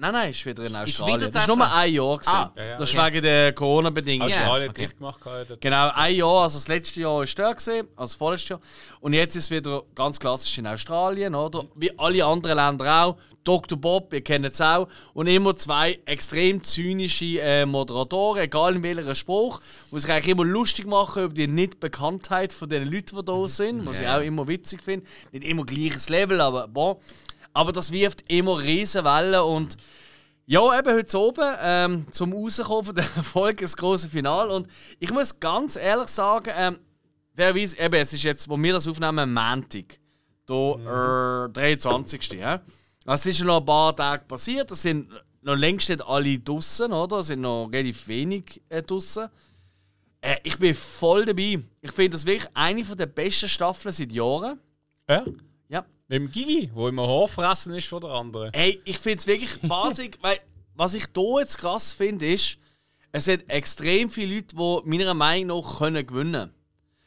[0.01, 1.17] Nein, nein, ist wieder in Australien.
[1.19, 2.17] wieder das ist zu nur ein Jahr.
[2.17, 2.31] gewesen.
[2.31, 2.79] Ah, ja, ja.
[2.79, 3.07] das ist okay.
[3.07, 4.33] wegen der Corona-Bedingungen.
[4.33, 4.87] Australien okay.
[4.87, 5.21] dicht gemacht.
[5.21, 5.61] gehabt.
[5.61, 8.61] Genau, ein Jahr, also das letzte Jahr war dort, gewesen, also das vorletzte Jahr.
[9.01, 11.67] Und jetzt ist es wieder ganz klassisch in Australien, oder?
[11.75, 13.17] Wie alle anderen Länder auch.
[13.45, 13.77] Dr.
[13.77, 14.89] Bob, ihr kennt es auch.
[15.13, 19.61] Und immer zwei extrem zynische äh, Moderatoren, egal in welcher Spruch,
[19.93, 23.85] die sich eigentlich immer lustig machen über die Nicht-Bekanntheit von den Leuten, die da sind,
[23.85, 25.07] was ich auch immer witzig finde.
[25.33, 26.97] Nicht immer gleiches Level, aber bon.
[27.53, 29.77] Aber das wirft immer riesen Wellen und
[30.47, 34.53] ja, eben heute oben ähm, zum Rauskommen von der Folge das große Finale.
[34.53, 34.67] Und
[34.99, 36.79] ich muss ganz ehrlich sagen, ähm,
[37.35, 40.01] wer weiß, eben, es ist jetzt, wo wir das aufnehmen, Montag.
[40.49, 42.33] Der äh, 23.
[42.33, 42.63] Ja?
[43.07, 44.71] Also, es ist noch ein paar Tage passiert.
[44.73, 45.09] Es sind
[45.43, 47.19] noch längst nicht alle draußen, oder?
[47.19, 49.29] Es sind noch relativ wenig äh, draußen.
[50.21, 51.61] Äh, ich bin voll dabei.
[51.81, 54.59] Ich finde das wirklich eine der besten Staffeln seit Jahren.
[55.09, 55.25] Ja?
[55.69, 55.87] Ja.
[56.11, 58.51] Mit dem Gigi, wo immer hochfressen ist von der anderen.
[58.53, 60.41] Hey, ich finde es wirklich wahnsinnig, weil
[60.75, 62.59] was ich hier jetzt krass finde, ist,
[63.13, 66.51] es hat extrem viele Leute, die meiner Meinung nach können gewinnen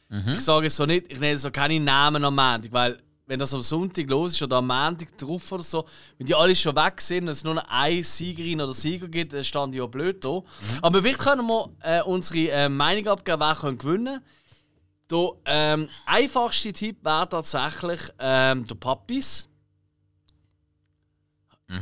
[0.10, 0.36] können.
[0.36, 3.54] Ich sage es so nicht, ich nenne so keine Namen am Montag, weil wenn das
[3.54, 5.86] am Sonntag los ist oder am Montag drauf oder so,
[6.18, 9.34] wenn die alle schon weg sind und es nur noch eine Siegerin oder Sieger gibt,
[9.34, 10.44] dann stand ich ja blöd da.
[10.82, 14.22] Aber vielleicht können wir äh, unsere äh, Meinung abgeben, wer kann gewinnen
[15.12, 19.50] Der ähm, einfachste Tipp wäre tatsächlich ähm, der Papis.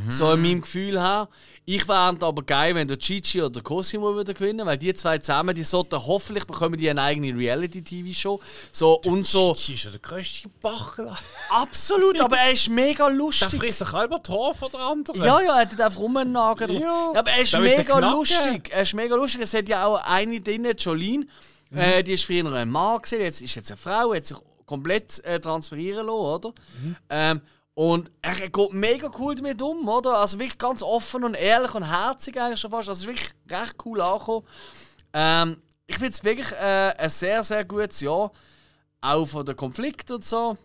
[0.08, 1.28] So in meinem Gefühl her.
[1.66, 5.18] Ich fände aber geil, wenn der Gigi oder der Cosimo würden gewinnen, weil die zwei
[5.18, 8.40] zusammen, die sollten hoffentlich bekommen die eine eigene Reality-TV-Show.
[8.72, 9.50] So und so.
[9.52, 11.18] Das ist ja der grösste Bachler.
[11.50, 13.60] Absolut, aber er ist mega Der lustig.
[13.60, 15.22] frisst sich halber Tor von der anderen.
[15.24, 16.82] Ja, ja, er hat einfach rumnagen drauf.
[16.82, 17.14] Ja.
[17.20, 18.70] Aber er ist mega lustig.
[18.72, 19.42] Er ist mega lustig.
[19.42, 21.28] Es hat ja auch eine drin, Jolene.
[21.72, 21.78] Mhm.
[21.78, 25.24] Äh, die ist früher ein Mann gewesen, jetzt ist jetzt eine Frau, hat sich komplett
[25.24, 26.50] äh, transferieren lassen, oder?
[26.50, 26.96] Mhm.
[27.10, 27.42] Ähm,
[27.74, 30.18] und er geht mega cool damit um, oder?
[30.18, 32.90] Also wirklich ganz offen und ehrlich und herzig eigentlich schon fast.
[32.90, 34.46] Also es ist wirklich recht cool angekommen.
[35.14, 38.32] Ähm, ich finde es wirklich äh, ein sehr, sehr gutes Jahr.
[39.00, 40.58] Auch von den Konflikten und so.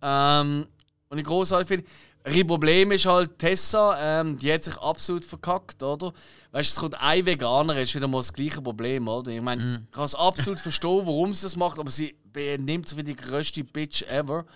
[0.00, 0.66] Ähm,
[1.08, 1.86] und ich großartig finde,
[2.26, 6.14] ein Problem ist halt, Tessa, ähm, die hat sich absolut verkackt, oder?
[6.52, 9.30] Weißt du, es kommt ein Veganer, ist wieder mal das gleiche Problem, oder?
[9.30, 12.96] Ich meine, ich kann es absolut verstehen, warum sie das macht, aber sie benimmt sich
[12.96, 14.46] wie die größte Bitch ever.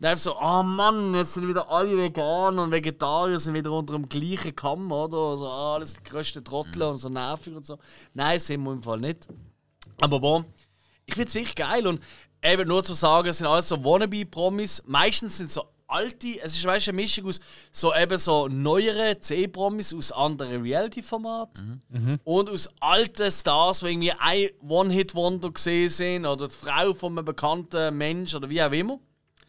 [0.00, 3.92] Und einfach so, ah Mann, jetzt sind wieder alle Veganer und Vegetarier sind wieder unter
[3.92, 5.18] dem gleichen Kamm, oder?
[5.18, 7.78] Also, ah, alles die größten Trottel und so nervig und so.
[8.14, 9.28] Nein, sind wir im Fall nicht.
[10.00, 10.46] Aber bon,
[11.04, 12.02] ich finde es wirklich geil und
[12.42, 14.84] eben nur zu sagen, es sind alles so Wannabe-Promis.
[14.86, 17.40] Meistens sind so alte, es ist weißt, eine Mischung aus
[17.72, 21.82] so eben so neuere C-Promis aus anderen Reality-Formaten
[22.24, 27.24] und aus alten Stars, die irgendwie ein One-Hit-Wonder gesehen sind oder die Frau von einem
[27.24, 29.00] bekannten Mensch oder wie auch immer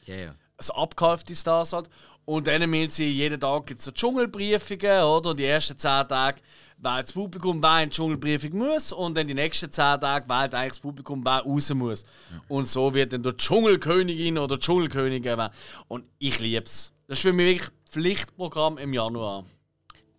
[0.05, 0.35] Ja, ja.
[0.57, 1.89] also abgekaufte Stars hat.
[2.25, 5.31] Und dann will sie jeden Tag gibt's so Dschungelbriefungen, oder?
[5.31, 6.41] Und die ersten 10 Tage
[6.81, 8.91] wählt das Publikum, wer in die Dschungelbriefung muss.
[8.91, 12.05] Und dann die nächsten 10 Tage wählt eigentlich das Publikum, wer raus muss.
[12.47, 15.51] Und so wird dann der Dschungelkönigin oder Dschungelkönig gewählt.
[15.87, 16.93] Und ich lieb's.
[17.07, 19.45] Das ist für mich wirklich Pflichtprogramm im Januar.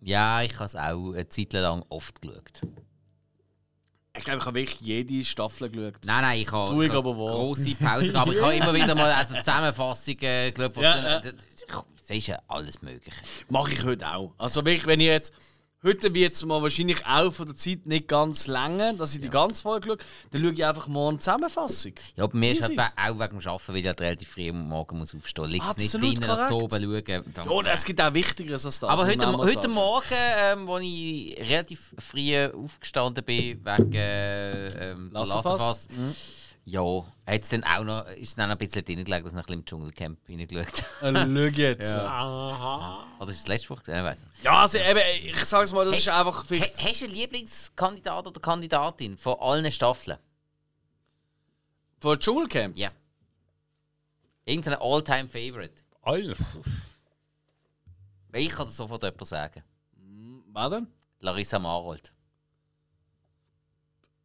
[0.01, 2.61] Ja, ich habe es auch eine Zeit lang oft geschaut.
[4.13, 6.01] Ich glaube, ich habe wirklich jede Staffel geschaut.
[6.05, 7.31] Nein, nein, ich habe ich habe aber wohl.
[7.31, 8.17] grosse Pause gehabt.
[8.17, 10.77] Aber ich habe immer wieder mal also Zusammenfassungen geschaut.
[10.77, 11.19] Ja, ja.
[11.21, 13.21] Das ist ja alles Mögliche.
[13.47, 14.33] Mache ich heute auch.
[14.37, 15.33] Also wirklich, wenn ich jetzt.
[15.83, 19.31] Heute wird es mir wahrscheinlich auch von der Zeit nicht ganz länger, dass ich die
[19.31, 19.97] ganze Folge schaue.
[20.29, 21.93] Dann schaue ich einfach mal eine Zusammenfassung.
[22.15, 24.67] Ja, bei mir ist halt auch wegen dem Arbeiten, weil ich halt relativ früh am
[24.69, 25.51] Morgen muss aufstehen muss.
[25.51, 26.85] Liegt es nicht drin, das so korrekt.
[26.85, 27.33] oben schauen.
[27.33, 28.89] Dann- Ja, und es gibt auch Wichtigeres als das.
[28.91, 29.67] Aber heute, heute.
[29.69, 30.05] Morgen,
[30.37, 35.87] ähm, als ich relativ früh aufgestanden bin, wegen äh, ähm, der Last of
[36.71, 39.35] Ja, hat's dann auch noch, ist dann auch noch ein bisschen drin gelegen, dass ich
[39.35, 41.19] noch ein bisschen im Dschungelcamp reingeschaut habe.
[41.19, 41.93] Äh, Schau jetzt.
[41.95, 43.07] Ja, Aha.
[43.19, 43.91] Oder ist das letzte Woche?
[43.91, 44.47] Ja, ich weiss nicht.
[44.47, 46.77] also eben, ich sag's mal, das ist Hey, einfach vielleicht.
[46.79, 50.17] Ha- Hast du einen Lieblingskandidat oder Kandidatin von allen Staffeln?
[51.99, 52.77] Von Dschungelcamp?
[52.77, 52.89] Ja.
[54.45, 55.83] Irgendein All-Time-Favorite?
[56.03, 56.33] All.
[58.29, 59.61] Weil Ich kann das sofort jemand sagen.
[60.53, 60.87] Wer denn?
[61.19, 62.13] Larissa Marold.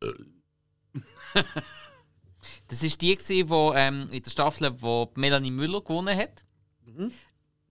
[2.69, 6.45] das ist die, die ähm, in der Staffel, wo Melanie Müller gewonnen hat.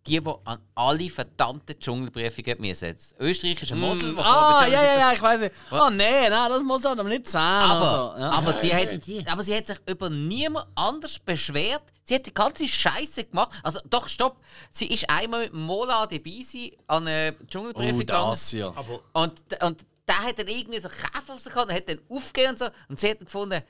[0.08, 2.94] Die, die an alle verdammten Dschungelbriefungen müssen.
[2.94, 5.56] Das österreichische Model, das Ah, ja, ja, ja, ich weiß nicht.
[5.72, 7.42] Oh, nee, nein, das muss aber nicht sein.
[7.42, 8.30] Aber, also, ja.
[8.30, 11.82] aber, die Ja, hat, aber sie hat sich über niemand anders beschwert.
[12.04, 13.52] Sie hat die ganze Scheiße gemacht.
[13.64, 14.38] Also, doch, stopp.
[14.70, 18.30] Sie ist einmal mit Mola dabei an eine Dschungelbriefung oh, gegangen.
[18.30, 18.68] das ja.
[18.68, 22.00] Aber Und, und der hat dann irgendwie so Käfer auf sich gehabt und hat dann
[22.10, 22.66] aufgegeben und so.
[22.90, 23.62] Und sie hat dann gefunden,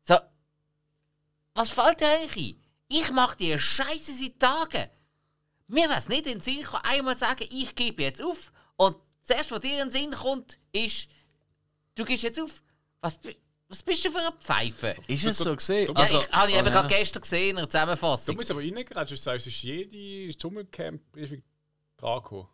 [0.00, 0.16] so,
[1.54, 2.60] was fällt dir eigentlich ein?
[2.88, 4.88] Ich mache die Scheiße seit Tagen.
[5.66, 8.52] Mir es nicht in den Sinn gekommen, einmal zu sagen, ich gebe jetzt auf.
[8.76, 11.08] Und das erste, was dir in den Sinn kommt, ist,
[11.94, 12.62] du gibst jetzt auf.
[13.00, 13.18] Was,
[13.68, 14.94] was bist du für eine Pfeife?
[15.06, 15.90] Ist es so gesehen?
[15.96, 16.72] Ja, ich habe ich eben ja.
[16.72, 18.36] gerade gestern gesehen in einer Du Zusammenfassung.
[18.36, 21.42] musst aber reingrätschen, du sagst, es ist jede Dschungelcamp-Briefing
[21.96, 22.48] dran gekommen.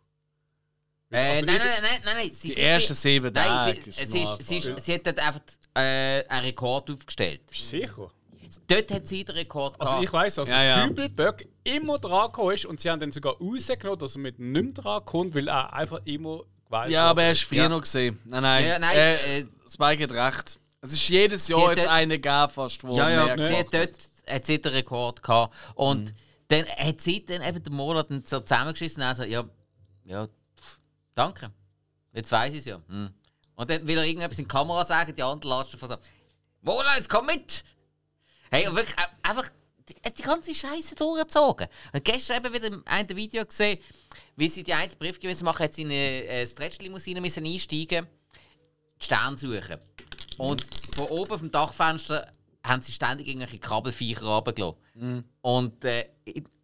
[1.09, 2.31] Äh, Also nein, ich- nein, nein, nein, nein.
[2.31, 5.19] Sie Die ersten sieben Nein, Tage sie, ist sie, ist, sie, ist, sie hat dort
[5.19, 5.41] einfach
[5.75, 7.45] äh, einen Rekord aufgestellt.
[7.47, 8.11] Bist du sicher?
[8.67, 10.03] Dort hat sie den Rekord Also gehabt.
[10.05, 10.87] ich weiss, dass Ja, ja.
[10.87, 14.73] Kübelböck immer dran gekommen ist und sie haben dann sogar rausgenommen, dass er mit nicht
[14.75, 18.19] dran kommt, weil er einfach immer gewählt Ja, aber er ist früher noch gesehen.
[18.25, 18.65] Nein, nein.
[18.67, 20.59] Ja, nein, äh, äh, Spike hat recht.
[20.81, 23.73] Es ist jedes Jahr jetzt dort- einer gegeben, fast, wo Ja, ja, mehr sie hat
[23.73, 23.91] dort
[24.27, 25.53] hat sie den Rekord gehabt.
[25.75, 26.11] Und Mhm.
[26.47, 29.43] dann hat sie dann eben den Monat dann so zusammengeschissen und also, ja,
[30.05, 30.79] ja, pff,
[31.15, 31.51] danke.
[32.13, 32.81] Jetzt weiß ich es ja.
[32.87, 33.11] Hm.
[33.55, 35.95] Und dann will er irgendetwas in die Kamera sagen, die andere latscht davon so,
[36.63, 37.63] Mola, jetzt komm mit!
[38.53, 39.49] Hey, und wirklich äh, einfach
[39.87, 41.67] die, die ganze Scheiße durchgezogen.
[41.93, 43.79] Und gestern eben wieder in einem Video gesehen,
[44.35, 48.05] wie sie die eine Brief gewesen machen, hat sie in eine äh, Stretch-Limousine müssen einsteigen,
[48.99, 49.77] die Sterne suchen.
[50.37, 50.65] Und
[50.95, 52.29] von oben dem Dachfenster
[52.61, 55.23] haben sie ständig irgendwelche Krabbelfiecher runtergelassen.
[55.41, 56.09] Und äh,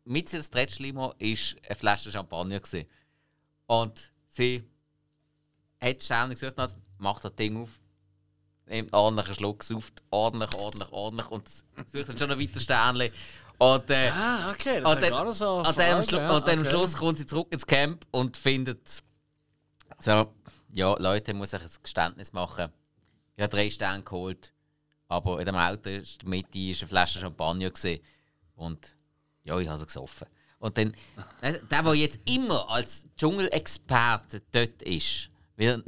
[0.04, 2.60] mit der Stretch-Limo war eine Flasche Champagner.
[2.60, 2.86] Gewesen.
[3.66, 4.64] Und sie
[5.82, 7.80] hat ständig gesagt, also, macht das Ding auf,
[8.68, 13.12] nimmt ordentlich einen Schluck, sauft ordentlich, ordentlich, ordentlich und sucht dann schon noch weiter Sternchen.
[13.60, 16.18] Und, äh, Ah, okay, das und dann, gar nicht so und dann, am, verfolgt, Schlu
[16.20, 16.70] ja, und dann am okay.
[16.70, 19.04] Schluss kommt sie zurück ins Camp und findet
[20.00, 20.32] so,
[20.72, 22.72] ja, Leute, ich muss euch ein Geständnis machen.
[23.36, 24.54] Ich habe drei Sterne geholt,
[25.08, 28.02] aber in dem Auto ist in der Mitte ist eine Flasche Champagner gewesen.
[28.56, 28.96] und
[29.44, 30.28] ja, ich habe sie gesoffen.
[30.60, 30.94] Und dann,
[31.42, 35.84] der, der jetzt immer als Dschungelexperte dort ist, weil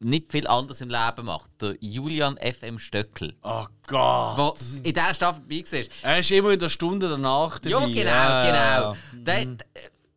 [0.00, 2.78] nicht viel anderes im Leben macht, der Julian F.M.
[2.78, 4.58] Stöckel, Oh Gott.
[4.60, 6.10] der in dieser Staffel dabei war.
[6.10, 7.70] Er ist immer in der Stunde danach dabei.
[7.70, 8.96] Ja, genau, ja, genau.
[9.12, 9.66] Der, der,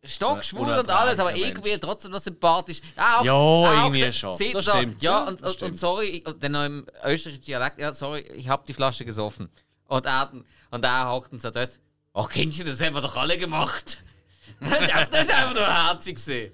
[0.06, 1.44] stockschwul und alles, aber Mensch.
[1.46, 2.80] irgendwie trotzdem noch sympathisch.
[2.96, 4.36] Auch- Ja, auch irgendwie schon.
[4.52, 5.02] Das da, stimmt.
[5.02, 8.64] Ja, und, und, und sorry, und dann noch im österreichischen Dialekt, ja, sorry, ich habe
[8.66, 9.48] die Flasche gesoffen.
[9.86, 10.30] Und er,
[10.70, 11.78] und er hockt dann so dort,
[12.12, 13.98] ach Kindchen, das haben wir doch alle gemacht.
[14.60, 16.52] Das ist, einfach- das ist einfach nur herzig gewesen.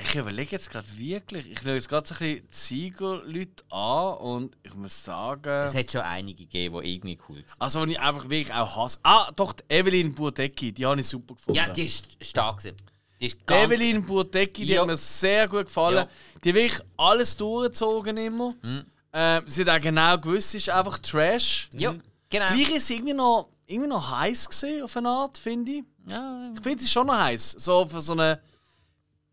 [0.00, 4.16] Ich überlege jetzt gerade wirklich, ich schaue jetzt gerade so ein bisschen die Siegerleute an
[4.18, 5.50] und ich muss sagen.
[5.64, 7.44] Es hat schon einige gegeben, die irgendwie cool waren.
[7.58, 8.98] Also, die ich einfach wirklich auch hasse.
[9.02, 11.56] Ah, doch, die Evelyn Burdecki, die habe ich super gefunden.
[11.58, 12.76] Ja, die ist stark gewesen.
[13.20, 13.64] Die ist ganz...
[13.72, 14.82] Evelyn Burdecki, die Ja.
[14.82, 15.96] hat mir sehr gut gefallen.
[15.96, 16.08] Ja.
[16.44, 18.54] Die hat wirklich alles durchgezogen immer.
[18.62, 18.84] Mhm.
[19.12, 21.68] Ähm, sie hat auch genau gewusst, es ist einfach Trash.
[21.72, 21.90] Ja,
[22.30, 22.46] genau.
[22.46, 25.84] Gleich ist sie irgendwie noch, irgendwie noch heiß gesehen auf eine Art, finde ich.
[26.08, 27.56] Ja, Ich finde sie schon noch heiß.
[27.58, 28.40] So für so eine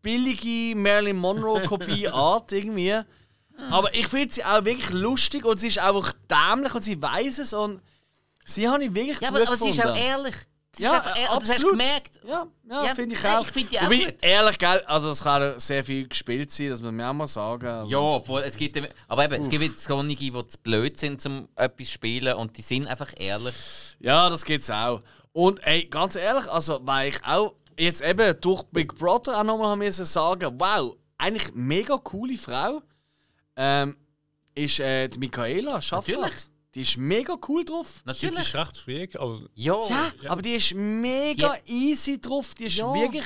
[0.02, 3.00] billige Marilyn Monroe-Kopie-Art irgendwie.
[3.70, 7.38] Aber ich finde sie auch wirklich lustig und sie ist einfach dämlich und sie weiß
[7.38, 7.80] es und
[8.44, 10.34] sie habe ich wirklich ja gut aber, aber sie ist auch ehrlich.
[10.76, 11.30] Sie Ja, ist ehrlich.
[11.30, 11.70] Und Das hast du absolut.
[11.70, 12.20] gemerkt.
[12.28, 13.40] Ja, ja, Ja, finde ich nein, auch.
[13.46, 14.14] ich finde die auch Wobei, gut.
[14.20, 17.66] ehrlich, gell, also es kann sehr viel gespielt sein, das muss man auch mal sagen.
[17.66, 21.24] Also, Ja, obwohl, es gibt, aber eben, es gibt jetzt einige, die zu blöd sind,
[21.24, 23.54] um etwas zu spielen und die sind einfach ehrlich.
[24.00, 25.00] Ja, das geht's auch.
[25.32, 29.68] Und ey, ganz ehrlich, also weil ich auch jetzt eben durch Big Brother auch nochmal
[29.70, 32.82] haben müssen sagen, wow, eigentlich mega coole Frau.
[33.56, 33.96] Ähm,
[34.54, 36.08] ist äh, die Michaela Schaffrath.
[36.18, 36.34] Natürlich.
[36.74, 38.02] Die ist mega cool drauf.
[38.02, 38.38] Die Natürlich.
[38.40, 42.54] ist recht freak, aber Ja, Ja, aber die ist mega easy drauf.
[42.54, 42.92] Die ist Ja.
[42.92, 43.24] wirklich.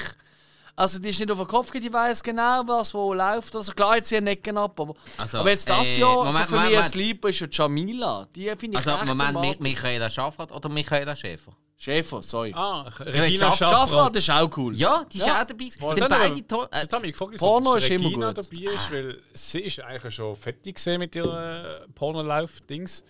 [0.77, 3.55] Also die ist nicht auf den Kopf, die weiß genau, was wo läuft.
[3.55, 6.43] Also klar, jetzt hier Necken ab, aber, Also, aber jetzt das äh, Jahr, Moment, so
[6.45, 6.93] für Moment, mich ein Moment.
[6.93, 8.29] Sleeper ist ja Jamila.
[8.35, 9.61] Die finde ich also Moment.
[9.61, 11.53] Michaela Schafrath oder Michaela Schäfer?
[11.83, 12.53] Schäfer, sorry.
[12.55, 14.17] Ah, Schaff- Regina Schafrath Schaffrath.
[14.17, 14.77] ist auch cool.
[14.77, 15.41] Ja, die ist Ja.
[15.41, 15.71] auch dabei.
[15.81, 16.69] Boah, sind dann beide toll.
[16.71, 18.23] Äh, Ich habe mich gefragt, Porno ist immer gut.
[18.23, 23.03] dabei ist, weil sie ist eigentlich schon fertig gesehen mit ihrer Pornolauf-Dings.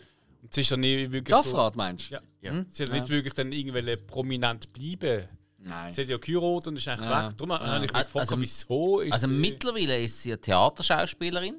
[0.42, 2.16] Und sie ist dann nie wirklich Schaffrath meinst so...
[2.16, 2.22] du?
[2.46, 2.52] Ja.
[2.54, 2.64] Ja.
[2.68, 5.28] Sie hat nicht wirklich dann irgendwelche prominent bleiben.
[5.62, 5.92] Nein.
[5.92, 7.28] Sie hat ja geheiratet und ist eigentlich Ja.
[7.28, 7.36] weg.
[7.36, 9.32] Darum habe ich mich Also- gefragt, wieso ist also sie...
[9.32, 11.56] mittlerweile ist sie eine Theaterschauspielerin.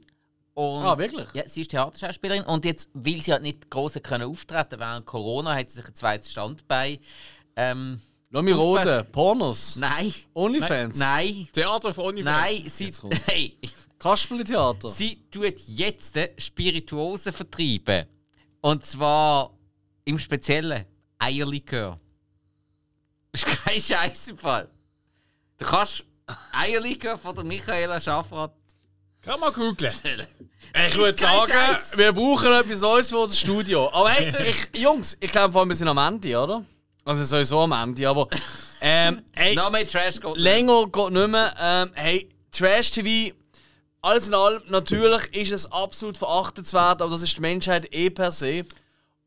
[0.53, 1.27] Und Ah, wirklich?
[1.33, 5.55] Ja, sie ist Theaterschauspielerin und jetzt, weil sie halt nicht groß können auftreten während Corona,
[5.55, 6.99] hat sie sich ein zweites Standbein.
[7.55, 9.05] Ähm, Lass mich roten.
[9.11, 9.75] Pornos.
[9.77, 10.97] nein, Onlyfans.
[10.97, 12.41] nein, Theater von Onlyfans.
[12.41, 12.91] nein, sie,
[13.27, 13.57] hey,
[13.99, 14.89] Kasperle-Theater.
[14.89, 18.05] sie tut jetzt Spirituosen vertreiben.
[18.61, 19.51] Und zwar
[20.05, 20.85] im Speziellen
[21.17, 21.99] Eierlikör.
[23.31, 24.69] Das ist kein Scheiß im Fall.
[25.57, 26.03] Du kannst
[26.51, 28.53] Eierlikör von der Michaela Schaffrath
[29.24, 29.93] Kann man googeln.
[30.88, 31.98] Ich würde sagen, Scheiß.
[31.98, 33.90] wir brauchen etwas Neues für unser Studio.
[33.91, 36.64] Aber hey, ich, Jungs, ich glaube, vor allem, wir sind am Ende, oder?
[37.03, 38.30] Also sowieso am Ende, aber...
[38.80, 40.38] Ähm, hey, No mehr Trash geht nicht.
[40.38, 41.53] länger geht nicht mehr.
[41.59, 43.35] Ähm, hey, Trash-TV,
[44.01, 48.32] alles in allem, natürlich ist es absolut verachtenswert, aber das ist die Menschheit eh per
[48.32, 48.64] se.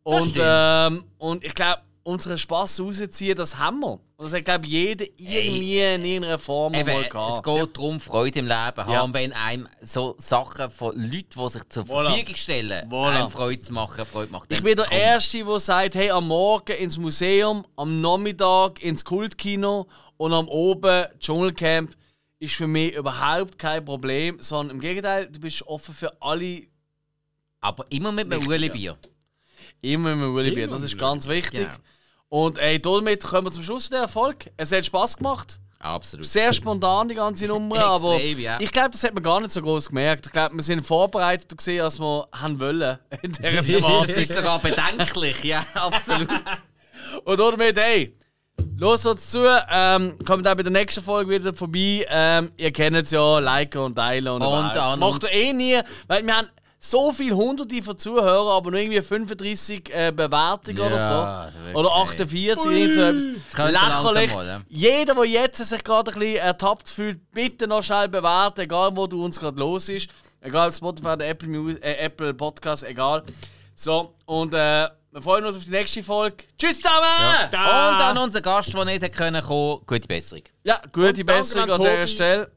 [0.02, 3.92] Und, ähm, und ich glaube, unseren Spass rausziehen, das haben wir.
[3.92, 7.44] Und das hat, glaube ich, jeder irgendwie in irgendeiner Form Eben, mal es gehabt.
[7.44, 8.86] geht darum, Freude im Leben Ja.
[8.86, 12.08] haben, wenn einem so Sachen von Leuten, die sich zur Voilà.
[12.10, 13.08] Verfügung stellen, Voilà.
[13.16, 14.52] einem Freude zu machen, Freude macht.
[14.52, 14.96] Ich bin der komm.
[14.98, 21.06] Erste, der sagt, hey, am Morgen ins Museum, am Nachmittag ins Kultkino und am Oben
[21.18, 21.90] Dschungelcamp
[22.38, 26.62] ist für mich überhaupt kein Problem, sondern im Gegenteil, du bist offen für alle,
[27.60, 28.98] Aber immer mit einem Ueli-Bier.
[29.80, 30.68] immer mit Willy Bier.
[30.68, 31.60] Das ist ganz wichtig.
[31.60, 31.74] Genau.
[32.34, 34.50] Und ey, damit kommen wir zum Schluss der Erfolg.
[34.56, 35.60] Es hat Spaß gemacht.
[35.78, 36.26] Absolut.
[36.26, 38.58] Sehr spontan die ganze Nummer, aber Extrem, ja.
[38.60, 40.26] ich glaube, das hat man gar nicht so groß gemerkt.
[40.26, 44.16] Ich glaube, wir sind vorbereitet gesehen, als wir haben wollen in dieser Das Thematik.
[44.16, 46.28] ist sogar bedenklich, ja, absolut.
[47.24, 48.16] Und damit, hey,
[48.78, 49.44] los uns zu.
[49.70, 52.04] Ähm, kommt auch bei der nächsten Folge wieder vorbei.
[52.08, 54.76] Ähm, ihr kennt es ja, liken und teilen und, Und überhaupt.
[54.76, 56.48] an- Macht ihr eh nie, weil wir haben
[56.90, 61.78] so viele hunderte von Zuhörern, aber nur irgendwie 35 äh, Bewertungen Ja, oder so.
[61.78, 63.24] Oder 48, irgend so etwas.
[63.72, 64.34] Lächerlich.
[64.34, 64.60] mal, ja.
[64.68, 69.06] Jeder, der jetzt sich gerade ein bisschen ertappt fühlt, bitte noch schnell bewerten, egal wo
[69.06, 70.10] du uns gerade los ist.
[70.42, 73.22] Egal ob Spotify oder Apple, Mu- äh, Apple Podcast, egal.
[73.74, 76.44] So, und äh, wir freuen uns auf die nächste Folge.
[76.58, 77.48] Tschüss zusammen!
[77.50, 80.42] Und an unseren Gast, der nicht kommen, gute Besserung.
[80.64, 82.06] Ja, gute Und danke Besserung an an dieser Tobi.
[82.08, 82.50] Stelle.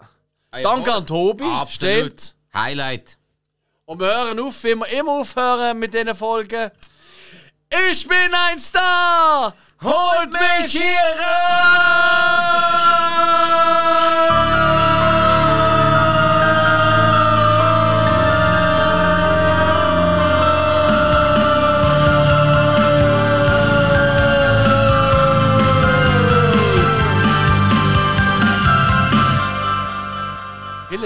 [0.51, 1.43] Ah, ja, Danke an Tobi.
[1.45, 1.69] Absolut.
[1.71, 2.35] Stimmt.
[2.53, 3.16] Highlight.
[3.89, 6.69] Und wir hören auf, wie wir immer aufhören mit diesen Folgen.
[7.89, 9.53] Ich bin ein Star!
[9.81, 11.17] Holt mich hier Hill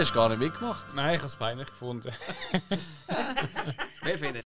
[0.02, 0.96] hast gar nicht mitgemacht.
[0.96, 2.12] Nein, ich habe es peinlich gefunden.
[4.04, 4.42] Wir finden